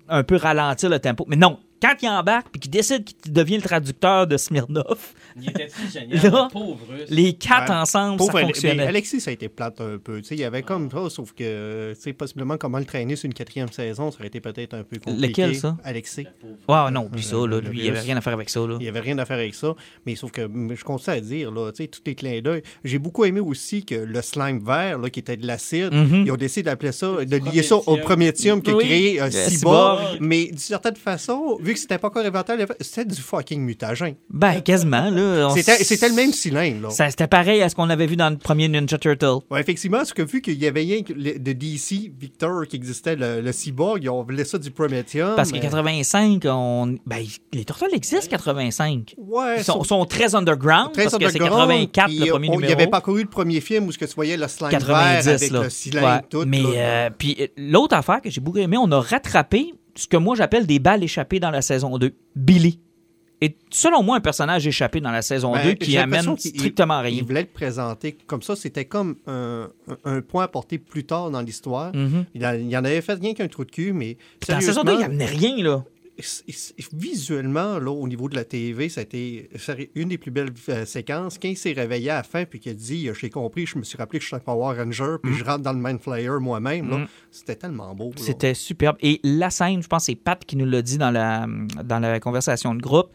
un 0.09 0.23
peu 0.23 0.35
ralentir 0.35 0.89
le 0.89 0.99
tempo. 0.99 1.23
Mais 1.27 1.37
non, 1.37 1.57
quand 1.81 1.93
il 2.01 2.09
embarque 2.09 2.49
puis 2.51 2.59
qu'il 2.59 2.71
décide 2.71 3.05
qu'il 3.05 3.31
devient 3.31 3.55
le 3.55 3.63
traducteur 3.63 4.27
de 4.27 4.35
Smirnov, 4.35 5.13
Il 5.41 5.49
était-tu 5.49 5.89
génial, 5.91 6.23
Là, 6.31 6.47
le 6.47 6.51
pauvre 6.53 6.79
russe? 6.89 7.09
les 7.09 7.33
quatre 7.33 7.69
Ouais. 7.69 7.75
ensemble, 7.75 8.17
Pauvre 8.17 8.31
ça 8.33 8.39
fonctionnait. 8.41 8.75
mais 8.75 8.83
Alexis, 8.87 9.19
ça 9.21 9.31
a 9.31 9.33
été 9.33 9.49
plate 9.49 9.81
un 9.81 9.97
peu. 9.97 10.21
Tu 10.21 10.29
sais, 10.29 10.35
il 10.35 10.41
y 10.41 10.43
avait 10.43 10.61
comme 10.63 10.89
ça, 10.89 11.09
sauf 11.09 11.33
que, 11.33 11.93
tu 11.93 12.01
sais, 12.01 12.13
possiblement 12.13 12.57
comment 12.57 12.79
le 12.79 12.85
traîner 12.85 13.15
sur 13.15 13.25
une 13.27 13.33
quatrième 13.33 13.71
saison, 13.71 14.11
ça 14.11 14.17
aurait 14.19 14.27
été 14.27 14.39
peut-être 14.39 14.73
un 14.75 14.83
peu 14.83 14.97
compliqué. 14.99 15.27
Lequel, 15.27 15.55
ça? 15.55 15.77
Alexis. 15.83 16.25
Ouais, 16.69 16.91
non, 16.91 17.09
puis 17.11 17.23
ça, 17.23 17.35
là, 17.35 17.59
lui, 17.59 17.79
il 17.79 17.83
n'y 17.83 17.89
avait 17.89 17.99
rien 17.99 18.17
à 18.17 18.21
faire 18.21 18.33
avec 18.33 18.49
ça. 18.49 18.59
Là. 18.61 18.75
Il 18.79 18.83
n'y 18.83 18.87
avait 18.87 18.99
rien 19.01 19.17
à 19.17 19.25
faire 19.25 19.37
avec 19.37 19.55
ça. 19.55 19.73
Mais 20.05 20.15
sauf 20.15 20.31
que 20.31 20.41
je 20.75 20.83
continue 20.83 21.15
à 21.17 21.19
dire, 21.21 21.51
là, 21.51 21.71
tu 21.71 21.83
sais, 21.83 21.87
tous 21.89 22.01
les 22.05 22.15
clins 22.15 22.39
d'œil. 22.41 22.61
J'ai 22.83 22.99
beaucoup 22.99 23.25
aimé 23.25 23.39
aussi 23.39 23.83
que 23.83 23.95
le 23.95 24.21
slime 24.21 24.63
vert, 24.65 24.99
là, 24.99 25.09
qui 25.09 25.19
était 25.19 25.37
de 25.37 25.45
l'acide, 25.45 25.93
Mhm. 25.93 26.23
ils 26.25 26.31
ont 26.31 26.35
décidé 26.37 26.63
d'appeler 26.63 26.91
ça, 26.91 27.07
de 27.25 27.37
lier 27.51 27.63
ça 27.63 27.75
au 27.77 27.97
Prométhium. 27.97 28.61
qui 28.61 28.71
a 28.71 28.75
Oui. 28.75 28.83
créé 28.85 29.19
un 29.19 29.29
cyborg. 29.29 29.49
cyborg. 29.99 30.17
Mais 30.21 30.45
d'une 30.45 30.57
certaine 30.57 30.95
façon, 30.95 31.57
vu 31.61 31.73
que 31.73 31.79
c'était 31.79 31.97
pas 31.97 32.07
encore 32.07 32.25
inventé, 32.25 32.53
c'était 32.81 33.05
du 33.05 33.19
fucking 33.21 33.61
mutagen. 33.61 34.15
Ben, 34.29 34.61
quasiment. 34.61 35.09
Là, 35.09 35.24
on 35.25 35.49
C'était 35.55 36.09
le 36.09 36.15
même 36.15 36.31
cylindre, 36.33 36.91
C'était 36.91 37.27
pareil 37.27 37.61
à 37.61 37.69
ce 37.69 37.75
qu'on 37.75 37.89
avait 37.89 38.07
vu 38.07 38.15
dans 38.15 38.29
le 38.29 38.37
premier 38.37 38.67
Ninja 38.67 38.97
Turtle. 38.97 39.39
Ouais, 39.49 39.59
effectivement, 39.61 39.97
parce 39.97 40.13
que 40.13 40.21
vu 40.21 40.41
qu'il 40.41 40.61
y 40.61 40.67
avait 40.67 40.81
rien 40.81 41.01
de 41.01 41.51
DC, 41.53 42.11
Victor, 42.19 42.67
qui 42.67 42.75
existait, 42.75 43.15
le, 43.15 43.41
le 43.41 43.51
cyborg, 43.51 43.99
ils 44.03 44.09
ont 44.09 44.23
voulu 44.23 44.43
ça 44.45 44.57
du 44.57 44.71
Prometheum. 44.71 45.35
Parce 45.35 45.49
que 45.51 45.55
mais- 45.55 45.61
85, 45.61 46.43
on... 46.45 46.95
ben, 47.05 47.23
les 47.53 47.65
Turtles 47.65 47.93
existent 47.93 48.27
85. 48.29 49.15
Ouais, 49.17 49.57
Ils 49.59 49.63
sont, 49.63 49.83
sont 49.83 50.05
très 50.05 50.35
underground 50.35 50.91
Très 50.93 51.03
parce 51.03 51.17
que 51.17 51.29
c'est 51.29 51.41
underground, 51.41 51.69
84 51.91 52.07
puis 52.07 52.19
le 52.19 52.25
premier 52.31 52.49
on- 52.49 52.51
numéro. 52.53 52.61
Il 52.61 52.67
n'y 52.67 52.73
avait 52.73 52.87
pas 52.89 53.01
couru 53.01 53.21
le 53.23 53.29
premier 53.29 53.61
film 53.61 53.87
où 53.87 53.91
ce 53.91 53.97
que 53.97 54.05
tu 54.05 54.15
voyais 54.15 54.37
le 54.37 54.47
slime 54.47 54.69
90 54.69 55.25
vert 55.25 55.35
avec 55.35 55.51
là. 55.51 55.63
le 55.63 55.69
cylindre 55.69 56.07
Ouais. 56.07 56.21
tout. 56.29 56.43
Mais 56.47 56.61
euh, 56.75 57.09
puis 57.17 57.35
euh, 57.39 57.47
l'autre 57.57 57.95
affaire 57.95 58.21
que 58.21 58.29
j'ai 58.29 58.41
beaucoup 58.41 58.57
aimé, 58.59 58.77
on 58.79 58.91
a 58.91 58.99
rattrapé 58.99 59.73
ce 59.95 60.07
que 60.07 60.17
moi 60.17 60.35
j'appelle 60.35 60.65
des 60.67 60.79
balles 60.79 61.03
échappées 61.03 61.39
dans 61.39 61.51
la 61.51 61.61
saison 61.61 61.97
2. 61.97 62.11
Billy. 62.35 62.79
Et 63.41 63.55
selon 63.69 64.01
moi 64.01 64.15
un 64.17 64.21
personnage 64.21 64.65
échappé 64.65 65.01
dans 65.01 65.11
la 65.11 65.21
saison 65.21 65.51
Ben, 65.53 65.63
2 65.65 65.73
qui 65.73 65.97
amène 65.97 66.37
strictement 66.37 67.01
Il 67.01 67.15
rien. 67.15 67.23
voulait 67.23 67.41
le 67.41 67.47
présenter 67.47 68.13
comme 68.27 68.41
ça. 68.41 68.55
C'était 68.55 68.85
comme 68.85 69.15
un, 69.27 69.69
un- 70.05 70.21
point 70.21 70.43
apporté 70.45 70.77
plus 70.77 71.03
tard 71.03 71.29
dans 71.31 71.41
l'histoire. 71.41 71.93
Mhm. 71.93 72.25
il, 72.33 72.41
il 72.69 72.77
en 72.77 72.83
avait 72.85 73.01
fait 73.01 73.15
rien 73.19 73.33
qu'un 73.33 73.47
trou 73.47 73.65
de 73.65 73.71
cul, 73.71 73.91
mais 73.93 74.17
Dans 74.47 74.55
la 74.55 74.61
saison 74.61 74.83
2, 74.83 74.91
il 74.93 74.95
sérieusement, 74.99 75.05
amenait 75.05 75.25
rien 75.25 75.63
là. 75.63 75.83
visuellement, 76.93 77.79
là, 77.79 77.91
au 77.91 78.07
niveau 78.07 78.29
de 78.29 78.35
la 78.35 78.43
TV, 78.45 78.89
ça 78.89 79.01
a 79.01 79.03
été 79.03 79.49
sérieux, 79.57 79.89
une 79.95 80.09
des 80.09 80.17
plus 80.17 80.31
belles 80.31 80.51
euh, 80.69 80.85
séquences. 80.85 81.37
Quand 81.41 81.47
il 81.49 81.57
s'est 81.57 81.73
réveillé 81.73 82.09
à 82.11 82.15
la 82.17 82.23
fin, 82.23 82.45
puis 82.45 82.59
qu'il 82.59 82.71
a 82.71 82.75
dit 82.75 83.09
J'ai 83.19 83.29
compris, 83.29 83.65
je 83.65 83.77
me 83.77 83.83
suis 83.83 83.97
rappelé 83.97 84.19
que 84.19 84.23
je 84.23 84.27
suis 84.27 84.35
un 84.35 84.39
Power 84.39 84.77
Ranger, 84.77 85.17
puis 85.21 85.33
je 85.33 85.43
rentre 85.43 85.61
dans 85.63 85.73
le 85.73 85.79
Mind 85.79 85.99
Flayer 86.01 86.29
moi-même. 86.39 86.85
Mm. 86.87 87.07
C'était 87.31 87.55
tellement 87.55 87.93
beau. 87.95 88.11
C'était 88.15 88.53
superbe. 88.53 88.97
Et 89.01 89.19
la 89.23 89.49
scène, 89.49 89.81
je 89.81 89.87
pense 89.87 90.05
c'est 90.05 90.15
Pat 90.15 90.43
qui 90.45 90.55
nous 90.55 90.65
l'a 90.65 90.81
dit 90.81 90.97
dans 90.97 91.11
la, 91.11 91.47
dans 91.83 91.99
la 91.99 92.19
conversation 92.19 92.73
de 92.75 92.81
groupe, 92.81 93.09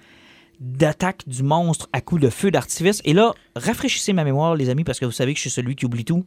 d'attaque 0.61 1.27
du 1.27 1.43
monstre 1.43 1.89
à 1.93 2.01
coups 2.01 2.21
de 2.23 2.29
feu 2.31 2.51
d'artifice. 2.51 3.01
Et 3.05 3.13
là, 3.15 3.33
rafraîchissez 3.57 4.13
ma 4.13 4.25
mémoire, 4.25 4.55
les 4.55 4.69
amis, 4.69 4.85
parce 4.85 4.99
que 5.01 5.07
vous 5.07 5.11
savez 5.13 5.33
que 5.33 5.39
je 5.39 5.43
suis 5.43 5.51
celui 5.51 5.75
qui 5.75 5.87
oublie 5.87 6.05
tout. 6.05 6.25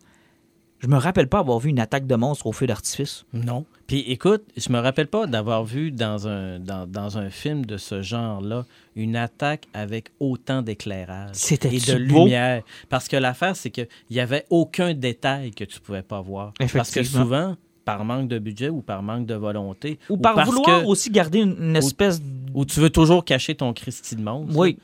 Je 0.80 0.88
me 0.90 0.98
rappelle 0.98 1.30
pas 1.30 1.40
avoir 1.40 1.60
vu 1.60 1.70
une 1.70 1.80
attaque 1.80 2.08
de 2.08 2.16
monstre 2.16 2.46
au 2.46 2.52
feu 2.52 2.68
d'artifice. 2.68 3.24
Non. 3.32 3.66
Puis 3.88 4.00
écoute, 4.02 4.44
je 4.58 4.70
me 4.70 4.80
rappelle 4.80 5.08
pas 5.08 5.28
d'avoir 5.28 5.64
vu 5.64 5.92
dans 5.92 6.28
un, 6.28 6.60
dans, 6.60 6.86
dans 6.86 7.18
un 7.18 7.30
film 7.30 7.66
de 7.66 7.78
ce 7.78 8.02
genre-là 8.02 8.66
une 8.98 9.16
attaque 9.16 9.68
avec 9.74 10.10
autant 10.20 10.62
d'éclairage 10.62 11.30
C'était 11.36 11.74
et 11.74 11.80
de 11.80 12.06
beau? 12.06 12.26
lumière. 12.26 12.64
Parce 12.90 13.08
que 13.08 13.16
l'affaire, 13.16 13.56
c'est 13.56 13.70
qu'il 13.70 13.88
n'y 14.12 14.20
avait 14.20 14.46
aucun 14.50 14.94
détail 14.94 15.52
que 15.52 15.64
tu 15.64 15.80
pouvais 15.80 16.02
pas 16.04 16.20
voir. 16.20 16.52
Parce 16.60 16.72
que 16.74 16.80
Effectivement. 17.00 17.24
souvent, 17.24 17.56
par 17.86 18.06
manque 18.06 18.28
de 18.28 18.40
budget 18.40 18.70
ou 18.70 18.82
par 18.82 19.04
manque 19.04 19.26
de 19.26 19.36
volonté, 19.36 20.00
Ou 20.10 20.18
par 20.18 20.36
parce 20.36 20.50
vouloir 20.50 20.82
que- 20.82 20.86
aussi 20.88 21.10
garder 21.10 21.40
une, 21.40 21.56
une 21.60 21.76
espèce... 21.76 22.22
ou 22.54 22.66
tu 22.66 22.80
veux 22.80 22.90
toujours 22.90 23.26
cacher 23.26 23.56
ton 23.56 23.74
Christy 23.74 24.16
de 24.16 24.22
monstre, 24.22 24.56
Oui. 24.58 24.78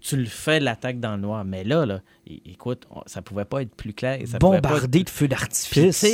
tu 0.00 0.16
le 0.16 0.26
fais 0.26 0.58
l'attaque 0.60 1.00
dans 1.00 1.14
le 1.16 1.22
noir. 1.22 1.44
Mais 1.44 1.64
là, 1.64 2.00
écoute, 2.46 2.86
ça 3.06 3.22
pouvait 3.22 3.44
pas 3.44 3.62
être 3.62 3.74
plus 3.74 3.92
clair. 3.92 4.18
Ça 4.26 4.36
être 4.36 4.40
bombardé 4.40 5.04
de 5.04 5.10
feux 5.10 5.28
d'artifice. 5.28 6.04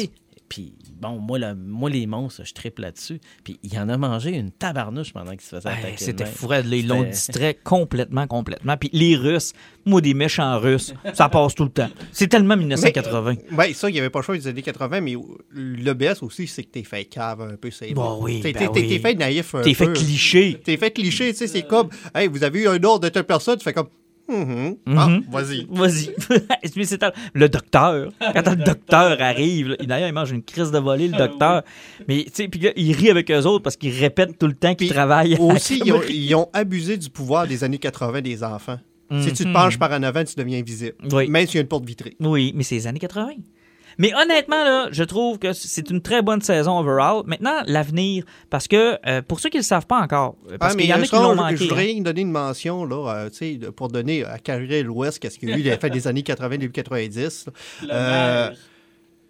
Puis 0.50 0.74
bon, 1.00 1.18
moi, 1.20 1.38
le- 1.38 1.54
moi 1.54 1.88
les 1.88 2.06
monstres, 2.06 2.42
je 2.44 2.52
triple 2.52 2.82
là-dessus. 2.82 3.20
Puis 3.44 3.58
il 3.62 3.78
en 3.78 3.88
a 3.88 3.96
mangé 3.96 4.30
une 4.36 4.50
tabarnouche 4.50 5.12
pendant 5.12 5.30
qu'il 5.30 5.40
se 5.42 5.56
faisait 5.56 5.68
Hey, 5.70 5.78
attaquer. 5.78 5.96
C'était 6.04 6.26
fou, 6.26 6.48
ils 6.52 6.88
l'ont 6.88 7.04
distrait 7.04 7.56
complètement, 7.62 8.26
complètement. 8.26 8.76
Puis 8.76 8.90
les 8.92 9.14
Russes, 9.16 9.52
moi, 9.86 10.00
des 10.00 10.12
méchants 10.12 10.58
Russes, 10.58 10.92
ça 11.14 11.28
passe 11.28 11.54
tout 11.54 11.62
le 11.64 11.70
temps. 11.70 11.88
C'est 12.10 12.26
tellement 12.26 12.56
1980. 12.56 13.36
Ouais, 13.56 13.72
ça, 13.74 13.88
il 13.88 13.92
n'y 13.92 14.00
avait 14.00 14.10
pas 14.10 14.18
le 14.18 14.24
choix 14.24 14.36
des 14.36 14.48
années 14.48 14.60
80, 14.62 15.00
mais 15.00 15.14
le 15.52 15.92
BS 15.94 16.20
aussi, 16.22 16.48
c'est 16.48 16.64
que 16.64 16.70
t'es 16.70 16.82
fait 16.82 17.04
cave 17.04 17.40
un 17.42 17.54
peu, 17.56 17.70
c'est 17.70 17.92
Bon, 17.94 18.18
oui, 18.20 18.40
T'es 18.40 18.52
ben 18.52 18.58
t'es- 18.66 18.72
t'es- 18.72 18.80
oui. 18.80 18.88
t'es 18.88 18.98
fait 18.98 19.14
naïf 19.14 19.54
un 19.54 19.62
T'es 19.62 19.74
fait 19.74 19.92
cliché. 19.92 20.60
T'es 20.64 20.76
fait 20.76 20.90
cliché, 20.90 21.30
tu 21.30 21.38
sais, 21.38 21.46
c'est 21.46 21.62
comme, 21.62 21.88
hey, 22.14 22.26
vous 22.26 22.42
avez 22.42 22.62
eu 22.62 22.68
un 22.68 22.82
ordre 22.82 23.00
de 23.04 23.08
telle 23.08 23.24
personne, 23.24 23.56
tu 23.56 23.62
fais 23.64 23.72
comme, 23.72 23.88
Mhm. 24.30 24.76
ah, 24.96 25.08
Mhm. 25.08 25.24
vas-y. 25.30 25.66
Vas-y. 25.70 26.10
Mais 26.76 26.84
c'est 26.84 26.98
tel- 26.98 27.12
le 27.34 27.48
docteur. 27.48 28.10
Quand 28.20 28.48
le 28.50 28.56
docteur 28.64 29.20
arrive, 29.20 29.68
là, 29.68 29.76
d'ailleurs, 29.80 30.08
il 30.08 30.14
mange 30.14 30.30
une 30.30 30.42
crise 30.42 30.70
de 30.70 30.78
volée, 30.78 31.08
le 31.08 31.18
docteur. 31.18 31.62
Mais, 32.08 32.24
tu 32.24 32.30
sais, 32.34 32.48
puis 32.48 32.60
là, 32.60 32.70
il 32.76 32.92
rit 32.92 33.10
avec 33.10 33.30
eux 33.30 33.42
autres 33.44 33.62
parce 33.64 33.76
qu'ils 33.76 33.98
répètent 33.98 34.38
tout 34.38 34.46
le 34.46 34.54
temps 34.54 34.74
qu'ils 34.74 34.88
Puis 34.88 34.94
travaillent. 34.94 35.36
Aussi, 35.38 35.80
ils 35.84 35.92
ont, 35.92 35.98
Crèmerie. 35.98 36.16
ils 36.16 36.34
ont 36.34 36.48
abusé 36.52 36.96
du 36.96 37.10
pouvoir 37.10 37.46
des 37.46 37.64
années 37.64 37.78
80 37.78 38.20
des 38.22 38.42
enfants. 38.44 38.78
Si 39.20 39.32
tu 39.32 39.42
te 39.42 39.48
Mhm. 39.48 39.54
penches 39.54 39.76
par 39.78 39.90
en 39.90 40.02
avant, 40.04 40.22
tu 40.22 40.34
deviens 40.36 40.60
invisible. 40.60 40.94
Oui. 41.10 41.28
Même 41.28 41.44
s'il 41.46 41.56
y 41.56 41.58
a 41.58 41.62
une 41.62 41.66
porte 41.66 41.84
vitrée. 41.84 42.14
Oui, 42.20 42.52
mais 42.54 42.62
c'est 42.62 42.76
les 42.76 42.86
années 42.86 43.00
80. 43.00 43.30
Mais 44.00 44.14
honnêtement, 44.14 44.64
là, 44.64 44.88
je 44.90 45.04
trouve 45.04 45.38
que 45.38 45.52
c'est 45.52 45.90
une 45.90 46.00
très 46.00 46.22
bonne 46.22 46.40
saison 46.40 46.78
overall. 46.78 47.22
Maintenant, 47.26 47.56
l'avenir, 47.66 48.24
parce 48.48 48.66
que 48.66 48.96
euh, 49.06 49.20
pour 49.20 49.40
ceux 49.40 49.50
qui 49.50 49.58
ne 49.58 49.62
le 49.62 49.66
savent 49.66 49.86
pas 49.86 50.00
encore, 50.00 50.36
euh, 50.50 50.56
parce 50.58 50.72
Ah, 50.72 50.76
qu'il 50.78 50.88
y 50.88 50.92
en 50.94 50.96
euh, 50.96 51.00
a 51.00 51.02
qui 51.02 51.08
ça, 51.08 51.20
l'ont 51.22 51.32
je- 51.32 51.36
manqué. 51.36 51.56
Je 51.56 51.64
voudrais 51.64 51.90
hein. 51.92 52.00
donner 52.00 52.22
une 52.22 52.30
mention, 52.32 52.84
là, 52.86 53.12
euh, 53.14 53.28
tu 53.30 53.36
sais, 53.36 53.54
de- 53.56 53.68
pour 53.68 53.88
donner 53.88 54.24
à 54.24 54.38
Carré 54.38 54.82
l'Ouest, 54.82 55.18
qu'est-ce 55.18 55.38
qu'il 55.38 55.50
y 55.50 55.52
a 55.52 55.56
eu, 55.56 55.60
il 55.60 55.70
a 55.70 55.76
fait 55.78 55.90
des 55.90 56.08
années 56.08 56.22
80, 56.22 56.56
début 56.56 56.72
90. 56.72 57.46
là. 57.86 57.94
Euh, 57.94 58.50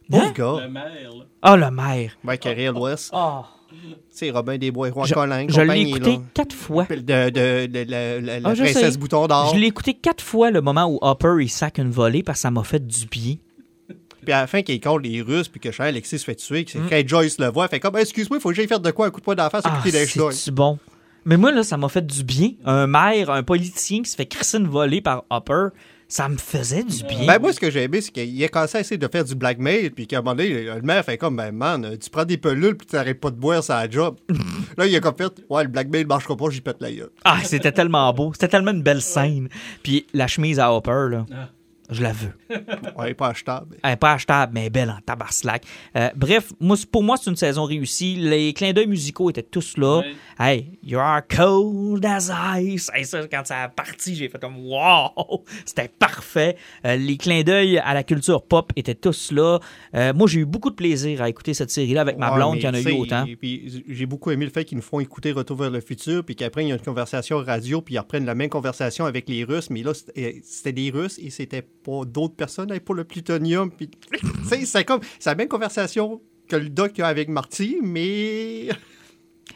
Pauvre 0.09 0.25
Hein? 0.25 0.33
gars. 0.37 0.69
maire, 0.69 1.11
là. 1.19 1.25
Ah, 1.43 1.57
le 1.57 1.71
maire. 1.71 2.17
Carré 2.39 2.67
l'Ouest. 2.69 3.11
Ah. 3.13 3.45
Tu 3.71 3.77
sais, 4.11 4.31
Robin 4.31 4.57
Desbois, 4.59 4.91
Roi 4.91 5.07
Je, 5.07 5.15
Colin, 5.15 5.47
je 5.49 5.61
l'ai 5.61 5.83
écouté 5.83 6.11
là. 6.13 6.23
quatre 6.35 6.55
fois. 6.55 6.85
De, 6.91 6.97
de, 6.97 7.31
de- 7.31 7.67
de 7.67 7.91
la, 7.91 8.21
la- 8.21 8.41
la 8.41 8.49
Ah, 8.49 8.55
je 8.55 8.63
princesse 8.65 8.93
sais. 8.95 8.99
Bouton 8.99 9.27
d'Or. 9.29 9.53
Je 9.55 9.61
l'ai 9.61 9.69
écouté 9.69 9.95
quatre 9.95 10.23
fois 10.25 10.51
le 10.51 10.61
moment 10.61 10.87
où 10.87 10.99
Hopper 11.03 11.37
il 11.41 11.49
sac 11.49 11.79
une 11.79 11.91
volée 11.91 12.23
parce 12.25 12.39
que 12.39 12.43
ça 12.43 12.51
m'a 12.51 12.65
fait 12.65 12.85
du 12.85 13.07
bien. 13.07 13.35
Puis 14.25 14.33
à 14.33 14.41
la 14.43 14.47
fin, 14.47 14.63
qu'il 14.63 14.81
compte 14.81 15.05
les 15.05 15.23
Russes, 15.23 15.49
puis 15.49 15.61
que 15.61 15.71
Charles 15.71 15.91
Alexis 15.91 16.19
se 16.19 16.25
fait 16.25 16.35
tuer, 16.35 16.65
que 16.65 16.71
c'est 16.73 16.79
Mm. 16.79 16.89
quand 16.91 17.09
Joyce 17.09 17.39
le 17.39 17.47
voit, 17.51 17.65
elle 17.65 17.71
fait 17.71 17.81
comme, 17.81 17.97
excuse-moi, 17.97 18.39
il 18.39 18.41
faut 18.41 18.51
que 18.51 18.55
j'aille 18.55 18.69
faire 18.69 18.81
de 18.81 18.91
quoi, 18.91 19.07
un 19.07 19.11
coup 19.11 19.21
de 19.21 19.25
poing 19.25 19.35
d'en 19.35 19.51
face, 19.51 19.63
Ah, 19.65 19.81
c'est 20.33 20.51
bon? 20.55 20.79
Mais 21.25 21.37
moi, 21.37 21.53
là, 21.53 21.63
ça 21.63 21.77
m'a 21.77 21.89
fait 21.89 22.07
du 22.07 22.25
bien. 22.25 22.53
Un 22.65 22.87
maire, 22.87 23.31
un 23.31 23.43
politicien 23.43 24.03
qui 24.03 24.11
se 24.11 24.17
fait 24.17 24.27
crisser 24.27 24.57
une 24.59 24.69
volée 24.69 25.03
par 25.03 25.25
Hopper, 25.29 25.69
ça 26.09 26.29
me 26.29 26.39
faisait 26.39 26.83
du 26.83 27.05
bien. 27.05 27.27
Ben, 27.27 27.39
moi, 27.39 27.53
ce 27.53 27.61
que 27.61 27.71
j'ai 27.71 27.83
aimé, 27.85 28.01
c'est 28.01 28.11
qu'il 28.11 28.43
a 28.43 28.49
commencé 28.49 28.79
à 28.79 28.81
essayer 28.81 28.97
de 28.99 29.07
faire 29.07 29.23
du 29.25 29.35
blackmail, 29.35 29.91
puis 29.91 30.07
qu'à 30.07 30.19
un 30.19 30.23
moment 30.23 30.35
donné, 30.35 30.65
le 30.65 30.81
maire 30.83 31.05
fait 31.05 31.19
comme, 31.19 31.37
ben, 31.37 31.53
man, 31.53 31.97
tu 32.03 32.09
prends 32.11 32.25
des 32.25 32.39
pelules, 32.39 32.75
puis 32.77 32.87
tu 32.87 32.97
n'arrêtes 32.97 33.21
pas 33.21 33.31
de 33.31 33.37
boire, 33.37 33.63
ça 33.63 33.79
a 33.79 33.89
job. 33.89 34.17
là, 34.79 34.87
il 34.87 34.97
a 34.97 35.01
comme 35.01 35.15
fait, 35.15 35.31
ouais, 35.51 35.63
le 35.63 35.69
blackmail 35.69 36.07
marchera 36.07 36.37
pas, 36.37 36.49
j'y 36.51 36.63
pète 36.63 36.79
la 36.81 36.91
gueule. 36.91 37.11
Ah, 37.25 37.39
c'était 37.45 37.71
tellement 37.71 38.13
beau. 38.15 38.33
C'était 38.33 38.49
tellement 38.49 38.73
une 38.73 38.83
belle 38.83 39.03
scène. 39.03 39.49
Puis 39.83 40.07
la 40.15 40.27
chemise 40.27 40.59
à 40.59 40.73
Hopper, 40.73 41.09
là, 41.11 41.27
Ah. 41.33 41.49
Je 41.91 42.03
la 42.03 42.13
veux. 42.13 42.33
Ouais, 42.97 43.15
pas 43.15 43.29
achetable. 43.29 43.77
Elle 43.83 43.93
est 43.93 43.97
pas 43.97 44.13
achetable, 44.13 44.53
mais 44.55 44.69
belle 44.69 44.91
en 44.91 45.01
tabarslack. 45.05 45.65
Euh, 45.97 46.11
bref, 46.15 46.53
moi, 46.61 46.77
pour 46.91 47.03
moi, 47.03 47.17
c'est 47.17 47.31
une 47.31 47.37
saison 47.37 47.65
réussie. 47.65 48.17
Les 48.17 48.53
clins 48.53 48.73
d'œil 48.73 48.87
musicaux 48.87 49.31
étaient 49.31 49.43
tous 49.43 49.77
là. 49.77 50.01
Ouais. 50.01 50.15
Hey, 50.39 50.79
you 50.83 50.99
are 50.99 51.23
cold 51.27 52.05
as 52.05 52.31
ice. 52.61 52.91
Hey, 52.93 53.05
ça, 53.07 53.27
quand 53.29 53.47
ça 53.47 53.63
a 53.63 53.69
parti, 53.69 54.15
j'ai 54.15 54.29
fait 54.29 54.39
comme 54.39 54.57
wow, 54.67 55.45
c'était 55.65 55.89
parfait. 55.89 56.57
Euh, 56.85 56.97
les 56.97 57.17
clins 57.17 57.43
d'œil 57.43 57.79
à 57.79 57.95
la 57.95 58.03
culture 58.03 58.43
pop 58.43 58.73
étaient 58.77 58.95
tous 58.95 59.33
là. 59.33 59.59
Euh, 59.95 60.13
moi, 60.13 60.27
j'ai 60.29 60.41
eu 60.41 60.47
beaucoup 60.47 60.71
de 60.71 60.75
plaisir 60.77 61.23
à 61.23 61.29
écouter 61.29 61.55
cette 61.55 61.71
série-là 61.71 62.03
avec 62.03 62.19
ma 62.19 62.31
Ouais, 62.31 62.37
blonde 62.37 62.59
qui 62.59 62.69
en 62.69 62.75
a 62.75 62.81
eu 62.81 62.93
autant. 62.93 63.25
j'ai 63.89 64.07
beaucoup 64.07 64.31
aimé 64.31 64.45
le 64.45 64.51
fait 64.51 64.65
qu'ils 64.65 64.77
nous 64.77 64.83
font 64.83 65.01
écouter 65.01 65.33
Retour 65.33 65.57
vers 65.57 65.71
le 65.71 65.81
futur, 65.81 66.25
puis 66.25 66.35
qu'après, 66.37 66.65
il 66.65 66.69
y 66.69 66.73
a 66.73 66.75
une 66.75 66.81
conversation 66.81 67.39
radio, 67.39 67.81
puis 67.81 67.95
ils 67.95 67.99
reprennent 67.99 68.27
la 68.27 68.35
même 68.35 68.49
conversation 68.51 69.07
avec 69.07 69.29
les 69.29 69.45
Russes, 69.45 69.71
mais 69.71 69.83
là, 69.83 69.95
c'était 69.95 70.41
c'était 70.45 70.73
des 70.73 70.91
Russes 70.91 71.19
et 71.23 71.31
c'était 71.31 71.63
pas 71.85 72.05
d'autres 72.07 72.35
personnes, 72.35 72.71
hey, 72.73 72.81
pour 72.81 72.95
le 72.95 73.05
plutonium. 73.05 73.71
Puis, 73.71 73.91
c'est 74.65 74.85
comme, 74.85 75.01
c'est 75.19 75.31
la 75.31 75.37
même 75.37 75.49
conversation 75.49 76.21
que 76.49 76.57
le 76.57 76.69
doc 76.69 76.99
a 77.01 77.07
avec 77.09 77.29
Marty, 77.29 77.79
mais. 77.83 78.69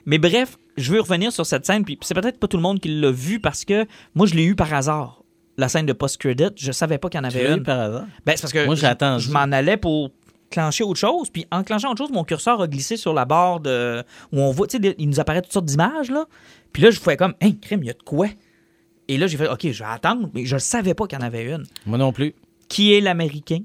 Mais 0.06 0.18
bref, 0.18 0.58
je 0.76 0.92
veux 0.92 1.00
revenir 1.00 1.32
sur 1.32 1.46
cette 1.46 1.64
scène, 1.64 1.84
puis 1.84 1.96
c'est 2.02 2.14
peut-être 2.14 2.38
pas 2.38 2.46
tout 2.48 2.56
le 2.58 2.62
monde 2.62 2.78
qui 2.80 2.88
l'a 2.88 3.10
vu 3.10 3.40
parce 3.40 3.64
que 3.64 3.86
moi, 4.14 4.26
je 4.26 4.34
l'ai 4.34 4.44
eu 4.44 4.54
par 4.54 4.72
hasard. 4.74 5.22
La 5.56 5.68
scène 5.68 5.86
de 5.86 5.92
post-credit, 5.94 6.48
je 6.56 6.72
savais 6.72 6.98
pas 6.98 7.08
qu'il 7.08 7.20
y 7.22 7.24
en 7.24 7.28
Tu 7.28 7.38
avait 7.38 7.54
une. 7.54 7.62
par 7.62 7.78
hasard? 7.78 8.06
Ben, 8.26 8.32
c'est 8.36 8.42
parce 8.42 8.52
que 8.52 8.66
Moi, 8.66 8.74
j'ai 8.74 8.88
je- 8.88 9.30
m'en 9.32 9.38
allais 9.52 9.76
pour 9.76 10.10
clencher 10.50 10.84
autre 10.84 10.98
chose, 10.98 11.30
puis 11.30 11.46
en 11.50 11.62
clenchant 11.62 11.90
autre 11.92 11.98
chose, 12.04 12.10
mon 12.12 12.24
curseur 12.24 12.60
a 12.60 12.66
glissé 12.68 12.96
sur 12.96 13.14
la 13.14 13.24
barre 13.24 13.60
de... 13.60 14.02
où 14.32 14.40
on 14.40 14.50
voit, 14.50 14.66
tu 14.66 14.76
sais, 14.82 14.94
il 14.98 15.08
nous 15.08 15.20
apparaît 15.20 15.40
toutes 15.42 15.52
sortes 15.52 15.64
d'images, 15.64 16.10
là. 16.10 16.26
Puis 16.72 16.82
là, 16.82 16.90
je 16.90 16.98
fais 17.00 17.16
comme, 17.16 17.34
hein, 17.40 17.52
crime, 17.62 17.82
il 17.82 17.86
y 17.86 17.90
a 17.90 17.94
de 17.94 18.02
quoi? 18.02 18.26
Et 19.08 19.18
là, 19.18 19.26
j'ai 19.26 19.36
fait, 19.36 19.48
OK, 19.48 19.60
je 19.70 19.78
vais 19.82 19.88
attendre, 19.90 20.30
mais 20.34 20.46
je 20.46 20.54
ne 20.54 20.60
savais 20.60 20.94
pas 20.94 21.06
qu'il 21.06 21.18
y 21.18 21.22
en 21.22 21.26
avait 21.26 21.44
une. 21.52 21.64
Moi 21.86 21.98
non 21.98 22.12
plus. 22.12 22.34
Qui 22.68 22.94
est 22.94 23.00
l'Américain? 23.00 23.60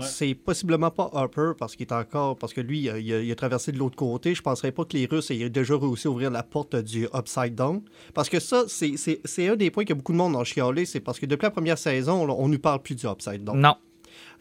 C'est 0.00 0.34
possiblement 0.34 0.90
pas 0.90 1.10
Harper 1.12 1.50
parce 1.58 1.76
qu'il 1.76 1.86
est 1.86 1.92
encore. 1.92 2.38
Parce 2.38 2.54
que 2.54 2.62
lui, 2.62 2.80
il 2.80 2.88
a, 2.90 2.98
il 2.98 3.12
a- 3.30 3.32
a 3.32 3.34
traversé 3.34 3.72
de 3.72 3.78
l'autre 3.78 3.96
côté. 3.96 4.34
Je 4.34 4.40
penserais 4.40 4.72
pas 4.72 4.86
que 4.86 4.96
les 4.96 5.04
Russes 5.04 5.30
aient 5.30 5.50
déjà 5.50 5.76
réussi 5.76 6.06
à 6.06 6.10
ouvrir 6.10 6.30
la 6.30 6.42
porte 6.42 6.74
du 6.76 7.06
Upside 7.14 7.54
Down. 7.54 7.82
Parce 8.14 8.30
que 8.30 8.40
ça, 8.40 8.64
c'est- 8.68 9.48
un 9.50 9.56
des 9.56 9.70
points 9.70 9.84
que 9.84 9.92
beaucoup 9.92 10.12
de 10.12 10.16
monde 10.16 10.34
ont 10.34 10.44
chialé. 10.44 10.86
C'est 10.86 11.00
parce 11.00 11.18
que 11.20 11.26
depuis 11.26 11.44
la 11.44 11.50
première 11.50 11.76
saison, 11.76 12.24
là, 12.26 12.34
on 12.38 12.48
ne 12.48 12.54
nous 12.54 12.58
parle 12.58 12.80
plus 12.80 12.94
du 12.94 13.06
Upside 13.06 13.44
Down. 13.44 13.60
Non. 13.60 13.74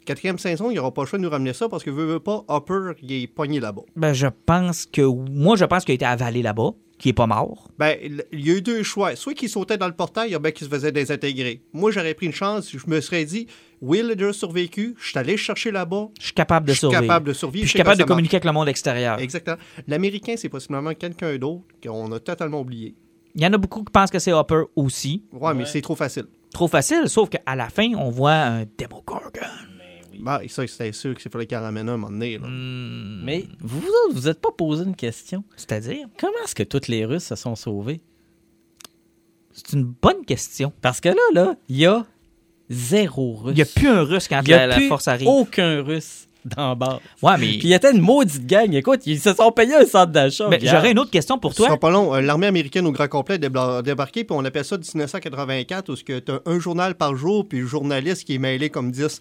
Quatrième 0.06 0.38
saison, 0.38 0.70
il 0.70 0.74
n'y 0.74 0.80
aura 0.80 0.94
pas 0.94 1.02
le 1.02 1.08
choix 1.08 1.20
de 1.20 1.24
nous 1.24 1.30
ramener 1.30 1.54
ça 1.54 1.68
parce 1.68 1.84
que 1.84 1.90
veut, 1.90 2.06
veut 2.06 2.20
pas, 2.22 2.46
Hopper, 2.48 2.94
il 3.04 3.12
est 3.12 3.28
pogné 3.28 3.60
là-bas. 3.60 3.84
Ben, 3.98 4.14
je 4.14 4.28
pense 4.46 4.86
que... 4.86 5.02
Moi, 5.02 5.58
je 5.58 5.66
pense 5.66 5.84
qu'il 5.84 5.92
a 5.92 5.96
été 5.96 6.06
avalé 6.06 6.42
là-bas, 6.42 6.72
qu'il 7.02 7.10
est 7.10 7.14
pas 7.14 7.28
mort. 7.28 7.70
Ben, 7.80 7.98
il 8.32 8.46
y 8.48 8.52
a 8.52 8.56
eu 8.56 8.62
deux 8.62 8.84
choix. 8.84 9.16
Soit 9.16 9.34
qu'il 9.34 9.50
sautait 9.50 9.78
dans 9.78 9.88
le 9.88 9.94
portail, 9.94 10.36
ou 10.36 10.40
bien 10.40 10.52
qu'il 10.52 10.68
se 10.68 10.72
faisait 10.72 10.92
désintégrer. 10.92 11.62
Moi, 11.74 11.92
j'aurais 11.92 12.14
pris 12.14 12.28
une 12.28 12.32
chance. 12.34 12.72
Je 12.72 12.78
me 12.88 13.02
serais 13.02 13.26
dit, 13.26 13.48
Will 13.82 14.16
a 14.24 14.34
survécu. 14.34 14.96
Je 15.00 15.10
suis 15.10 15.18
allé 15.20 15.32
le 15.34 15.38
chercher 15.38 15.72
là-bas. 15.72 16.10
Je 16.20 16.26
suis 16.26 16.34
capable 16.34 16.68
de 16.68 16.74
Je 16.74 16.78
suis 16.78 16.80
survivre. 16.82 17.02
capable 17.02 17.28
de 17.28 17.34
survivre. 17.34 17.66
Je 17.66 17.70
suis 17.70 17.78
capable 17.78 17.98
de 18.00 18.04
communiquer 18.04 18.38
avec 18.38 18.46
le 18.46 18.52
monde 18.52 18.70
extérieur. 18.70 19.20
Exactement. 19.20 19.58
L'Américain, 19.88 20.36
c'est 20.38 20.50
possiblement 20.50 20.94
quelqu'un 20.94 21.36
d'autre 21.38 21.64
qu'on 21.84 22.12
a 22.12 22.20
totalement 22.20 22.62
oublié. 22.62 22.96
Il 23.34 23.42
y 23.42 23.48
en 23.48 23.54
a 23.54 23.58
beaucoup 23.58 23.84
qui 23.84 23.92
pensent 23.92 24.12
que 24.12 24.20
c'est 24.20 24.34
Hopper 24.34 24.64
aussi. 24.76 25.24
Ouais, 25.32 25.54
mais 25.54 25.66
c'est 25.66 25.82
trop 25.82 25.96
facile. 25.96 26.26
Trop 26.54 26.68
facile, 26.68 27.08
sauf 27.08 27.30
qu'à 27.30 27.56
la 27.56 27.70
fin, 27.70 27.94
on 27.96 28.10
voit 28.10 28.34
un 28.34 28.66
Demogorgon. 28.78 29.40
Ben, 30.20 30.40
ça, 30.48 30.66
c'était 30.68 30.92
sûr 30.92 31.16
qu'il 31.16 31.32
fallait 31.32 31.46
qu'il 31.48 31.58
en 31.58 31.62
ramène 31.62 31.88
un 31.90 31.94
à 31.94 31.96
un 31.96 31.98
moment 31.98 32.12
donné. 32.12 32.38
là. 32.38 32.48
Hmm, 32.48 33.22
Mais 33.24 33.46
vous 33.60 33.80
vous 33.80 33.88
autres, 33.88 34.14
vous 34.14 34.28
êtes 34.28 34.42
pas 34.42 34.52
posé 34.52 34.84
une 34.84 34.96
question. 34.96 35.44
C'est-à-dire? 35.56 36.08
Comment 36.20 36.34
est-ce 36.46 36.56
que 36.56 36.64
tous 36.64 36.88
les 36.88 37.06
Russes 37.06 37.24
se 37.26 37.36
sont 37.36 37.56
sauvés? 37.56 38.02
C'est 39.54 39.74
une 39.74 39.84
bonne 39.84 40.26
question. 40.26 40.72
Parce 40.82 41.02
que 41.02 41.10
là, 41.10 41.16
là, 41.34 41.56
il 41.70 41.78
y 41.78 41.86
a 41.86 42.06
zéro 42.70 43.36
Russe. 43.36 43.52
Il 43.54 43.56
n'y 43.56 43.62
a 43.62 43.66
plus 43.66 43.88
un 43.90 44.04
russe 44.04 44.28
quand 44.28 44.48
y 44.48 44.54
a 44.54 44.66
la, 44.68 44.80
la 44.80 44.88
force 44.88 45.08
arrive. 45.08 45.28
aucun 45.28 45.82
Russe 45.84 46.28
dans 46.46 46.70
le 46.72 46.76
bar. 46.76 47.00
Ouais, 47.22 47.34
mais, 47.38 47.48
Puis 47.48 47.60
il 47.64 47.70
y 47.70 47.74
était 47.74 47.92
une 47.92 48.02
maudite 48.02 48.46
gang. 48.48 48.74
Écoute, 48.74 49.02
ils 49.06 49.20
se 49.20 49.34
sont 49.34 49.52
payés 49.52 49.76
un 49.76 49.86
centre 49.86 50.12
d'achat. 50.12 50.48
mais 50.50 50.60
j'aurais 50.62 50.92
une 50.92 51.00
autre 51.00 51.12
question 51.12 51.38
pour 51.38 51.52
Ce 51.52 51.58
sera 51.58 51.70
toi. 51.70 51.80
pas 51.80 51.90
long. 51.92 52.14
Euh, 52.16 52.22
L'armée 52.22 52.48
américaine 52.48 52.86
au 52.88 52.92
grand 52.92 53.08
complet 53.08 53.36
est 53.36 53.40
débla- 53.40 53.82
débarquée, 53.84 54.24
puis 54.24 54.36
on 54.38 54.44
appelle 54.46 54.66
ça 54.66 54.78
1984, 54.78 55.90
où 55.90 55.96
tu 55.96 56.14
as 56.14 56.40
un 56.50 56.60
journal 56.60 56.96
par 56.96 57.16
jour, 57.16 57.48
puis 57.48 57.60
le 57.60 57.68
journaliste 57.68 58.26
qui 58.26 58.36
est 58.36 58.40
mêlé 58.40 58.70
comme 58.70 58.92
10. 58.92 59.20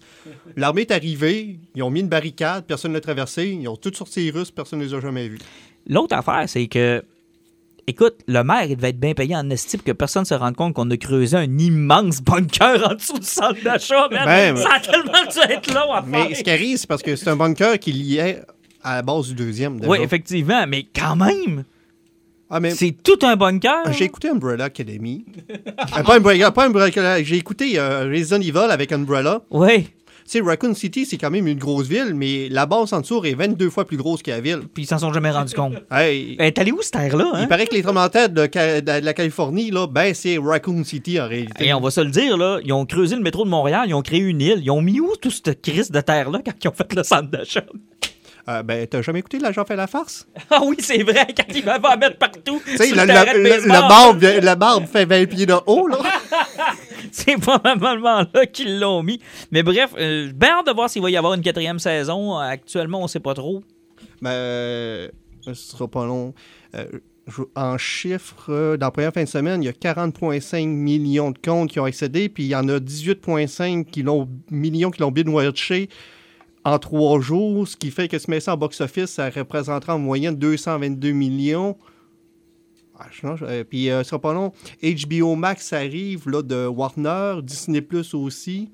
L'armée 0.55 0.81
est 0.81 0.91
arrivée, 0.91 1.59
ils 1.75 1.83
ont 1.83 1.89
mis 1.89 1.99
une 2.01 2.07
barricade, 2.09 2.65
personne 2.65 2.91
ne 2.91 2.97
l'a 2.97 3.01
traversée, 3.01 3.49
ils 3.61 3.67
ont 3.67 3.75
tous 3.75 3.93
sorti 3.93 4.21
les 4.25 4.31
Russes, 4.31 4.51
personne 4.51 4.79
ne 4.79 4.85
les 4.85 4.93
a 4.93 4.99
jamais 4.99 5.27
vus. 5.27 5.39
L'autre 5.87 6.15
affaire, 6.15 6.43
c'est 6.47 6.67
que, 6.67 7.03
écoute, 7.87 8.15
le 8.27 8.43
maire, 8.43 8.63
il 8.65 8.75
devait 8.75 8.89
être 8.89 8.99
bien 8.99 9.13
payé 9.13 9.35
en 9.35 9.49
esti 9.49 9.77
pour 9.77 9.85
que 9.85 9.91
personne 9.91 10.25
se 10.25 10.33
rende 10.33 10.55
compte 10.55 10.73
qu'on 10.73 10.89
a 10.91 10.97
creusé 10.97 11.37
un 11.37 11.57
immense 11.57 12.21
bunker 12.21 12.89
en 12.89 12.95
dessous 12.95 13.19
du 13.19 13.25
centre 13.25 13.61
d'achat, 13.63 14.07
man. 14.11 14.25
Ben, 14.25 14.57
Ça 14.57 14.69
a 14.75 14.79
tellement 14.79 15.11
dû 15.31 15.53
être 15.53 15.73
long 15.73 15.91
à 15.93 16.01
faire. 16.01 16.09
Mais 16.29 16.35
ce 16.35 16.43
qui 16.43 16.49
arrive, 16.51 16.77
c'est 16.77 16.87
parce 16.87 17.01
que 17.03 17.15
c'est 17.15 17.29
un 17.29 17.35
bunker 17.35 17.77
qui 17.79 17.91
liait 17.91 18.41
à 18.83 18.95
la 18.95 19.01
base 19.01 19.27
du 19.29 19.35
deuxième. 19.35 19.77
déjà. 19.79 19.89
Oui, 19.91 19.99
effectivement, 20.01 20.65
mais 20.67 20.85
quand 20.95 21.15
même, 21.15 21.63
Ah, 22.49 22.59
c'est 22.71 22.91
tout 23.03 23.19
un 23.25 23.35
bunker. 23.35 23.91
j'ai 23.93 24.05
écouté 24.05 24.29
Umbrella 24.29 24.65
Academy. 24.65 25.23
Euh, 25.49 26.03
pas 26.03 26.17
Umbrella, 26.17 26.51
pas 26.51 26.65
Umbrella. 26.67 27.21
J'ai 27.23 27.37
écouté 27.37 27.79
euh, 27.79 28.09
Resident 28.11 28.41
Evil 28.41 28.69
avec 28.71 28.91
Umbrella. 28.91 29.41
Oui, 29.51 29.89
sais, 30.25 30.41
Raccoon 30.41 30.73
City, 30.73 31.05
c'est 31.05 31.17
quand 31.17 31.29
même 31.31 31.47
une 31.47 31.57
grosse 31.59 31.87
ville, 31.87 32.13
mais 32.15 32.47
la 32.49 32.65
base 32.65 32.93
en 32.93 33.01
dessous 33.01 33.23
est 33.25 33.33
22 33.33 33.69
fois 33.69 33.85
plus 33.85 33.97
grosse 33.97 34.21
que 34.21 34.31
la 34.31 34.41
ville. 34.41 34.61
puis 34.73 34.83
ils 34.83 34.87
s'en 34.87 34.97
sont 34.99 35.13
jamais 35.13 35.31
rendus 35.31 35.53
compte. 35.53 35.75
Hey, 35.91 36.35
Elle 36.39 36.47
est 36.47 36.59
allée 36.59 36.71
où 36.71 36.81
cette 36.81 36.93
terre-là, 36.93 37.31
hein? 37.33 37.39
Il 37.43 37.47
paraît 37.47 37.67
que 37.67 37.73
les 37.75 37.81
tremblements 37.81 38.07
de 38.07 38.11
terre 38.11 38.29
de, 38.29 38.47
Ca- 38.51 38.81
de 38.81 39.05
la 39.05 39.13
Californie, 39.13 39.71
là, 39.71 39.87
ben, 39.87 40.13
c'est 40.13 40.37
Raccoon 40.37 40.83
City 40.83 41.19
en 41.19 41.27
réalité. 41.27 41.67
Et 41.67 41.73
on 41.73 41.79
va 41.81 41.91
se 41.91 42.01
le 42.01 42.11
dire, 42.11 42.37
là, 42.37 42.59
ils 42.63 42.73
ont 42.73 42.85
creusé 42.85 43.15
le 43.15 43.21
métro 43.21 43.43
de 43.45 43.49
Montréal, 43.49 43.85
ils 43.87 43.93
ont 43.93 44.01
créé 44.01 44.19
une 44.19 44.41
île, 44.41 44.59
ils 44.63 44.71
ont 44.71 44.81
mis 44.81 44.99
où 44.99 45.11
toute 45.21 45.31
cette 45.45 45.61
crise 45.61 45.91
de 45.91 46.01
terre-là 46.01 46.41
quand 46.45 46.53
ils 46.63 46.67
ont 46.67 46.73
fait 46.73 46.93
le 46.93 47.03
centre 47.03 47.29
d'achat? 47.29 47.63
Euh, 48.49 48.63
ben, 48.63 48.87
t'as 48.87 49.01
jamais 49.03 49.19
écouté 49.19 49.37
L'agent 49.39 49.65
fait 49.65 49.75
la 49.75 49.87
farce? 49.87 50.27
Ah 50.49 50.59
oui, 50.65 50.75
c'est 50.79 51.03
vrai, 51.03 51.27
quand 51.35 51.43
m'avaient 51.65 51.87
à 51.87 51.95
mettre 51.97 52.17
partout. 52.17 52.61
Tu 52.65 52.77
sais, 52.77 52.89
le, 52.89 52.95
le 53.05 53.61
le- 53.61 53.67
barbe, 53.67 54.19
barbe 54.55 54.85
fait 54.87 55.05
20 55.05 55.25
pieds 55.27 55.45
de 55.45 55.53
haut, 55.67 55.87
là. 55.87 55.97
c'est 57.11 57.37
probablement 57.37 58.23
là 58.33 58.45
qu'ils 58.47 58.79
l'ont 58.79 59.03
mis. 59.03 59.19
Mais 59.51 59.63
bref, 59.63 59.91
euh, 59.97 60.31
bien 60.33 60.57
hâte 60.59 60.67
de 60.67 60.71
voir 60.73 60.89
s'il 60.89 61.01
va 61.01 61.09
y 61.11 61.17
avoir 61.17 61.33
une 61.33 61.41
quatrième 61.41 61.79
saison. 61.79 62.37
Actuellement, 62.37 63.03
on 63.03 63.07
sait 63.07 63.19
pas 63.19 63.33
trop. 63.33 63.63
Ben, 64.21 64.29
euh, 64.31 65.07
ce 65.41 65.53
sera 65.53 65.87
pas 65.87 66.05
long. 66.05 66.33
Euh, 66.75 66.85
en 67.55 67.77
chiffres, 67.77 68.75
dans 68.77 68.87
la 68.87 68.91
première 68.91 69.13
fin 69.13 69.23
de 69.23 69.29
semaine, 69.29 69.61
il 69.63 69.67
y 69.67 69.69
a 69.69 69.71
40,5 69.73 70.65
millions 70.67 71.31
de 71.31 71.37
comptes 71.37 71.69
qui 71.69 71.79
ont 71.79 71.85
accédé, 71.85 72.27
puis 72.29 72.43
il 72.43 72.49
y 72.49 72.55
en 72.55 72.67
a 72.67 72.79
18,5 72.79 73.85
qui 73.85 74.01
l'ont- 74.03 74.27
millions 74.49 74.89
qui 74.91 75.01
l'ont 75.01 75.11
binge-watché 75.11 75.87
en 76.63 76.79
trois 76.79 77.19
jours, 77.19 77.67
ce 77.67 77.75
qui 77.75 77.91
fait 77.91 78.07
que 78.07 78.17
si 78.17 78.25
tu 78.25 78.31
mets 78.31 78.39
ça 78.39 78.53
en 78.53 78.57
box-office, 78.57 79.11
ça 79.11 79.29
représentera 79.29 79.95
en 79.95 79.99
moyenne 79.99 80.35
222 80.35 81.11
millions. 81.11 81.77
Ah, 82.99 83.07
je 83.09 83.25
euh, 83.25 83.63
puis 83.63 83.89
euh, 83.89 84.03
ce 84.03 84.09
sera 84.09 84.21
pas 84.21 84.33
long. 84.33 84.51
HBO 84.83 85.35
Max 85.35 85.73
arrive 85.73 86.29
là, 86.29 86.43
de 86.43 86.67
Warner, 86.67 87.41
Disney 87.41 87.81
Plus 87.81 88.13
aussi. 88.13 88.69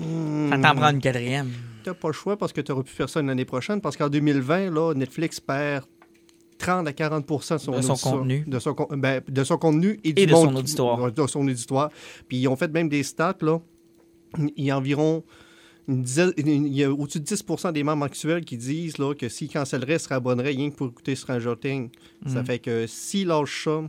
Hmm. 0.00 0.48
Ça 0.50 0.58
t'en 0.58 0.74
prend 0.74 0.90
une 0.90 1.00
quatrième. 1.00 1.50
T'as 1.84 1.92
pas 1.92 2.08
le 2.08 2.14
choix 2.14 2.38
parce 2.38 2.52
que 2.52 2.60
tu 2.62 2.72
aurais 2.72 2.84
pu 2.84 2.92
faire 2.92 3.08
ça 3.08 3.20
l'année 3.20 3.44
prochaine. 3.44 3.82
Parce 3.82 3.96
qu'en 3.96 4.08
2020, 4.08 4.70
là, 4.70 4.94
Netflix 4.94 5.40
perd 5.40 5.84
30 6.58 6.88
à 6.88 6.92
40 6.92 7.26
de 7.26 7.58
son, 7.58 7.72
De 7.72 7.82
son 7.82 7.96
contenu. 7.96 8.44
De 8.46 8.58
son, 8.58 8.74
ben, 8.92 9.20
de 9.28 9.44
son 9.44 9.58
contenu 9.58 10.00
et, 10.02 10.14
du 10.14 10.22
Et 10.22 10.26
de 10.26 10.32
monde 10.32 10.50
son 10.50 10.56
auditoire. 10.56 11.12
De 11.12 11.26
son 11.26 11.46
auditoire. 11.46 11.90
Puis 12.28 12.38
ils 12.38 12.48
ont 12.48 12.56
fait 12.56 12.72
même 12.72 12.88
des 12.88 13.02
stats, 13.02 13.36
là. 13.42 13.60
Il 14.56 14.64
y 14.64 14.70
a 14.70 14.78
environ 14.78 15.22
une 15.88 16.02
dizaine- 16.02 16.32
il 16.36 16.74
y 16.74 16.82
a 16.84 16.90
au-dessus 16.92 17.20
de 17.20 17.24
10% 17.24 17.72
des 17.72 17.82
membres 17.84 18.04
actuels 18.04 18.44
qui 18.44 18.56
disent 18.56 18.98
là, 18.98 19.14
que 19.14 19.28
s'ils 19.28 19.48
cancelleraient, 19.50 19.94
ils 19.96 20.00
se 20.00 20.12
abonneraient 20.12 20.50
rien 20.50 20.70
que 20.70 20.76
pour 20.76 20.88
écouter 20.88 21.14
Stranger 21.14 21.54
Things. 21.60 21.90
Ça 22.26 22.40
Mhm. 22.40 22.46
fait 22.46 22.58
que 22.58 22.86
s'ils 22.86 23.28
lâchent 23.28 23.64
ça, 23.64 23.82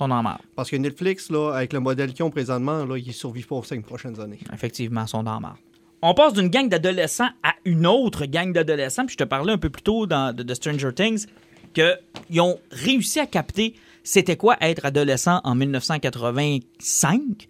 On 0.00 0.10
en 0.10 0.22
marre. 0.22 0.40
parce 0.56 0.70
que 0.70 0.76
Netflix, 0.76 1.30
là, 1.30 1.52
avec 1.52 1.72
le 1.74 1.80
modèle 1.80 2.12
qu'ils 2.14 2.24
ont 2.24 2.30
présentement, 2.30 2.84
là, 2.86 2.96
ils 2.96 3.06
ne 3.08 3.12
survivent 3.12 3.46
pas 3.46 3.56
aux 3.56 3.62
cinq 3.64 3.84
prochaines 3.84 4.18
années. 4.20 4.38
Effectivement, 4.52 5.06
sont 5.06 5.26
en 5.26 5.40
marre. 5.40 5.58
On 6.00 6.14
passe 6.14 6.32
d'une 6.32 6.48
gang 6.48 6.68
d'adolescents 6.68 7.28
à 7.42 7.52
une 7.64 7.86
autre 7.86 8.24
gang 8.26 8.52
d'adolescents. 8.52 9.04
Puis 9.06 9.12
je 9.12 9.18
te 9.18 9.28
parlais 9.28 9.52
un 9.52 9.58
peu 9.58 9.70
plus 9.70 9.82
tôt 9.82 10.06
dans, 10.06 10.34
de, 10.34 10.42
de 10.42 10.54
Stranger 10.54 10.92
Things 10.94 11.26
qu'ils 11.74 12.40
ont 12.40 12.58
réussi 12.70 13.20
à 13.20 13.26
capter 13.26 13.74
c'était 14.02 14.36
quoi 14.36 14.56
être 14.60 14.84
adolescent 14.84 15.40
en 15.44 15.54
1985. 15.54 17.48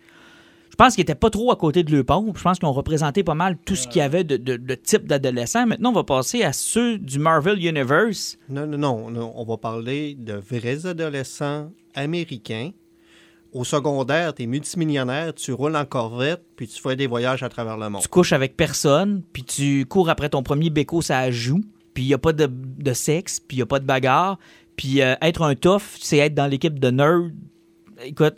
Je 0.82 0.86
pense 0.86 0.94
qu'ils 0.96 1.02
n'étaient 1.02 1.14
pas 1.14 1.30
trop 1.30 1.52
à 1.52 1.54
côté 1.54 1.84
de 1.84 1.94
leur 1.94 2.04
pompe. 2.04 2.36
Je 2.36 2.42
pense 2.42 2.58
qu'ils 2.58 2.66
ont 2.66 2.72
représenté 2.72 3.22
pas 3.22 3.36
mal 3.36 3.56
tout 3.64 3.76
ce 3.76 3.86
qu'il 3.86 4.00
y 4.00 4.02
avait 4.02 4.24
de, 4.24 4.36
de, 4.36 4.56
de 4.56 4.74
type 4.74 5.06
d'adolescents. 5.06 5.64
Maintenant, 5.64 5.90
on 5.90 5.92
va 5.92 6.02
passer 6.02 6.42
à 6.42 6.52
ceux 6.52 6.98
du 6.98 7.20
Marvel 7.20 7.64
Universe. 7.64 8.36
Non, 8.48 8.66
non, 8.66 8.78
non, 8.78 9.10
non. 9.12 9.32
On 9.36 9.44
va 9.44 9.58
parler 9.58 10.16
de 10.18 10.32
vrais 10.32 10.84
adolescents 10.84 11.70
américains. 11.94 12.72
Au 13.52 13.62
secondaire, 13.62 14.34
tu 14.34 14.42
es 14.42 14.46
multimillionnaire, 14.46 15.32
tu 15.34 15.52
roules 15.52 15.76
en 15.76 15.84
corvette, 15.84 16.42
puis 16.56 16.66
tu 16.66 16.82
fais 16.82 16.96
des 16.96 17.06
voyages 17.06 17.44
à 17.44 17.48
travers 17.48 17.76
le 17.76 17.88
monde. 17.88 18.02
Tu 18.02 18.08
couches 18.08 18.32
avec 18.32 18.56
personne, 18.56 19.22
puis 19.32 19.44
tu 19.44 19.86
cours 19.86 20.10
après 20.10 20.30
ton 20.30 20.42
premier 20.42 20.70
béco, 20.70 21.00
ça 21.00 21.30
joue, 21.30 21.60
puis 21.94 22.02
il 22.02 22.08
n'y 22.08 22.14
a 22.14 22.18
pas 22.18 22.32
de, 22.32 22.50
de 22.50 22.92
sexe, 22.92 23.38
puis 23.38 23.58
il 23.58 23.60
n'y 23.60 23.62
a 23.62 23.66
pas 23.66 23.78
de 23.78 23.86
bagarre. 23.86 24.36
Puis 24.74 25.00
euh, 25.00 25.14
être 25.22 25.42
un 25.42 25.54
tough, 25.54 25.96
c'est 26.00 26.18
être 26.18 26.34
dans 26.34 26.48
l'équipe 26.48 26.80
de 26.80 26.90
nerds. 26.90 27.30
Écoute, 28.04 28.34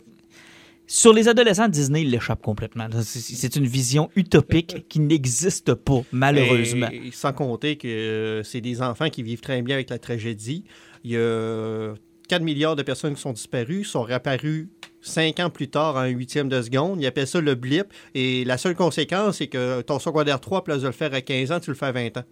sur 0.87 1.13
les 1.13 1.27
adolescents, 1.27 1.67
Disney 1.67 2.01
il 2.03 2.11
l'échappe 2.11 2.41
complètement. 2.41 2.87
C'est- 3.03 3.55
une 3.55 3.65
vision 3.67 4.09
utopique 4.15 4.85
qui 4.89 4.99
n'existe 4.99 5.73
pas, 5.73 6.01
malheureusement. 6.11 6.89
Et 6.91 7.11
sans 7.11 7.33
compter 7.33 7.77
que 7.77 7.87
euh, 7.87 8.43
c'est 8.43 8.61
des 8.61 8.81
enfants 8.81 9.09
qui 9.09 9.23
vivent 9.23 9.41
très 9.41 9.61
bien 9.61 9.75
avec 9.75 9.89
la 9.89 9.99
tragédie. 9.99 10.63
Il 11.03 11.11
y 11.11 11.17
a 11.17 11.93
4 12.27 12.41
milliards 12.41 12.75
de 12.75 12.81
personnes 12.83 13.15
qui 13.15 13.21
sont 13.21 13.33
disparues, 13.33 13.83
sont 13.83 14.01
réapparues 14.01 14.69
5 15.01 15.39
ans 15.39 15.49
plus 15.51 15.67
tard, 15.67 15.95
en 15.95 15.99
un 15.99 16.07
huitième 16.07 16.49
de 16.49 16.61
seconde. 16.61 16.99
Ils 17.01 17.05
appellent 17.05 17.27
ça 17.27 17.39
le 17.39 17.53
blip. 17.55 17.85
Et 18.15 18.43
la 18.45 18.57
seule 18.57 18.75
conséquence, 18.75 19.37
c'est 19.37 19.47
que 19.47 19.81
ton 19.81 19.99
secondaire 19.99 20.39
3, 20.41 20.59
à 20.59 20.61
place 20.63 20.81
de 20.81 20.87
le 20.87 20.93
faire 20.93 21.13
à 21.13 21.21
15 21.21 21.51
ans, 21.51 21.59
tu 21.59 21.69
le 21.69 21.75
fais 21.75 21.85
à 21.85 21.91
20 21.91 22.17
ans. 22.17 22.23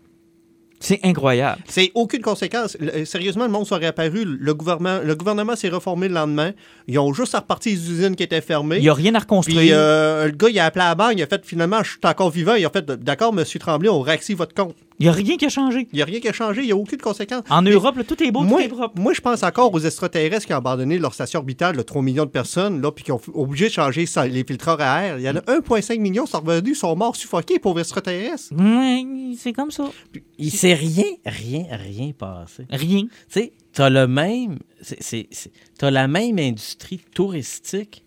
C'est 0.84 1.00
incroyable. 1.04 1.62
C'est 1.68 1.92
aucune 1.96 2.22
conséquence. 2.22 2.76
Le- 2.80 3.06
sérieusement, 3.06 3.46
le 3.46 3.52
monde 3.52 3.66
soit 3.66 3.78
réapparu. 3.78 4.26
Le 4.26 4.54
gouvernement, 4.54 5.00
le 5.04 5.16
gouvernement 5.16 5.56
s'est 5.56 5.70
reformé 5.70 6.10
le 6.10 6.14
lendemain. 6.14 6.52
Ils 6.88 7.00
ont 7.00 7.14
juste 7.14 7.36
reparti 7.36 7.70
les 7.70 7.90
usines 7.92 8.16
qui 8.18 8.24
étaient 8.24 8.42
fermées. 8.42 8.78
Il 8.78 8.82
n'y 8.84 8.90
a 8.90 8.94
rien 8.94 9.16
à 9.16 9.20
reconstruire. 9.20 9.60
Puis 9.60 9.70
euh, 9.72 10.26
le 10.26 10.32
gars, 10.32 10.50
il 10.50 10.60
a 10.60 10.66
appelé 10.66 10.84
à 10.84 10.90
la 10.90 10.96
banque, 10.96 11.14
il 11.16 11.24
a 11.24 11.28
fait 11.28 11.46
finalement, 11.46 11.82
je 11.84 11.92
suis 11.92 12.00
encore 12.04 12.30
vivant. 12.32 12.56
Il 12.56 12.66
a 12.66 12.70
fait, 12.70 12.86
d'accord, 12.86 13.32
monsieur 13.32 13.60
Tremblay, 13.60 13.88
on 13.90 14.02
réactive 14.02 14.38
votre 14.38 14.54
compte. 14.54 14.76
Il 15.00 15.04
n'y 15.04 15.10
a 15.10 15.12
rien 15.12 15.38
qui 15.38 15.46
a 15.46 15.50
changé. 15.50 15.88
Il 15.92 15.96
n'y 15.96 16.02
a 16.02 16.06
rien 16.06 16.20
qui 16.20 16.28
a 16.28 16.34
changé, 16.34 16.62
il 16.62 16.66
n'y 16.68 16.72
a 16.72 16.76
aucune 16.78 17.00
conséquence. 17.00 17.44
En 17.50 17.62
Europe, 17.64 17.98
là, 17.98 18.04
tout 18.04 18.22
est 18.24 18.32
beau, 18.32 18.42
moi, 18.42 18.60
tout 18.60 18.66
est 18.66 18.70
propre. 18.70 19.00
moi, 19.02 19.14
je 19.14 19.22
pense 19.22 19.42
encore 19.44 19.74
aux 19.74 19.80
extraterrestres 19.80 20.46
qui 20.46 20.54
ont 20.54 20.58
abandonné 20.58 21.00
leur 21.00 21.14
station 21.14 21.40
orbitale 21.40 21.76
de 21.76 21.82
3 21.82 22.02
millions 22.02 22.26
de 22.26 22.30
personnes, 22.30 22.82
là, 22.82 22.92
puis 22.92 23.04
qui 23.04 23.12
ont 23.12 23.20
obligé 23.34 23.68
de 23.68 23.72
changer 23.74 24.06
ça- 24.06 24.28
les 24.28 24.44
filtreurs 24.44 24.80
à 24.82 25.04
air. 25.04 25.18
Il 25.20 25.24
y 25.24 25.30
en 25.30 25.36
a 25.36 25.42
1,5 25.48 26.00
million 26.00 26.26
sont 26.26 26.40
revenus, 26.42 26.80
sont 26.80 26.96
morts 26.96 27.16
suffoqués, 27.16 27.60
pauvres 27.60 27.80
extraterrestres. 27.80 28.54
Ouais, 28.58 29.04
c'est 29.38 29.54
comme 29.54 29.72
ça. 29.72 29.90
Il 30.38 30.52
s'est 30.52 30.74
rien, 30.76 31.06
rien, 31.26 31.66
rien 31.72 32.12
passé. 32.18 32.66
Rien. 32.70 33.02
Tu 33.04 33.10
sais, 33.30 33.54
t'as 33.74 33.90
le 33.90 34.08
même, 34.08 34.60
c'est- 34.82 35.02
c'est- 35.02 35.28
c'est- 35.32 35.52
t'as 35.78 35.90
la 35.92 36.08
même 36.08 36.38
industrie 36.40 37.02
touristique 37.16 38.04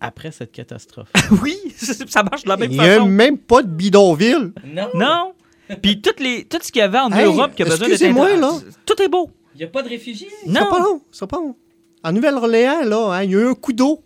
après 0.00 0.30
cette 0.30 0.52
catastrophe. 0.52 1.08
oui, 1.42 1.56
ça 1.76 2.22
marche 2.22 2.44
de 2.44 2.48
la 2.50 2.56
même 2.58 2.70
Il 2.70 2.78
n'y 2.78 2.86
a 2.86 2.96
façon. 2.96 3.06
même 3.08 3.38
pas 3.38 3.62
de 3.62 3.68
bidonville. 3.68 4.52
non, 4.66 4.88
Non. 4.94 5.32
Puis 5.82 6.00
toutes 6.00 6.20
les, 6.20 6.44
tout 6.44 6.58
ce 6.62 6.70
qu'il 6.70 6.80
y 6.80 6.82
avait 6.82 6.98
en 6.98 7.10
Hey, 7.12 7.24
Europe 7.24 7.52
qui 7.56 7.62
a 7.62 7.64
besoin 7.64 7.78
d'être... 7.88 7.92
excusez-moi, 7.92 8.26
inter- 8.28 8.40
là. 8.40 8.52
Tout 8.84 9.02
est 9.02 9.08
beau. 9.08 9.30
il 9.54 9.58
n'y 9.58 9.64
a 9.64 9.68
pas 9.68 9.82
de 9.82 9.88
réfugiés? 9.88 10.28
C'est 10.44 10.52
pas 10.52 10.60
Non. 10.78 10.84
long, 10.84 11.00
c'est 11.10 11.26
pas 11.26 11.36
long. 11.38 11.56
En 12.04 12.12
Nouvelle-Orléans, 12.12 12.84
là, 12.84 13.12
hein, 13.14 13.22
il 13.24 13.30
y 13.32 13.36
a 13.36 13.40
eu 13.40 13.48
un 13.48 13.54
coup 13.54 13.72
d'eau. 13.72 14.02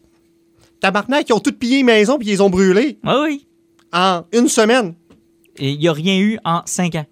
Tabarnak, 0.80 1.28
ils 1.28 1.32
ont 1.32 1.40
tout 1.40 1.52
pillé 1.52 1.78
les 1.78 1.82
maisons 1.82 2.18
puis 2.18 2.28
ils 2.28 2.32
les 2.32 2.40
ont 2.40 2.50
brûlées 2.50 2.98
Ah 3.04 3.20
oui. 3.22 3.46
en 3.92 4.22
une 4.32 4.48
semaine. 4.48 4.94
Et 5.56 5.70
il 5.72 5.78
n'y 5.78 5.88
a 5.88 5.92
rien 5.92 6.18
eu 6.18 6.38
en 6.44 6.62
cinq 6.64 6.94
ans. 6.94 7.04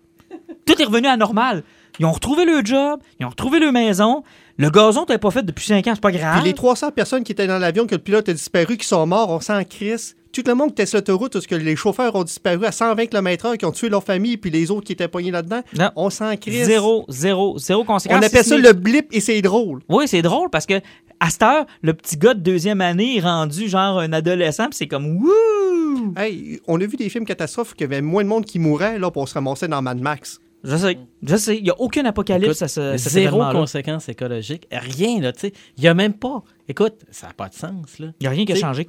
Tout 0.65 0.81
est 0.81 0.85
revenu 0.85 1.07
à 1.09 1.17
normal. 1.17 1.65
Ils 1.99 2.07
ont 2.07 2.13
retrouvé 2.13 2.45
leur 2.45 2.65
job, 2.65 3.01
ils 3.19 3.27
ont 3.27 3.31
retrouvé 3.31 3.59
leur 3.59 3.73
maison. 3.73 4.23
Le 4.57 4.71
gazon 4.71 5.05
t'avais 5.05 5.19
pas 5.19 5.31
fait 5.31 5.43
depuis 5.43 5.67
cinq 5.67 5.87
ans, 5.89 5.93
c'est 5.95 6.01
pas 6.01 6.13
grave. 6.13 6.37
Puis 6.41 6.49
les 6.49 6.55
300 6.55 6.93
personnes 6.93 7.25
qui 7.25 7.33
étaient 7.33 7.47
dans 7.47 7.59
l'avion, 7.59 7.87
que 7.87 7.95
le 7.97 8.01
pilote 8.01 8.29
a 8.29 8.33
disparu, 8.33 8.77
qui 8.77 8.87
sont 8.87 9.05
morts, 9.07 9.31
on 9.31 9.41
s'en 9.41 9.63
crisse. 9.65 10.15
Tout 10.39 10.45
le 10.47 10.55
monde 10.55 10.69
qui 10.69 10.75
était 10.83 10.87
sur 10.87 10.99
l'autoroute, 10.99 11.33
parce 11.33 11.47
que 11.49 11.57
les 11.57 11.75
chauffeurs 11.75 12.15
ont 12.15 12.23
disparu 12.23 12.65
à 12.65 12.71
120 12.73 13.07
km/h, 13.07 13.57
qui 13.57 13.65
ont 13.65 13.73
tué 13.73 13.89
leur 13.89 14.05
famille, 14.05 14.37
puis 14.37 14.51
les 14.51 14.71
autres 14.71 14.87
qui 14.87 14.93
étaient 14.93 15.09
poignés 15.09 15.33
là-dedans, 15.33 15.63
Non. 15.77 15.91
on 15.97 16.11
s'en 16.11 16.37
crisse. 16.37 16.65
Zéro, 16.67 17.05
zéro, 17.09 17.59
zéro 17.59 17.83
On 17.83 17.85
conséquence. 17.85 18.25
appelle 18.25 18.45
si 18.45 18.51
ça 18.51 18.57
le 18.57 18.73
blip 18.73 19.09
et 19.13 19.21
c'est 19.21 19.43
drôle. 19.43 19.81
Oui, 19.89 20.07
c'est 20.07 20.23
drôle 20.23 20.49
parce 20.51 20.65
que 20.67 20.75
à 21.21 21.31
cette 21.31 21.43
heure, 21.43 21.67
le 21.83 21.93
petit 21.95 22.17
gars 22.17 22.35
de 22.35 22.41
deuxième 22.41 22.81
année 22.81 23.17
est 23.17 23.21
rendu 23.21 23.69
genre 23.69 23.99
un 23.99 24.13
adolescent, 24.13 24.67
puis 24.67 24.77
c'est 24.77 24.87
comme 24.87 25.17
wouh! 25.17 26.15
Hey, 26.17 26.61
on 26.69 26.81
a 26.81 26.87
vu 26.87 26.97
des 26.97 27.09
films 27.09 27.25
catastrophes 27.25 27.75
qu'il 27.75 27.83
y 27.83 27.93
avait 27.93 28.01
moins 28.01 28.23
de 28.23 28.29
monde 28.29 28.45
qui 28.45 28.61
mourait, 28.61 28.99
là, 29.01 29.11
pour 29.11 29.29
se 29.29 29.35
ramasser 29.35 29.67
dans 29.67 29.83
Mad 29.83 30.01
Max. 30.01 30.39
Je 30.65 30.77
sais, 30.77 30.99
je 31.23 31.37
sais, 31.37 31.57
il 31.57 31.63
n'y 31.65 31.71
a 31.71 31.81
aucun 31.81 32.05
apocalypse 32.05 32.51
Écoute, 32.51 32.63
à 32.63 32.69
ce 32.69 32.97
cet 32.97 33.13
Zéro 33.13 33.39
conséquence 33.53 34.09
écologique. 34.09 34.67
Rien, 34.73 35.21
là, 35.21 35.33
tu 35.33 35.41
sais. 35.41 35.53
Il 35.77 35.83
n'y 35.83 35.89
a 35.89 35.95
même 35.95 36.15
pas. 36.15 36.43
Écoute, 36.69 36.95
ça 37.11 37.29
n'a 37.29 37.33
pas 37.33 37.49
de 37.49 37.55
sens, 37.55 37.99
là. 37.99 38.09
Il 38.21 38.25
n'y 38.25 38.27
a 38.27 38.31
rien 38.31 38.45
qui 38.45 38.53
a 38.53 38.57
changé. 38.57 38.89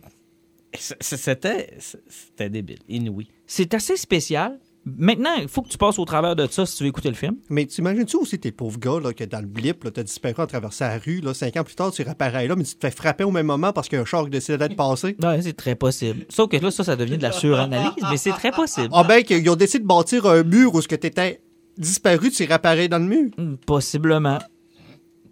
C'était 0.73 1.77
c'était 1.79 2.49
débile, 2.49 2.79
inouï. 2.87 3.27
C'est 3.47 3.73
assez 3.73 3.97
spécial. 3.97 4.59
Maintenant, 4.85 5.33
il 5.39 5.47
faut 5.49 5.61
que 5.61 5.67
tu 5.69 5.77
passes 5.77 5.99
au 5.99 6.05
travers 6.05 6.35
de 6.35 6.47
ça 6.47 6.65
si 6.65 6.77
tu 6.77 6.83
veux 6.83 6.89
écouter 6.89 7.09
le 7.09 7.15
film. 7.15 7.35
Mais 7.49 7.65
t'imagines-tu 7.65 8.15
aussi 8.15 8.39
tes 8.39 8.51
pauvres 8.51 8.79
gars, 8.79 8.99
là, 9.03 9.13
que 9.13 9.23
dans 9.25 9.41
le 9.41 9.45
blip, 9.45 9.83
là, 9.83 9.91
t'as 9.91 10.03
disparu 10.03 10.35
en 10.37 10.47
traversant 10.47 10.87
la 10.87 10.97
rue, 10.97 11.19
là, 11.19 11.33
cinq 11.33 11.57
ans 11.57 11.63
plus 11.63 11.75
tard, 11.75 11.91
tu 11.91 12.01
réapparais 12.01 12.47
là, 12.47 12.55
mais 12.55 12.63
tu 12.63 12.75
te 12.75 12.87
fais 12.87 12.95
frapper 12.95 13.23
au 13.25 13.31
même 13.31 13.45
moment 13.45 13.73
parce 13.73 13.89
qu'un 13.89 14.05
char 14.05 14.25
décide 14.27 14.55
d'être 14.55 14.75
passé? 14.77 15.17
Ouais, 15.21 15.41
c'est 15.41 15.53
très 15.53 15.75
possible. 15.75 16.25
Sauf 16.29 16.49
que 16.49 16.57
là, 16.57 16.71
ça, 16.71 16.83
ça 16.83 16.95
devient 16.95 17.17
de 17.17 17.23
la 17.23 17.31
suranalyse, 17.33 17.91
mais 18.09 18.17
c'est 18.17 18.31
très 18.31 18.51
possible. 18.51 18.89
Ah 18.93 19.03
ben, 19.03 19.21
qu'ils 19.23 19.47
ont 19.49 19.55
décidé 19.55 19.83
de 19.83 19.87
bâtir 19.87 20.25
un 20.25 20.43
mur 20.43 20.73
où 20.73 20.81
ce 20.81 20.87
que 20.87 20.95
t'étais 20.95 21.41
disparu, 21.77 22.31
tu 22.31 22.45
réapparais 22.45 22.87
dans 22.87 22.99
le 22.99 23.05
mur. 23.05 23.29
Hmm, 23.37 23.55
Possiblement. 23.57 24.39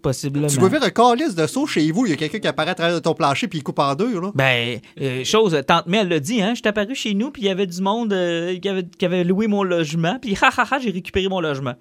Possiblement. 0.02 0.46
Tu 0.46 0.58
dois 0.58 0.70
faire 0.70 0.82
un 0.82 0.90
calice 0.90 1.34
de 1.34 1.46
saut 1.46 1.66
chez 1.66 1.90
vous, 1.90 2.06
il 2.06 2.10
y 2.10 2.12
a 2.12 2.16
quelqu'un 2.16 2.38
qui 2.38 2.46
apparaît 2.46 2.70
à 2.70 2.74
travers 2.74 3.02
ton 3.02 3.14
plancher 3.14 3.48
puis 3.48 3.58
il 3.58 3.62
coupe 3.62 3.78
en 3.78 3.94
deux, 3.94 4.20
là. 4.20 4.30
Ben, 4.34 4.78
euh, 5.00 5.24
chose, 5.24 5.60
tante 5.66 5.86
May, 5.86 5.98
elle 5.98 6.08
l'a 6.08 6.20
dit, 6.20 6.40
hein, 6.42 6.50
je 6.50 6.60
suis 6.60 6.68
apparu 6.68 6.94
chez 6.94 7.14
nous, 7.14 7.30
puis 7.30 7.42
il 7.42 7.46
y 7.46 7.50
avait 7.50 7.66
du 7.66 7.80
monde 7.82 8.12
euh, 8.12 8.58
qui, 8.58 8.68
avait, 8.68 8.84
qui 8.84 9.04
avait 9.04 9.24
loué 9.24 9.46
mon 9.46 9.62
logement, 9.62 10.18
puis 10.20 10.36
ha 10.42 10.50
ha 10.56 10.66
ha, 10.70 10.78
j'ai 10.78 10.90
récupéré 10.90 11.28
mon 11.28 11.40
logement. 11.40 11.74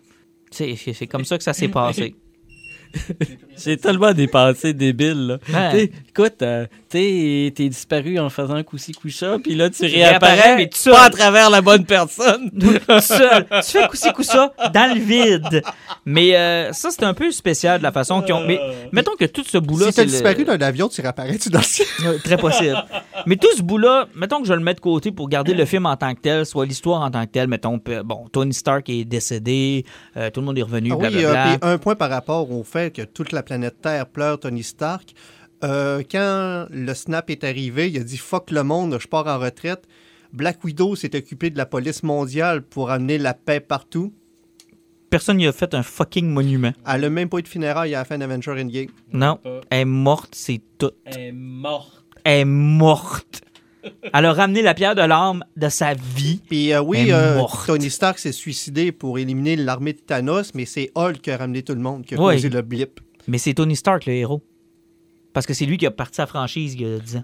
C'est 0.52 1.08
comme 1.10 1.26
ça 1.26 1.38
que 1.38 1.44
ça 1.44 1.54
s'est 1.54 1.68
passé. 1.70 2.16
J'ai 3.58 3.78
tellement 3.78 4.14
des 4.14 4.28
pensées 4.28 4.74
débiles, 4.74 5.40
là. 5.50 5.72
Ouais. 5.74 5.92
Écoute, 6.10 6.42
euh, 6.44 6.68
t'es 6.90 7.52
disparu 7.70 8.20
en 8.20 8.30
faisant 8.30 8.62
coup-ci, 8.64 8.92
coup-ça, 8.92 9.38
puis 9.44 9.56
là, 9.56 9.70
tu 9.70 9.86
réapparais, 9.86 10.58
mais 10.58 10.70
seul. 10.74 10.94
pas 10.94 11.06
à 11.06 11.10
travers 11.10 11.50
la 11.50 11.62
bonne 11.62 11.84
personne. 11.86 12.52
Tout 12.60 13.00
seul. 13.02 13.46
Tu 13.66 13.72
fais 13.72 13.88
coup-ci, 13.88 14.12
coup-ça 14.14 14.54
dans 14.74 14.94
le 14.94 15.00
vide. 15.00 15.64
Mais 16.06 16.36
euh, 16.36 16.72
ça, 16.74 16.90
c'est 16.92 17.04
un 17.04 17.14
peu 17.16 17.32
spécial 17.32 17.80
de 17.80 17.84
la 17.84 17.92
façon 17.92 18.22
qu'ils 18.22 18.36
ont. 18.36 18.46
Mais 18.46 18.60
mettons 18.92 19.16
que 19.20 19.26
tout 19.26 19.44
ce 19.44 19.58
bout-là. 19.58 19.88
si 19.88 19.94
t'as 19.94 20.02
c'est 20.02 20.06
le- 20.06 20.12
disparu 20.12 20.44
d'un 20.46 20.62
avion, 20.66 20.88
tu 20.88 21.02
réapparais-tu 21.02 21.50
dans 21.50 21.60
le 21.60 21.64
ciel? 21.66 21.88
Ouais, 22.06 22.18
Très 22.24 22.38
possible. 22.38 22.78
Mais 23.26 23.36
tout 23.38 23.50
ce 23.58 23.64
bout-là, 23.64 24.08
mettons 24.16 24.40
que 24.42 24.48
je 24.48 24.54
le 24.54 24.60
mets 24.62 24.76
de 24.76 24.80
côté 24.80 25.12
pour 25.12 25.28
garder 25.30 25.54
le 25.56 25.66
film 25.66 25.86
en 25.88 25.98
tant 25.98 26.14
que 26.14 26.22
tel, 26.22 26.46
soit 26.46 26.66
l'histoire 26.68 27.02
en 27.02 27.10
tant 27.10 27.26
que 27.26 27.32
tel. 27.32 27.48
Mettons, 27.48 27.80
pe- 27.80 28.04
bon, 28.04 28.28
Tony 28.32 28.54
Stark 28.54 28.88
est 28.90 29.04
décédé, 29.04 29.84
euh, 30.16 30.30
tout 30.30 30.42
le 30.42 30.46
monde 30.46 30.58
est 30.60 30.64
revenu, 30.64 30.92
Ah 30.94 30.96
oui, 30.96 31.10
blablabla. 31.10 31.46
euh, 31.54 31.58
puis 31.58 31.70
un 31.70 31.78
point 31.80 31.96
par 31.96 32.10
rapport 32.12 32.50
au 32.52 32.64
fait 32.64 32.77
que 32.94 33.02
toute 33.02 33.32
la 33.32 33.44
planète 33.44 33.82
Terre 33.82 34.08
pleure 34.08 34.40
Tony 34.40 34.64
Stark. 34.64 35.14
Euh, 35.64 36.04
quand 36.10 36.68
le 36.70 36.94
snap 36.94 37.30
est 37.30 37.44
arrivé, 37.44 37.90
il 37.90 37.98
a 38.00 38.04
dit 38.04 38.18
fuck 38.18 38.52
le 38.52 38.64
monde, 38.64 38.98
je 39.00 39.08
pars 39.08 39.28
en 39.28 39.40
retraite. 39.40 39.88
Black 40.34 40.64
Widow 40.64 40.96
s'est 40.96 41.16
occupé 41.16 41.50
de 41.50 41.58
la 41.58 41.66
police 41.66 42.04
mondiale 42.04 42.62
pour 42.62 42.92
amener 42.92 43.18
la 43.18 43.34
paix 43.34 43.60
partout. 43.60 44.14
Personne 45.10 45.38
n'y 45.38 45.48
a 45.48 45.54
fait 45.54 45.74
un 45.74 45.84
fucking 45.84 46.28
monument. 46.28 46.74
Elle 46.86 47.06
a 47.06 47.10
même 47.10 47.30
pas 47.30 47.40
eu 47.40 47.44
de 47.44 47.48
funérailles 47.48 47.96
à 47.96 48.00
la 48.00 48.06
fin 48.06 48.18
d'Avenger 48.18 48.52
Endgame. 48.52 48.90
Non. 49.14 49.40
Elle 49.70 49.80
est 49.80 49.86
morte, 49.86 50.36
c'est 50.36 50.62
tout. 50.78 50.92
Elle 51.06 51.20
est 51.20 51.32
morte. 51.32 52.06
Elle 52.24 52.42
est 52.42 52.46
morte. 52.46 53.42
Elle 54.14 54.26
a 54.26 54.34
ramené 54.34 54.62
la 54.62 54.74
pierre 54.74 54.96
de 54.96 55.02
l'âme 55.02 55.44
de 55.56 55.70
sa 55.70 55.94
vie. 55.94 56.42
Puis 56.50 56.74
euh, 56.74 56.82
oui, 56.82 57.08
euh. 57.12 57.42
Tony 57.66 57.90
Stark 57.90 58.20
s'est 58.20 58.32
suicidé 58.32 58.92
pour 58.92 59.20
éliminer 59.20 59.56
l'armée 59.56 59.94
de 59.94 60.00
Thanos, 60.00 60.54
mais 60.54 60.66
c'est 60.66 60.92
Hulk 60.96 61.22
qui 61.22 61.32
a 61.32 61.38
ramené 61.38 61.64
tout 61.64 61.74
le 61.74 61.82
monde, 61.82 62.06
qui 62.06 62.16
a 62.16 62.22
Oui. 62.22 62.36
causé 62.36 62.50
le 62.50 62.62
blip. 62.62 63.00
Mais 63.28 63.38
c'est 63.38 63.54
Tony 63.54 63.76
Stark, 63.76 64.06
le 64.06 64.14
héros. 64.14 64.42
Parce 65.34 65.46
que 65.46 65.54
c'est 65.54 65.66
lui 65.66 65.78
qui 65.78 65.86
a 65.86 65.92
parti 65.92 66.16
sa 66.16 66.26
franchise 66.28 66.74
il 66.76 66.82
y 66.82 66.86
a 66.86 67.00
10 67.00 67.18
ans. 67.18 67.24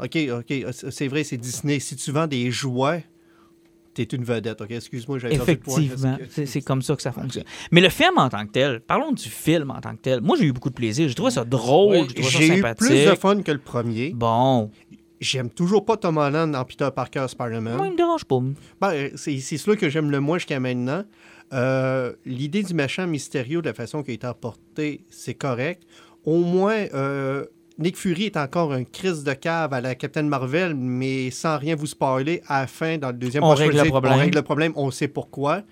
OK, 0.00 0.18
OK, 0.38 0.54
c'est 0.90 1.06
vrai, 1.08 1.22
c'est 1.22 1.36
Disney. 1.36 1.78
Si 1.78 1.94
tu 1.94 2.10
vends 2.10 2.26
des 2.26 2.50
jouets, 2.50 3.04
t'es 3.94 4.02
une 4.04 4.24
vedette, 4.24 4.60
OK? 4.60 4.70
Excuse-moi, 4.70 5.18
j'avais 5.18 5.36
perdu 5.36 5.52
le 5.52 5.58
point. 5.58 5.80
Effectivement, 5.80 6.16
que- 6.34 6.46
c'est 6.46 6.62
comme 6.62 6.82
ça 6.82 6.96
que 6.96 7.02
ça 7.02 7.12
fonctionne. 7.12 7.44
Mais 7.70 7.80
le 7.80 7.90
film 7.90 8.14
en 8.16 8.28
tant 8.28 8.44
que 8.46 8.50
tel, 8.50 8.80
parlons 8.80 9.12
du 9.12 9.28
film 9.28 9.70
en 9.70 9.80
tant 9.80 9.94
que 9.94 10.00
tel. 10.00 10.20
Moi, 10.22 10.36
j'ai 10.40 10.46
eu 10.46 10.52
beaucoup 10.52 10.70
de 10.70 10.74
plaisir. 10.74 11.06
J'ai 11.08 11.14
trouvé 11.14 11.30
ça 11.30 11.44
drôle, 11.44 11.96
Oui, 11.98 12.06
j'ai 12.08 12.14
trouvé 12.14 12.30
ça 12.32 12.38
J'ai 12.38 12.46
eu 12.48 12.56
sympathique. 12.56 12.88
plus 12.88 13.04
de 13.04 13.14
fun 13.14 13.42
que 13.42 13.52
le 13.52 13.58
premier. 13.58 14.10
Bon, 14.14 14.70
J'aime 15.22 15.50
toujours 15.50 15.84
pas 15.84 15.96
Tom 15.96 16.16
Holland 16.16 16.52
en 16.56 16.64
Peter 16.64 16.88
Parker 16.94 17.26
Spider-Man. 17.28 17.76
moi, 17.76 17.86
il 17.86 17.92
me 17.92 17.96
dérange 17.96 18.24
pas. 18.24 18.40
Ben, 18.80 19.10
c'est 19.14 19.38
c'est 19.38 19.56
celui 19.56 19.78
que 19.78 19.88
j'aime 19.88 20.10
le 20.10 20.18
moins 20.18 20.38
jusqu'à 20.38 20.58
maintenant. 20.58 21.04
Euh, 21.52 22.12
L'idée 22.26 22.64
du 22.64 22.74
méchant 22.74 23.06
mystérieux, 23.06 23.62
de 23.62 23.68
la 23.68 23.74
façon 23.74 24.02
qu'il 24.02 24.12
a 24.12 24.14
été 24.14 24.26
apporté, 24.26 25.04
c'est 25.10 25.34
correct. 25.34 25.84
Au 26.24 26.38
moins, 26.38 26.86
euh, 26.94 27.44
Nick 27.78 27.96
Fury 27.96 28.24
est 28.24 28.36
encore 28.36 28.72
un 28.72 28.82
crise 28.82 29.22
de 29.22 29.32
cave 29.32 29.72
à 29.72 29.80
la 29.80 29.94
Captain 29.94 30.24
Marvel, 30.24 30.74
mais 30.74 31.30
sans 31.30 31.56
rien 31.56 31.76
vous 31.76 31.86
spoiler, 31.86 32.42
à 32.48 32.62
la 32.62 32.66
fin, 32.66 32.98
dans 32.98 33.08
le 33.08 33.14
deuxième 33.14 33.44
On 33.44 33.50
règle 33.54 33.76
le 33.76 33.82
dire, 33.82 33.92
problème. 33.92 34.12
On 34.14 34.18
règle 34.18 34.36
le 34.36 34.42
problème, 34.42 34.72
on 34.74 34.90
sait 34.90 35.08
pourquoi. 35.08 35.62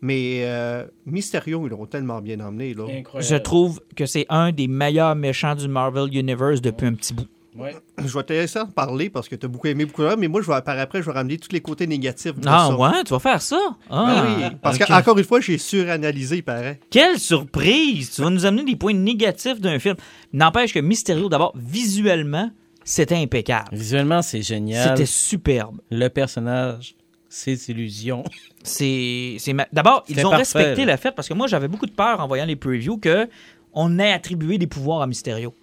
Mais 0.00 0.42
euh, 0.42 0.84
Mysterio, 1.06 1.66
ils 1.66 1.70
l'ont 1.70 1.86
tellement 1.86 2.20
bien 2.20 2.38
emmené. 2.40 2.74
Là. 2.74 2.84
Incroyable. 2.84 3.26
Je 3.32 3.36
trouve 3.36 3.80
que 3.96 4.06
c'est 4.06 4.26
un 4.28 4.52
des 4.52 4.68
meilleurs 4.68 5.16
méchants 5.16 5.54
du 5.54 5.66
Marvel 5.66 6.14
Universe 6.14 6.60
depuis 6.60 6.86
un 6.86 6.94
petit 6.94 7.14
bout. 7.14 7.26
Ouais. 7.58 7.76
Je 7.98 8.14
vais 8.16 8.22
te 8.22 8.32
laisser 8.32 8.60
en 8.60 8.66
parler 8.66 9.10
parce 9.10 9.28
que 9.28 9.34
tu 9.34 9.46
as 9.46 9.48
beaucoup 9.48 9.66
aimé 9.66 9.84
beaucoup 9.84 10.02
de 10.02 10.14
mais 10.14 10.28
moi, 10.28 10.40
je 10.40 10.46
vais, 10.50 10.60
par 10.62 10.78
après, 10.78 11.00
je 11.00 11.06
vais 11.06 11.12
ramener 11.12 11.38
tous 11.38 11.50
les 11.52 11.60
côtés 11.60 11.86
négatifs 11.86 12.34
de 12.38 12.46
Ah 12.48 12.68
ça. 12.70 12.76
ouais, 12.76 13.04
tu 13.04 13.10
vas 13.12 13.18
faire 13.18 13.42
ça? 13.42 13.58
Ah, 13.90 14.04
Ben 14.06 14.24
oui, 14.50 14.56
parce 14.62 14.76
ok. 14.76 14.86
qu'encore 14.86 15.18
une 15.18 15.24
fois, 15.24 15.40
j'ai 15.40 15.58
suranalysé, 15.58 16.36
il 16.36 16.42
paraît. 16.42 16.78
Quelle 16.90 17.18
surprise! 17.18 18.12
Tu 18.12 18.22
vas 18.22 18.30
nous 18.30 18.46
amener 18.46 18.64
des 18.64 18.76
points 18.76 18.94
négatifs 18.94 19.60
d'un 19.60 19.78
film. 19.78 19.96
N'empêche 20.32 20.72
que 20.72 20.78
Mysterio, 20.78 21.28
d'abord, 21.28 21.52
visuellement, 21.56 22.50
c'était 22.84 23.16
impeccable. 23.16 23.68
Visuellement, 23.72 24.22
c'est 24.22 24.42
génial. 24.42 24.88
C'était 24.90 25.06
superbe. 25.06 25.78
Le 25.90 26.08
personnage, 26.08 26.94
ses 27.28 27.70
illusions. 27.70 28.24
C'est, 28.64 29.36
c'est 29.38 29.52
ma- 29.54 29.68
D'abord, 29.72 30.04
ils 30.08 30.18
ont 30.26 30.30
parfait, 30.30 30.36
respecté 30.58 30.84
là. 30.84 30.92
le 30.92 30.98
fait, 30.98 31.12
parce 31.12 31.26
que 31.28 31.32
moi, 31.32 31.46
j'avais 31.46 31.68
beaucoup 31.68 31.86
de 31.86 31.92
peur 31.92 32.20
en 32.20 32.26
voyant 32.26 32.44
les 32.44 32.56
previews 32.56 32.98
que 32.98 33.26
on 33.72 33.98
ait 33.98 34.12
attribué 34.12 34.58
des 34.58 34.66
pouvoirs 34.66 35.00
à 35.00 35.06
Mysterio. 35.06 35.54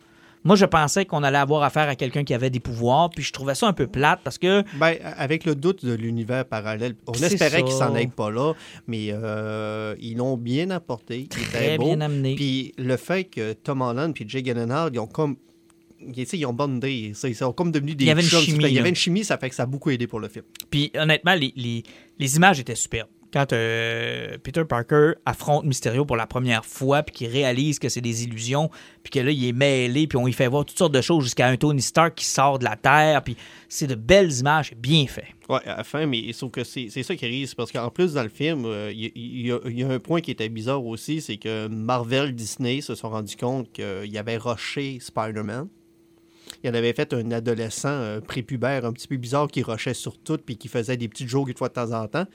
Moi, 0.45 0.55
je 0.55 0.65
pensais 0.65 1.05
qu'on 1.05 1.23
allait 1.23 1.37
avoir 1.39 1.63
affaire 1.63 1.89
à 1.89 1.95
quelqu'un 1.95 2.23
qui 2.23 2.33
avait 2.33 2.49
des 2.51 2.59
pouvoirs, 2.59 3.09
puis 3.09 3.23
je 3.23 3.33
trouvais 3.33 3.55
ça 3.55 3.67
un 3.67 3.73
peu 3.73 3.87
plate 3.87 4.19
parce 4.23 4.37
que 4.37 4.63
Ben, 4.79 4.95
avec 5.17 5.43
le 5.43 5.55
doute 5.55 5.83
de 5.83 5.93
l'univers 5.93 6.45
parallèle, 6.45 6.95
on 7.07 7.13
espérait 7.13 7.49
ça. 7.49 7.61
qu'ils 7.63 7.71
s'en 7.73 7.93
aillent 7.95 8.07
pas 8.07 8.29
là, 8.31 8.53
mais 8.87 9.07
euh, 9.11 9.95
ils 9.99 10.15
l'ont 10.17 10.37
bien 10.37 10.69
apporté. 10.69 11.27
Très 11.27 11.77
beau. 11.77 11.85
bien 11.85 11.99
amené. 12.01 12.35
Puis 12.35 12.73
le 12.77 12.95
fait 12.95 13.25
que 13.25 13.53
Tom 13.53 13.81
Holland 13.81 14.13
puis 14.13 14.23
Jay 14.27 14.43
Gyllenhaal, 14.43 14.91
ils 14.93 14.99
ont 14.99 15.07
comme. 15.07 15.35
tu 16.13 16.25
sais, 16.25 16.37
Ils 16.37 16.45
ont 16.45 16.53
bondé. 16.53 17.11
Ils 17.23 17.35
sont 17.35 17.51
comme 17.51 17.71
devenus 17.71 17.95
des 17.97 18.05
Il 18.05 18.07
y 18.07 18.11
avait 18.11 18.21
une 18.21 18.29
chimie, 18.29 18.65
Il 18.65 18.73
y 18.73 18.79
avait 18.79 18.89
une 18.89 18.95
chimie, 18.95 19.23
ça 19.23 19.37
fait 19.37 19.49
que 19.49 19.55
ça 19.55 19.63
a 19.63 19.65
beaucoup 19.65 19.89
aidé 19.89 20.05
pour 20.07 20.19
le 20.19 20.27
film. 20.29 20.45
Puis 20.69 20.91
honnêtement, 20.95 21.33
les, 21.33 21.51
les- 21.55 21.83
les 22.19 22.35
images 22.35 22.59
étaient 22.59 22.75
superbes. 22.75 23.09
Quand 23.33 23.51
euh, 23.51 24.37
Peter 24.43 24.63
Parker 24.63 25.13
affronte 25.25 25.65
Mysterio 25.65 26.05
pour 26.05 26.15
la 26.15 26.25
première 26.25 26.63
fois, 26.65 27.03
puis 27.03 27.13
qu'il 27.13 27.27
réalise 27.27 27.79
que 27.79 27.89
c'est 27.89 27.99
des 28.01 28.23
illusions, 28.23 28.69
puis 29.03 29.11
que 29.11 29.19
là, 29.19 29.31
il 29.31 29.45
est 29.47 29.51
mêlé, 29.51 30.07
puis 30.07 30.17
on 30.17 30.25
lui 30.25 30.31
fait 30.33 30.47
voir 30.47 30.63
toutes 30.63 30.77
sortes 30.77 30.93
de 30.93 31.01
choses 31.01 31.25
jusqu'à 31.25 31.47
un 31.47 31.57
Tony 31.57 31.81
Stark 31.81 32.15
qui 32.15 32.25
sort 32.25 32.59
de 32.59 32.63
la 32.63 32.77
Terre, 32.77 33.21
puis 33.23 33.35
c'est 33.67 33.87
de 33.87 33.95
belles 33.95 34.31
images, 34.39 34.73
bien 34.77 35.05
fait. 35.07 35.27
Ouais, 35.49 35.59
à 35.65 35.77
la 35.77 35.83
fin, 35.83 36.05
mais 36.05 36.31
sauf 36.31 36.51
que 36.51 36.63
c'est 36.63 36.89
ça 36.89 37.15
qui 37.15 37.25
risque. 37.25 37.57
Parce 37.57 37.71
qu'en 37.71 37.89
plus, 37.89 38.13
dans 38.13 38.23
le 38.23 38.29
film, 38.29 38.63
euh, 38.65 38.91
il 38.93 39.45
y, 39.45 39.51
a- 39.51 39.87
un 39.89 39.99
point 39.99 40.21
qui 40.21 40.31
était 40.31 40.49
bizarre 40.49 40.85
aussi, 40.85 41.19
c'est 41.19 41.37
que 41.37 41.67
Marvel, 41.67 42.33
Disney 42.33 42.79
se 42.81 42.95
sont 42.95 43.09
rendus 43.09 43.35
compte 43.35 43.71
qu'il 43.73 44.17
avait 44.17 44.37
rushé 44.37 44.99
Spider-Man. 45.01 45.67
Il 46.63 46.69
en 46.69 46.73
avait 46.73 46.93
fait 46.93 47.13
un 47.13 47.31
adolescent 47.31 47.89
euh, 47.89 48.21
prépubère 48.21 48.85
un 48.85 48.93
petit 48.93 49.07
peu 49.07 49.17
bizarre 49.17 49.47
qui 49.47 49.61
rushait 49.61 49.93
sur 49.93 50.17
tout 50.17 50.37
puis 50.37 50.57
qui 50.57 50.67
faisait 50.67 50.95
des 50.95 51.07
petites 51.07 51.27
jokes 51.27 51.49
une 51.49 51.57
fois 51.57 51.67
de 51.69 51.73
temps 51.73 51.91
en 51.91 52.07
temps. 52.07 52.25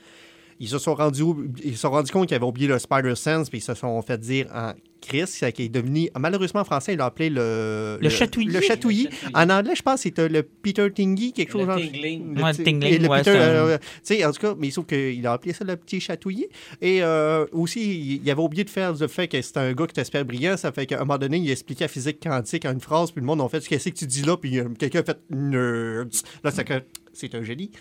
Ils 0.63 0.67
se 0.69 0.77
sont 0.77 0.93
rendus, 0.93 1.23
ils 1.63 1.73
se 1.75 1.79
sont 1.81 1.89
rendus 1.89 2.11
compte 2.11 2.27
qu'ils 2.27 2.35
avaient 2.35 2.45
oublié 2.45 2.67
le 2.67 2.77
Spider-Sense 2.77 3.49
puis 3.49 3.57
ils 3.57 3.63
se 3.63 3.73
sont 3.73 3.99
fait 4.03 4.19
dire 4.19 4.45
en 4.53 4.73
Chris, 5.01 5.25
qui 5.55 5.63
est 5.63 5.69
devenu, 5.69 6.09
malheureusement 6.15 6.61
en 6.61 6.63
français, 6.63 6.93
il 6.93 6.97
l'a 6.97 7.05
appelé 7.05 7.31
le... 7.31 7.97
Le 7.99 8.09
chatouillis. 8.09 8.51
Le 8.51 8.61
chatouillis. 8.61 9.05
Le 9.05 9.09
chatouillis. 9.09 9.31
En 9.33 9.49
anglais, 9.49 9.73
je 9.75 9.81
pense 9.81 9.95
que 9.95 10.01
c'était 10.01 10.29
le 10.29 10.43
Peter 10.43 10.87
Tingy, 10.95 11.33
quelque 11.33 11.51
chose 11.53 11.61
Le 11.61 11.67
genre- 11.67 11.77
tingling. 11.77 12.35
le 12.35 12.43
Ouais, 12.43 12.53
ti- 12.53 12.63
tingling, 12.63 13.01
le 13.01 13.07
ouais, 13.09 13.17
Peter, 13.17 13.31
un- 13.31 13.41
euh, 13.41 13.77
tu 13.79 13.85
sais, 14.03 14.23
en 14.23 14.31
tout 14.31 14.39
cas, 14.39 14.53
mais 14.59 14.69
sauf 14.69 14.85
qu'il 14.85 15.25
a 15.25 15.31
appelé 15.33 15.53
ça 15.53 15.65
le 15.65 15.75
petit 15.75 15.99
chatouillis. 15.99 16.45
Et 16.81 17.01
euh, 17.01 17.47
aussi, 17.51 18.19
il 18.23 18.29
avait 18.29 18.41
oublié 18.43 18.63
de 18.63 18.69
faire 18.69 18.93
le 18.93 19.07
fait 19.07 19.27
que 19.27 19.41
c'était 19.41 19.59
un 19.61 19.73
gars 19.73 19.87
qui 19.87 19.91
était 19.93 20.03
super 20.03 20.23
brillant. 20.23 20.55
Ça 20.55 20.71
fait 20.71 20.85
qu'à 20.85 20.97
un 20.97 20.99
moment 20.99 21.17
donné, 21.17 21.37
il 21.37 21.49
a 21.49 21.53
expliqué 21.53 21.85
la 21.85 21.87
physique 21.87 22.19
quantique 22.21 22.65
en 22.65 22.71
une 22.73 22.79
phrase, 22.81 23.09
puis 23.09 23.21
le 23.21 23.25
monde 23.25 23.41
a 23.41 23.49
fait 23.49 23.67
Qu'est-ce 23.67 23.89
que 23.89 23.95
tu 23.95 24.05
dis 24.05 24.21
là 24.21 24.37
Puis 24.37 24.59
euh, 24.59 24.65
quelqu'un 24.77 24.99
a 24.99 25.03
fait 25.03 25.17
Nerds. 25.31 26.05
Là, 26.43 26.51
c'est 26.51 26.63
que 26.63 26.75
c'est 27.11 27.33
un 27.33 27.41
génie. 27.43 27.71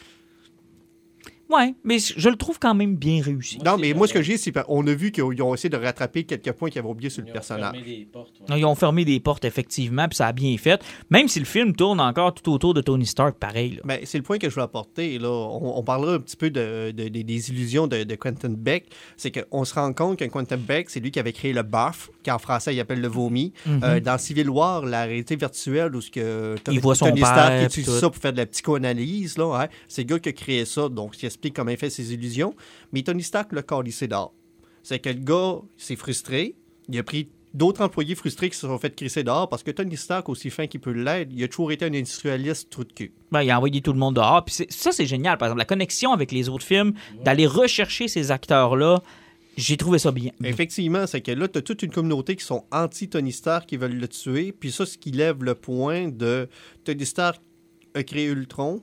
Ouais, 1.50 1.74
mais 1.82 1.98
je 1.98 2.28
le 2.28 2.36
trouve 2.36 2.58
quand 2.60 2.74
même 2.74 2.94
bien 2.96 3.20
réussi. 3.22 3.58
Non, 3.64 3.76
mais 3.76 3.92
moi, 3.92 4.06
ce 4.06 4.12
que 4.14 4.22
j'ai, 4.22 4.36
c'est 4.36 4.52
qu'on 4.52 4.86
a 4.86 4.94
vu 4.94 5.10
qu'ils 5.10 5.42
ont 5.42 5.54
essayé 5.54 5.68
de 5.68 5.76
rattraper 5.76 6.22
quelques 6.24 6.52
points 6.52 6.70
qu'ils 6.70 6.78
avaient 6.78 6.88
oubliés 6.88 7.10
sur 7.10 7.22
le 7.22 7.28
Ils 7.28 7.30
ont 7.30 7.32
personnage. 7.32 7.72
fermé 7.72 7.82
des 7.98 8.04
portes, 8.12 8.34
ouais. 8.48 8.58
Ils 8.60 8.64
ont 8.64 8.74
fermé 8.74 9.04
des 9.04 9.18
portes, 9.20 9.44
effectivement, 9.44 10.06
puis 10.08 10.16
ça 10.16 10.28
a 10.28 10.32
bien 10.32 10.56
fait. 10.58 10.80
Même 11.10 11.26
si 11.28 11.38
le 11.40 11.44
film 11.44 11.74
tourne 11.74 12.00
encore 12.00 12.34
tout 12.34 12.52
autour 12.52 12.72
de 12.74 12.80
Tony 12.80 13.04
Stark, 13.06 13.36
pareil. 13.38 13.72
là. 13.76 13.80
Ben, 13.84 13.98
c'est 14.04 14.18
le 14.18 14.22
point 14.24 14.38
que 14.38 14.48
je 14.48 14.54
veux 14.54 14.62
apporter. 14.62 15.18
Là. 15.18 15.28
On, 15.28 15.78
on 15.78 15.82
parlera 15.82 16.14
un 16.14 16.18
petit 16.20 16.36
peu 16.36 16.50
de, 16.50 16.92
de- 16.92 17.08
de- 17.08 17.22
des 17.22 17.50
illusions 17.50 17.86
de, 17.88 18.04
de 18.04 18.14
Quentin 18.14 18.50
Beck. 18.50 18.86
C'est 19.16 19.32
qu'on 19.32 19.64
se 19.64 19.74
rend 19.74 19.92
compte 19.92 20.18
que 20.18 20.24
Quentin 20.26 20.56
Beck, 20.56 20.88
c'est 20.90 21.00
lui 21.00 21.10
qui 21.10 21.18
avait 21.18 21.32
créé 21.32 21.52
le 21.52 21.62
BAF, 21.62 22.10
qu'en 22.24 22.38
français, 22.38 22.74
il 22.74 22.80
appelle 22.80 23.00
le 23.00 23.08
vomi. 23.08 23.52
Mhm. 23.66 23.80
Euh, 23.82 24.00
dans 24.00 24.18
Civil 24.18 24.48
War, 24.50 24.84
la 24.86 25.04
réalité 25.04 25.34
virtuelle, 25.36 25.96
où 25.96 26.00
ce 26.00 26.10
que 26.10 26.54
Il 26.70 26.78
voit 26.80 26.94
son 26.94 27.06
Tony 27.06 27.20
père, 27.20 27.28
Stark 27.30 27.62
utilise 27.64 27.86
tout. 27.88 27.98
ça 27.98 28.08
pour 28.10 28.20
faire 28.22 28.32
de 28.32 28.38
la 28.38 28.46
psychoanalyse, 28.46 29.36
là, 29.36 29.46
ouais. 29.48 29.68
c'est 29.88 30.02
le 30.02 30.06
gars 30.06 30.18
qui 30.20 30.28
a 30.28 30.32
créé 30.32 30.64
ça, 30.64 30.88
donc 30.88 31.20
il 31.22 31.26
explique 31.40 31.56
comment 31.56 31.70
il 31.70 31.78
fait 31.78 31.90
ses 31.90 32.12
illusions. 32.12 32.54
Mais 32.92 33.02
Tony 33.02 33.22
Stark 33.22 33.52
l'a 33.52 33.62
calissé 33.62 34.06
dehors. 34.06 34.34
C'est 34.82 34.98
que 34.98 35.08
le 35.08 35.20
gars 35.20 35.60
s'est 35.76 35.96
frustré, 35.96 36.54
il 36.88 36.98
a 36.98 37.02
pris 37.02 37.28
d'autres 37.54 37.82
employés 37.82 38.14
frustrés 38.14 38.50
qui 38.50 38.56
se 38.56 38.66
sont 38.66 38.78
fait 38.78 38.94
crisser 38.94 39.24
dehors 39.24 39.48
parce 39.48 39.62
que 39.62 39.70
Tony 39.70 39.96
Stark, 39.96 40.28
aussi 40.28 40.50
fin 40.50 40.66
qu'il 40.66 40.80
peut 40.80 40.92
l'être, 40.92 41.30
il 41.34 41.42
a 41.42 41.48
toujours 41.48 41.72
été 41.72 41.84
un 41.84 41.94
industrialiste 41.94 42.70
trou 42.70 42.84
de 42.84 42.92
cul. 42.92 43.12
Ben, 43.32 43.42
il 43.42 43.50
a 43.50 43.56
envoyé 43.56 43.80
tout 43.80 43.92
le 43.92 43.98
monde 43.98 44.16
dehors. 44.16 44.44
Puis 44.44 44.66
ça, 44.68 44.92
c'est 44.92 45.06
génial. 45.06 45.38
Par 45.38 45.48
exemple, 45.48 45.60
la 45.60 45.64
connexion 45.64 46.12
avec 46.12 46.30
les 46.30 46.48
autres 46.48 46.64
films, 46.64 46.92
d'aller 47.24 47.46
rechercher 47.46 48.08
ces 48.08 48.30
acteurs-là, 48.30 49.02
j'ai 49.56 49.76
trouvé 49.76 49.98
ça 49.98 50.12
bien. 50.12 50.30
Effectivement, 50.44 51.06
c'est 51.06 51.20
que 51.20 51.32
là, 51.32 51.48
tu 51.48 51.58
as 51.58 51.62
toute 51.62 51.82
une 51.82 51.90
communauté 51.90 52.36
qui 52.36 52.44
sont 52.44 52.64
anti-Tony 52.70 53.32
Stark, 53.32 53.66
qui 53.66 53.76
veulent 53.76 53.98
le 53.98 54.08
tuer. 54.08 54.52
Puis 54.52 54.70
ça, 54.70 54.86
ce 54.86 54.96
qui 54.96 55.10
lève 55.10 55.42
le 55.42 55.54
point 55.54 56.08
de 56.08 56.48
Tony 56.84 57.04
Stark 57.04 57.40
a 57.94 58.02
créé 58.02 58.26
Ultron. 58.26 58.82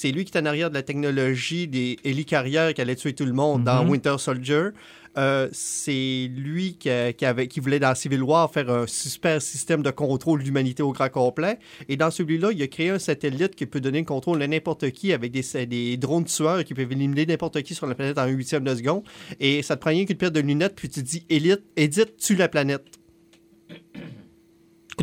C'est 0.00 0.12
lui 0.12 0.24
qui 0.24 0.30
est 0.36 0.40
en 0.40 0.46
arrière 0.46 0.68
de 0.70 0.74
la 0.74 0.84
technologie 0.84 1.66
des 1.66 1.98
hélicarrières 2.04 2.72
qui 2.72 2.80
allait 2.80 2.94
tuer 2.94 3.14
tout 3.14 3.24
le 3.24 3.32
monde 3.32 3.64
dans 3.64 3.82
Mhm. 3.82 3.90
Winter 3.90 4.14
Soldier. 4.18 4.68
Euh, 5.16 5.48
c'est 5.50 6.30
lui 6.32 6.76
qui, 6.78 6.88
a- 6.88 7.12
qui 7.12 7.24
avait, 7.24 7.48
qui 7.48 7.58
voulait 7.58 7.80
dans 7.80 7.92
Civil 7.96 8.22
War 8.22 8.48
faire 8.52 8.70
un 8.70 8.86
super 8.86 9.42
système 9.42 9.82
de 9.82 9.90
contrôle 9.90 10.38
de 10.38 10.44
l'humanité 10.44 10.84
au 10.84 10.92
grand 10.92 11.08
complet. 11.08 11.58
Et 11.88 11.96
dans 11.96 12.12
celui-là, 12.12 12.52
il 12.52 12.62
a 12.62 12.68
créé 12.68 12.90
un 12.90 13.00
satellite 13.00 13.56
qui 13.56 13.66
peut 13.66 13.80
donner 13.80 13.98
le 13.98 14.04
contrôle 14.04 14.40
à 14.40 14.46
n'importe 14.46 14.88
qui 14.92 15.12
avec 15.12 15.32
des, 15.32 15.66
des 15.66 15.96
drones 15.96 16.26
tueurs 16.26 16.62
qui 16.64 16.74
peuvent 16.74 16.92
éliminer 16.92 17.26
n'importe 17.26 17.60
qui 17.62 17.74
sur 17.74 17.88
la 17.88 17.96
planète 17.96 18.18
en 18.18 18.22
un 18.22 18.26
huitième 18.28 18.62
de 18.62 18.76
seconde. 18.76 19.02
Et 19.40 19.62
ça 19.64 19.74
te 19.74 19.80
prend 19.80 19.90
rien 19.90 20.04
qu'une 20.04 20.16
paire 20.16 20.30
de 20.30 20.38
lunettes, 20.38 20.76
puis 20.76 20.88
tu 20.88 21.02
dis 21.02 21.24
Élite, 21.28 21.62
Edith, 21.74 22.16
tue 22.18 22.36
la 22.36 22.46
planète. 22.48 22.84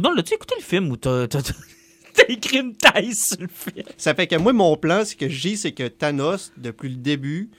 Non, 0.02 0.14
l'as-tu 0.14 0.36
écouté 0.36 0.56
le 0.58 0.64
film 0.64 0.90
où 0.90 0.96
t'as, 0.96 1.28
t'as- 2.28 2.32
écrit 2.34 2.60
une 2.60 2.76
thèse 2.76 3.28
sur 3.28 3.42
le 3.42 3.48
film? 3.48 3.86
Ça 3.98 4.14
fait 4.16 4.28
que 4.28 4.36
moi, 4.36 4.54
mon 4.54 4.76
plan, 4.78 5.04
ce 5.06 5.16
que 5.16 5.30
je 5.30 5.42
dis, 5.50 5.58
c'est 5.58 5.72
que 5.72 5.88
Thanos, 5.88 6.52
depuis 6.58 6.90
le 6.90 6.96
début, 6.96 7.50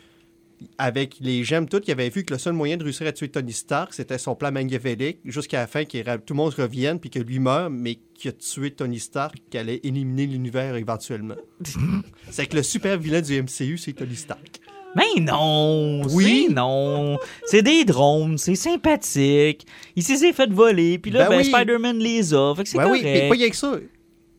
avec 0.79 1.17
les 1.21 1.45
gemmes 1.45 1.69
toutes, 1.69 1.87
il 1.89 1.93
avait 1.93 2.09
vu 2.09 2.25
que 2.25 2.33
le 2.33 2.39
seul 2.39 2.55
moyen 2.55 2.77
de 2.77 2.85
réussir 2.85 3.07
à 3.07 3.13
tuer 3.13 3.29
Tony 3.29 3.53
Stark, 3.53 3.93
c'était 3.93 4.19
son 4.19 4.35
plan 4.35 4.51
machiavélique, 4.51 5.19
jusqu'à 5.25 5.61
la 5.61 5.67
fin, 5.67 5.85
que 5.85 6.17
tout 6.19 6.33
le 6.33 6.37
monde 6.37 6.55
revienne, 6.55 6.99
puis 6.99 7.11
que 7.11 7.19
lui 7.19 7.39
meure, 7.39 7.71
mais 7.71 7.99
qui 8.15 8.29
a 8.29 8.33
tué 8.33 8.71
Tony 8.71 8.99
Stark, 8.99 9.37
qui 9.51 9.59
allait 9.59 9.81
éliminer 9.83 10.27
l'univers 10.27 10.77
éventuellement. 10.77 11.37
c'est 12.31 12.47
que 12.47 12.57
le 12.57 12.63
super 12.63 12.99
vilain 12.99 13.21
du 13.21 13.41
MCU, 13.43 13.77
c'est 13.79 13.93
Tony 13.93 14.17
Stark. 14.17 14.61
Mais 14.95 15.21
non! 15.21 16.03
Oui. 16.07 16.47
c'est 16.49 16.55
non! 16.55 17.19
C'est 17.45 17.61
des 17.61 17.85
drones, 17.85 18.39
c'est 18.39 18.55
sympathique. 18.55 19.67
Il 19.95 20.03
s'est 20.03 20.33
fait 20.33 20.51
voler, 20.51 20.97
puis 20.99 21.11
là, 21.11 21.25
Ben 21.29 21.37
ben, 21.37 21.39
oui. 21.39 21.53
Spider-Man 21.53 21.99
les 21.99 22.33
a. 22.33 22.55
Fait 22.55 22.63
que 22.63 22.69
c'est 22.71 22.79
oui, 22.79 22.85
correct. 22.85 23.05
mais 23.05 23.29
pas 23.29 23.35
rien 23.35 23.51
que 23.51 23.57
ça. 23.57 23.77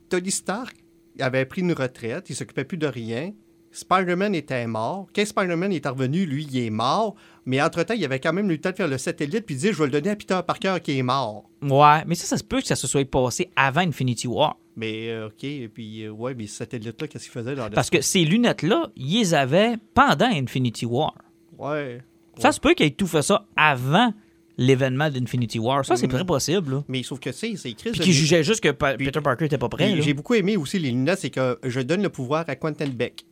Tony 0.09 0.31
Stark 0.31 0.75
avait 1.19 1.45
pris 1.45 1.61
une 1.61 1.73
retraite, 1.73 2.29
il 2.29 2.35
s'occupait 2.35 2.65
plus 2.65 2.77
de 2.77 2.87
rien. 2.87 3.33
Spider-Man 3.71 4.33
était 4.33 4.65
mort. 4.65 5.07
Quand 5.13 5.25
Spider-Man 5.25 5.71
est 5.71 5.85
revenu, 5.85 6.25
lui, 6.25 6.47
il 6.49 6.57
est 6.65 6.69
mort. 6.69 7.15
Mais 7.45 7.61
entre-temps, 7.61 7.93
il 7.93 8.03
avait 8.03 8.19
quand 8.19 8.33
même 8.33 8.47
eu 8.49 8.53
le 8.53 8.61
temps 8.61 8.71
de 8.71 8.75
faire 8.75 8.87
le 8.87 8.97
satellite 8.97 9.45
puis 9.45 9.55
de 9.55 9.59
dire 9.59 9.73
Je 9.73 9.79
vais 9.79 9.85
le 9.85 9.91
donner 9.91 10.09
à 10.09 10.15
Peter 10.15 10.39
Parker 10.45 10.77
qui 10.81 10.97
est 10.97 11.03
mort. 11.03 11.49
Ouais, 11.61 12.03
mais 12.07 12.15
ça, 12.15 12.25
ça 12.25 12.37
se 12.37 12.43
peut 12.43 12.61
que 12.61 12.67
ça 12.67 12.75
se 12.75 12.87
soit 12.87 13.09
passé 13.09 13.51
avant 13.55 13.81
Infinity 13.81 14.27
War. 14.27 14.57
Mais 14.75 15.09
euh, 15.09 15.27
OK, 15.27 15.43
et 15.43 15.67
puis 15.67 16.03
euh, 16.03 16.11
ouais, 16.11 16.33
mais 16.33 16.47
ce 16.47 16.57
satellite-là, 16.57 17.07
qu'est-ce 17.07 17.25
qu'il 17.25 17.33
faisait 17.33 17.55
dans 17.55 17.69
Parce 17.69 17.89
que 17.89 18.01
ces 18.01 18.23
lunettes-là, 18.23 18.89
ils 18.95 19.19
les 19.19 19.33
avaient 19.33 19.75
pendant 19.93 20.27
Infinity 20.27 20.85
War. 20.85 21.13
Ouais. 21.57 22.01
Ça 22.39 22.51
se 22.51 22.59
peut 22.59 22.73
qu'il 22.73 22.85
ait 22.85 22.91
tout 22.91 23.07
fait 23.07 23.23
ça 23.23 23.45
avant 23.55 24.13
l'événement 24.57 25.09
d'Infinity 25.09 25.59
War. 25.59 25.85
Ça, 25.85 25.95
c'est 25.95 26.07
très 26.07 26.25
possible. 26.25 26.71
là. 26.75 26.83
Mais 26.87 27.03
sauf 27.03 27.19
que 27.19 27.31
c'est 27.31 27.55
c'est 27.55 27.71
écrit. 27.71 27.91
Puis 27.91 28.01
mais- 28.05 28.11
jugeait 28.11 28.43
juste 28.43 28.61
que 28.61 28.69
Pa- 28.69 28.95
Peter 28.97 29.21
Parker 29.21 29.45
était 29.45 29.57
pas 29.57 29.69
prêt. 29.69 30.01
J'ai 30.01 30.13
beaucoup 30.13 30.33
aimé 30.33 30.57
aussi 30.57 30.79
les 30.79 30.89
lunettes, 30.89 31.19
c'est 31.19 31.29
que 31.29 31.59
je 31.63 31.79
donne 31.81 32.01
le 32.01 32.09
pouvoir 32.09 32.45
à 32.47 32.55
Quentin 32.55 32.87
Beck. 32.87 33.25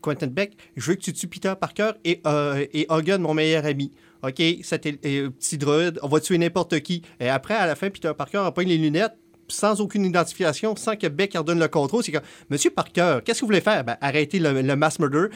Quentin 0.00 0.26
Beck, 0.28 0.52
je 0.76 0.90
veux 0.90 0.94
que 0.96 1.02
tu 1.02 1.12
tues 1.12 1.28
Peter 1.28 1.52
Parker 1.60 1.90
et, 2.04 2.20
euh, 2.26 2.64
et 2.72 2.86
Hogan, 2.88 3.20
mon 3.20 3.34
meilleur 3.34 3.64
ami. 3.66 3.90
OK, 4.22 4.42
c'était 4.62 4.98
euh, 5.04 5.28
petit 5.30 5.58
druide, 5.58 5.98
on 6.02 6.08
va 6.08 6.20
tuer 6.20 6.38
n'importe 6.38 6.80
qui. 6.80 7.02
Et 7.20 7.28
après, 7.28 7.54
à 7.54 7.66
la 7.66 7.74
fin, 7.74 7.90
Peter 7.90 8.12
Parker 8.16 8.38
a 8.38 8.50
pris 8.50 8.64
les 8.64 8.78
lunettes 8.78 9.12
sans 9.46 9.82
aucune 9.82 10.06
identification, 10.06 10.74
sans 10.74 10.96
que 10.96 11.06
Beck 11.06 11.34
redonne 11.36 11.58
le 11.58 11.68
contrôle. 11.68 12.02
C'est 12.02 12.12
comme, 12.12 12.22
Monsieur 12.48 12.70
Parker, 12.70 13.18
qu'est-ce 13.22 13.40
que 13.40 13.44
vous 13.44 13.48
voulez 13.48 13.60
faire? 13.60 13.84
Ben, 13.84 13.98
arrêter 14.00 14.38
le, 14.38 14.62
le 14.62 14.76
mass 14.76 14.98
murder. 14.98 15.26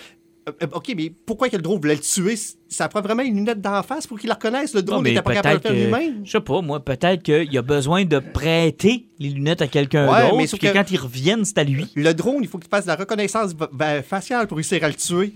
Euh, 0.48 0.52
euh, 0.62 0.66
OK, 0.72 0.92
mais 0.96 1.12
pourquoi 1.26 1.48
que 1.48 1.56
le 1.56 1.62
drone 1.62 1.80
voulait 1.80 1.94
le 1.94 2.00
tuer? 2.00 2.36
Ça 2.68 2.88
prend 2.88 3.00
vraiment 3.00 3.22
une 3.22 3.36
lunette 3.36 3.60
d'en 3.60 3.82
face 3.82 4.06
pour 4.06 4.18
qu'il 4.18 4.28
la 4.28 4.34
reconnaisse. 4.34 4.74
Le 4.74 4.82
drone 4.82 5.02
mais 5.02 5.10
n'était 5.10 5.22
pas 5.22 5.34
capable 5.34 5.60
de 5.60 5.68
faire 5.68 5.72
lui-même. 5.72 6.20
Je 6.24 6.30
sais 6.30 6.40
pas, 6.40 6.60
moi, 6.60 6.84
peut-être 6.84 7.22
qu'il 7.22 7.56
a 7.56 7.62
besoin 7.62 8.04
de 8.04 8.18
prêter 8.18 9.06
les 9.18 9.30
lunettes 9.30 9.62
à 9.62 9.68
quelqu'un 9.68 10.10
Ouais, 10.12 10.22
d'autre, 10.22 10.36
mais 10.36 10.46
que 10.46 10.56
que- 10.56 10.72
quand 10.72 10.90
ils 10.90 10.98
reviennent, 10.98 11.44
c'est 11.44 11.58
à 11.58 11.64
lui. 11.64 11.86
Le 11.94 12.12
drone, 12.12 12.38
il 12.42 12.48
faut 12.48 12.58
qu'il 12.58 12.68
fasse 12.70 12.84
de 12.84 12.88
la 12.90 12.96
reconnaissance 12.96 13.52
faciale 14.06 14.46
pour 14.46 14.56
réussir 14.56 14.82
à 14.84 14.88
le 14.88 14.94
tuer. 14.94 15.32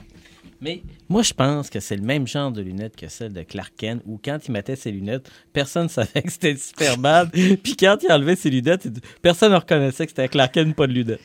Mais 0.60 0.80
moi, 1.08 1.22
je 1.22 1.32
pense 1.32 1.70
que 1.70 1.80
c'est 1.80 1.96
le 1.96 2.02
même 2.02 2.26
genre 2.28 2.52
de 2.52 2.62
lunettes 2.62 2.94
que 2.94 3.08
celle 3.08 3.32
de 3.32 3.42
Clark 3.42 3.72
Kent, 3.76 4.00
où 4.06 4.20
quand 4.24 4.38
il 4.46 4.52
mettait 4.52 4.76
ses 4.76 4.92
lunettes, 4.92 5.28
personne 5.52 5.84
ne 5.84 5.88
savait 5.88 6.22
que 6.22 6.30
c'était 6.30 6.54
Superman. 6.56 7.28
Puis 7.32 7.76
quand 7.76 7.96
il 8.02 8.12
enlevait 8.12 8.36
ses 8.36 8.50
lunettes, 8.50 8.86
personne 9.22 9.50
ne 9.52 9.56
reconnaissait 9.56 10.06
que 10.06 10.12
c'était 10.12 10.28
Clark 10.28 10.52
Kent, 10.54 10.76
pas 10.76 10.86
de 10.86 10.92
lunettes. 10.92 11.20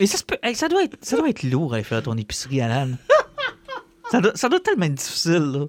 Et 0.00 0.06
ça, 0.06 0.16
se 0.18 0.24
peut- 0.24 0.38
hey, 0.42 0.54
ça, 0.54 0.68
doit 0.68 0.84
être, 0.84 0.96
ça 1.00 1.16
doit 1.16 1.28
être 1.28 1.42
lourd 1.42 1.74
à 1.74 1.82
faire 1.82 2.02
ton 2.02 2.16
épicerie, 2.16 2.60
Alan. 2.60 2.90
ça, 4.10 4.20
doit, 4.20 4.32
ça 4.34 4.48
doit 4.48 4.60
tellement 4.60 4.86
être 4.86 4.94
difficile, 4.94 5.34
là. 5.52 5.66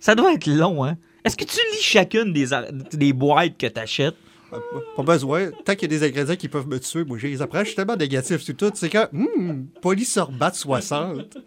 Ça 0.00 0.14
doit 0.14 0.32
être 0.34 0.46
long, 0.46 0.84
hein. 0.84 0.96
Est-ce 1.24 1.36
que 1.36 1.44
tu 1.44 1.56
lis 1.72 1.80
chacune 1.80 2.32
des, 2.32 2.46
des 2.92 3.12
boîtes 3.12 3.56
que 3.56 3.68
t'achètes? 3.68 4.16
Euh, 4.52 4.58
Pas 4.96 5.02
besoin. 5.04 5.50
Tant 5.64 5.74
qu'il 5.76 5.90
y 5.92 5.94
a 5.94 5.98
des 6.00 6.06
ingrédients 6.06 6.34
qui 6.36 6.48
peuvent 6.48 6.66
me 6.66 6.80
tuer, 6.80 7.04
moi, 7.04 7.16
je 7.18 7.28
les 7.28 7.40
apprends. 7.40 7.60
Je 7.60 7.66
suis 7.66 7.76
tellement 7.76 7.96
négatif 7.96 8.40
sur 8.42 8.56
tout. 8.56 8.70
C'est 8.74 8.88
que, 8.90 9.08
hum, 9.14 9.68
polysorbate 9.80 10.56
60. 10.56 11.38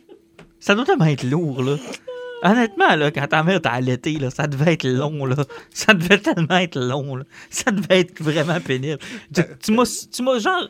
Ça 0.59 0.73
doit 0.73 0.85
tellement 0.85 1.05
être 1.05 1.23
lourd, 1.23 1.61
là. 1.61 1.75
Honnêtement, 2.43 2.95
là, 2.95 3.11
quand 3.11 3.27
ta 3.27 3.43
mère 3.43 3.61
t'a 3.61 3.71
allaité, 3.71 4.13
là, 4.13 4.29
ça 4.29 4.47
devait 4.47 4.73
être 4.73 4.87
long, 4.87 5.25
là. 5.25 5.35
Ça 5.71 5.93
devait 5.93 6.19
tellement 6.19 6.57
être 6.57 6.79
long, 6.79 7.17
là. 7.17 7.25
Ça 7.49 7.71
devait 7.71 7.99
être 7.99 8.21
vraiment 8.23 8.59
pénible. 8.61 8.99
Tu, 9.33 9.41
tu 9.61 9.71
m'as, 9.73 10.07
tu 10.11 10.23
m'as 10.23 10.39
genre 10.39 10.69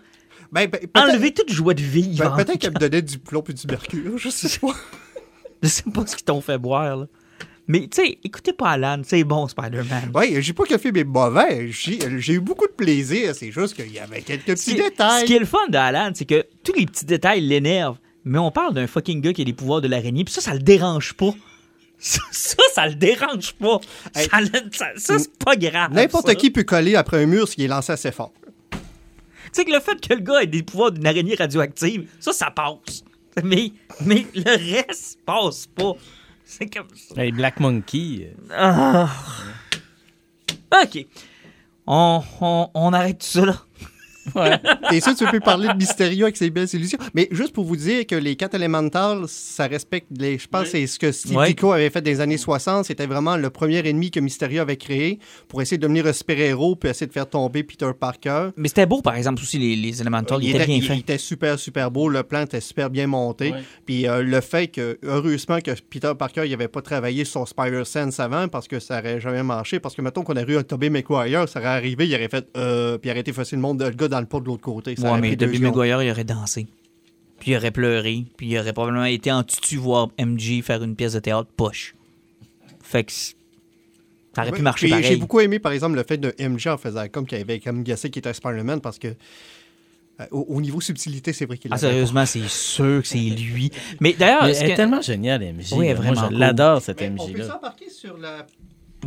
Ben, 0.56 0.70
ben, 0.70 0.80
enlevé 0.96 1.34
toute 1.34 1.52
joie 1.52 1.74
de 1.74 1.82
vivre. 1.82 2.24
ben, 2.24 2.32
en 2.32 2.36
peut-être 2.38 2.58
qu'elle 2.58 2.74
me 2.74 2.80
donnait 2.80 3.02
du 3.02 3.20
plomb 3.20 3.44
et 3.50 3.54
du 3.54 3.68
mercure. 3.68 4.18
Je 4.18 4.30
sais 4.30 4.58
pas. 4.60 4.74
Je 5.62 5.68
sais 5.68 5.84
pas 5.84 6.06
ce 6.06 6.16
qu'ils 6.16 6.26
t'ont 6.26 6.42
fait 6.42 6.58
boire, 6.58 6.96
là. 6.96 7.08
Mais, 7.68 7.88
tu 7.88 8.04
sais, 8.04 8.20
écoutez 8.24 8.54
pas 8.54 8.70
Alan, 8.72 9.02
c'est 9.04 9.24
bon, 9.24 9.48
Spider-Man. 9.48 10.12
Ouais, 10.14 10.42
j'ai 10.42 10.54
pas 10.54 10.64
que 10.66 10.74
le 10.74 10.80
film 10.80 10.96
est 10.98 11.04
mauvais. 11.04 11.72
J'ai 11.72 12.34
eu 12.34 12.40
beaucoup 12.40 12.68
de 12.68 12.72
plaisir. 12.74 13.34
C'est 13.34 13.52
juste 13.52 13.74
qu'il 13.74 13.92
y 13.92 14.00
avait 14.00 14.22
quelques 14.22 14.46
petits 14.46 14.76
qui, 14.76 14.78
ce 14.78 14.84
détails. 14.84 15.26
qui 15.26 15.34
est 15.34 15.40
le 15.40 15.46
fun 15.46 15.68
d'Alan, 15.70 16.12
c'est 16.14 16.26
que 16.26 16.46
tous 16.64 16.74
les 16.74 16.86
petits 16.86 17.06
détails 17.06 17.42
l'énervent. 17.42 17.98
Mais 18.24 18.38
on 18.38 18.52
parle 18.52 18.76
d'un 18.76 18.86
fucking 18.88 19.20
gars 19.22 19.34
qui 19.34 19.42
a 19.42 19.46
les 19.46 19.54
pouvoirs 19.54 19.82
de 19.82 19.88
l'araignée, 19.88 20.24
puis 20.24 20.34
ça, 20.34 20.42
ça 20.42 20.54
le 20.54 20.60
dérange 20.60 21.14
pas. 21.14 21.32
Ça, 21.98 22.20
ça, 22.30 22.58
ça 22.74 22.88
le 22.88 22.96
dérange 22.96 23.54
pas. 23.54 23.80
Hey. 24.14 24.28
Ça, 24.30 24.40
ça, 24.72 24.86
ça, 24.98 25.18
c'est 25.18 25.38
pas 25.38 25.56
grave. 25.56 25.94
N'importe 25.94 26.36
qui 26.36 26.52
peut 26.52 26.64
coller 26.64 26.96
après 26.96 27.24
un 27.24 27.26
mur 27.26 27.48
s'il 27.48 27.64
est 27.64 27.68
lancé 27.70 27.94
assez 27.94 28.12
fort. 28.12 28.34
Sais 29.56 29.64
que 29.64 29.72
le 29.72 29.80
fait 29.80 30.06
que 30.06 30.14
le 30.14 30.20
gars 30.20 30.42
ait 30.44 30.48
des 30.48 30.64
pouvoirs 30.64 30.92
d'une 30.92 31.08
araignée 31.08 31.34
radioactive, 31.36 32.10
ça, 32.20 32.34
ça 32.34 32.52
passe. 32.52 33.06
Mais, 33.42 33.72
mais 34.02 34.26
le 34.36 34.76
reste 34.86 35.20
passe 35.26 35.66
pas. 35.68 35.94
C'est 36.44 36.66
comme 36.68 36.90
ça. 36.94 37.22
Hey, 37.24 37.32
Black 37.32 37.62
Monkey, 37.62 38.34
euh, 38.52 38.54
Ah. 38.54 39.10
OK. 40.84 41.06
On, 41.88 42.22
on, 42.42 42.70
on 42.74 42.92
arrête 42.92 43.20
tout 43.20 43.28
ça, 43.28 43.46
là. 43.46 43.62
Ouais. 44.36 44.60
Et 44.94 45.00
ça, 45.02 45.14
tu 45.14 45.26
peux 45.28 45.40
parler 45.40 45.68
de 45.68 45.74
Mysterio 45.74 46.26
avec 46.26 46.38
ses 46.38 46.50
belles 46.50 46.68
illusions? 46.74 46.98
Mais 47.14 47.28
juste 47.32 47.54
pour 47.54 47.66
vous 47.66 47.76
dire 47.76 48.06
que 48.08 48.16
les 48.16 48.36
4 48.36 48.56
Elementals, 48.56 49.26
ça 49.28 49.68
respecte 49.68 50.08
les. 50.18 50.38
Je 50.38 50.48
pense 50.48 50.68
c'est 50.70 50.88
ce 50.88 50.98
que 51.00 51.12
Steve 51.12 51.36
Ouais. 51.38 51.48
Ditko 51.50 51.72
avait 51.74 51.90
fait 51.90 52.02
dans 52.02 52.10
les 52.12 52.22
années 52.22 52.38
60. 52.38 52.86
C'était 52.86 53.06
vraiment 53.08 53.38
le 53.38 53.50
premier 53.50 53.86
ennemi 53.88 54.10
que 54.12 54.20
Mysterio 54.20 54.62
avait 54.62 54.78
créé 54.78 55.20
pour 55.48 55.62
essayer 55.62 55.78
de 55.78 55.84
devenir 55.84 56.08
un 56.08 56.14
super-héros 56.14 56.76
puis 56.76 56.90
essayer 56.90 57.08
de 57.08 57.12
faire 57.12 57.30
tomber 57.30 57.64
Peter 57.64 57.90
Parker. 58.00 58.50
Mais 58.58 58.68
c'était 58.70 58.86
beau, 58.86 59.02
par 59.02 59.16
exemple, 59.16 59.42
aussi, 59.42 59.58
les, 59.58 59.76
les 59.76 60.02
Elementals. 60.02 60.44
Ils 60.44 60.56
étaient 60.56 60.66
bien 60.66 60.76
il 60.78 60.84
faits. 60.84 61.00
était 61.00 61.18
super, 61.18 61.60
super 61.60 61.92
beau. 61.92 62.10
Le 62.10 62.24
plan 62.24 62.42
était 62.44 62.62
super 62.62 62.90
bien 62.90 63.08
monté. 63.08 63.52
Ouais. 63.52 63.64
Puis 63.86 64.08
euh, 64.08 64.22
le 64.24 64.42
fait 64.42 64.68
que, 64.68 64.98
heureusement, 65.04 65.60
que 65.60 65.72
Peter 65.90 66.12
Parker 66.18 66.48
n'avait 66.50 66.68
pas 66.68 66.82
travaillé 66.82 67.26
sur 67.26 67.48
Spider-Sense 67.48 68.20
avant 68.20 68.48
parce 68.48 68.68
que 68.68 68.80
ça 68.80 69.00
aurait 69.00 69.20
jamais 69.20 69.44
marché. 69.44 69.80
Parce 69.80 69.96
que, 69.96 70.02
mettons 70.02 70.24
qu'on 70.24 70.34
aurait 70.34 70.46
eu 70.52 70.58
un 70.58 70.64
Tobey 70.64 70.90
Maguire, 70.90 71.48
ça 71.50 71.60
aurait 71.60 71.70
arrivé, 71.70 72.08
il 72.08 72.16
aurait 72.16 72.30
fait. 72.30 72.48
Euh, 72.58 72.98
puis 72.98 73.10
il 73.10 73.12
aurait 73.12 73.20
été 73.22 73.34
facile 73.34 73.58
le 73.58 73.62
monde, 73.62 73.82
le 73.82 73.90
gars 73.92 74.08
dans 74.16 74.22
le 74.22 74.28
pot 74.28 74.40
de 74.40 74.46
l'autre 74.46 74.62
côté. 74.64 74.96
Ça 74.96 75.12
Ouais, 75.14 75.20
mais 75.20 75.32
secondes. 75.60 75.76
Maguire, 75.76 76.02
il 76.04 76.12
aurait 76.12 76.24
dansé. 76.24 76.68
Puis 77.40 77.52
il 77.52 77.58
aurait 77.58 77.72
pleuré. 77.72 78.26
Puis 78.38 78.48
il 78.48 78.58
aurait 78.58 78.74
probablement 78.74 79.06
été 79.06 79.32
en 79.32 79.44
tutu 79.44 79.76
voir 79.78 80.10
MJ 80.20 80.62
faire 80.62 80.82
une 80.84 80.96
pièce 80.96 81.14
de 81.14 81.20
théâtre 81.20 81.50
poche. 81.56 81.96
Fait 82.82 83.04
que 83.04 83.12
ça 83.12 84.42
aurait 84.42 84.52
pu 84.52 84.62
marcher 84.62 84.90
pareil. 84.90 85.04
J'ai 85.06 85.16
beaucoup 85.18 85.40
aimé, 85.40 85.60
par 85.60 85.72
exemple, 85.72 85.96
le 85.96 86.04
fait 86.04 86.18
de 86.18 86.34
MJ 86.40 86.68
en 86.68 86.78
faisant 86.78 87.08
comme 87.10 87.26
qu'il 87.26 87.38
avait 87.38 87.60
comme 87.60 87.84
guessé 87.84 88.10
qu'il 88.10 88.20
était 88.20 88.34
Spider-Man 88.34 88.80
parce 88.82 89.00
que. 89.00 89.08
euh, 89.10 90.26
au, 90.32 90.46
au 90.50 90.62
niveau 90.62 90.80
subtilité, 90.80 91.34
c'est 91.34 91.46
vrai 91.46 91.58
qu'il 91.58 91.72
Ah, 91.74 91.78
sérieusement, 91.78 92.26
c'est 92.26 92.48
sûr 92.48 93.02
que 93.02 93.08
c'est 93.08 93.18
lui. 93.18 93.70
Mais 94.00 94.14
d'ailleurs, 94.14 94.46
elle 94.46 94.56
est 94.56 94.72
que- 94.72 94.76
tellement 94.78 95.02
géniale, 95.02 95.42
MJ. 95.42 95.74
Oui, 95.74 95.88
là. 95.88 95.94
Moi, 95.96 96.04
vraiment 96.04 96.22
je 96.22 96.28
cool. 96.28 96.38
l'adore, 96.38 96.82
cette 96.82 96.98
pas. 96.98 97.10
Mais 97.10 97.20
on 97.20 97.28
peut 97.34 97.44
s'embarquer 97.44 97.90
sur 97.90 98.18
la. 98.18 98.46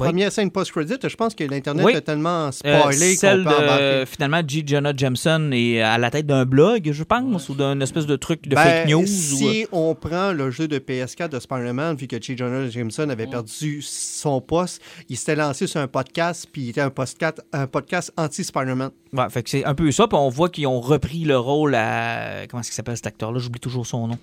Première 0.06 0.32
scène 0.32 0.50
post-credit. 0.50 0.94
Je 1.06 1.16
pense 1.16 1.34
que 1.34 1.44
l'Internet 1.44 1.84
Oui. 1.84 1.92
est 1.94 2.00
tellement 2.00 2.46
Euh, 2.48 2.50
spoilé 2.52 3.14
celle 3.16 3.44
qu'on 3.44 3.50
peut 3.50 4.00
de, 4.00 4.04
finalement, 4.06 4.40
G. 4.46 4.62
Jonah 4.66 4.92
Jameson 4.96 5.50
est 5.52 5.80
à 5.80 5.98
la 5.98 6.10
tête 6.10 6.26
d'un 6.26 6.44
blog, 6.44 6.90
je 6.92 7.02
pense, 7.04 7.48
ou 7.48 7.54
d'un 7.54 7.80
espèce 7.80 8.06
de 8.06 8.16
truc 8.16 8.48
de 8.48 8.54
Ben, 8.54 8.62
fake 8.62 8.88
news. 8.88 9.00
ou- 9.00 9.02
euh, 9.02 9.06
Si 9.06 9.66
on 9.72 9.94
prend 9.94 10.32
le 10.32 10.50
jeu 10.50 10.68
de 10.68 10.78
PS4 10.78 11.30
de 11.32 11.40
Spider-Man, 11.40 11.96
vu 11.96 12.06
que 12.06 12.20
J. 12.20 12.36
Jonah 12.36 12.68
Jameson 12.68 13.08
avait 13.10 13.26
perdu 13.26 13.80
son 13.82 14.40
poste, 14.40 14.80
il 15.08 15.16
s'était 15.16 15.36
lancé 15.36 15.66
sur 15.66 15.80
un 15.80 15.88
podcast, 15.88 16.46
puis 16.52 16.62
il 16.62 16.68
était 16.70 16.80
un 16.80 16.90
podcast, 16.90 17.40
un 17.52 17.66
podcast 17.66 18.12
anti-Spider-Man. 18.16 18.90
Ouais, 19.12 19.30
fait 19.30 19.42
que 19.42 19.50
c'est 19.50 19.64
un 19.64 19.74
peu 19.74 19.90
ça, 19.90 20.06
puis 20.06 20.16
on 20.18 20.28
voit 20.28 20.48
qu'ils 20.48 20.66
ont 20.66 20.80
repris 20.80 21.24
le 21.24 21.38
rôle 21.38 21.74
à... 21.74 22.46
Comment 22.48 22.60
est-ce 22.60 22.70
qu'il 22.70 22.76
s'appelle 22.76 22.96
cet 22.96 23.06
acteur-là? 23.06 23.38
J'oublie 23.38 23.60
toujours 23.60 23.86
son 23.86 24.06
nom. 24.08 24.18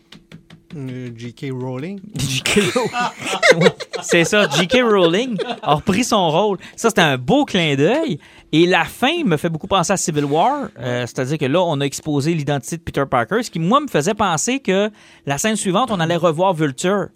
Euh, 0.75 1.09
J.K. 1.15 1.51
Rowling. 1.51 1.99
J.K. 2.15 2.59
Rowling. 2.73 3.69
c'est 4.01 4.23
ça, 4.23 4.47
J.K. 4.49 4.81
Rowling 4.83 5.37
a 5.61 5.75
repris 5.75 6.03
son 6.03 6.29
rôle. 6.29 6.57
Ça, 6.75 6.89
c'était 6.89 7.01
un 7.01 7.17
beau 7.17 7.45
clin 7.45 7.75
d'œil. 7.75 8.19
Et 8.51 8.65
la 8.65 8.85
fin 8.85 9.23
me 9.23 9.37
fait 9.37 9.49
beaucoup 9.49 9.67
penser 9.67 9.93
à 9.93 9.97
Civil 9.97 10.25
War. 10.25 10.69
Euh, 10.79 11.01
C'est-à-dire 11.01 11.37
que 11.37 11.45
là, 11.45 11.61
on 11.61 11.79
a 11.81 11.85
exposé 11.85 12.33
l'identité 12.33 12.77
de 12.77 12.81
Peter 12.81 13.03
Parker, 13.09 13.43
ce 13.43 13.49
qui, 13.49 13.59
moi, 13.59 13.79
me 13.79 13.87
faisait 13.87 14.13
penser 14.13 14.59
que 14.59 14.89
la 15.25 15.37
scène 15.37 15.55
suivante, 15.55 15.91
on 15.91 15.99
allait 15.99 16.15
revoir 16.15 16.53
Vulture 16.53 17.07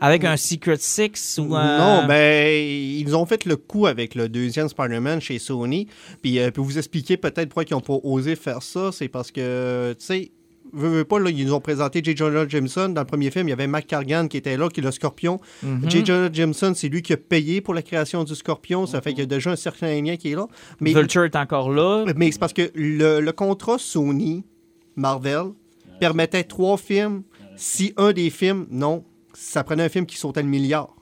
avec 0.00 0.24
un 0.24 0.36
Secret 0.36 0.78
Six 0.80 1.38
ou 1.38 1.54
un... 1.54 1.78
Non, 1.78 2.08
ben, 2.08 2.48
ils 2.52 3.14
ont 3.14 3.24
fait 3.24 3.44
le 3.44 3.56
coup 3.56 3.86
avec 3.86 4.16
le 4.16 4.28
deuxième 4.28 4.68
Spider-Man 4.68 5.20
chez 5.20 5.38
Sony. 5.38 5.86
Puis, 6.22 6.40
euh, 6.40 6.50
pour 6.50 6.64
vous 6.64 6.76
expliquer 6.76 7.16
peut-être 7.16 7.48
pourquoi 7.50 7.64
ils 7.70 7.72
n'ont 7.72 7.80
pas 7.80 7.98
osé 8.02 8.34
faire 8.34 8.62
ça, 8.62 8.90
c'est 8.90 9.06
parce 9.06 9.30
que, 9.30 9.94
tu 9.98 10.04
sais, 10.04 10.32
veux, 10.72 10.88
veux 10.88 11.04
pas, 11.04 11.18
là, 11.18 11.30
ils 11.30 11.44
nous 11.46 11.54
ont 11.54 11.60
présenté 11.60 12.02
J. 12.02 12.16
Jonah 12.16 12.46
Jameson. 12.48 12.88
Dans 12.90 13.02
le 13.02 13.06
premier 13.06 13.30
film, 13.30 13.48
il 13.48 13.50
y 13.50 13.52
avait 13.52 13.66
Mac 13.66 13.86
Cargan 13.86 14.28
qui 14.28 14.36
était 14.36 14.56
là, 14.56 14.68
qui 14.68 14.80
est 14.80 14.82
le 14.82 14.90
scorpion. 14.90 15.40
Mhm. 15.62 15.90
J. 15.90 16.04
Jonah 16.04 16.30
Jameson, 16.32 16.72
c'est 16.74 16.88
lui 16.88 17.02
qui 17.02 17.12
a 17.12 17.16
payé 17.16 17.60
pour 17.60 17.74
la 17.74 17.82
création 17.82 18.24
du 18.24 18.34
scorpion. 18.34 18.86
Ça 18.86 19.00
fait 19.00 19.10
qu'il 19.10 19.20
y 19.20 19.22
a 19.22 19.26
déjà 19.26 19.50
un 19.50 19.56
certain 19.56 20.00
lien 20.00 20.16
qui 20.16 20.32
est 20.32 20.36
là. 20.36 20.46
Mais, 20.80 20.92
Vulture 20.92 21.24
est 21.24 21.36
encore 21.36 21.70
là. 21.70 22.04
mais 22.16 22.32
c'est 22.32 22.38
parce 22.38 22.52
que 22.52 22.70
le, 22.74 23.20
le 23.20 23.32
contrat 23.32 23.76
Sony, 23.78 24.44
Marvel, 24.96 25.52
permettait 26.00 26.44
trois 26.44 26.76
films. 26.76 27.22
Si 27.56 27.92
un 27.96 28.12
des 28.12 28.30
films, 28.30 28.66
non, 28.70 29.04
ça 29.34 29.62
prenait 29.62 29.84
un 29.84 29.88
film 29.88 30.06
qui 30.06 30.16
sautait 30.16 30.42
le 30.42 30.48
milliard. 30.48 30.94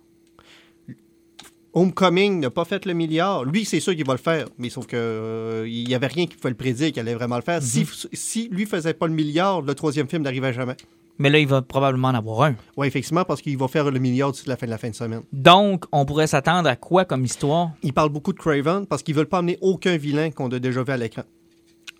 Homecoming 1.72 2.40
n'a 2.40 2.50
pas 2.50 2.64
fait 2.64 2.84
le 2.84 2.94
milliard. 2.94 3.44
Lui, 3.44 3.64
c'est 3.64 3.80
sûr 3.80 3.94
qu'il 3.94 4.06
va 4.06 4.14
le 4.14 4.18
faire, 4.18 4.46
mais 4.58 4.70
sauf 4.70 4.86
que 4.86 4.96
euh, 4.96 5.68
il 5.68 5.88
y 5.88 5.94
avait 5.94 6.08
rien 6.08 6.26
qui 6.26 6.36
pouvait 6.36 6.50
le 6.50 6.56
prédire 6.56 6.90
qu'il 6.92 7.00
allait 7.00 7.14
vraiment 7.14 7.36
le 7.36 7.42
faire. 7.42 7.62
si, 7.62 7.86
si 8.12 8.48
lui 8.48 8.66
faisait 8.66 8.94
pas 8.94 9.06
le 9.06 9.12
milliard, 9.12 9.62
le 9.62 9.74
troisième 9.74 10.08
film 10.08 10.22
n'arrivait 10.22 10.52
jamais. 10.52 10.76
Mais 11.18 11.28
là, 11.28 11.38
il 11.38 11.46
va 11.46 11.60
probablement 11.60 12.08
en 12.08 12.14
avoir 12.14 12.42
un. 12.44 12.54
Oui, 12.78 12.86
effectivement, 12.86 13.24
parce 13.24 13.42
qu'il 13.42 13.56
va 13.58 13.68
faire 13.68 13.90
le 13.90 13.98
milliard 13.98 14.32
d'ici 14.32 14.48
la 14.48 14.56
fin 14.56 14.64
de 14.64 14.70
la 14.70 14.78
fin 14.78 14.88
de 14.88 14.94
semaine. 14.94 15.20
Donc, 15.34 15.84
on 15.92 16.06
pourrait 16.06 16.26
s'attendre 16.26 16.66
à 16.66 16.76
quoi 16.76 17.04
comme 17.04 17.24
histoire? 17.26 17.72
Il 17.82 17.92
parle 17.92 18.08
beaucoup 18.08 18.32
de 18.32 18.38
Craven 18.38 18.86
parce 18.86 19.02
qu'ils 19.02 19.14
veulent 19.14 19.26
pas 19.26 19.38
amener 19.38 19.58
aucun 19.60 19.98
vilain 19.98 20.30
qu'on 20.30 20.48
a 20.48 20.58
déjà 20.58 20.82
vu 20.82 20.90
à 20.90 20.96
l'écran. 20.96 21.22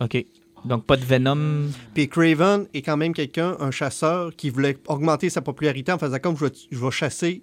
OK. 0.00 0.24
Donc, 0.64 0.86
pas 0.86 0.96
de 0.96 1.04
Venom. 1.04 1.68
Puis 1.92 2.08
Craven 2.08 2.66
est 2.72 2.80
quand 2.80 2.96
même 2.96 3.12
quelqu'un, 3.12 3.56
un 3.60 3.70
chasseur, 3.70 4.34
qui 4.34 4.48
voulait 4.48 4.78
augmenter 4.88 5.28
sa 5.28 5.42
popularité 5.42 5.92
en 5.92 5.98
faisant 5.98 6.18
comme 6.18 6.36
je 6.38 6.46
vais, 6.46 6.52
je 6.70 6.78
vais 6.78 6.90
chasser 6.90 7.42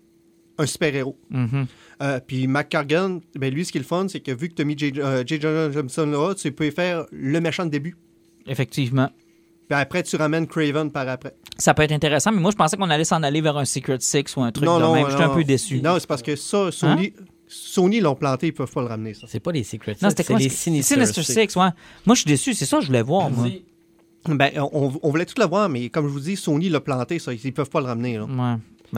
un 0.57 0.65
super-héros. 0.65 1.15
Mhm. 1.29 1.67
Euh, 2.01 2.19
puis 2.25 2.47
McCargan, 2.47 3.19
ben 3.35 3.51
lui, 3.53 3.65
ce 3.65 3.71
qui 3.71 3.79
est 3.79 3.81
le 3.81 3.85
fun, 3.87 4.07
c'est 4.07 4.19
que 4.19 4.31
vu 4.31 4.49
que 4.49 4.53
tu 4.55 4.61
as 4.61 4.65
mis 4.65 4.77
J. 4.77 4.93
euh, 4.97 5.23
J. 5.25 5.41
Jonah 5.41 5.71
Jameson 5.71 6.05
là, 6.05 6.33
tu 6.35 6.51
peux 6.51 6.69
faire 6.69 7.05
le 7.11 7.39
méchant 7.41 7.65
de 7.65 7.71
début. 7.71 7.95
Effectivement. 8.45 9.09
Puis 9.67 9.77
après, 9.77 10.03
tu 10.03 10.15
ramènes 10.15 10.47
Craven 10.47 10.91
par 10.91 11.09
après. 11.09 11.35
Ça 11.57 11.73
peut 11.73 11.81
être 11.83 11.91
intéressant, 11.91 12.31
mais 12.31 12.39
moi, 12.39 12.51
je 12.51 12.55
pensais 12.55 12.77
qu'on 12.77 12.89
allait 12.89 13.03
s'en 13.03 13.21
aller 13.23 13.41
vers 13.41 13.57
un 13.57 13.65
Secret 13.65 13.97
Six 13.99 14.35
ou 14.37 14.41
un 14.41 14.51
truc 14.51 14.65
de 14.65 14.93
même. 14.93 15.09
J'étais 15.09 15.23
un 15.23 15.29
peu 15.29 15.43
déçu. 15.43 15.81
Non, 15.81 15.97
c'est 15.99 16.07
parce 16.07 16.21
que 16.21 16.35
ça, 16.35 16.71
Sony, 16.71 17.13
Sony 17.47 17.99
l'ont 17.99 18.15
planté, 18.15 18.47
ils 18.47 18.53
peuvent 18.53 18.71
pas 18.71 18.81
le 18.81 18.87
ramener, 18.87 19.13
ça. 19.13 19.25
C'est 19.27 19.39
pas 19.41 19.51
les 19.51 19.63
Secret 19.63 19.95
Six, 19.95 20.03
Non, 20.03 20.09
c'était 20.09 20.23
c'est 20.23 20.33
quoi? 20.33 20.39
les 20.39 20.49
Sinister, 20.49 20.95
Sinister 20.95 21.23
Six. 21.23 21.33
Six, 21.33 21.55
ouais. 21.57 21.69
Moi, 22.05 22.15
je 22.15 22.21
suis 22.21 22.27
déçu. 22.29 22.53
C'est 22.53 22.65
ça 22.65 22.77
que 22.77 22.83
je 22.83 22.87
voulais 22.87 23.01
voir, 23.01 23.29
moi. 23.31 23.47
Ben, 24.29 24.51
on, 24.57 24.91
on 25.01 25.09
voulait 25.09 25.25
tout 25.25 25.39
le 25.41 25.47
voir, 25.47 25.67
mais 25.69 25.89
comme 25.89 26.07
je 26.07 26.11
vous 26.13 26.19
dis, 26.19 26.35
Sony 26.35 26.69
l'a 26.69 26.79
planté, 26.81 27.17
ça. 27.19 27.33
Ils 27.33 27.53
peuvent 27.53 27.69
pas 27.69 27.79
le 27.81 27.87
ramener, 27.87 28.17
là. 28.17 28.25
Ouais. 28.25 28.55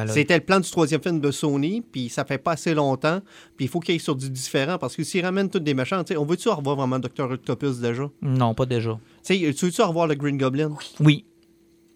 C'était 0.07 0.35
le 0.37 0.43
plan 0.43 0.59
du 0.59 0.69
troisième 0.69 1.01
film 1.01 1.19
de 1.19 1.31
Sony, 1.31 1.81
puis 1.81 2.09
ça 2.09 2.23
fait 2.25 2.37
pas 2.37 2.51
assez 2.51 2.73
longtemps, 2.73 3.21
puis 3.57 3.65
il 3.65 3.67
faut 3.67 3.79
qu'il 3.79 3.93
y 3.93 3.95
ait 3.95 3.99
sur 3.99 4.15
du 4.15 4.29
différent, 4.29 4.77
parce 4.77 4.95
que 4.95 5.03
s'ils 5.03 5.25
ramènent 5.25 5.49
tous 5.49 5.59
des 5.59 5.73
méchants, 5.73 6.03
tu 6.03 6.13
sais, 6.13 6.17
on 6.17 6.25
veut-tu 6.25 6.47
revoir 6.49 6.75
vraiment 6.75 6.99
Dr. 6.99 7.31
Octopus 7.31 7.79
déjà? 7.79 8.09
Non, 8.21 8.53
pas 8.53 8.65
déjà. 8.65 8.99
Tu 9.25 9.35
sais, 9.39 9.53
tu 9.53 9.65
veux-tu 9.65 9.81
revoir 9.81 10.05
le 10.07 10.15
Green 10.15 10.37
Goblin? 10.37 10.75
Oui. 10.99 11.25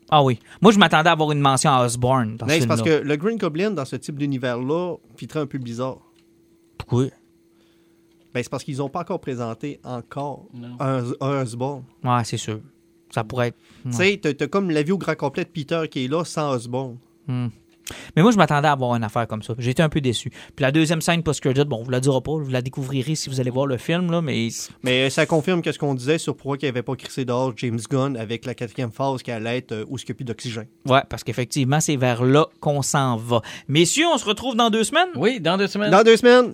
Ah 0.10 0.24
oui. 0.24 0.40
Moi, 0.62 0.72
je 0.72 0.80
m'attendais 0.80 1.10
à 1.10 1.14
avoir 1.14 1.32
une 1.32 1.40
mention 1.40 1.72
à 1.72 1.86
Osborne. 1.86 2.38
Dans 2.38 2.46
Mais 2.46 2.56
ce 2.56 2.62
c'est 2.62 2.68
parce 2.68 2.82
que 2.82 3.02
le 3.04 3.16
Green 3.16 3.38
Goblin, 3.38 3.72
dans 3.72 3.86
ce 3.86 3.96
type 3.96 4.18
d'univers-là, 4.18 4.96
fitterait 5.16 5.40
un 5.42 5.46
peu 5.48 5.58
bizarre. 5.60 6.00
Pourquoi? 6.78 7.06
Ben, 8.34 8.42
c'est 8.42 8.50
parce 8.50 8.64
qu'ils 8.64 8.78
n'ont 8.78 8.90
pas 8.90 9.02
encore 9.02 9.22
présenté 9.22 9.80
encore 9.84 10.48
Non. 10.54 10.76
un, 10.80 11.04
un 11.22 11.42
Osborn. 11.44 11.84
Ouais, 12.04 12.24
c'est 12.26 12.38
sûr. 12.38 12.60
Ça 13.12 13.24
pourrait 13.24 13.50
être. 13.50 13.58
Tu 13.86 13.92
sais, 13.94 14.20
t'as 14.22 14.48
comme 14.48 14.72
la 14.72 14.82
vie 14.82 14.92
au 14.92 14.98
grand 14.98 15.16
complet 15.16 15.44
de 15.46 15.50
Peter 15.50 15.84
qui 15.90 16.06
est 16.06 16.08
là 16.08 16.24
sans 16.26 16.52
Osborn. 16.56 16.98
Hmm. 17.28 17.48
Mais 18.16 18.22
moi, 18.22 18.32
je 18.32 18.38
m'attendais 18.38 18.68
à 18.68 18.72
avoir 18.72 18.96
une 18.96 19.04
affaire 19.04 19.28
comme 19.28 19.44
ça. 19.44 19.54
J'ai 19.58 19.72
été 19.72 19.84
un 19.84 19.90
peu 19.90 20.02
déçu. 20.02 20.30
Puis 20.30 20.64
la 20.64 20.72
deuxième 20.72 21.02
scène 21.02 21.24
post-credit, 21.24 21.66
bon, 21.66 21.78
on 21.78 21.84
vous 21.84 21.92
la 21.92 22.00
dira 22.00 22.22
pas, 22.22 22.32
vous 22.32 22.50
la 22.50 22.62
découvrirez 22.62 23.16
si 23.16 23.30
vous 23.30 23.40
allez 23.40 23.50
voir 23.50 23.66
le 23.66 23.78
film, 23.78 24.12
là, 24.12 24.22
mais 24.22 24.50
Mais 24.84 25.10
ça 25.10 25.26
confirme 25.26 25.62
que 25.62 25.72
ce 25.72 25.80
qu'on 25.80 25.96
disait 25.96 26.18
sur 26.18 26.36
pourquoi 26.36 26.58
il 26.62 26.66
n'avait 26.66 26.84
pas 26.84 26.96
crissé 26.96 27.26
dehors 27.26 27.54
James 27.58 27.80
Gunn 27.90 28.18
avec 28.18 28.46
la 28.46 28.56
quatrième 28.56 28.92
phase 28.92 29.24
qui 29.24 29.32
allait 29.32 29.58
être 29.58 29.72
euh, 29.72 29.86
où 29.88 29.98
n'y 29.98 30.12
a 30.12 30.14
plus 30.14 30.26
d'oxygène. 30.26 30.68
ouais, 30.86 31.02
parce 31.10 31.24
qu'effectivement, 31.24 31.80
c'est 31.80 31.96
vers 31.96 32.24
là 32.24 32.48
qu'on 32.60 32.82
s'en 32.82 33.18
va. 33.18 33.42
Messieurs, 33.68 34.06
on 34.14 34.18
se 34.18 34.26
retrouve 34.26 34.56
dans 34.56 34.70
deux 34.70 34.84
semaines? 34.84 35.10
Oui, 35.16 35.40
dans 35.40 35.58
deux 35.58 35.68
semaines. 35.68 35.92
Dans 35.92 36.04
deux 36.04 36.18
semaines! 36.18 36.54